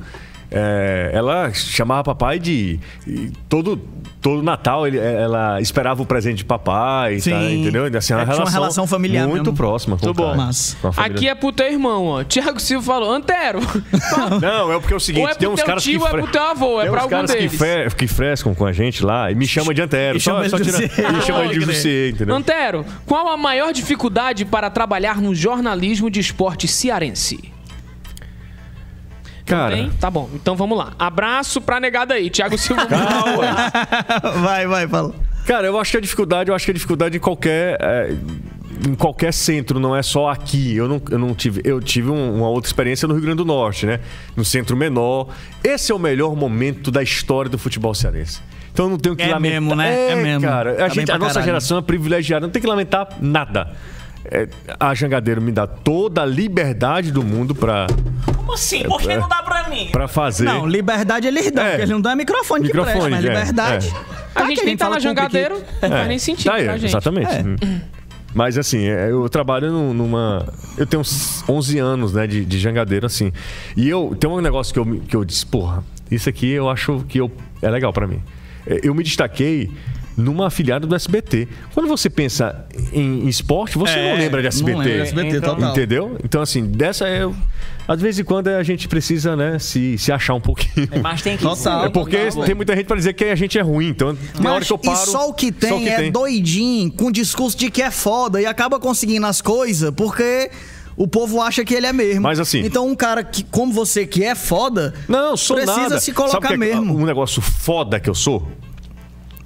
É, 0.52 1.12
ela 1.14 1.52
chamava 1.54 2.04
papai 2.04 2.40
de. 2.40 2.80
todo, 3.50 3.80
todo 4.22 4.42
Natal 4.42 4.88
ele- 4.88 4.98
ela 4.98 5.60
esperava 5.62 6.02
o 6.02 6.06
presente 6.06 6.38
de 6.38 6.46
papai, 6.46 7.20
Sim. 7.20 7.32
tá, 7.32 7.44
entendeu? 7.52 7.84
Assim, 7.86 8.14
É, 8.14 8.26
tinha 8.26 8.38
uma 8.38 8.50
relação 8.50 8.88
familiar 8.88 9.28
muito 9.28 9.44
mesmo. 9.46 9.58
próxima 9.58 9.98
com 9.98 10.04
o 10.04 10.08
Muito 10.08 10.18
bom. 10.18 10.36
Mas- 10.36 10.76
com 10.82 10.88
a 10.88 10.94
família 10.94 11.16
Aqui 11.18 11.28
é 11.30 11.36
pro 11.36 11.52
teu 11.52 11.68
irmão, 11.72 12.06
ó. 12.06 12.24
Tiago 12.24 12.60
Silva 12.60 12.86
falou: 12.86 13.12
Antero. 13.12 13.60
Não, 14.42 14.72
é 14.74 14.80
porque 14.80 14.94
é 14.94 14.98
o 14.98 15.00
seguinte, 15.00 15.24
Ou 15.24 15.30
é 15.30 15.36
tem 15.36 15.48
uns 15.50 15.56
teu 15.58 15.66
caras 15.66 15.84
tio 15.84 16.00
que 16.00 16.06
ou 16.06 16.08
é 16.08 16.22
pro 16.22 16.28
teu 16.32 16.44
avô, 16.44 16.80
é 16.80 16.84
tem 16.84 16.92
pra 16.92 17.02
algum 17.02 17.16
caras 17.16 17.32
que, 17.32 17.38
deles. 17.38 17.58
fre- 17.58 17.90
que 17.96 18.08
frescam 18.08 18.54
com 18.56 18.66
a 18.66 18.72
gente 18.72 19.04
lá 19.04 19.32
e 19.32 19.36
me 19.36 19.46
chama 19.48 19.74
de 19.74 19.82
Antero. 19.82 20.18
E 20.18 20.22
Só, 20.22 20.32
chama 20.32 20.50
só 20.50 20.58
de 20.58 20.64
tira, 20.72 21.22
chama 21.22 21.48
de. 21.48 21.60
Jussier, 21.62 22.12
entendeu? 22.14 22.36
Antero, 22.36 22.86
qual 23.06 23.28
a 23.30 23.38
maior 23.38 23.74
dificuldade 23.74 24.46
para 24.46 24.70
trabalhar 24.70 25.22
no 25.22 25.34
jornalismo 25.36 26.10
de 26.10 26.20
esporte 26.20 26.68
cearense? 26.68 27.52
Cara. 29.48 29.90
Tá 30.00 30.10
bom, 30.12 30.30
então 30.34 30.56
vamos 30.56 30.78
lá. 30.78 30.94
Abraço 31.00 31.60
pra 31.62 31.80
negada 31.80 32.14
aí, 32.14 32.30
Thiago 32.30 32.58
Silva. 32.60 32.86
vai, 34.42 34.68
vai, 34.68 34.88
fala. 34.88 35.14
Cara, 35.46 35.68
eu 35.68 35.80
acho 35.80 35.92
que 35.92 35.98
a 35.98 36.02
dificuldade, 36.02 36.50
eu 36.50 36.56
acho 36.56 36.66
que 36.66 36.72
a 36.72 36.74
dificuldade 36.74 37.18
em 37.18 37.20
qualquer. 37.20 37.78
é, 37.80 38.14
em 38.88 38.94
qualquer 38.94 39.34
centro, 39.34 39.80
não 39.80 39.96
é 39.96 40.04
só 40.04 40.30
aqui. 40.30 40.76
Eu 40.76 40.88
não, 40.88 41.02
eu 41.10 41.18
não 41.18 41.34
tive. 41.34 41.62
Eu 41.64 41.82
tive 41.82 42.12
um- 42.12 42.36
uma 42.36 42.50
outra 42.50 42.68
experiência 42.70 43.08
no 43.08 43.14
Rio 43.16 43.24
Grande 43.24 43.38
do 43.38 43.46
Norte, 43.46 43.86
né? 43.88 44.00
No 44.36 44.46
centro 44.46 44.76
menor. 44.78 45.30
Esse 45.64 45.92
é 45.92 45.96
o 45.96 46.00
melhor 46.00 46.36
momento 46.36 46.92
da 46.92 47.02
história 47.02 47.50
do 47.50 47.58
futebol 47.58 47.96
cearense. 47.96 48.40
Então 48.72 48.86
eu 48.86 48.90
não 48.92 48.98
tenho 49.00 49.16
que 49.16 49.24
É 49.24 49.30
lamentar. 49.30 49.62
mesmo, 49.62 49.76
né? 49.76 50.12
É 50.12 50.16
mesmo. 50.16 50.42
Cara, 50.48 50.76
Tá 50.76 50.86
a, 50.86 50.88
bem 50.90 50.96
gente, 50.96 51.12
a 51.12 51.18
nossa 51.18 51.34
caralho. 51.36 51.46
geração 51.48 51.78
é 51.80 51.82
privilegiada, 51.82 52.46
não 52.46 52.52
tem 52.52 52.62
que 52.62 52.68
lamentar 52.68 53.08
nada. 53.20 53.72
É, 54.30 54.48
a 54.80 54.94
Jangadeiro 54.94 55.42
me 55.42 55.52
dá 55.52 55.66
toda 55.66 56.22
a 56.22 56.26
liberdade 56.26 57.12
do 57.12 57.24
mundo 57.24 57.56
pra, 57.56 57.88
Como 58.36 58.54
assim? 58.54 58.84
Por 58.84 59.02
que 59.02 59.16
não 59.16 59.28
dá 59.28 59.42
pra 59.44 59.70
mim? 59.70 59.90
pra 59.92 60.08
fazer. 60.08 60.44
Não, 60.46 60.66
liberdade 60.68 61.28
eles 61.28 61.50
dão, 61.52 61.64
É. 61.64 61.68
porque 61.70 61.82
eles 61.82 61.90
não 61.92 62.02
dão 62.02 62.12
é 62.12 62.16
microfone, 62.16 62.62
que 62.62 62.68
Microfone, 62.68 62.94
presta, 63.00 63.10
mas 63.10 63.26
é, 63.26 63.28
liberdade. 63.30 63.88
é. 63.88 64.18
A 64.36 64.42
Tá 64.42 64.46
gente 64.48 64.60
que 64.60 64.66
nem 64.66 64.78
tá 64.78 64.86
na 64.86 64.92
com 64.92 64.98
o 64.98 65.00
Piquet. 65.02 65.16
jangadeiro, 65.16 65.64
não 65.82 65.90
faz 65.90 66.08
nem 66.08 66.20
sentido 66.20 66.46
Tá 66.52 66.56
aí, 66.56 66.64
pra 66.66 66.78
gente. 66.78 66.90
Exatamente. 66.92 67.32
É. 67.34 67.42
Hum. 67.42 67.80
Mas 68.36 68.58
assim, 68.58 68.86
é, 68.86 69.10
eu 69.10 69.28
trabalho 69.30 69.72
num- 69.72 69.94
numa. 69.94 70.46
Eu 70.78 70.86
tenho 70.86 71.02
uns 71.02 71.44
11 71.50 71.80
anos, 71.80 72.14
né, 72.14 72.28
de, 72.28 72.46
de 72.46 72.60
jangadeiro, 72.60 73.06
assim. 73.08 73.32
E 73.76 73.90
eu. 73.90 74.16
Tem 74.20 74.30
um 74.30 74.40
negócio 74.42 74.72
que 74.74 74.80
eu, 74.80 74.86
que 75.08 75.16
eu 75.16 75.26
disse, 75.26 75.44
porra, 75.46 75.84
isso 76.12 76.30
aqui 76.30 76.52
eu 76.52 76.70
acho 76.70 77.04
que 77.08 77.20
eu, 77.20 77.32
é 77.62 77.70
legal 77.70 77.92
pra 77.92 78.06
mim. 78.06 78.22
É, 78.68 78.82
Eu 78.84 78.94
me 78.94 79.02
destaquei 79.04 79.72
numa 80.18 80.48
afiliada 80.48 80.86
do 80.88 80.96
SBT. 80.96 81.48
Quando 81.74 81.88
você 81.88 82.10
pensa 82.10 82.66
em, 82.92 83.28
esporte, 83.28 83.78
você 83.78 83.94
É, 83.94 84.12
não 84.12 84.18
lembra 84.18 84.42
de 84.42 84.48
SBT. 84.48 84.72
Não 84.72 84.80
lembra 84.80 84.96
de 84.96 85.02
SBT, 85.10 85.38
Então- 85.38 85.56
total. 85.56 85.72
Entendeu? 85.72 86.18
Então, 86.24 86.42
assim, 86.42 86.66
dessa 86.66 87.08
é. 87.08 87.30
Às 87.88 88.02
vezes 88.02 88.20
em 88.20 88.24
quando 88.26 88.50
a 88.50 88.62
gente 88.64 88.86
precisa, 88.88 89.34
né, 89.38 89.60
se, 89.60 89.98
se 89.98 90.12
achar 90.12 90.34
um 90.34 90.42
pouquinho. 90.42 90.90
Mas 91.02 91.22
tem 91.22 91.38
que 91.38 91.44
Total. 91.48 91.86
É 91.86 91.90
porque 91.90 92.18
total, 92.26 92.44
tem 92.44 92.56
muita 92.56 92.76
gente 92.76 92.86
pra 92.86 92.98
dizer 92.98 93.14
que 93.14 93.24
a 93.26 93.36
gente 93.36 93.58
é 93.58 93.62
ruim. 93.62 93.88
Então, 93.90 94.14
tem 94.16 94.48
hora 94.52 94.66
que 94.66 94.74
eu 94.74 94.78
paro. 94.78 94.98
e 95.02 95.06
só 95.06 95.30
o 95.30 95.34
que 95.34 95.52
tem 95.54 95.72
o 95.72 95.80
que 95.80 95.88
é 95.88 95.96
tem. 95.98 96.12
doidinho, 96.12 96.92
com 96.92 97.10
discurso 97.10 97.56
de 97.58 97.72
que 97.72 97.82
é 97.82 97.90
foda 97.92 98.42
e 98.42 98.46
acaba 98.46 98.78
conseguindo 98.80 99.26
as 99.26 99.40
coisas 99.42 99.90
porque 99.96 100.50
o 100.98 101.08
povo 101.08 101.40
acha 101.42 101.64
que 101.64 101.74
ele 101.76 101.86
é 101.86 101.94
mesmo. 101.94 102.24
Mas 102.24 102.40
assim- 102.42 102.60
Então 102.60 102.86
um 102.88 102.96
cara 102.96 103.24
que, 103.24 103.44
como 103.46 103.72
você 103.72 104.06
que 104.06 104.22
é 104.22 104.36
foda, 104.36 104.94
Não, 105.08 105.38
sou 105.38 105.56
precisa 105.56 105.80
nada. 105.84 106.00
se 106.02 106.12
colocar 106.12 106.34
Sabe 106.42 106.46
o 106.46 106.50
que 106.50 106.54
é 106.56 106.58
mesmo. 106.58 106.94
Um 106.98 107.06
negócio 107.06 107.42
foda 107.42 108.00
que 108.02 108.10
eu 108.10 108.16
sou. 108.16 108.46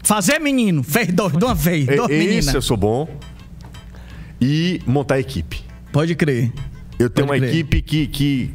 Fazer 0.04 0.40
menino, 0.40 0.84
fez 0.84 1.08
dois, 1.10 1.34
de 1.38 1.44
uma 1.46 1.54
vez, 1.56 1.88
É, 1.88 1.96
Esse 1.96 2.08
meninas. 2.10 2.54
eu 2.54 2.62
sou 2.62 2.76
bom. 2.78 3.08
E 4.40 4.82
montar 4.88 5.20
equipe. 5.20 5.62
Pode 5.92 6.16
crer. 6.16 6.52
Eu 6.98 7.10
tenho 7.10 7.28
Pode 7.28 7.40
uma 7.40 7.48
crer. 7.48 7.50
equipe 7.60 7.82
que, 7.82 8.08
que 8.08 8.54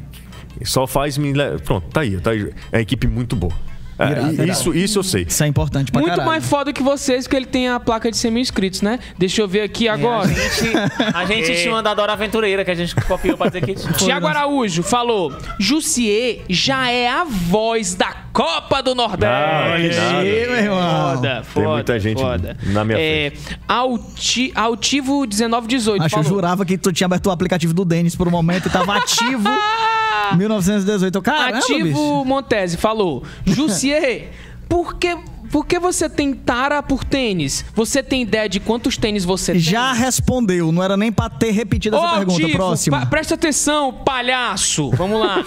só 0.63 0.85
faz 0.85 1.17
me. 1.17 1.33
Pronto, 1.63 1.87
tá 1.89 2.01
aí, 2.01 2.19
tá 2.19 2.31
aí. 2.31 2.51
É 2.71 2.77
uma 2.77 2.81
equipe 2.81 3.07
muito 3.07 3.35
boa. 3.35 3.53
É, 3.99 4.11
Irado, 4.11 4.33
irado. 4.33 4.49
isso, 4.51 4.73
isso 4.75 4.99
eu 4.99 5.03
sei. 5.03 5.25
Isso 5.27 5.43
é 5.43 5.47
importante 5.47 5.91
pra 5.91 5.99
Muito 6.01 6.11
caralho. 6.11 6.29
mais 6.29 6.45
foda 6.47 6.71
que 6.71 6.83
vocês, 6.83 7.25
porque 7.25 7.35
ele 7.35 7.45
tem 7.47 7.67
a 7.69 7.79
placa 7.79 8.11
de 8.11 8.17
100 8.17 8.31
mil 8.31 8.41
inscritos, 8.41 8.81
né? 8.81 8.99
Deixa 9.17 9.41
eu 9.41 9.47
ver 9.47 9.61
aqui 9.61 9.87
agora. 9.87 10.27
A 10.27 10.33
gente, 10.33 10.77
a 11.15 11.25
gente 11.25 11.55
tinha 11.61 11.73
uma 11.73 11.81
da 11.81 11.93
Dora 11.93 12.13
Aventureira 12.13 12.63
que 12.63 12.71
a 12.71 12.75
gente 12.75 12.93
copiou 12.95 13.35
pra 13.37 13.47
dizer 13.47 13.65
que 13.65 13.73
tinha. 13.75 13.93
Tiago 13.93 14.27
Araújo 14.27 14.83
falou: 14.83 15.33
Jussier 15.59 16.41
já 16.49 16.89
é 16.91 17.09
a 17.09 17.23
voz 17.23 17.95
da 17.95 18.13
Copa 18.31 18.83
do 18.83 18.91
Ah, 18.91 18.95
Nordeste. 18.95 19.99
Aí, 19.99 20.47
meu 20.47 20.55
irmão. 20.57 21.15
Foda, 21.15 21.43
foda. 21.43 21.67
muita 21.69 21.99
gente 21.99 22.21
foda. 22.21 22.55
na 22.67 22.85
minha 22.85 22.99
é, 22.99 23.33
Alti, 23.67 24.51
Altivo 24.53 25.21
1918 25.21 26.03
Acho 26.03 26.13
que 26.13 26.19
eu 26.19 26.23
falou. 26.23 26.37
jurava 26.37 26.63
que 26.65 26.77
tu 26.77 26.93
tinha 26.93 27.05
aberto 27.05 27.25
o 27.27 27.31
aplicativo 27.31 27.73
do 27.73 27.83
Denis 27.83 28.15
por 28.15 28.27
um 28.27 28.31
momento 28.31 28.67
e 28.67 28.71
tava 28.71 28.95
ativo. 28.95 29.49
1918. 30.35 31.17
Eu, 31.17 31.21
Caramba, 31.21 31.57
Ativo 31.57 31.83
bicho. 31.83 32.25
Montese 32.25 32.77
falou: 32.77 33.23
Jussier, 33.45 34.31
por 34.67 34.95
que, 34.95 35.17
por 35.51 35.65
que 35.65 35.79
você 35.79 36.09
tem 36.09 36.33
tara 36.33 36.83
por 36.83 37.03
tênis? 37.03 37.63
Você 37.73 38.03
tem 38.03 38.21
ideia 38.21 38.49
de 38.49 38.59
quantos 38.59 38.97
tênis 38.97 39.23
você 39.23 39.53
tem? 39.53 39.61
Já 39.61 39.93
respondeu, 39.93 40.71
não 40.71 40.83
era 40.83 40.97
nem 40.97 41.11
pra 41.11 41.29
ter 41.29 41.51
repetido 41.51 41.95
essa 41.95 42.15
pergunta. 42.17 42.47
Próxima. 42.49 43.05
presta 43.05 43.35
atenção, 43.35 43.93
palhaço. 43.93 44.89
Vamos 44.91 45.19
lá. 45.19 45.37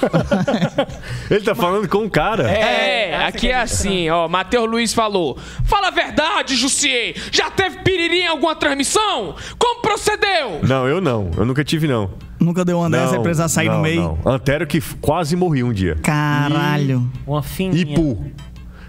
Ele 1.30 1.40
tá 1.40 1.55
falando 1.55 1.88
com 1.88 1.98
um 1.98 2.09
cara. 2.09 2.51
É, 2.51 3.26
aqui 3.26 3.48
é 3.48 3.60
assim, 3.60 4.09
ó. 4.09 4.26
Matheus 4.28 4.68
Luiz 4.68 4.94
falou: 4.94 5.36
Fala 5.64 5.88
a 5.88 5.90
verdade, 5.90 6.56
Jussier. 6.56 7.14
Já 7.30 7.51
teve 7.51 7.78
piriri 7.78 8.20
em 8.20 8.26
alguma 8.26 8.55
transmissão? 8.55 9.34
Como 9.59 9.82
procedeu? 9.82 10.60
Não, 10.62 10.88
eu 10.88 11.01
não. 11.01 11.30
Eu 11.36 11.44
nunca 11.44 11.62
tive, 11.64 11.86
não. 11.86 12.10
Nunca 12.40 12.64
deu 12.64 12.78
uma 12.78 12.88
dessa 12.88 13.16
e 13.16 13.20
precisar 13.20 13.48
sair 13.48 13.68
não, 13.68 13.76
no 13.76 13.82
meio. 13.82 14.18
Não. 14.24 14.32
Antero 14.32 14.66
que 14.66 14.80
quase 15.00 15.36
morri 15.36 15.62
um 15.62 15.72
dia. 15.72 15.96
Caralho. 16.02 17.06
Uma 17.26 17.42
fininha. 17.42 17.82
Ipu. 17.82 18.18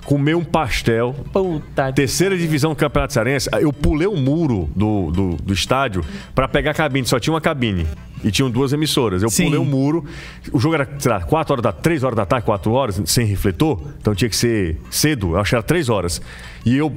Comeu 0.06 0.40
um 0.40 0.44
pastel. 0.44 1.14
Puta 1.32 1.88
que... 1.88 1.94
Terceira 1.94 2.38
divisão 2.38 2.72
do 2.72 2.76
Campeonato 2.76 3.14
Cearense, 3.14 3.50
eu 3.60 3.72
pulei 3.72 4.08
o 4.08 4.16
muro 4.16 4.70
do, 4.76 5.12
do, 5.12 5.36
do 5.36 5.54
estádio 5.54 6.04
pra 6.34 6.48
pegar 6.48 6.72
a 6.72 6.74
cabine, 6.74 7.06
só 7.06 7.20
tinha 7.20 7.34
uma 7.34 7.42
cabine. 7.42 7.86
E 8.24 8.32
tinham 8.32 8.50
duas 8.50 8.72
emissoras. 8.72 9.24
Eu 9.24 9.30
Sim. 9.30 9.46
pulei 9.46 9.60
o 9.60 9.66
muro. 9.66 10.06
O 10.52 10.60
jogo 10.60 10.76
era, 10.76 10.88
sei 11.00 11.12
lá, 11.12 11.22
4 11.22 11.54
horas 11.54 11.64
da 11.64 11.72
3 11.72 12.04
horas 12.04 12.16
da 12.16 12.26
tarde, 12.26 12.46
4 12.46 12.72
horas, 12.72 13.02
sem 13.06 13.26
refletor. 13.26 13.82
Então 14.00 14.14
tinha 14.14 14.30
que 14.30 14.36
ser 14.36 14.78
cedo. 14.92 15.32
Eu 15.32 15.40
acho 15.40 15.50
que 15.50 15.56
era 15.56 15.64
3 15.64 15.90
horas. 15.90 16.22
E 16.66 16.78
eu. 16.78 16.94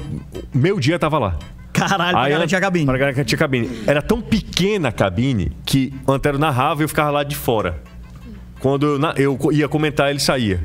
Meu 0.52 0.78
dia 0.78 0.98
tava 0.98 1.18
lá. 1.18 1.38
Caralho, 1.74 2.12
pra 2.12 2.22
Aí 2.22 2.32
garantir 2.32 2.56
a 2.56 2.60
cabine. 2.60 2.86
Pra 2.86 2.96
garantir 2.96 3.34
a 3.34 3.38
cabine. 3.38 3.82
Era 3.86 4.00
tão 4.00 4.20
pequena 4.22 4.88
a 4.88 4.92
cabine 4.92 5.52
que 5.66 5.92
o 6.06 6.12
Antero 6.12 6.38
narrava 6.38 6.80
e 6.80 6.84
eu 6.84 6.88
ficava 6.88 7.10
lá 7.10 7.22
de 7.24 7.34
fora. 7.36 7.82
Quando 8.60 8.86
eu, 8.86 8.98
na- 8.98 9.12
eu 9.18 9.36
ia 9.52 9.68
comentar, 9.68 10.08
ele 10.10 10.20
saía. 10.20 10.60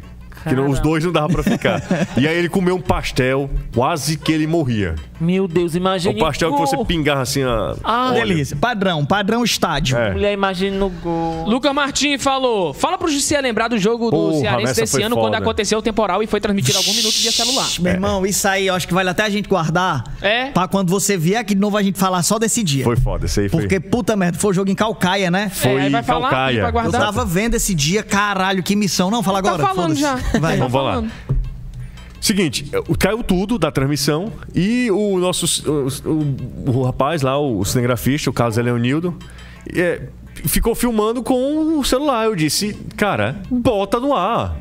Que 0.47 0.55
não- 0.55 0.69
os 0.69 0.79
dois 0.79 1.03
não 1.03 1.11
dava 1.11 1.27
pra 1.27 1.43
ficar. 1.43 1.81
e 2.15 2.25
aí 2.27 2.37
ele 2.37 2.47
comeu 2.47 2.75
um 2.75 2.81
pastel, 2.81 3.49
quase 3.73 4.15
que 4.17 4.31
ele 4.31 4.47
morria. 4.47 4.95
Meu 5.19 5.47
Deus, 5.47 5.75
imagina. 5.75 6.15
O 6.15 6.19
pastel 6.19 6.53
que 6.53 6.59
você 6.59 6.77
pingava 6.85 7.21
assim, 7.21 7.43
a. 7.43 7.75
Ah, 7.83 8.11
óleo. 8.13 8.27
Delícia. 8.27 8.55
Padrão, 8.55 9.05
padrão 9.05 9.43
estádio. 9.43 9.97
É. 9.97 10.11
Mulher, 10.13 10.33
imagina 10.33 10.77
no 10.77 10.89
gol. 10.89 11.45
Lucas 11.47 11.73
Martins 11.73 12.21
falou: 12.23 12.73
Fala 12.73 12.97
pro 12.97 13.09
Jussier 13.09 13.41
lembrar 13.41 13.67
do 13.67 13.77
jogo 13.77 14.05
do 14.05 14.11
Porra, 14.11 14.39
Cearense 14.39 14.71
essa 14.71 14.81
desse 14.81 15.01
ano, 15.03 15.15
foda. 15.15 15.27
quando 15.27 15.35
aconteceu 15.35 15.79
o 15.79 15.81
temporal 15.81 16.23
e 16.23 16.27
foi 16.27 16.39
transmitido 16.39 16.77
algum 16.77 16.93
minuto 16.93 17.13
via 17.15 17.31
celular. 17.31 17.67
Meu 17.79 17.91
irmão, 17.93 18.25
isso 18.25 18.47
aí 18.47 18.67
eu 18.67 18.73
acho 18.75 18.87
que 18.87 18.93
vale 18.93 19.09
até 19.09 19.23
a 19.23 19.29
gente 19.29 19.47
guardar. 19.49 20.03
É? 20.21 20.51
Pra 20.51 20.67
quando 20.67 20.89
você 20.89 21.17
vier 21.17 21.39
aqui 21.39 21.53
de 21.53 21.59
novo 21.61 21.75
a 21.77 21.83
gente 21.83 21.97
falar 21.99 22.23
só 22.23 22.39
desse 22.39 22.63
dia. 22.63 22.83
Foi 22.83 22.95
foda, 22.95 23.25
esse 23.25 23.41
aí 23.41 23.49
foi. 23.49 23.61
Porque, 23.61 23.79
puta 23.79 24.15
merda, 24.15 24.37
foi 24.37 24.51
o 24.51 24.53
jogo 24.53 24.69
em 24.71 24.75
Calcaia, 24.75 25.29
né? 25.29 25.49
Foi 25.49 25.71
É, 25.71 25.81
aí 25.81 25.89
vai 25.89 26.03
falar, 26.03 26.29
Calcaia. 26.29 26.71
vai 26.71 26.85
Eu 26.85 26.91
tava 26.91 27.25
vendo 27.25 27.55
esse 27.55 27.73
dia, 27.75 28.03
caralho, 28.03 28.63
que 28.63 28.75
missão. 28.75 29.11
Não, 29.11 29.21
fala 29.21 29.41
Tá 29.41 29.49
agora. 29.53 29.63
falando 29.67 29.95
foda-se. 29.97 30.01
já. 30.01 30.15
Vai. 30.39 30.57
Tá 30.57 30.67
Vamos 30.67 30.73
lá. 30.73 30.91
falando. 30.93 31.11
Seguinte, 32.21 32.67
eh, 32.73 32.81
caiu 32.99 33.23
tudo 33.23 33.57
da 33.57 33.71
transmissão 33.71 34.31
e 34.53 34.89
o 34.91 35.17
nosso. 35.19 35.45
O, 35.69 35.87
o- 36.09 36.79
o 36.79 36.83
rapaz 36.83 37.21
lá, 37.21 37.37
o 37.39 37.63
cinegrafista, 37.63 38.29
o 38.29 38.33
Carlos 38.33 38.57
Leonildo, 38.57 39.17
eh, 39.73 40.01
ficou 40.45 40.75
filmando 40.75 41.23
com 41.23 41.77
o 41.79 41.83
celular. 41.83 42.25
Eu 42.25 42.35
disse, 42.35 42.73
cara, 42.97 43.41
bota 43.49 43.99
no 43.99 44.13
ar. 44.13 44.57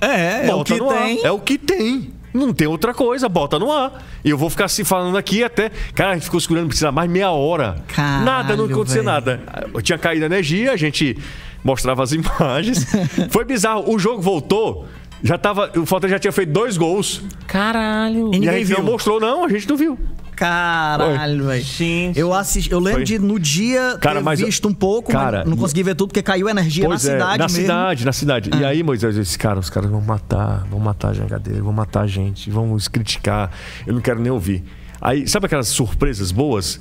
É, 0.00 0.46
é 0.48 0.54
o 0.54 0.58
Bota 0.58 0.72
que 0.74 0.80
no 0.80 0.88
tem. 0.88 1.20
ar. 1.20 1.26
É 1.26 1.30
o 1.30 1.38
que 1.40 1.58
tem. 1.58 2.10
Não 2.32 2.52
tem 2.54 2.68
outra 2.68 2.94
coisa, 2.94 3.28
bota 3.28 3.58
no 3.58 3.72
ar. 3.72 4.02
E 4.24 4.30
eu 4.30 4.38
vou 4.38 4.48
ficar 4.48 4.68
se 4.68 4.84
falando 4.84 5.18
aqui 5.18 5.42
até. 5.42 5.68
Cara, 5.94 6.12
a 6.12 6.14
gente 6.14 6.24
ficou 6.24 6.38
segurando 6.40 6.68
precisa 6.68 6.92
mais 6.92 7.10
meia 7.10 7.32
hora. 7.32 7.82
Caralho, 7.88 8.24
nada, 8.24 8.56
não 8.56 8.66
aconteceu 8.66 9.02
velho. 9.02 9.12
nada. 9.12 9.40
Eu 9.74 9.82
tinha 9.82 9.98
caído 9.98 10.22
a 10.24 10.26
energia, 10.26 10.70
a 10.72 10.76
gente 10.76 11.18
mostrava 11.64 12.04
as 12.04 12.12
imagens. 12.14 12.86
Foi 13.30 13.44
bizarro. 13.44 13.92
O 13.92 13.98
jogo 13.98 14.22
voltou. 14.22 14.86
Já 15.22 15.36
tava. 15.38 15.70
O 15.76 15.84
Fortaleza 15.86 16.16
já 16.16 16.18
tinha 16.18 16.32
feito 16.32 16.50
dois 16.52 16.76
gols. 16.76 17.22
Caralho. 17.46 18.30
E 18.32 18.36
E 18.36 18.36
a 18.36 18.40
ninguém 18.40 18.58
gente 18.64 18.70
não 18.70 18.82
viu. 18.82 18.92
mostrou, 18.92 19.20
não, 19.20 19.44
a 19.44 19.48
gente 19.48 19.68
não 19.68 19.76
viu. 19.76 19.98
Caralho, 20.36 21.44
velho. 21.48 21.62
Gente. 21.62 22.18
Eu 22.18 22.32
assisti, 22.32 22.72
eu 22.72 22.78
lembro 22.78 23.00
Foi. 23.00 23.04
de 23.04 23.18
no 23.18 23.38
dia 23.38 23.98
Cara, 24.00 24.20
ter 24.20 24.24
mas- 24.24 24.40
visto 24.40 24.66
um 24.66 24.72
pouco, 24.72 25.12
cara, 25.12 25.40
mas 25.40 25.48
não 25.50 25.56
consegui 25.56 25.82
ver 25.82 25.94
tudo 25.94 26.08
porque 26.08 26.22
caiu 26.22 26.48
energia 26.48 26.86
Pois 26.86 27.04
na 27.04 27.10
é, 27.10 27.12
cidade 27.14 27.38
na 27.38 27.44
mesmo. 27.44 27.60
cidade, 27.60 28.04
na 28.06 28.12
cidade. 28.12 28.50
E 28.58 28.64
aí, 28.64 28.82
Moisés, 28.82 29.16
eu 29.16 29.22
disse, 29.22 29.38
cara, 29.38 29.58
os 29.58 29.68
caras 29.68 29.90
vão 29.90 30.00
matar, 30.00 30.66
vão 30.70 30.80
matar 30.80 31.08
a 31.10 31.12
jangadeira, 31.12 31.62
vão 31.62 31.72
matar 31.74 32.02
a 32.02 32.06
gente, 32.06 32.50
vão 32.50 32.68
nos 32.68 32.88
criticar. 32.88 33.50
Eu 33.86 33.92
não 33.92 34.00
quero 34.00 34.18
nem 34.18 34.32
ouvir. 34.32 34.64
Aí, 34.98 35.26
sabe 35.28 35.44
aquelas 35.46 35.68
surpresas 35.68 36.32
boas? 36.32 36.80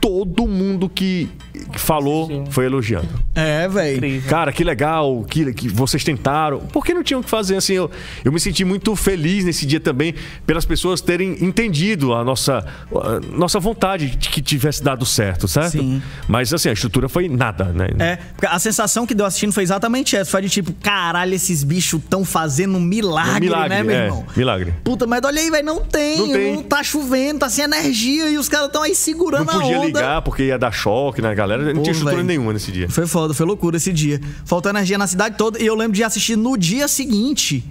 Todo 0.00 0.46
mundo 0.46 0.88
que, 0.88 1.28
que 1.72 1.80
falou 1.80 2.44
foi 2.50 2.66
elogiando. 2.66 3.08
É, 3.34 3.66
velho. 3.68 4.22
Cara, 4.22 4.52
que 4.52 4.62
legal, 4.62 5.24
que, 5.28 5.52
que 5.52 5.68
vocês 5.68 6.04
tentaram. 6.04 6.60
Por 6.60 6.84
que 6.84 6.94
não 6.94 7.02
tinham 7.02 7.22
que 7.22 7.28
fazer 7.28 7.56
assim? 7.56 7.74
Eu, 7.74 7.90
eu 8.24 8.30
me 8.30 8.38
senti 8.38 8.64
muito 8.64 8.94
feliz 8.94 9.44
nesse 9.44 9.66
dia 9.66 9.80
também 9.80 10.14
pelas 10.46 10.64
pessoas 10.64 11.00
terem 11.00 11.42
entendido 11.44 12.14
a 12.14 12.22
nossa, 12.24 12.64
a 12.94 13.20
nossa 13.36 13.58
vontade 13.58 14.10
de 14.16 14.28
que 14.28 14.40
tivesse 14.40 14.82
dado 14.82 15.04
certo, 15.04 15.48
certo? 15.48 15.72
Sim. 15.72 16.00
Mas 16.28 16.52
assim, 16.52 16.68
a 16.68 16.72
estrutura 16.72 17.08
foi 17.08 17.28
nada, 17.28 17.64
né? 17.64 17.88
É, 17.98 18.16
porque 18.16 18.46
a 18.46 18.58
sensação 18.58 19.06
que 19.06 19.14
deu 19.14 19.26
assistindo 19.26 19.52
foi 19.52 19.62
exatamente 19.62 20.16
essa. 20.16 20.30
Foi 20.30 20.42
de 20.42 20.48
tipo, 20.48 20.72
caralho, 20.74 21.34
esses 21.34 21.64
bichos 21.64 22.00
tão 22.08 22.24
fazendo 22.24 22.76
um 22.76 22.80
milagre, 22.80 23.40
Milagre, 23.40 23.68
né, 23.70 23.82
meu 23.82 23.96
é, 23.96 24.04
irmão? 24.04 24.26
milagre. 24.36 24.74
Puta, 24.84 25.06
mas 25.06 25.20
olha 25.24 25.40
aí, 25.40 25.50
velho, 25.50 25.64
não 25.66 25.80
tem, 25.84 26.18
Não 26.18 26.26
não 26.26 26.34
tem. 26.34 26.62
tá 26.62 26.82
chovendo, 26.82 27.40
tá 27.40 27.48
sem 27.48 27.64
energia 27.64 28.28
e 28.30 28.38
os 28.38 28.48
caras 28.48 28.70
tão 28.70 28.82
aí 28.82 28.94
segurando 28.94 29.46
Não 29.46 29.60
podia 29.60 29.76
a 29.76 29.80
onda. 29.80 29.85
Chegar 29.86 30.22
porque 30.22 30.44
ia 30.44 30.58
dar 30.58 30.72
choque 30.72 31.20
na 31.20 31.34
galera. 31.34 31.62
Não 31.64 31.74
Pô, 31.74 31.82
tinha 31.82 31.92
estrutura 31.92 32.16
velho. 32.16 32.26
nenhuma 32.26 32.52
nesse 32.52 32.72
dia. 32.72 32.88
Foi 32.88 33.06
foda, 33.06 33.34
foi 33.34 33.46
loucura 33.46 33.76
esse 33.76 33.92
dia. 33.92 34.20
Faltou 34.44 34.70
energia 34.70 34.98
na 34.98 35.06
cidade 35.06 35.36
toda. 35.36 35.60
E 35.62 35.66
eu 35.66 35.74
lembro 35.74 35.92
de 35.92 36.04
assistir 36.04 36.36
no 36.36 36.56
dia 36.56 36.88
seguinte 36.88 37.64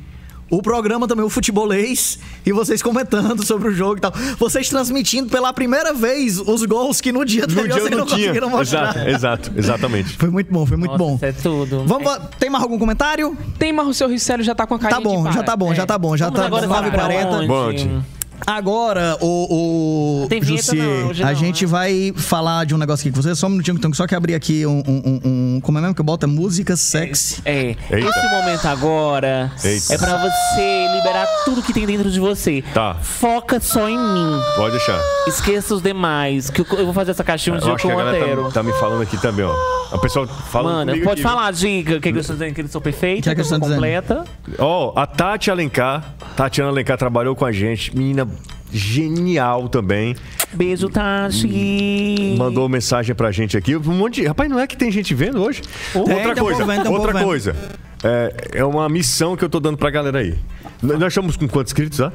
o 0.50 0.62
programa 0.62 1.08
também, 1.08 1.26
o 1.26 1.30
Futebolês, 1.30 2.20
e 2.46 2.52
vocês 2.52 2.82
comentando 2.82 3.44
sobre 3.46 3.70
o 3.70 3.72
jogo 3.72 3.98
e 3.98 4.02
tal. 4.02 4.14
Vocês 4.38 4.70
transmitindo 4.70 5.30
pela 5.30 5.52
primeira 5.52 5.94
vez 5.94 6.40
os 6.40 6.64
gols 6.66 7.02
que 7.02 7.12
no 7.12 7.26
dia 7.26 7.46
anterior 7.46 7.80
vocês 7.80 7.92
não, 7.92 7.98
não, 8.00 8.06
conseguiram 8.06 8.50
mostrar. 8.50 8.90
Exato, 8.90 9.10
exato, 9.10 9.52
exatamente. 9.56 10.18
Foi 10.18 10.30
muito 10.30 10.52
bom, 10.52 10.66
foi 10.66 10.78
muito 10.78 10.92
Nossa, 10.92 11.04
bom. 11.04 11.16
isso 11.16 11.26
é 11.26 11.32
tudo. 11.32 11.84
Vamos, 11.86 12.20
tem 12.40 12.50
mais 12.50 12.64
algum 12.64 12.78
comentário? 12.78 13.36
Tem, 13.58 13.74
mas 13.74 13.88
o 13.88 13.94
seu 13.94 14.08
Ricelli 14.08 14.44
já 14.44 14.54
tá 14.54 14.68
com 14.68 14.76
a 14.76 14.80
carinha 14.80 15.02
Tá 15.02 15.04
bom, 15.04 15.28
de 15.28 15.34
já 15.34 15.44
tá 15.44 15.56
bom, 15.56 15.74
já 15.74 15.86
tá 15.86 15.98
bom, 15.98 16.18
já 16.18 16.30
Vamos 16.30 16.40
tá 16.40 16.46
agora 16.46 16.92
9h40. 16.92 17.48
Bom, 17.48 17.74
Tim. 17.74 18.15
Agora, 18.46 19.18
o, 19.22 20.26
o 20.26 20.44
Jussier, 20.44 20.84
não, 20.84 21.08
hoje 21.10 21.24
a 21.24 21.28
não, 21.28 21.36
gente 21.36 21.66
né? 21.66 21.72
vai 21.72 22.14
falar 22.16 22.66
de 22.66 22.76
um 22.76 22.78
negócio 22.78 23.08
aqui 23.08 23.16
com 23.16 23.22
você. 23.22 23.36
Só 23.36 23.48
um 23.48 23.52
minutinho, 23.52 23.78
eu 23.78 23.82
tenho 23.82 23.94
só 23.94 24.06
que 24.08 24.16
abrir 24.16 24.36
aqui 24.36 24.66
um, 24.66 24.84
um, 24.88 25.02
um- 25.06 25.20
um- 25.56 25.60
Como 25.62 25.78
é 25.78 25.82
mesmo 25.82 25.96
que 25.96 26.02
eu 26.02 26.06
boto? 26.06 26.26
É 26.26 26.28
música 26.30 26.76
sexy. 26.76 27.42
É, 27.46 27.76
Eita. 27.90 28.10
esse 28.10 28.30
momento 28.36 28.66
agora 28.66 29.52
Eita. 29.64 29.94
é 29.94 29.98
pra 29.98 30.18
você 30.18 30.88
liberar 30.96 31.28
tudo 31.46 31.62
que 31.62 31.74
tem 31.74 31.86
dentro 31.86 32.10
de 32.12 32.20
você. 32.20 32.64
Tá. 32.74 32.96
Foca 32.96 33.60
só 33.60 33.88
em 33.90 33.98
mim. 33.98 34.40
Pode 34.56 34.72
deixar. 34.72 35.00
Esqueça 35.28 35.76
os 35.76 35.82
demais. 35.82 36.50
Que 36.50 36.62
eu, 36.62 36.66
eu 36.78 36.86
vou 36.86 36.94
fazer 36.94 37.12
essa 37.12 37.24
caixinha 37.24 37.54
um 37.56 37.58
Eu 37.58 37.64
dia 37.64 37.74
acho 37.74 37.84
com 37.88 37.92
a 37.92 37.94
o 37.96 37.98
galera 37.98 38.24
Antero. 38.24 38.44
tá, 38.46 38.52
tá 38.52 38.64
me 38.64 38.74
falando 38.74 39.02
aqui 39.02 39.18
também, 39.18 39.46
ó. 39.46 39.54
O 39.92 40.00
pessoal 40.00 40.28
fala 40.28 40.72
Mano, 40.72 40.92
comigo 40.92 41.06
pode 41.06 41.22
aqui, 41.22 41.30
falar, 41.30 41.52
diga. 41.52 41.92
O 41.92 41.94
que, 41.96 42.02
que 42.02 42.10
eles 42.10 42.22
estão 42.22 42.36
dizendo? 42.36 42.54
Que 42.54 42.62
eles 42.62 42.72
são 42.72 42.82
perfeitos, 42.82 43.24
Que 43.24 43.30
é 43.30 43.36
que 43.36 43.42
que 43.44 43.54
eu 43.54 43.60
completa. 43.60 44.24
Ó, 44.60 44.92
a 44.96 45.06
Tati 45.06 45.50
Alencar, 45.52 46.16
Tatiana 46.36 46.70
Alencar 46.72 46.98
trabalhou 46.98 47.36
com 47.36 47.46
a 47.46 47.52
gente, 47.52 47.96
menina 47.96 48.25
genial 48.72 49.70
também. 49.70 50.16
Beijo, 50.54 50.90
Tati. 50.90 52.36
Mandou 52.38 52.68
mensagem 52.70 53.14
pra 53.16 53.32
gente 53.32 53.58
aqui. 53.58 53.76
Um 53.76 53.82
monte 53.82 54.22
de... 54.22 54.28
Rapaz, 54.28 54.50
não 54.50 54.60
é 54.60 54.68
que 54.68 54.76
tem 54.78 54.92
gente 54.92 55.14
vendo 55.14 55.42
hoje? 55.42 55.62
Tem, 55.92 56.02
outra 56.02 56.36
coisa, 56.36 56.66
vendo, 56.66 56.92
outra 56.92 57.14
vendo. 57.14 57.24
coisa. 57.24 57.56
É, 58.04 58.60
é 58.60 58.64
uma 58.66 58.88
missão 58.90 59.36
que 59.36 59.44
eu 59.44 59.50
tô 59.50 59.60
dando 59.60 59.78
pra 59.78 59.90
galera 59.90 60.20
aí. 60.20 60.36
Nós 60.82 61.08
estamos 61.08 61.36
com 61.38 61.48
quantos 61.48 61.72
inscritos, 61.72 62.00
ó? 62.00 62.12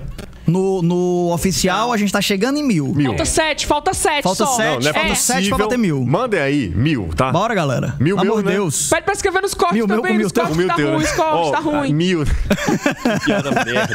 No, 0.46 0.82
no 0.82 1.32
oficial, 1.32 1.92
a 1.92 1.96
gente 1.96 2.12
tá 2.12 2.20
chegando 2.20 2.58
em 2.58 2.62
mil. 2.64 2.88
Mil. 2.88 3.06
Falta 3.08 3.24
sete, 3.24 3.66
falta 3.66 3.94
sete 3.94 4.22
Falta 4.22 4.44
só. 4.44 4.56
sete. 4.56 4.74
Não, 4.74 4.80
não 4.80 4.90
é 4.90 4.92
falta 4.92 5.08
possível. 5.10 5.34
sete 5.36 5.48
pra 5.48 5.58
bater 5.58 5.78
mil. 5.78 6.04
Mandem 6.04 6.40
aí, 6.40 6.72
mil, 6.74 7.08
tá? 7.14 7.30
Bora, 7.30 7.54
galera. 7.54 7.94
Mil, 8.00 8.16
mil, 8.16 8.32
amor 8.32 8.42
de 8.42 8.48
né? 8.48 8.52
Deus. 8.54 8.88
Pede 8.88 9.02
pra 9.02 9.12
escrever 9.14 9.42
nos 9.42 9.54
cortes 9.54 9.76
Mil, 9.76 9.86
mil, 9.86 9.96
também, 9.96 10.14
mil, 10.14 10.24
nos 10.24 10.32
cortes 10.32 10.56
mil 10.56 10.66
tá 10.66 10.74
teu, 10.74 10.88
ruim, 10.92 10.98
né? 10.98 11.04
os 11.04 11.12
cortes 11.12 11.48
Ó, 11.48 11.50
tá 11.52 11.60
ruim. 11.60 11.92
Mil. 11.92 12.24
Piada 13.24 13.50
merda. 13.64 13.94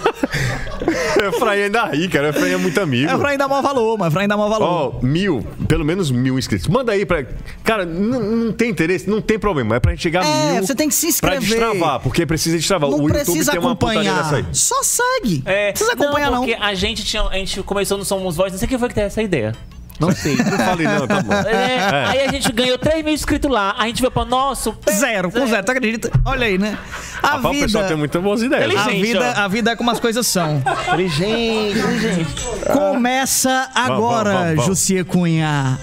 meu. 1.17 1.29
Efraim 1.29 1.63
ainda 1.63 1.85
ri, 1.85 2.07
cara. 2.07 2.29
Efraim 2.29 2.51
é 2.53 2.57
muito 2.57 2.79
amigo. 2.79 3.09
É 3.11 3.17
pra 3.17 3.29
ainda 3.29 3.43
dar 3.43 3.47
mau 3.47 3.61
valor, 3.61 3.97
mas 3.97 4.11
pra 4.11 4.21
ainda 4.21 4.33
dar 4.33 4.37
mau 4.37 4.49
valor. 4.49 4.65
Ó, 4.95 4.99
mil, 5.05 5.45
pelo 5.67 5.85
menos 5.85 6.09
mil 6.11 6.37
inscritos. 6.39 6.67
Manda 6.67 6.91
aí 6.91 7.05
pra. 7.05 7.25
Cara, 7.63 7.85
não 7.85 8.51
tem 8.51 8.69
interesse, 8.69 9.09
não 9.09 9.21
tem 9.21 9.37
problema. 9.37 9.75
É 9.75 9.79
pra 9.79 9.91
gente 9.91 10.01
chegar 10.03 10.23
a 10.23 10.27
É, 10.27 10.53
mil. 10.53 10.65
você 10.65 10.75
tem 10.75 10.87
que 10.89 10.95
se 10.95 11.21
Pra 11.21 11.35
inscrever. 11.35 11.59
destravar, 11.69 11.99
porque 11.99 12.25
precisa 12.25 12.57
destravar. 12.57 12.89
não 12.89 12.97
o 12.97 13.01
YouTube 13.07 13.23
precisa 13.25 13.51
tem 13.51 13.59
uma 13.59 13.75
putaria 13.75 14.01
dessa 14.13 14.35
aí. 14.35 14.41
acompanhar. 14.41 14.55
Só 14.55 14.83
segue. 14.83 15.43
É, 15.45 15.65
não 15.67 15.71
precisa 15.73 15.93
acompanhar, 15.93 16.31
não. 16.31 16.39
porque 16.45 16.57
a 16.59 16.73
gente 16.73 17.03
tinha. 17.03 17.23
A 17.23 17.35
gente 17.35 17.61
começou 17.63 17.97
no 17.97 18.05
Somos 18.05 18.35
Voz, 18.35 18.51
não 18.51 18.59
sei 18.59 18.67
quem 18.67 18.77
foi 18.77 18.89
que 18.89 18.95
teve 18.95 19.07
essa 19.07 19.21
ideia. 19.21 19.53
Não 20.01 20.11
sei. 20.11 20.35
Não 20.35 20.57
falei 20.57 20.87
não, 20.87 21.07
tá 21.07 21.21
bom. 21.21 21.31
É, 21.33 22.05
Aí 22.07 22.21
a 22.27 22.31
gente 22.31 22.51
ganhou 22.51 22.77
3 22.77 23.05
mil 23.05 23.13
inscritos 23.13 23.49
lá. 23.51 23.75
A 23.77 23.85
gente 23.87 24.01
veio 24.01 24.11
pra 24.11 24.25
nosso. 24.25 24.75
Zero, 24.89 25.31
com 25.31 25.45
zero, 25.47 25.63
tu 25.63 25.71
acredita? 25.71 26.11
Olha 26.25 26.47
aí, 26.47 26.57
né? 26.57 26.77
A 27.21 27.35
Rapaz, 27.35 27.57
o 27.57 27.59
pessoal 27.61 27.83
tem 27.83 27.89
vida. 27.89 27.97
muitas 27.97 28.21
boas 28.21 28.41
ideias. 28.41 28.75
A 28.75 28.89
vida, 28.89 29.33
ó. 29.37 29.41
a 29.41 29.47
vida 29.47 29.71
é 29.71 29.75
como 29.75 29.91
as 29.91 29.99
coisas 29.99 30.25
são. 30.25 30.63
Inteligente, 30.87 31.77
inteligente. 31.79 32.45
Começa 32.73 33.69
agora, 33.75 34.31
vamos, 34.33 34.47
vamos. 34.49 34.65
Jussier 34.65 35.05
Cunha. 35.05 35.77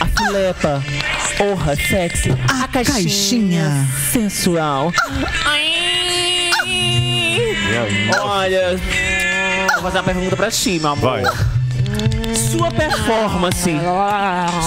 A 0.00 0.06
filepa. 0.06 0.82
Orra, 1.52 1.74
sexy. 1.76 2.30
A, 2.48 2.68
caixinha, 2.68 2.94
caixinha. 2.94 3.88
sensual. 4.12 4.92
Ai. 5.44 6.50
Olha. 8.18 8.78
Fazer 9.86 9.98
uma 9.98 10.02
pergunta 10.04 10.34
pra 10.36 10.50
ti, 10.50 10.80
meu 10.80 10.90
amor. 10.90 11.10
Vai. 11.12 11.22
Sua 12.34 12.72
performance. 12.72 13.70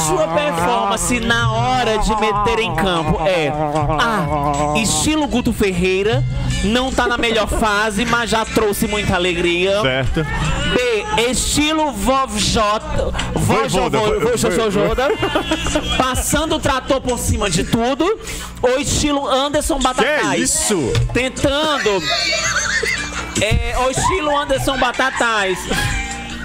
Sua 0.08 0.28
performance 0.30 1.20
na 1.20 1.52
hora 1.52 1.98
de 1.98 2.10
meter 2.16 2.60
em 2.60 2.74
campo 2.74 3.20
é 3.28 3.50
A. 3.50 4.78
Estilo 4.78 5.28
Guto 5.28 5.52
Ferreira. 5.52 6.24
Não 6.64 6.90
tá 6.91 7.06
na 7.06 7.18
melhor 7.18 7.48
fase, 7.50 8.06
mas 8.06 8.30
já 8.30 8.46
trouxe 8.46 8.88
muita 8.88 9.16
alegria. 9.16 9.82
Certo. 9.82 10.26
B. 10.74 11.22
Estilo 11.30 11.91
Vovjota. 11.91 13.12
Voivoda, 13.36 13.98
vo- 14.00 14.38
Vojojoda. 14.38 15.10
Passando 15.98 16.56
o 16.56 16.60
trator 16.60 17.02
por 17.02 17.20
cima 17.20 17.50
de 17.50 17.66
tudo. 17.66 18.06
Ou 18.62 18.80
estilo 18.80 19.28
Anderson 19.28 19.80
Batatais. 19.80 20.30
Que 20.36 20.38
isso? 20.44 20.94
Tentando. 21.14 22.02
É, 23.41 23.78
ou 23.80 23.91
estilo 23.91 24.38
Anderson 24.38 24.78
Batatais. 24.78 25.57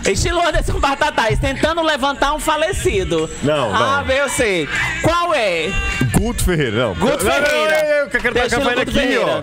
Estilo 0.06 0.46
Anderson 0.46 0.78
Batatais, 0.78 1.38
tentando 1.38 1.82
levantar 1.82 2.34
um 2.34 2.38
falecido. 2.38 3.28
Não, 3.42 3.72
não. 3.72 3.98
A, 3.98 4.02
B 4.04 4.20
ou 4.22 4.28
C. 4.28 4.68
Qual 5.02 5.34
é? 5.34 5.70
Guto 6.12 6.44
Ferreira, 6.44 6.76
não. 6.88 6.94
Guto 6.94 7.24
Não, 7.24 7.34
não, 7.40 7.46
Ferreira. 7.46 7.82
não, 7.82 7.88
Eu 8.00 8.08
quero 8.08 8.38
ele 8.38 8.84
Guto 8.84 8.98
aqui, 8.98 9.18
ó. 9.18 9.42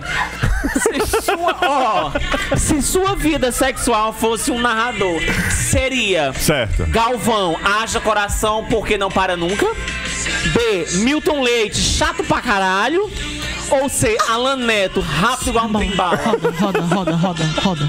Se 1.02 1.22
sua, 1.22 1.56
ó, 1.60 2.12
se 2.56 2.80
sua 2.82 3.16
vida 3.16 3.50
sexual 3.50 4.12
fosse 4.12 4.52
um 4.52 4.60
narrador, 4.60 5.20
seria 5.50 6.32
Certo. 6.34 6.86
Galvão, 6.86 7.58
haja 7.64 7.98
coração 7.98 8.64
porque 8.70 8.96
não 8.96 9.10
para 9.10 9.36
nunca. 9.36 9.66
B. 9.66 10.86
Milton 10.98 11.42
Leite, 11.42 11.78
chato 11.80 12.22
pra 12.22 12.40
caralho. 12.40 13.10
Ou 13.72 13.88
C. 13.88 14.16
Alan 14.28 14.56
Neto, 14.56 15.00
rápido 15.00 15.48
igual 15.50 15.66
um 15.66 15.72
pimbal. 15.72 16.12
Roda, 16.60 16.80
roda, 16.80 17.12
roda, 17.16 17.44
roda. 17.62 17.88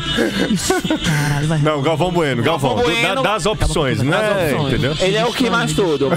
Isso, 0.49 0.73
caralho, 1.03 1.47
vai. 1.47 1.59
Não, 1.59 1.81
Galvão 1.81 2.11
Bueno, 2.11 2.41
Galvão. 2.41 2.75
Galvão 2.75 2.93
Bueno. 2.93 3.21
da- 3.21 3.33
das 3.33 3.45
opções, 3.45 3.99
né? 4.01 4.17
Entendeu? 4.67 4.95
Ele 4.99 5.17
é 5.17 5.25
o 5.25 5.33
que 5.33 5.49
mais 5.49 5.73
tudo. 5.73 6.09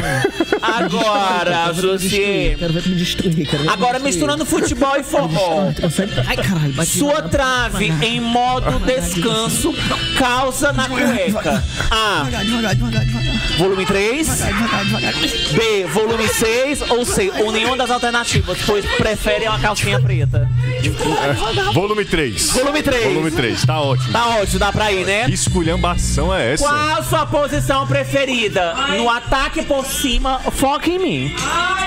Agora, 0.62 1.72
José. 1.74 2.54
Quero 2.58 2.72
ver 2.72 2.82
tu 2.82 2.88
me 2.90 2.94
destruir, 2.96 3.34
quero 3.46 3.62
ver 3.62 3.68
tu 3.68 3.72
Agora 3.72 3.92
destruir. 3.94 4.04
misturando 4.04 4.46
futebol 4.46 4.96
e 4.96 5.02
forró. 5.02 5.68
Ai, 6.28 6.36
caralho, 6.36 6.86
Sua 6.86 7.22
trave 7.22 7.92
em 8.02 8.20
modo 8.20 8.78
descanso 8.84 9.74
causa 10.18 10.72
na 10.72 10.88
cueca. 10.88 11.64
A. 11.90 12.22
Devagar, 12.24 12.44
devagar, 12.44 12.74
devagar, 12.74 13.04
devagar. 13.04 13.15
Volume 13.58 13.86
3. 13.86 14.26
Devagar, 14.26 14.84
devagar. 14.84 15.14
B. 15.14 15.84
Volume 15.86 16.28
6. 16.28 16.90
Ou 16.90 17.04
C. 17.04 17.32
Ou 17.38 17.52
nenhuma 17.52 17.76
das 17.76 17.90
alternativas, 17.90 18.58
pois 18.66 18.84
preferem 18.96 19.48
uma 19.48 19.58
calcinha 19.58 20.00
preta. 20.00 20.48
Volume 21.72 22.04
3. 22.04 22.50
Volume 22.50 22.82
3. 22.82 23.04
Volume 23.04 23.30
3, 23.30 23.64
tá 23.64 23.80
ótimo. 23.80 24.12
Tá 24.12 24.26
ótimo, 24.38 24.58
dá 24.58 24.72
pra 24.72 24.92
ir, 24.92 25.04
né? 25.06 25.24
Que 25.24 25.34
esculhambação 25.34 26.34
é 26.34 26.52
essa? 26.52 26.64
Qual 26.64 27.04
sua 27.04 27.26
posição 27.26 27.86
preferida? 27.86 28.74
No 28.96 29.08
ataque 29.08 29.62
por 29.62 29.84
cima, 29.84 30.38
foca 30.52 30.90
em 30.90 30.98
mim. 30.98 31.34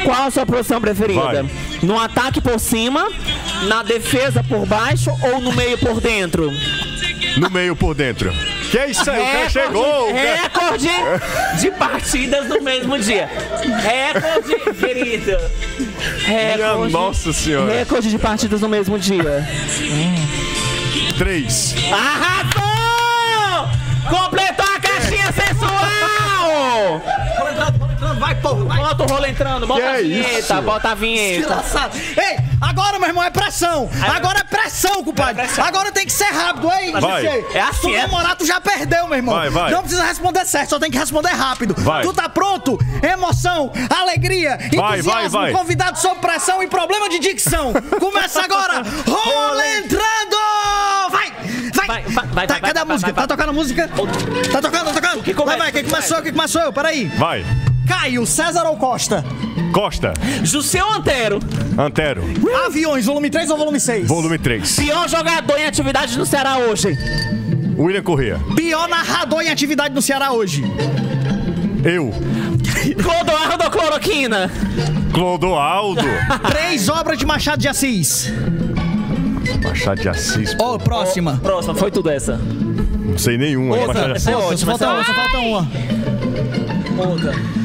Qual 0.03 0.23
a 0.23 0.31
sua 0.31 0.45
posição 0.45 0.81
preferida? 0.81 1.43
Vai. 1.43 1.49
No 1.81 1.99
ataque 1.99 2.41
por 2.41 2.59
cima, 2.59 3.07
na 3.67 3.83
defesa 3.83 4.43
por 4.43 4.65
baixo 4.65 5.11
ou 5.21 5.39
no 5.39 5.53
meio 5.53 5.77
por 5.77 6.01
dentro? 6.01 6.51
No 7.39 7.49
meio 7.49 7.75
por 7.75 7.93
dentro. 7.95 8.31
Que 8.71 8.77
é 8.77 8.87
isso 8.91 9.09
aí? 9.09 9.21
O 9.21 9.31
cara 9.31 9.49
chegou. 9.49 10.09
o 10.09 10.13
cara- 10.13 10.35
recorde 10.43 10.89
de 11.59 11.71
partidas 11.71 12.47
no 12.47 12.61
mesmo 12.61 12.97
dia. 12.99 13.29
Recorde, 13.81 14.73
querido. 14.79 15.37
Minha 16.27 16.55
Recorde, 16.57 16.93
nossa 16.93 17.33
senhora. 17.33 17.73
recorde 17.73 18.09
de 18.09 18.17
partidas 18.19 18.61
no 18.61 18.69
mesmo 18.69 18.97
dia. 18.99 19.23
3. 21.17 21.75
Arrasou! 21.91 23.69
Completou 24.09 24.65
a 24.65 24.79
caixinha 24.79 25.31
sensual! 25.31 25.98
Vai, 28.19 28.35
porra, 28.35 28.65
vai. 28.65 28.79
Bota 28.79 29.03
o 29.03 29.07
rolo 29.07 29.25
entrando, 29.25 29.67
bota 29.67 29.81
Que 29.81 29.87
a 29.87 29.99
é 29.99 30.01
vinheta, 30.03 30.39
isso? 30.39 30.61
bota 30.61 30.89
a 30.89 30.95
vinheta. 30.95 31.39
Desgraçado. 31.39 31.97
Ei, 31.97 32.37
agora, 32.61 32.99
meu 32.99 33.07
irmão, 33.07 33.23
é 33.23 33.29
pressão. 33.29 33.89
Agora 34.13 34.39
é 34.39 34.43
pressão, 34.43 35.03
compadre. 35.03 35.45
Agora 35.57 35.91
tem 35.91 36.05
que 36.05 36.11
ser 36.11 36.25
rápido, 36.31 36.69
hein? 36.71 36.91
Vai. 36.99 37.25
É 37.53 37.61
assim, 37.61 37.89
tu 37.91 37.95
é? 37.95 38.01
demorar, 38.01 38.35
tu 38.35 38.45
já 38.45 38.59
perdeu, 38.59 39.07
meu 39.07 39.17
irmão. 39.17 39.35
Vai, 39.35 39.49
vai. 39.49 39.71
Não 39.71 39.81
precisa 39.81 40.03
responder 40.03 40.45
certo, 40.45 40.69
só 40.71 40.79
tem 40.79 40.91
que 40.91 40.97
responder 40.97 41.29
rápido. 41.29 41.75
Vai. 41.77 42.03
Tu 42.03 42.13
tá 42.13 42.27
pronto? 42.29 42.77
Emoção, 43.01 43.71
alegria, 43.89 44.57
Vai, 44.75 44.99
entusiasmo, 44.99 45.11
vai, 45.11 45.29
vai. 45.29 45.51
convidado 45.51 45.97
sob 45.99 46.19
pressão 46.19 46.61
e 46.63 46.67
problema 46.67 47.09
de 47.09 47.19
dicção. 47.19 47.71
Começa 47.99 48.41
agora. 48.43 48.81
Rola 49.07 49.67
entrando! 49.77 50.37
Vai! 51.11 51.28
Vai! 51.87 51.87
Vai, 51.87 52.03
vai, 52.03 52.27
vai, 52.27 52.47
Tá, 52.47 52.53
vai, 52.53 52.61
cadê 52.61 52.73
vai, 52.73 52.81
a 52.81 52.85
música? 52.85 53.13
vai, 53.13 53.27
tá 53.27 53.27
tocando 53.35 53.49
a 53.49 53.53
música? 53.53 53.87
Tá 54.51 54.61
tocando, 54.61 54.85
tá 54.85 54.93
tocando? 54.93 55.23
Que 55.23 55.33
começa, 55.33 55.57
vai, 55.57 55.67
vai, 55.67 55.71
quem 55.71 55.83
que 55.83 55.89
começou? 55.89 56.21
Quem 56.21 56.31
começou 56.33 56.61
eu? 56.61 56.73
Peraí. 56.73 57.05
Vai. 57.17 57.45
Caio, 57.87 58.25
César 58.25 58.63
ou 58.65 58.77
Costa? 58.77 59.25
Costa. 59.73 60.13
Jusseu 60.43 60.87
Antero, 60.91 61.39
Antero. 61.77 62.23
Aviões, 62.65 63.05
volume 63.05 63.29
3 63.29 63.49
ou 63.49 63.57
volume 63.57 63.79
6? 63.79 64.07
Volume 64.07 64.37
3. 64.37 64.75
pior 64.75 65.07
jogador 65.09 65.57
em 65.57 65.65
atividade 65.65 66.17
no 66.17 66.25
Ceará 66.25 66.57
hoje. 66.57 66.97
William 67.77 68.03
Corrêa. 68.03 68.39
Pior 68.55 68.87
narrador 68.87 69.41
em 69.41 69.49
atividade 69.49 69.93
no 69.95 70.01
Ceará 70.01 70.31
hoje. 70.31 70.63
Eu. 71.83 72.11
Clodoaldo 73.01 73.63
ou 73.63 73.71
cloroquina? 73.71 74.51
Clodoaldo. 75.13 76.01
Três 76.49 76.89
obras 76.89 77.17
de 77.17 77.25
Machado 77.25 77.61
de 77.61 77.67
Assis. 77.67 78.31
Machado 79.63 80.01
de 80.01 80.09
Assis. 80.09 80.55
Ó, 80.59 80.77
próxima. 80.77 81.39
Próxima, 81.41 81.75
foi 81.75 81.91
tudo 81.91 82.09
essa. 82.09 82.37
Não 82.37 83.17
sei 83.17 83.37
nenhuma. 83.37 83.75
Outra. 83.77 83.87
Machado 83.87 84.05
de 84.07 84.17
Assis. 84.17 84.27
Essa 84.27 84.31
é 84.31 84.33
Só 84.33 84.49
ótima. 84.49 84.77
falta 84.77 84.93
uma, 84.93 85.03
só 85.03 85.13
falta 85.13 85.37
uma. 85.39 85.67
Outra. 87.09 87.59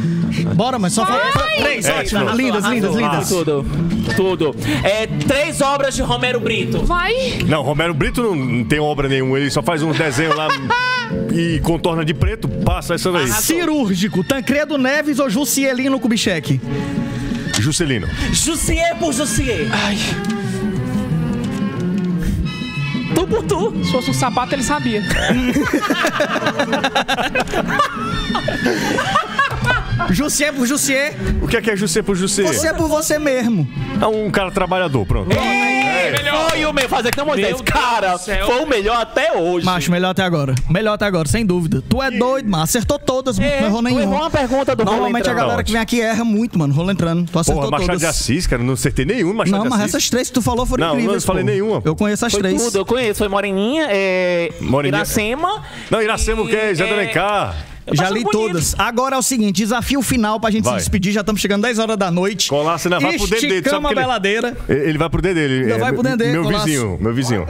Bora, 0.55 0.79
mas 0.79 0.93
só 0.93 1.07
falta 1.07 1.45
três. 1.59 1.87
É, 1.87 1.93
ótimo. 2.01 2.21
tipo, 2.25 2.37
lindas, 2.37 2.65
lindas, 2.65 2.95
lindas. 2.95 3.29
Tudo. 3.29 3.65
Tudo. 4.17 4.57
É, 4.83 5.07
três 5.07 5.61
obras 5.61 5.95
de 5.95 6.03
Romero 6.03 6.41
Brito. 6.41 6.85
Vai. 6.85 7.39
Não, 7.47 7.63
Romero 7.63 7.95
Brito 7.95 8.23
não, 8.23 8.35
não 8.35 8.65
tem 8.65 8.79
obra 8.81 9.09
nenhuma. 9.09 9.39
Ele 9.39 9.51
só 9.51 9.63
faz 9.63 9.83
um 9.83 9.93
desenho 9.93 10.37
lá 10.37 10.49
e 11.33 11.61
contorna 11.61 12.05
de 12.05 12.13
preto. 12.15 12.49
Passa 12.49 12.95
essa 12.95 13.11
daí. 13.13 13.29
Cirúrgico, 13.29 14.23
Tancredo 14.25 14.77
Neves 14.77 15.19
ou 15.19 15.31
Jussielino 15.31 15.99
Kubitschek? 16.01 16.61
Juscelino. 17.61 18.09
Jussier 18.33 18.97
por 18.99 19.13
Jussier. 19.13 19.69
Ai, 19.73 19.97
Tu 23.15 23.27
por 23.27 23.43
tu. 23.45 23.85
se 23.85 23.93
fosse 23.93 24.11
um 24.11 24.15
sapato, 24.15 24.55
ele 24.55 24.63
sabia. 24.63 25.03
Jussier 30.11 30.53
por 30.53 30.67
Jussier, 30.67 31.15
O 31.43 31.47
que 31.49 31.57
é 31.57 31.63
que 31.63 31.71
é 31.71 31.77
Jussê 31.77 32.03
por 32.03 32.15
Jussê? 32.17 32.43
você 32.43 32.69
é 32.69 32.73
por 32.73 32.89
você 32.89 33.19
mesmo. 33.19 33.67
É 34.01 34.07
um 34.07 34.31
cara 34.31 34.51
trabalhador, 34.51 35.05
pronto. 35.07 35.31
Foi 35.35 36.65
o 36.65 36.73
melhor. 36.73 36.89
Fazer 36.89 37.11
que 37.11 37.19
não, 37.19 37.27
Moisés. 37.27 37.49
Meu 37.49 37.57
Deus 37.57 37.63
Cara, 37.69 38.13
do 38.13 38.19
céu. 38.21 38.47
foi 38.47 38.61
o 38.63 38.69
melhor 38.69 38.97
até 39.01 39.33
hoje. 39.37 39.65
Macho, 39.67 39.91
melhor 39.91 40.11
até 40.11 40.23
agora. 40.23 40.55
Melhor 40.69 40.93
até 40.93 41.07
agora, 41.07 41.27
sem 41.27 41.45
dúvida. 41.45 41.83
Tu 41.89 42.01
é 42.03 42.11
doido, 42.11 42.49
mano. 42.49 42.63
Acertou 42.63 42.99
todas, 42.99 43.39
É, 43.39 43.61
não 43.63 43.67
errou 43.69 43.83
tu 43.83 43.89
errou 43.89 43.99
nenhuma. 44.01 44.17
uma 44.17 44.31
pergunta 44.31 44.77
do 44.77 44.85
Normalmente 44.85 45.29
a 45.29 45.35
galera 45.35 45.65
que 45.65 45.73
vem 45.73 45.81
aqui 45.81 46.01
erra 46.01 46.25
muito, 46.25 46.59
mano. 46.59 46.73
Rola 46.75 46.93
entrando. 46.93 47.29
Tu 47.31 47.39
acertou 47.39 47.63
Porra, 47.63 47.71
Machado 47.73 47.87
todas. 47.87 48.01
de 48.01 48.07
Assis, 48.07 48.47
cara. 48.47 48.63
Não 48.63 48.75
acertei 48.75 49.05
nenhum 49.05 49.33
Machado 49.33 49.57
Não, 49.57 49.65
de 49.65 49.71
mas 49.71 49.81
Assis. 49.81 49.95
essas 49.95 50.11
três 50.11 50.29
que 50.29 50.35
tu 50.35 50.43
falou 50.43 50.67
foram 50.67 50.87
Não, 50.87 50.95
não 50.95 51.01
incríveis. 51.01 51.25
falei 51.25 51.43
pô. 51.43 51.51
nenhuma. 51.51 51.83
Eu 51.85 51.97
conheço 51.97 52.27
as 52.27 52.33
Foi 52.33 52.41
três. 52.43 52.63
tudo, 52.63 52.79
eu 52.79 52.85
conheço. 52.85 53.19
Foi 53.19 53.29
Moreninha, 53.29 53.87
é, 53.91 54.53
Moreninha. 54.61 54.99
Iracema. 55.01 55.63
Não, 55.91 56.03
Iracema 56.03 56.43
o 56.43 56.47
quê? 56.47 56.75
Zé 56.75 56.87
é, 56.89 56.93
Alencar. 56.93 57.57
Eu 57.87 57.95
Já 57.97 58.09
li 58.11 58.23
bonito. 58.25 58.31
todas. 58.31 58.75
Agora 58.79 59.17
é 59.17 59.19
o 59.19 59.23
seguinte, 59.23 59.57
desafio 59.57 60.01
final 60.03 60.39
pra 60.41 60.51
gente 60.51 60.65
Vai. 60.65 60.75
se 60.75 60.79
despedir. 60.79 61.13
Já 61.13 61.21
estamos 61.21 61.41
chegando 61.41 61.63
10 61.63 61.79
horas 61.79 61.97
da 61.97 62.11
noite. 62.11 62.49
Colar, 62.49 62.79
você 62.79 62.89
não 62.89 63.01
vai 63.01 63.17
pro 63.17 63.27
dedo 63.27 63.41
dele. 63.41 63.55
Esticamos 63.57 63.83
Sabe 63.83 63.95
ele... 63.95 64.01
beladeira. 64.07 64.57
Ele 64.69 64.99
vai 64.99 65.11
pro 65.11 65.21
dedo 65.23 65.35
dele. 65.35 65.61
Ainda 65.65 65.79
vai 65.79 65.93
pro 65.93 66.03
dedo 66.03 66.17
dele, 66.17 66.33
Meu 66.33 66.43
Colasso. 66.45 66.65
vizinho, 66.65 66.99
meu 67.01 67.15
vizinho. 67.15 67.47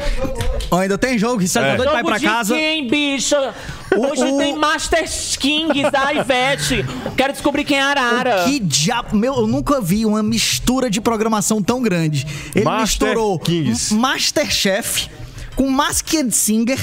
Ó, 0.71 0.79
ainda 0.79 0.99
tem 0.99 1.19
jogo, 1.19 1.43
tá 1.49 1.61
É. 1.67 1.77
doido 1.77 1.91
pra 1.91 2.01
ir 2.01 2.05
pra 2.05 2.21
casa. 2.21 2.55
quem, 2.55 2.89
bicha? 2.89 3.55
Hoje 3.97 4.25
o- 4.25 4.39
tem 4.39 4.57
Master 4.59 5.05
Kings 5.39 5.91
da 5.91 6.13
Ivete. 6.13 6.85
Quero 7.17 7.33
descobrir 7.33 7.65
quem 7.65 7.79
é 7.79 7.83
Arara. 7.83 8.45
Que 8.45 8.59
diabo. 8.59 9.17
Meu, 9.17 9.35
eu 9.37 9.47
nunca 9.47 9.81
vi 9.81 10.05
uma 10.05 10.23
mistura 10.23 10.91
de 10.91 11.01
programação 11.01 11.63
tão 11.63 11.81
grande. 11.81 12.27
Ele 12.55 12.65
Master 12.65 13.09
misturou 13.09 13.39
Kings. 13.39 13.95
Masterchef 13.95 15.09
com 15.55 15.69
Masked 15.71 16.33
Singer. 16.35 16.79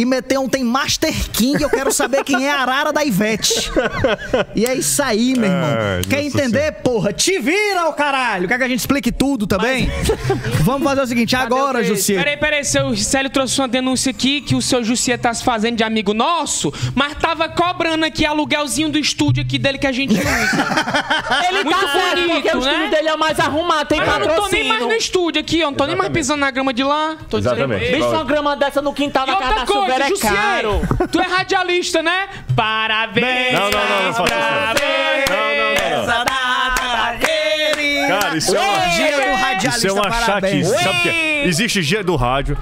E 0.00 0.04
meteu 0.06 0.40
um 0.40 0.48
tem 0.48 0.64
Master 0.64 1.12
King, 1.30 1.62
eu 1.62 1.68
quero 1.68 1.92
saber 1.92 2.24
quem 2.24 2.46
é 2.46 2.50
a 2.50 2.60
Arara 2.62 2.90
da 2.90 3.04
Ivete. 3.04 3.70
E 4.54 4.64
é 4.64 4.72
isso 4.74 5.02
aí, 5.02 5.34
meu 5.36 5.44
irmão. 5.50 5.68
Ai, 5.78 6.00
Quer 6.08 6.22
entender, 6.24 6.72
porra? 6.82 7.12
Te 7.12 7.38
vira, 7.38 7.86
ô 7.86 7.92
caralho! 7.92 8.48
Quer 8.48 8.56
que 8.56 8.64
a 8.64 8.68
gente 8.68 8.78
explique 8.80 9.12
tudo 9.12 9.46
também? 9.46 9.90
Vamos 10.62 10.84
fazer 10.88 11.02
o 11.02 11.06
seguinte, 11.06 11.36
agora, 11.36 11.84
Jussi. 11.84 12.14
Peraí, 12.14 12.36
peraí, 12.38 12.64
seu 12.64 12.96
Célio 12.96 13.28
trouxe 13.30 13.60
uma 13.60 13.68
denúncia 13.68 14.08
aqui 14.10 14.40
que 14.40 14.54
o 14.54 14.62
seu 14.62 14.82
Jussier 14.82 15.18
tá 15.18 15.34
se 15.34 15.44
fazendo 15.44 15.76
de 15.76 15.84
amigo 15.84 16.14
nosso, 16.14 16.72
mas 16.94 17.14
tava 17.16 17.46
cobrando 17.50 18.06
aqui 18.06 18.24
aluguelzinho 18.24 18.88
do 18.88 18.98
estúdio 18.98 19.42
aqui 19.42 19.58
dele 19.58 19.76
que 19.76 19.86
a 19.86 19.92
gente 19.92 20.14
usa. 20.14 20.22
Ele 21.48 21.64
Muito 21.64 21.78
tá 21.78 22.14
bonito, 22.14 22.32
porque 22.34 22.56
o 22.56 22.60
né? 22.60 22.70
estúdio 22.72 22.90
dele 22.90 23.08
é 23.08 23.14
o 23.14 23.18
mais 23.18 23.38
arrumado, 23.38 23.86
tem 23.86 23.98
Mas 23.98 24.08
eu 24.08 24.14
não 24.14 24.20
tô 24.20 24.28
nem 24.28 24.38
patrocínio. 24.40 24.68
mais 24.68 24.82
no 24.86 24.92
estúdio 24.92 25.40
aqui, 25.42 25.62
ó. 25.62 25.66
Não 25.66 25.74
tô 25.74 25.84
nem 25.84 25.94
mais 25.94 26.06
Exatamente. 26.06 26.20
pisando 26.22 26.40
na 26.40 26.50
grama 26.50 26.72
de 26.72 26.82
lá. 26.82 27.16
Tô 27.28 27.36
dizendo- 27.38 27.56
Exatamente. 27.56 27.92
Bicho, 27.92 28.08
uma 28.08 28.24
grama 28.24 28.56
dessa 28.56 28.80
no 28.80 28.92
quintal 28.94 29.24
E 29.24 29.26
da 29.26 29.36
casa 29.36 29.54
da 29.54 29.66
chuveira 29.66 29.89
coisa, 29.94 30.26
é 30.26 30.30
caro. 30.30 30.80
tu 31.10 31.20
é 31.20 31.26
radialista, 31.26 32.02
né? 32.02 32.28
Parabéns! 32.56 33.52
Não, 33.52 33.70
não, 33.70 33.88
não, 33.88 34.02
não 34.04 34.14
faça 34.14 34.34
isso. 34.34 34.48
Parabéns! 34.48 35.30
Não, 35.30 35.96
não, 35.96 36.06
não, 36.06 36.24
data 36.24 37.16
querida. 37.18 38.08
Cara, 38.08 38.36
isso 38.36 38.56
é 38.56 38.60
uma... 38.60 38.86
Dia 38.86 39.16
do 39.16 39.34
radialista, 39.34 39.68
Isso 39.78 39.88
é 39.88 39.92
uma 39.92 40.08
parabéns. 40.08 40.68
chatice. 40.68 40.84
Sabe 40.84 40.98
o 40.98 41.02
que? 41.02 41.42
Existe 41.46 41.82
dia 41.82 42.04
do 42.04 42.16
rádio, 42.16 42.58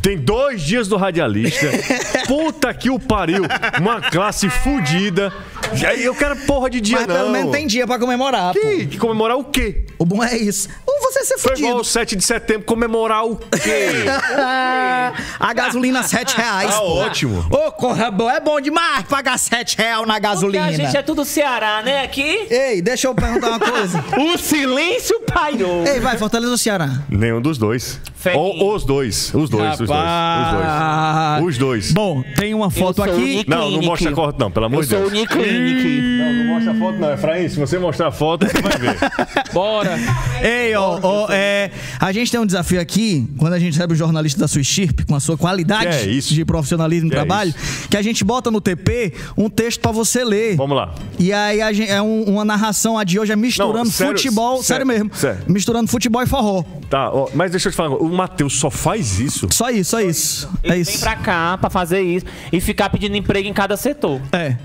tem 0.00 0.16
dois 0.16 0.62
dias 0.62 0.88
do 0.88 0.96
radialista. 0.96 1.66
Puta 2.26 2.72
que 2.72 2.88
o 2.90 2.98
pariu. 2.98 3.44
Uma 3.80 4.00
classe 4.00 4.48
fudida. 4.48 5.32
E 5.80 5.86
aí 5.86 6.04
eu 6.04 6.14
quero 6.14 6.36
porra 6.36 6.68
de 6.70 6.80
dia, 6.80 6.98
Mas 6.98 7.06
não. 7.06 7.14
pelo 7.16 7.30
menos 7.30 7.50
tem 7.52 7.66
dia 7.66 7.86
pra 7.86 7.98
comemorar, 7.98 8.52
pô. 8.54 8.60
Que, 8.60 8.86
que 8.86 8.98
comemorar 8.98 9.36
o 9.36 9.44
quê? 9.44 9.84
O 9.98 10.04
bom 10.04 10.22
é 10.22 10.36
isso. 10.36 10.68
Ou 10.86 11.00
você 11.00 11.24
ser 11.24 11.38
Foi 11.38 11.52
igual 11.56 11.72
fudido. 11.72 11.80
o 11.80 11.84
7 11.84 12.16
de 12.16 12.24
setembro, 12.24 12.64
comemorar 12.66 13.24
o 13.24 13.36
quê? 13.36 14.04
a 15.38 15.52
gasolina 15.54 16.02
7 16.02 16.36
reais. 16.36 16.70
Tá 16.70 16.78
pô. 16.80 16.86
ótimo. 16.96 17.46
Ô, 17.50 17.72
corra 17.72 18.10
boa. 18.10 18.32
É 18.32 18.40
bom 18.40 18.60
demais 18.60 19.04
pagar 19.04 19.38
7 19.38 19.76
reais 19.78 20.00
na 20.06 20.14
Porque 20.14 20.20
gasolina. 20.20 20.66
a 20.66 20.72
gente 20.72 20.96
é 20.96 21.02
tudo 21.02 21.24
Ceará, 21.24 21.82
né? 21.82 22.02
Aqui. 22.02 22.46
Ei, 22.50 22.80
deixa 22.82 23.06
eu 23.08 23.14
perguntar 23.14 23.48
uma 23.50 23.60
coisa. 23.60 24.02
O 24.32 24.38
silêncio 24.38 25.20
pairou. 25.20 25.84
Ei, 25.86 26.00
vai, 26.00 26.16
Fortaleza 26.16 26.52
ou 26.52 26.58
Ceará? 26.58 26.88
Nenhum 27.08 27.40
dos 27.40 27.58
dois. 27.58 28.00
Fé 28.22 28.34
Ou 28.36 28.74
os 28.74 28.84
dois. 28.84 29.34
Os 29.34 29.50
dois, 29.50 29.80
os 29.80 29.88
dois. 29.88 29.90
Os 29.90 30.56
dois. 30.56 31.44
Os 31.48 31.58
dois. 31.58 31.92
Bom, 31.92 32.22
tem 32.36 32.54
uma 32.54 32.70
foto 32.70 32.96
sou 33.02 33.04
aqui. 33.04 33.44
Não, 33.48 33.68
não 33.70 33.82
mostra 33.82 34.12
a 34.12 34.14
foto, 34.14 34.38
não, 34.38 34.50
pelo 34.50 34.66
amor 34.66 34.78
Eu 34.78 34.82
de 34.82 34.88
sou 34.88 34.98
o 34.98 35.10
Deus. 35.10 35.12
Uniclinic. 35.12 36.00
Não, 36.18 36.32
não 36.32 36.54
mostra 36.54 36.72
a 36.72 36.74
foto, 36.76 36.98
não. 36.98 37.12
Efraim, 37.12 37.48
se 37.48 37.58
você 37.58 37.78
mostrar 37.80 38.08
a 38.08 38.12
foto, 38.12 38.46
você 38.46 38.62
vai 38.62 38.78
ver. 38.78 38.96
Bora! 39.52 39.98
Ei, 40.40 40.72
ó, 40.76 40.98
ó, 41.02 41.26
é, 41.30 41.70
a 41.98 42.12
gente 42.12 42.30
tem 42.30 42.38
um 42.40 42.46
desafio 42.46 42.80
aqui, 42.80 43.26
quando 43.38 43.54
a 43.54 43.58
gente 43.58 43.72
recebe 43.74 43.92
o 43.92 43.96
jornalista 43.96 44.38
da 44.40 44.46
sua 44.48 44.60
estirpe, 44.60 45.04
com 45.04 45.14
a 45.16 45.20
sua 45.20 45.36
qualidade 45.36 45.88
é 45.88 46.06
isso? 46.08 46.32
de 46.32 46.44
profissionalismo 46.44 47.08
e 47.08 47.12
é 47.12 47.14
trabalho, 47.14 47.52
que 47.90 47.96
a 47.96 48.02
gente 48.02 48.22
bota 48.24 48.50
no 48.50 48.60
TP 48.60 49.12
um 49.36 49.48
texto 49.50 49.80
pra 49.80 49.90
você 49.90 50.22
ler. 50.24 50.56
Vamos 50.56 50.76
lá. 50.76 50.94
E 51.18 51.32
aí 51.32 51.60
a 51.60 51.72
gente- 51.72 51.90
é 51.90 52.00
um- 52.00 52.22
uma 52.24 52.44
narração, 52.44 52.96
a 52.98 53.04
de 53.04 53.18
hoje 53.18 53.32
é 53.32 53.36
misturando 53.36 53.78
Não, 53.78 53.84
sério, 53.86 54.16
futebol, 54.16 54.62
sério, 54.62 54.64
sério, 54.66 54.86
mesmo, 54.86 55.10
sério. 55.14 55.40
misturando 55.48 55.88
futebol 55.90 56.22
e 56.22 56.26
forró. 56.26 56.62
Tá, 56.88 57.10
ó, 57.12 57.28
mas 57.34 57.50
deixa 57.50 57.68
eu 57.68 57.72
te 57.72 57.76
falar, 57.76 57.90
o 57.96 58.11
Matheus 58.12 58.58
só 58.58 58.70
faz 58.70 59.18
isso. 59.18 59.48
Só 59.50 59.70
isso, 59.70 59.90
só 59.90 60.00
isso. 60.00 60.48
É 60.62 60.68
Ele 60.68 60.84
vem 60.84 60.94
isso. 60.94 61.00
pra 61.00 61.16
cá 61.16 61.58
pra 61.58 61.68
fazer 61.70 62.00
isso 62.02 62.26
e 62.52 62.60
ficar 62.60 62.88
pedindo 62.90 63.16
emprego 63.16 63.48
em 63.48 63.52
cada 63.52 63.76
setor. 63.76 64.20
É. 64.32 64.56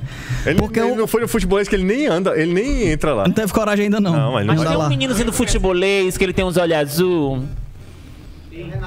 Ele, 0.45 0.59
Porque 0.59 0.79
ele 0.79 0.91
eu- 0.91 0.95
não 0.95 1.07
foi 1.07 1.21
no 1.21 1.27
futebolês 1.27 1.67
que 1.67 1.75
ele 1.75 1.83
nem 1.85 2.07
anda, 2.07 2.39
ele 2.39 2.53
nem 2.53 2.89
entra 2.91 3.13
lá. 3.13 3.23
Não 3.25 3.31
teve 3.33 3.51
coragem 3.53 3.85
ainda 3.85 3.99
não. 3.99 4.13
Não, 4.13 4.31
mas 4.33 4.45
Mas 4.45 4.55
não 4.55 4.61
Anda 4.63 4.69
tem 4.71 4.77
um 4.77 4.81
lá. 4.83 4.89
meninozinho 4.89 5.25
do 5.25 5.33
futebolês 5.33 6.17
que 6.17 6.23
ele 6.23 6.33
tem 6.33 6.45
uns 6.45 6.57
olhos 6.57 6.77
azul. 6.77 7.43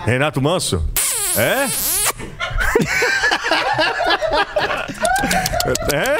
Renato 0.04 0.40
Manso? 0.42 0.84
É? 1.36 1.68
é? 5.96 6.18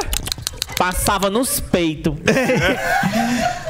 Passava 0.79 1.29
nos 1.29 1.61
peitos. 1.61 2.15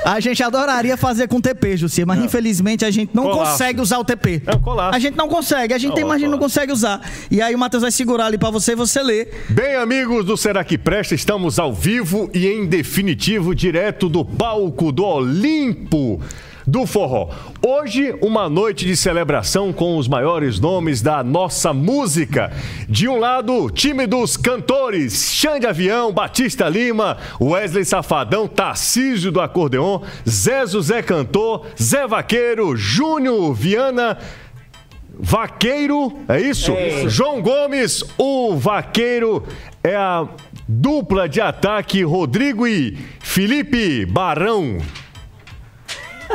A 0.05 0.19
gente 0.21 0.43
adoraria 0.43 0.97
fazer 0.97 1.29
com 1.29 1.41
TP, 1.41 1.77
Jussi, 1.77 2.05
mas 2.05 2.23
infelizmente 2.25 2.85
a 2.85 2.91
gente 2.91 3.11
não 3.15 3.25
Colasso. 3.25 3.53
consegue 3.53 3.81
usar 3.81 3.99
o 3.99 4.05
TP. 4.05 4.43
É 4.47 4.55
um 4.57 4.61
colasso. 4.61 4.97
A 4.97 4.99
gente 4.99 5.17
não 5.17 5.29
consegue, 5.29 5.75
a 5.75 5.79
gente 5.79 5.93
tem, 5.95 6.03
Não, 6.03 6.09
mas 6.09 6.17
a 6.17 6.21
gente 6.21 6.31
não 6.31 6.39
consegue 6.39 6.73
usar. 6.73 7.01
E 7.31 7.41
aí 7.43 7.55
o 7.55 7.59
Matheus 7.59 7.83
vai 7.83 7.91
segurar 7.91 8.27
ali 8.27 8.39
pra 8.39 8.51
você 8.51 8.73
e 8.73 8.75
você 8.77 9.03
lê. 9.03 9.29
Bem, 9.51 9.77
amigos 9.77 10.25
do 10.25 10.37
Será 10.37 10.65
que 10.65 10.79
Presta, 10.79 11.15
estamos 11.15 11.59
ao 11.59 11.73
vivo 11.73 12.31
e 12.33 12.47
em 12.47 12.67
definitivo 12.67 13.55
direto 13.55 14.09
do 14.09 14.25
palco 14.25 14.91
do 14.91 15.05
Olimpo 15.05 16.21
do 16.71 16.87
Forró. 16.87 17.31
Hoje, 17.61 18.15
uma 18.23 18.49
noite 18.49 18.87
de 18.87 18.97
celebração 18.97 19.73
com 19.73 19.97
os 19.99 20.07
maiores 20.07 20.61
nomes 20.61 21.03
da 21.03 21.23
nossa 21.25 21.73
música. 21.73 22.53
De 22.89 23.09
um 23.09 23.19
lado, 23.19 23.69
time 23.71 24.07
dos 24.07 24.37
cantores, 24.37 25.33
Xande 25.33 25.67
Avião, 25.67 26.13
Batista 26.13 26.69
Lima, 26.69 27.19
Wesley 27.41 27.85
Safadão, 27.85 28.47
Tarcísio 28.47 29.33
do 29.33 29.41
Acordeon, 29.41 30.01
Zé 30.29 30.65
Zé 30.65 31.03
Cantor, 31.03 31.67
Zé 31.81 32.07
Vaqueiro, 32.07 32.77
Júnior 32.77 33.53
Viana, 33.53 34.17
Vaqueiro, 35.13 36.19
é 36.29 36.41
isso? 36.41 36.73
João 37.09 37.43
Gomes, 37.43 38.05
o 38.17 38.55
Vaqueiro 38.57 39.43
é 39.83 39.97
a 39.97 40.25
dupla 40.69 41.29
de 41.29 41.41
ataque 41.41 42.05
Rodrigo 42.05 42.65
e 42.65 42.97
Felipe 43.19 44.07
Barão. 44.07 44.79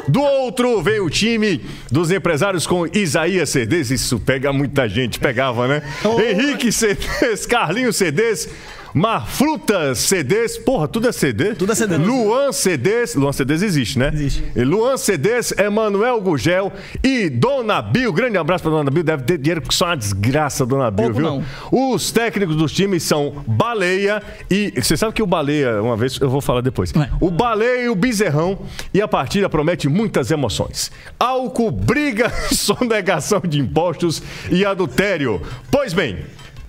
Do 0.08 0.22
outro 0.22 0.82
vem 0.82 1.00
o 1.00 1.10
time 1.10 1.64
dos 1.92 2.12
empresários 2.12 2.68
com 2.68 2.86
Isaías 2.88 3.50
Cedês. 3.50 3.92
Isso 3.92 4.20
pega 4.20 4.52
muita 4.52 4.88
gente, 4.88 5.20
pegava, 5.20 5.68
né? 5.68 5.82
Henrique 6.30 6.72
Cedês, 6.72 7.46
Carlinhos 7.46 7.96
Cedês, 7.96 8.50
Marfrutas 8.96 9.98
CDs, 10.00 10.58
porra, 10.58 10.88
tudo 10.88 11.10
é 11.10 11.12
CD? 11.12 11.54
Tudo 11.54 11.74
é 11.74 11.76
CD. 11.76 11.98
Luan 11.98 12.54
CDs, 12.54 13.14
Luan 13.14 13.34
CDs 13.34 13.62
existe, 13.62 14.00
né? 14.00 14.10
Existe. 14.14 14.42
Luan 14.64 14.96
CDs, 14.96 15.52
Emanuel 15.58 16.22
Gugel 16.22 16.72
e 17.04 17.30
Dona 17.30 17.82
Bill. 17.82 18.14
Grande 18.14 18.38
abraço 18.38 18.64
pra 18.64 18.72
Dona 18.72 18.90
Bill, 18.90 19.04
deve 19.04 19.24
ter 19.24 19.38
dinheiro 19.38 19.62
que 19.62 19.76
só 19.76 19.88
uma 19.88 19.98
desgraça, 19.98 20.66
Dona 20.66 20.90
Bill, 20.90 21.12
Pouco 21.12 21.20
viu? 21.20 21.26
não. 21.30 21.94
Os 21.94 22.10
técnicos 22.10 22.56
dos 22.56 22.72
times 22.72 23.04
são 23.04 23.44
Baleia 23.46 24.24
e. 24.50 24.72
Você 24.82 24.96
sabe 24.96 25.12
que 25.12 25.22
o 25.22 25.28
Baleia, 25.28 25.82
uma 25.82 25.98
vez, 25.98 26.18
eu 26.22 26.30
vou 26.30 26.40
falar 26.40 26.62
depois. 26.62 26.94
Ué. 26.96 27.10
O 27.20 27.30
Baleia 27.30 27.84
e 27.84 27.90
o 27.90 27.96
Bezerrão. 27.96 28.58
E 28.94 29.02
a 29.02 29.08
partida 29.10 29.50
promete 29.50 29.90
muitas 29.90 30.32
emoções. 30.32 30.90
Álcool, 31.20 31.70
briga, 31.70 32.30
sonegação 32.50 33.42
de 33.46 33.60
impostos 33.60 34.24
e 34.50 34.66
adultério. 34.66 35.42
Pois 35.70 35.92
bem. 35.92 36.20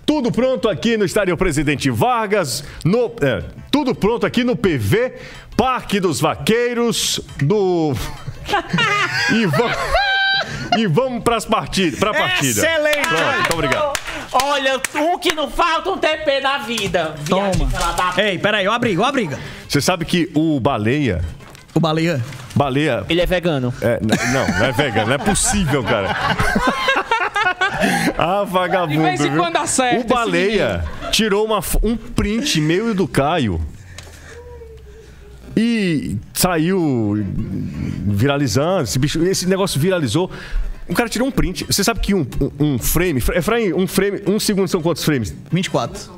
Tudo 0.07 0.31
pronto 0.31 0.69
aqui 0.69 0.97
no 0.97 1.05
Estádio 1.05 1.37
Presidente 1.37 1.91
Vargas, 1.91 2.63
no, 2.85 3.13
é, 3.21 3.43
tudo 3.73 3.93
pronto 3.93 4.25
aqui 4.25 4.45
no 4.45 4.55
PV, 4.57 5.15
Parque 5.57 5.99
dos 5.99 6.21
Vaqueiros, 6.21 7.21
do. 7.43 7.93
e 9.35 9.47
vamos, 9.47 9.77
e 10.79 10.87
vamos 10.87 11.25
para 11.25 11.37
as 11.37 11.45
partidas, 11.45 11.99
partida. 11.99 12.61
Excelente! 12.61 13.09
Pronto, 13.09 13.35
muito 13.35 13.53
obrigado. 13.55 13.93
Olha, 14.45 14.81
um 14.95 15.19
que 15.19 15.33
não 15.35 15.51
falta 15.51 15.91
um 15.91 15.99
TP 15.99 16.41
na 16.41 16.59
vida. 16.59 17.15
Toma. 17.29 17.51
da- 17.51 18.23
Ei, 18.23 18.39
peraí, 18.39 18.69
ó 18.69 18.73
a 18.73 18.79
briga, 18.79 19.03
ó 19.03 19.07
a 19.07 19.13
briga. 19.13 19.39
Você 19.69 19.81
sabe 19.81 20.05
que 20.05 20.31
o 20.35 20.61
baleia, 20.61 21.21
O 21.75 21.81
baleia. 21.81 22.23
baleia 22.55 23.05
Ele 23.09 23.21
é 23.21 23.27
vegano. 23.27 23.75
É, 23.81 23.99
não, 24.01 24.47
não 24.59 24.67
é 24.67 24.73
vegano, 24.73 25.07
não 25.09 25.15
é 25.15 25.19
possível, 25.19 25.83
cara. 25.83 26.15
Ah, 28.19 28.45
vagabundo. 28.45 28.95
De 28.95 28.99
vez 28.99 29.21
em 29.21 29.31
viu? 29.31 29.41
quando 29.41 29.57
acerta 29.57 29.97
O 29.97 30.01
esse 30.01 30.09
Baleia 30.09 30.85
tirou 31.11 31.45
uma 31.45 31.61
um 31.83 31.97
print 31.97 32.61
meu 32.61 32.91
e 32.91 32.95
do 32.95 33.07
Caio. 33.07 33.61
E 35.57 36.17
saiu 36.35 37.25
viralizando. 38.07 38.85
Esse, 38.85 38.99
bicho, 38.99 39.23
esse 39.25 39.47
negócio 39.47 39.81
viralizou. 39.81 40.31
O 40.89 40.95
cara 40.95 41.09
tirou 41.09 41.27
um 41.27 41.31
print. 41.31 41.65
Você 41.65 41.83
sabe 41.83 42.01
que 42.01 42.15
um, 42.15 42.27
um, 42.41 42.75
um 42.75 42.79
frame. 42.79 43.23
Efraim, 43.35 43.73
um 43.73 43.87
frame. 43.87 44.23
Um 44.27 44.39
segundo 44.39 44.69
são 44.69 44.83
quantos 44.83 45.05
frames? 45.05 45.35
24. 45.51 46.16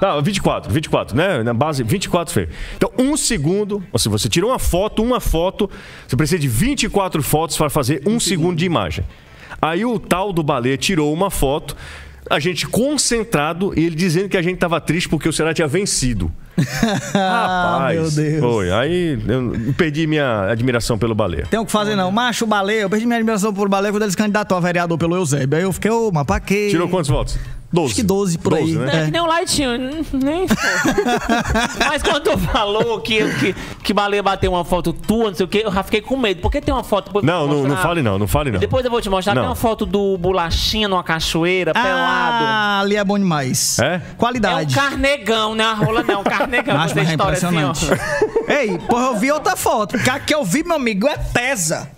Não, 0.00 0.22
24, 0.22 0.72
24, 0.72 1.16
né? 1.16 1.42
Na 1.42 1.52
base, 1.52 1.82
24 1.82 2.32
frames. 2.32 2.54
Então, 2.76 2.90
um 2.98 3.16
segundo, 3.16 3.82
ou 3.92 3.98
seja, 3.98 4.10
você 4.10 4.28
tirou 4.28 4.50
uma 4.50 4.58
foto, 4.58 5.02
uma 5.02 5.20
foto, 5.20 5.70
você 6.06 6.16
precisa 6.16 6.38
de 6.38 6.48
24 6.48 7.22
fotos 7.22 7.56
para 7.56 7.68
fazer 7.68 8.02
um, 8.06 8.18
segundo 8.18 8.56
de 8.56 8.64
imagem. 8.64 9.04
Aí 9.60 9.84
o 9.84 9.98
tal 9.98 10.32
do 10.32 10.42
Baleia 10.42 10.76
tirou 10.76 11.12
uma 11.12 11.30
foto, 11.30 11.76
a 12.28 12.38
gente 12.38 12.66
concentrado, 12.66 13.72
e 13.76 13.84
ele 13.84 13.94
dizendo 13.94 14.28
que 14.28 14.36
a 14.36 14.42
gente 14.42 14.58
tava 14.58 14.80
triste 14.80 15.08
porque 15.08 15.28
o 15.28 15.32
Ceará 15.32 15.52
tinha 15.52 15.68
vencido. 15.68 16.32
Rapaz, 17.12 17.94
meu 17.94 18.10
Deus. 18.10 18.40
Foi. 18.40 18.72
Aí 18.72 19.18
eu 19.26 19.74
perdi 19.76 20.06
minha 20.06 20.50
admiração 20.50 20.98
pelo 20.98 21.14
Baleia. 21.14 21.46
Tem 21.50 21.58
o 21.58 21.66
que 21.66 21.72
fazer 21.72 21.96
não. 21.96 22.10
Macho, 22.10 22.46
baleia. 22.46 22.82
Eu 22.82 22.90
perdi 22.90 23.06
minha 23.06 23.18
admiração 23.18 23.52
por 23.52 23.68
baleia 23.68 23.92
quando 23.92 24.02
ele 24.02 24.10
se 24.10 24.16
candidatou 24.16 24.56
a 24.56 24.60
vereador 24.60 24.96
pelo 24.98 25.16
Eusébio. 25.16 25.56
Aí 25.58 25.64
eu 25.64 25.72
fiquei, 25.72 25.90
ô, 25.90 26.10
mas 26.12 26.24
pra 26.24 26.38
quê? 26.38 26.68
Tirou 26.70 26.88
quantos 26.88 27.10
votos? 27.10 27.38
12. 27.72 27.86
Acho 27.86 27.94
que 27.94 28.02
12 28.02 28.38
por 28.38 28.54
aí. 28.54 28.72
né? 28.74 29.02
É 29.02 29.04
que 29.06 29.10
nem 29.12 29.20
um 29.20 29.26
lightinho, 29.26 29.70
nem. 30.12 30.46
Mas 31.88 32.02
quando 32.02 32.22
tu 32.24 32.38
falou 32.38 33.00
que, 33.00 33.22
que, 33.34 33.54
que 33.82 33.94
Baleia 33.94 34.22
bateu 34.22 34.50
uma 34.52 34.64
foto 34.64 34.92
tua, 34.92 35.28
não 35.28 35.34
sei 35.34 35.46
o 35.46 35.48
quê, 35.48 35.62
eu 35.64 35.72
já 35.72 35.82
fiquei 35.82 36.00
com 36.00 36.16
medo. 36.16 36.40
Porque 36.40 36.60
tem 36.60 36.74
uma 36.74 36.82
foto. 36.82 37.12
Não, 37.22 37.46
não, 37.46 37.62
não 37.62 37.76
fale 37.76 38.02
não, 38.02 38.18
não 38.18 38.26
fale 38.26 38.50
não. 38.50 38.58
Depois 38.58 38.84
eu 38.84 38.90
vou 38.90 39.00
te 39.00 39.08
mostrar. 39.08 39.34
Não. 39.34 39.42
Tem 39.42 39.48
uma 39.48 39.56
foto 39.56 39.86
do 39.86 40.18
Bolachinha 40.18 40.88
numa 40.88 41.04
cachoeira, 41.04 41.72
pelado. 41.72 42.44
Ah, 42.44 42.80
ali 42.80 42.96
é 42.96 43.04
bom 43.04 43.18
demais. 43.18 43.78
É? 43.78 43.94
É 43.94 43.96
um 43.96 44.16
Qualidade. 44.16 44.74
carnegão, 44.74 45.54
né? 45.54 45.64
A 45.64 45.74
rola 45.74 46.02
não, 46.02 46.14
é 46.14 46.18
um 46.18 46.24
carnegão. 46.24 46.74
Essa 46.74 46.94
mas 46.94 46.96
é 46.96 47.00
assim, 47.02 47.14
impressionante. 47.14 47.86
Ei, 48.48 48.78
porra, 48.78 49.06
eu 49.06 49.16
vi 49.16 49.30
outra 49.30 49.54
foto. 49.54 49.92
Porque 49.96 50.10
a 50.10 50.18
que 50.18 50.34
eu 50.34 50.44
vi, 50.44 50.64
meu 50.64 50.76
amigo, 50.76 51.06
é 51.06 51.16
tesa. 51.16 51.88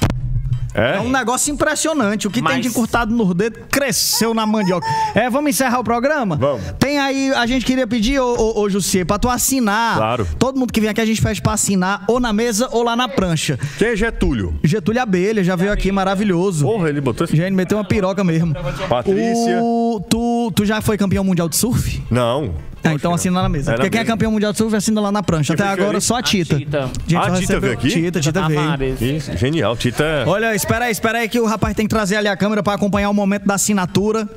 É? 0.74 0.96
É 0.96 1.00
um 1.00 1.10
negócio 1.10 1.52
impressionante. 1.52 2.26
O 2.26 2.30
que 2.30 2.40
tem 2.40 2.54
Mas- 2.54 2.62
de 2.62 2.68
encurtado 2.68 3.14
nos 3.14 3.34
dedos 3.34 3.62
cresceu 3.70 4.32
na 4.32 4.46
mandioca. 4.46 4.86
É, 5.14 5.28
vamos 5.28 5.50
encerrar 5.50 5.80
o 5.80 5.84
programa? 5.84 6.36
Vamos. 6.36 6.62
Tem 6.78 6.98
aí, 6.98 7.30
a 7.34 7.46
gente 7.46 7.64
queria 7.64 7.86
pedir, 7.86 8.18
ô, 8.20 8.34
ô, 8.34 8.60
ô 8.62 8.68
Jussier, 8.70 9.04
pra 9.04 9.18
tu 9.18 9.28
assinar. 9.28 9.96
Claro. 9.96 10.26
Todo 10.38 10.58
mundo 10.58 10.72
que 10.72 10.80
vem 10.80 10.88
aqui 10.88 11.00
a 11.00 11.04
gente 11.06 11.20
pede 11.20 11.42
pra 11.42 11.52
assinar 11.52 12.04
ou 12.08 12.18
na 12.18 12.32
mesa 12.32 12.68
ou 12.72 12.82
lá 12.82 12.96
na 12.96 13.08
prancha. 13.08 13.58
Quem 13.78 13.88
é 13.88 13.96
Getúlio? 13.96 14.54
Getúlio 14.64 15.02
Abelha 15.02 15.44
já 15.44 15.56
veio 15.56 15.72
aqui, 15.72 15.92
maravilhoso. 15.92 16.64
Porra, 16.64 16.88
ele 16.88 17.00
botou 17.00 17.24
esse... 17.26 17.38
Ele 17.38 17.50
meteu 17.54 17.76
uma 17.78 17.84
piroca 17.84 18.24
mesmo. 18.24 18.54
Patrícia. 18.88 19.58
O- 19.62 20.00
tu, 20.08 20.50
tu 20.54 20.64
já 20.64 20.80
foi 20.80 20.96
campeão 20.96 21.22
mundial 21.24 21.48
de 21.48 21.56
surf? 21.56 22.02
Não. 22.10 22.54
Ah, 22.84 22.94
então 22.94 23.14
assina 23.14 23.36
lá 23.36 23.42
na 23.44 23.48
mesa. 23.48 23.70
Na 23.70 23.76
Porque 23.76 23.90
quem 23.90 24.00
é 24.00 24.04
campeão 24.04 24.30
mundial 24.32 24.52
de 24.52 24.58
surf 24.58 24.74
assina 24.74 25.00
lá 25.00 25.12
na 25.12 25.22
prancha. 25.22 25.52
Até 25.54 25.62
agora 25.64 26.00
só 26.00 26.16
a 26.16 26.22
Tita. 26.22 26.56
Tita. 26.56 26.90
gente 27.06 27.16
Ah, 27.16 27.20
só 27.20 27.20
a 27.20 27.24
Tita 27.26 27.38
recebeu- 27.40 27.60
veio 27.60 27.72
aqui? 27.74 27.88
Tita, 27.88 28.20
Tita 28.20 28.48
veio. 28.48 28.60
Tavares. 28.60 29.00
Isso, 29.00 29.36
genial. 29.36 29.76
Tita. 29.76 30.24
Olha, 30.26 30.54
espera 30.54 30.86
aí, 30.86 30.92
espera 30.92 31.18
aí 31.18 31.28
que 31.28 31.38
o 31.38 31.46
rapaz 31.46 31.74
tem 31.76 31.86
que 31.86 31.90
trazer 31.90 32.16
ali 32.16 32.28
a 32.28 32.36
câmera 32.36 32.62
pra 32.62 32.74
acompanhar 32.74 33.08
o 33.10 33.14
momento 33.14 33.44
da 33.46 33.54
assinatura. 33.54 34.28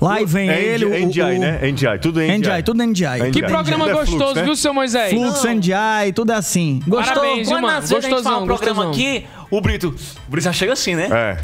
Lá 0.00 0.22
e 0.22 0.24
vem 0.24 0.48
é 0.48 0.62
ele, 0.62 0.84
o, 0.84 0.90
NDI, 0.90 1.20
o, 1.22 1.40
né? 1.40 1.58
NDI, 1.72 1.98
tudo 2.00 2.20
NDI. 2.20 2.38
NDI, 2.38 2.62
tudo 2.64 2.82
NDI. 2.84 3.04
Que 3.32 3.40
NDI. 3.40 3.42
programa 3.42 3.84
Tudo 3.84 3.90
é 3.90 3.94
fluxo, 3.96 4.12
gostoso, 4.12 4.34
né? 4.36 4.42
viu, 4.44 4.54
seu 4.56 4.72
Moisés? 4.72 5.10
Fluxo 5.10 5.48
NDI, 5.48 6.12
tudo 6.14 6.30
é 6.30 6.36
assim. 6.36 6.80
Gostou? 6.86 7.14
Parabéns, 7.16 7.48
viu, 7.48 7.56
Quando 7.56 7.62
mano? 7.66 7.80
vezes 7.80 7.92
a 7.96 8.00
gente 8.00 8.10
faz 8.22 8.26
um 8.26 8.46
programa 8.46 8.84
gostosão. 8.86 8.90
aqui, 8.92 9.26
o 9.50 9.60
Brito. 9.60 9.88
O 9.88 10.30
Brito 10.30 10.44
já 10.44 10.52
chega 10.52 10.72
assim, 10.72 10.94
né? 10.94 11.08
É. 11.10 11.36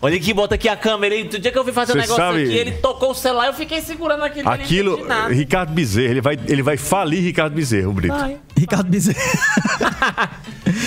Olha 0.00 0.16
aqui, 0.16 0.32
bota 0.32 0.54
aqui 0.54 0.68
a 0.68 0.76
câmera. 0.76 1.14
E 1.14 1.24
do 1.24 1.38
dia 1.38 1.50
que 1.50 1.58
eu 1.58 1.64
fui 1.64 1.72
fazer 1.72 1.92
um 1.92 1.96
negócio 1.96 2.16
sabe- 2.16 2.44
aqui, 2.44 2.54
ele 2.54 2.72
tocou 2.72 3.10
o 3.10 3.14
celular, 3.14 3.46
eu 3.48 3.54
fiquei 3.54 3.80
segurando 3.80 4.22
aquilo. 4.22 4.48
Aquilo. 4.48 5.06
Ricardo 5.28 5.72
Bezerra, 5.72 6.10
ele 6.10 6.20
vai, 6.20 6.38
ele 6.46 6.62
vai 6.62 6.76
falir 6.76 7.20
Ricardo 7.22 7.54
Bezerra, 7.54 7.88
o 7.88 7.92
Brito. 7.92 8.14
Vai. 8.14 8.38
Ricardo 8.56 8.88
Bezerra. 8.88 9.20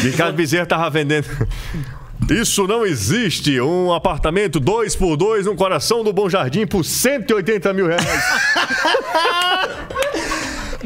Ricardo 0.04 0.36
Bezerra 0.36 0.66
tava 0.66 0.90
vendendo. 0.90 1.28
Isso 2.30 2.66
não 2.68 2.86
existe! 2.86 3.60
Um 3.60 3.92
apartamento 3.92 4.60
2 4.60 4.96
por 4.96 5.18
2 5.18 5.48
no 5.48 5.56
coração 5.56 6.04
do 6.04 6.14
Bom 6.14 6.30
Jardim 6.30 6.66
por 6.66 6.86
180 6.86 7.74
mil 7.74 7.88
reais. 7.88 8.06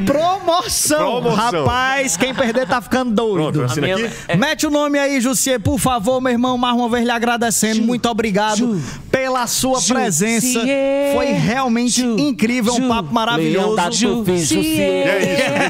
Promoção. 0.06 1.22
Promoção. 1.22 1.36
Rapaz, 1.66 2.18
quem 2.18 2.34
perder 2.34 2.68
tá 2.68 2.82
ficando 2.82 3.14
doido. 3.14 3.52
Pronto, 3.52 3.64
assina 3.64 3.88
aqui. 3.94 4.10
É- 4.28 4.36
Mete 4.36 4.66
o 4.68 4.70
nome 4.70 5.00
aí, 5.00 5.20
Jussier, 5.22 5.60
por 5.60 5.80
favor, 5.80 6.20
meu 6.22 6.32
irmão. 6.32 6.58
Mais 6.58 6.76
uma 6.76 6.90
vez 6.90 7.04
lhe 7.06 7.12
agradecendo. 7.12 7.82
Muito 7.82 8.08
obrigado 8.10 8.58
Ju, 8.58 8.82
pela 9.12 9.48
sua 9.48 9.80
Ju, 9.80 9.94
presença. 9.94 10.60
Foi 11.14 11.26
realmente 11.28 12.02
Ju, 12.02 12.18
incrível, 12.20 12.74
um 12.74 12.82
Ju, 12.82 12.88
papo 12.88 13.14
maravilhoso. 13.14 13.76
Leão 13.76 13.92
Ju. 13.92 14.26
Jussier. 14.26 15.08
É. 15.08 15.70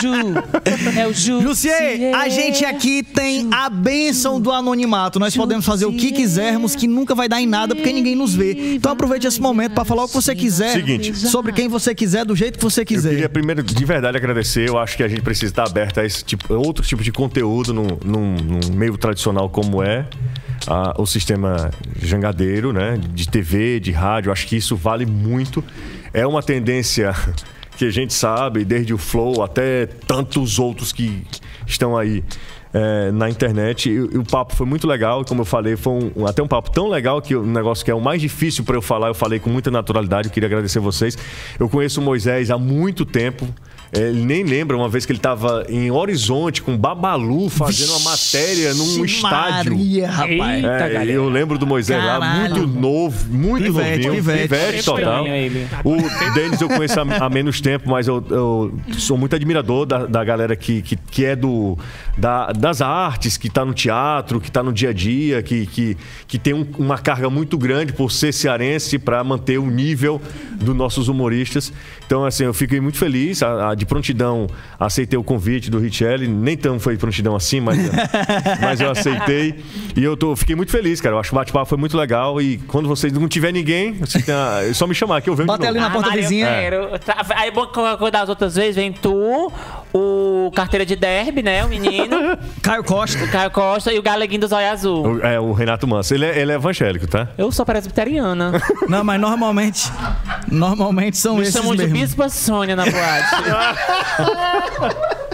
Ju, 0.00 0.98
é 1.00 1.06
o 1.06 1.12
Ju. 1.12 1.40
Jussier, 1.42 2.14
a 2.14 2.28
gente 2.28 2.64
aqui 2.64 3.02
tem 3.02 3.48
a 3.52 3.68
bênção 3.68 4.40
do 4.40 4.50
anonimato. 4.52 5.18
Nós 5.18 5.36
podemos 5.36 5.64
fazer 5.66 5.86
o 5.86 5.92
que 5.92 6.12
quisermos, 6.12 6.74
que 6.76 6.86
nunca 6.86 7.14
vai 7.14 7.28
dar 7.28 7.40
em 7.40 7.46
nada, 7.46 7.74
porque 7.74 7.92
ninguém 7.92 8.14
nos 8.14 8.34
vê. 8.34 8.74
Então 8.74 8.92
aproveite 8.92 9.26
esse 9.26 9.40
momento 9.40 9.72
para 9.72 9.84
falar 9.84 10.04
o 10.04 10.08
que 10.08 10.14
você 10.14 10.34
quiser. 10.34 10.72
Seguinte. 10.72 11.14
Sobre 11.16 11.52
quem 11.52 11.68
você 11.68 11.94
quiser, 11.94 12.24
do 12.24 12.34
jeito 12.36 12.58
que 12.58 12.64
você 12.64 12.84
Eu 13.08 13.10
queria 13.10 13.16
quiser. 13.16 13.28
primeiro, 13.28 13.62
de 13.62 13.84
verdade, 13.84 14.16
agradecer. 14.16 14.68
Eu 14.68 14.78
acho 14.78 14.96
que 14.96 15.02
a 15.02 15.08
gente 15.08 15.22
precisa 15.22 15.52
estar 15.52 15.64
aberto 15.64 16.00
a 16.00 16.04
esse 16.04 16.24
tipo, 16.24 16.52
outro 16.54 16.84
tipo 16.84 17.02
de 17.02 17.10
conteúdo 17.12 17.72
num, 17.72 17.86
num- 18.04 18.36
num 18.36 18.74
meio 18.74 18.96
tradicional 18.98 19.48
como 19.48 19.82
é 19.82 20.06
ah, 20.66 20.94
o 20.98 21.06
sistema 21.06 21.70
jangadeiro, 22.02 22.72
né? 22.72 22.98
De 23.12 23.28
TV, 23.28 23.80
de 23.80 23.92
rádio. 23.92 24.28
Eu 24.28 24.32
Acho 24.32 24.46
que 24.46 24.56
isso 24.56 24.76
vale 24.76 25.06
muito. 25.06 25.62
É 26.12 26.26
uma 26.26 26.42
tendência 26.42 27.14
que 27.76 27.84
a 27.86 27.90
gente 27.90 28.12
sabe, 28.12 28.64
desde 28.64 28.92
o 28.92 28.98
Flow 28.98 29.42
até 29.42 29.86
tantos 29.86 30.58
outros 30.58 30.92
que 30.92 31.22
estão 31.66 31.96
aí. 31.96 32.22
É, 32.72 33.10
na 33.10 33.28
internet 33.28 33.88
e, 33.90 33.94
e 33.94 34.18
o 34.18 34.24
papo 34.24 34.54
foi 34.54 34.66
muito 34.66 34.86
legal, 34.86 35.24
como 35.24 35.40
eu 35.42 35.44
falei, 35.44 35.76
foi 35.76 36.10
um- 36.16 36.26
até 36.26 36.42
um 36.42 36.46
papo 36.48 36.70
tão 36.70 36.88
legal 36.88 37.20
que 37.20 37.34
um 37.34 37.44
negócio 37.46 37.84
que 37.84 37.90
é 37.90 37.94
o 37.94 38.00
mais 38.00 38.20
difícil 38.20 38.64
para 38.64 38.76
eu 38.76 38.82
falar, 38.82 39.08
eu 39.08 39.14
falei 39.14 39.38
com 39.40 39.50
muita 39.50 39.70
naturalidade, 39.70 40.28
eu 40.28 40.32
queria 40.32 40.46
agradecer 40.46 40.78
vocês. 40.78 41.16
Eu 41.58 41.68
conheço 41.68 42.00
o 42.00 42.04
Moisés 42.04 42.50
há 42.50 42.58
muito 42.58 43.04
tempo. 43.04 43.46
É, 43.92 44.00
Ele 44.00 44.24
nem 44.24 44.44
lembra 44.44 44.76
uma 44.76 44.88
vez 44.88 45.04
que 45.04 45.12
ele 45.12 45.18
estava 45.18 45.64
em 45.68 45.90
Horizonte 45.90 46.62
com 46.62 46.76
Babalu 46.76 47.48
fazendo 47.48 47.90
uma 47.96 48.10
matéria 48.10 48.72
num 48.74 49.02
Vixe 49.02 49.16
estádio. 49.16 49.72
Maria, 49.76 50.10
rapaz. 50.10 50.38
Eita, 50.64 50.68
É, 50.68 51.04
eu 51.10 51.28
lembro 51.28 51.58
do 51.58 51.66
Moisés 51.66 52.02
lá, 52.02 52.18
Caralho. 52.20 52.54
muito 52.56 52.66
novo, 52.80 53.32
muito 53.32 53.64
Pivete, 53.64 54.06
novinho. 54.06 54.22
pivete. 54.22 54.84
total. 54.84 55.24
Estranho 55.26 55.34
ele. 55.34 55.66
O 55.84 55.96
Denis 56.34 56.60
eu 56.60 56.68
conheço 56.68 57.00
há, 57.00 57.02
há 57.24 57.28
menos 57.28 57.60
tempo, 57.60 57.90
mas 57.90 58.06
eu, 58.06 58.24
eu 58.30 58.78
sou 58.98 59.16
muito 59.18 59.34
admirador 59.34 59.86
da, 59.86 60.06
da 60.06 60.22
galera 60.24 60.54
que, 60.54 60.82
que, 60.82 60.96
que 60.96 61.24
é 61.24 61.34
do, 61.34 61.76
da- 62.16 62.52
das 62.52 62.80
artes, 62.80 63.36
que 63.36 63.48
está 63.48 63.64
no 63.64 63.74
teatro, 63.74 64.40
que 64.40 64.48
está 64.48 64.62
no 64.62 64.72
dia 64.72 64.90
a 64.90 64.92
dia, 64.92 65.42
que, 65.42 65.66
que, 65.66 65.96
que 66.28 66.38
tem 66.38 66.54
um- 66.54 66.66
uma 66.78 66.98
carga 66.98 67.28
muito 67.28 67.58
grande 67.58 67.92
por 67.92 68.10
ser 68.12 68.32
cearense 68.32 68.98
para 68.98 69.22
manter 69.24 69.58
o 69.58 69.66
nível 69.66 70.20
dos 70.60 70.74
nossos 70.76 71.08
humoristas. 71.08 71.72
Então, 72.06 72.24
assim, 72.24 72.44
eu 72.44 72.54
fiquei 72.54 72.80
muito 72.80 72.98
feliz, 72.98 73.42
a- 73.42 73.70
de 73.80 73.86
prontidão, 73.86 74.46
aceitei 74.78 75.18
o 75.18 75.24
convite 75.24 75.70
do 75.70 75.78
Richelli. 75.78 76.28
Nem 76.28 76.56
tão 76.56 76.78
foi 76.78 76.96
prontidão 76.96 77.34
assim, 77.34 77.60
mas, 77.60 77.78
mas 78.60 78.80
eu 78.80 78.90
aceitei. 78.90 79.56
E 79.96 80.02
eu 80.04 80.16
tô, 80.16 80.36
fiquei 80.36 80.54
muito 80.54 80.70
feliz, 80.70 81.00
cara. 81.00 81.16
Eu 81.16 81.20
acho 81.20 81.30
que 81.30 81.34
o 81.34 81.38
bate-papo 81.38 81.66
foi 81.66 81.78
muito 81.78 81.96
legal. 81.96 82.40
E 82.40 82.58
quando 82.58 82.88
vocês 82.88 83.12
não 83.12 83.26
tiver 83.28 83.52
ninguém, 83.52 83.92
você 83.94 84.22
tem 84.22 84.34
a- 84.34 84.60
é 84.62 84.72
só 84.72 84.86
me 84.86 84.94
chamar 84.94 85.20
que 85.20 85.28
eu 85.30 85.34
venho 85.34 85.46
Bate 85.48 85.62
de 85.62 85.66
ali 85.68 85.78
novo. 85.80 85.88
na 85.88 85.94
porta 86.00 86.16
eu 86.16 86.22
vizinha. 86.22 86.46
quero. 86.46 86.98
Tá, 87.00 87.26
Aí 87.36 87.50
coisa 87.52 88.10
das 88.10 88.28
outras 88.28 88.54
vezes 88.54 88.76
vem 88.76 88.92
tu, 88.92 89.50
o 89.92 90.50
carteira 90.54 90.84
de 90.86 90.94
derby, 90.96 91.42
né? 91.42 91.64
O 91.64 91.68
menino, 91.68 92.36
Caio 92.62 92.84
Costa. 92.84 93.22
o 93.24 93.28
Caio 93.30 93.50
Costa 93.50 93.92
e 93.92 93.98
o 93.98 94.02
galeguinho 94.02 94.40
do 94.40 94.46
Zóio 94.48 94.70
Azul. 94.70 95.06
O- 95.16 95.26
É, 95.26 95.38
o 95.40 95.52
Renato 95.52 95.86
Manso. 95.86 96.14
Ele 96.14 96.24
é, 96.26 96.38
ele 96.38 96.52
é 96.52 96.54
evangélico, 96.54 97.06
tá? 97.06 97.28
Eu 97.38 97.50
sou 97.52 97.64
presbiteriana. 97.66 98.52
Não, 98.88 99.02
mas 99.04 99.20
normalmente. 99.20 99.90
Normalmente 100.50 101.16
são 101.16 101.36
Me 101.36 101.42
esses 101.42 101.54
chamam 101.54 101.74
de 101.74 101.82
mesmo. 101.86 101.98
Bispa 101.98 102.28
Sônia 102.28 102.74
na 102.76 102.84
boate. 102.84 103.30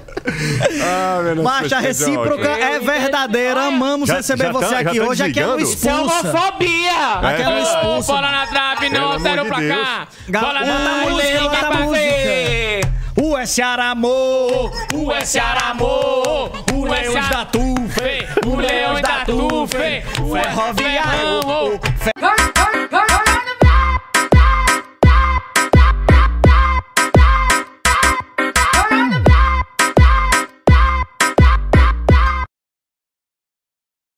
Mas 1.43 1.73
a 1.73 1.79
recíproca 1.79 2.49
é 2.49 2.79
verdadeira. 2.81 3.63
Amamos 3.67 4.09
Já- 4.09 4.17
receber 4.17 4.45
já 4.47 4.53
você 4.53 4.75
tá- 4.75 4.79
aqui 4.81 4.99
tá 4.99 5.05
hoje. 5.07 5.23
Aqui 5.23 5.41
é 5.41 5.43
desligando? 5.47 5.63
Isso 5.63 5.89
é 5.89 5.95
homofobia! 5.95 7.13
Aqui 7.23 7.43
é 7.43 7.45
no 7.45 7.55
Ô, 7.57 7.59
expulsa. 7.63 8.13
Bola 8.13 8.31
na 8.33 8.47
trave, 8.47 8.89
não, 8.91 9.19
zero 9.21 9.43
de 9.45 9.49
pra 9.49 9.69
cá! 9.69 10.09
Bola 10.29 10.61
na 10.65 11.09
música, 11.11 11.41
bota 11.43 11.57
a 11.57 11.71
pra 11.71 11.81
música. 11.81 12.86
O 13.27 13.37
é 13.37 13.45
Ceará 13.45 13.91
Amor. 13.91 14.71
O 14.95 15.11
é 15.11 15.25
Ceará 15.25 15.71
Amor! 15.71 16.53
O 16.73 16.87
é 16.87 17.01
Leões 17.01 17.29
da 17.29 17.45
Tufe. 17.45 18.47
O 18.47 18.55
Leões 18.55 19.03
da 19.03 19.25
Tufe! 19.25 20.05
O 20.23 20.33
Ferroviário. 20.33 22.16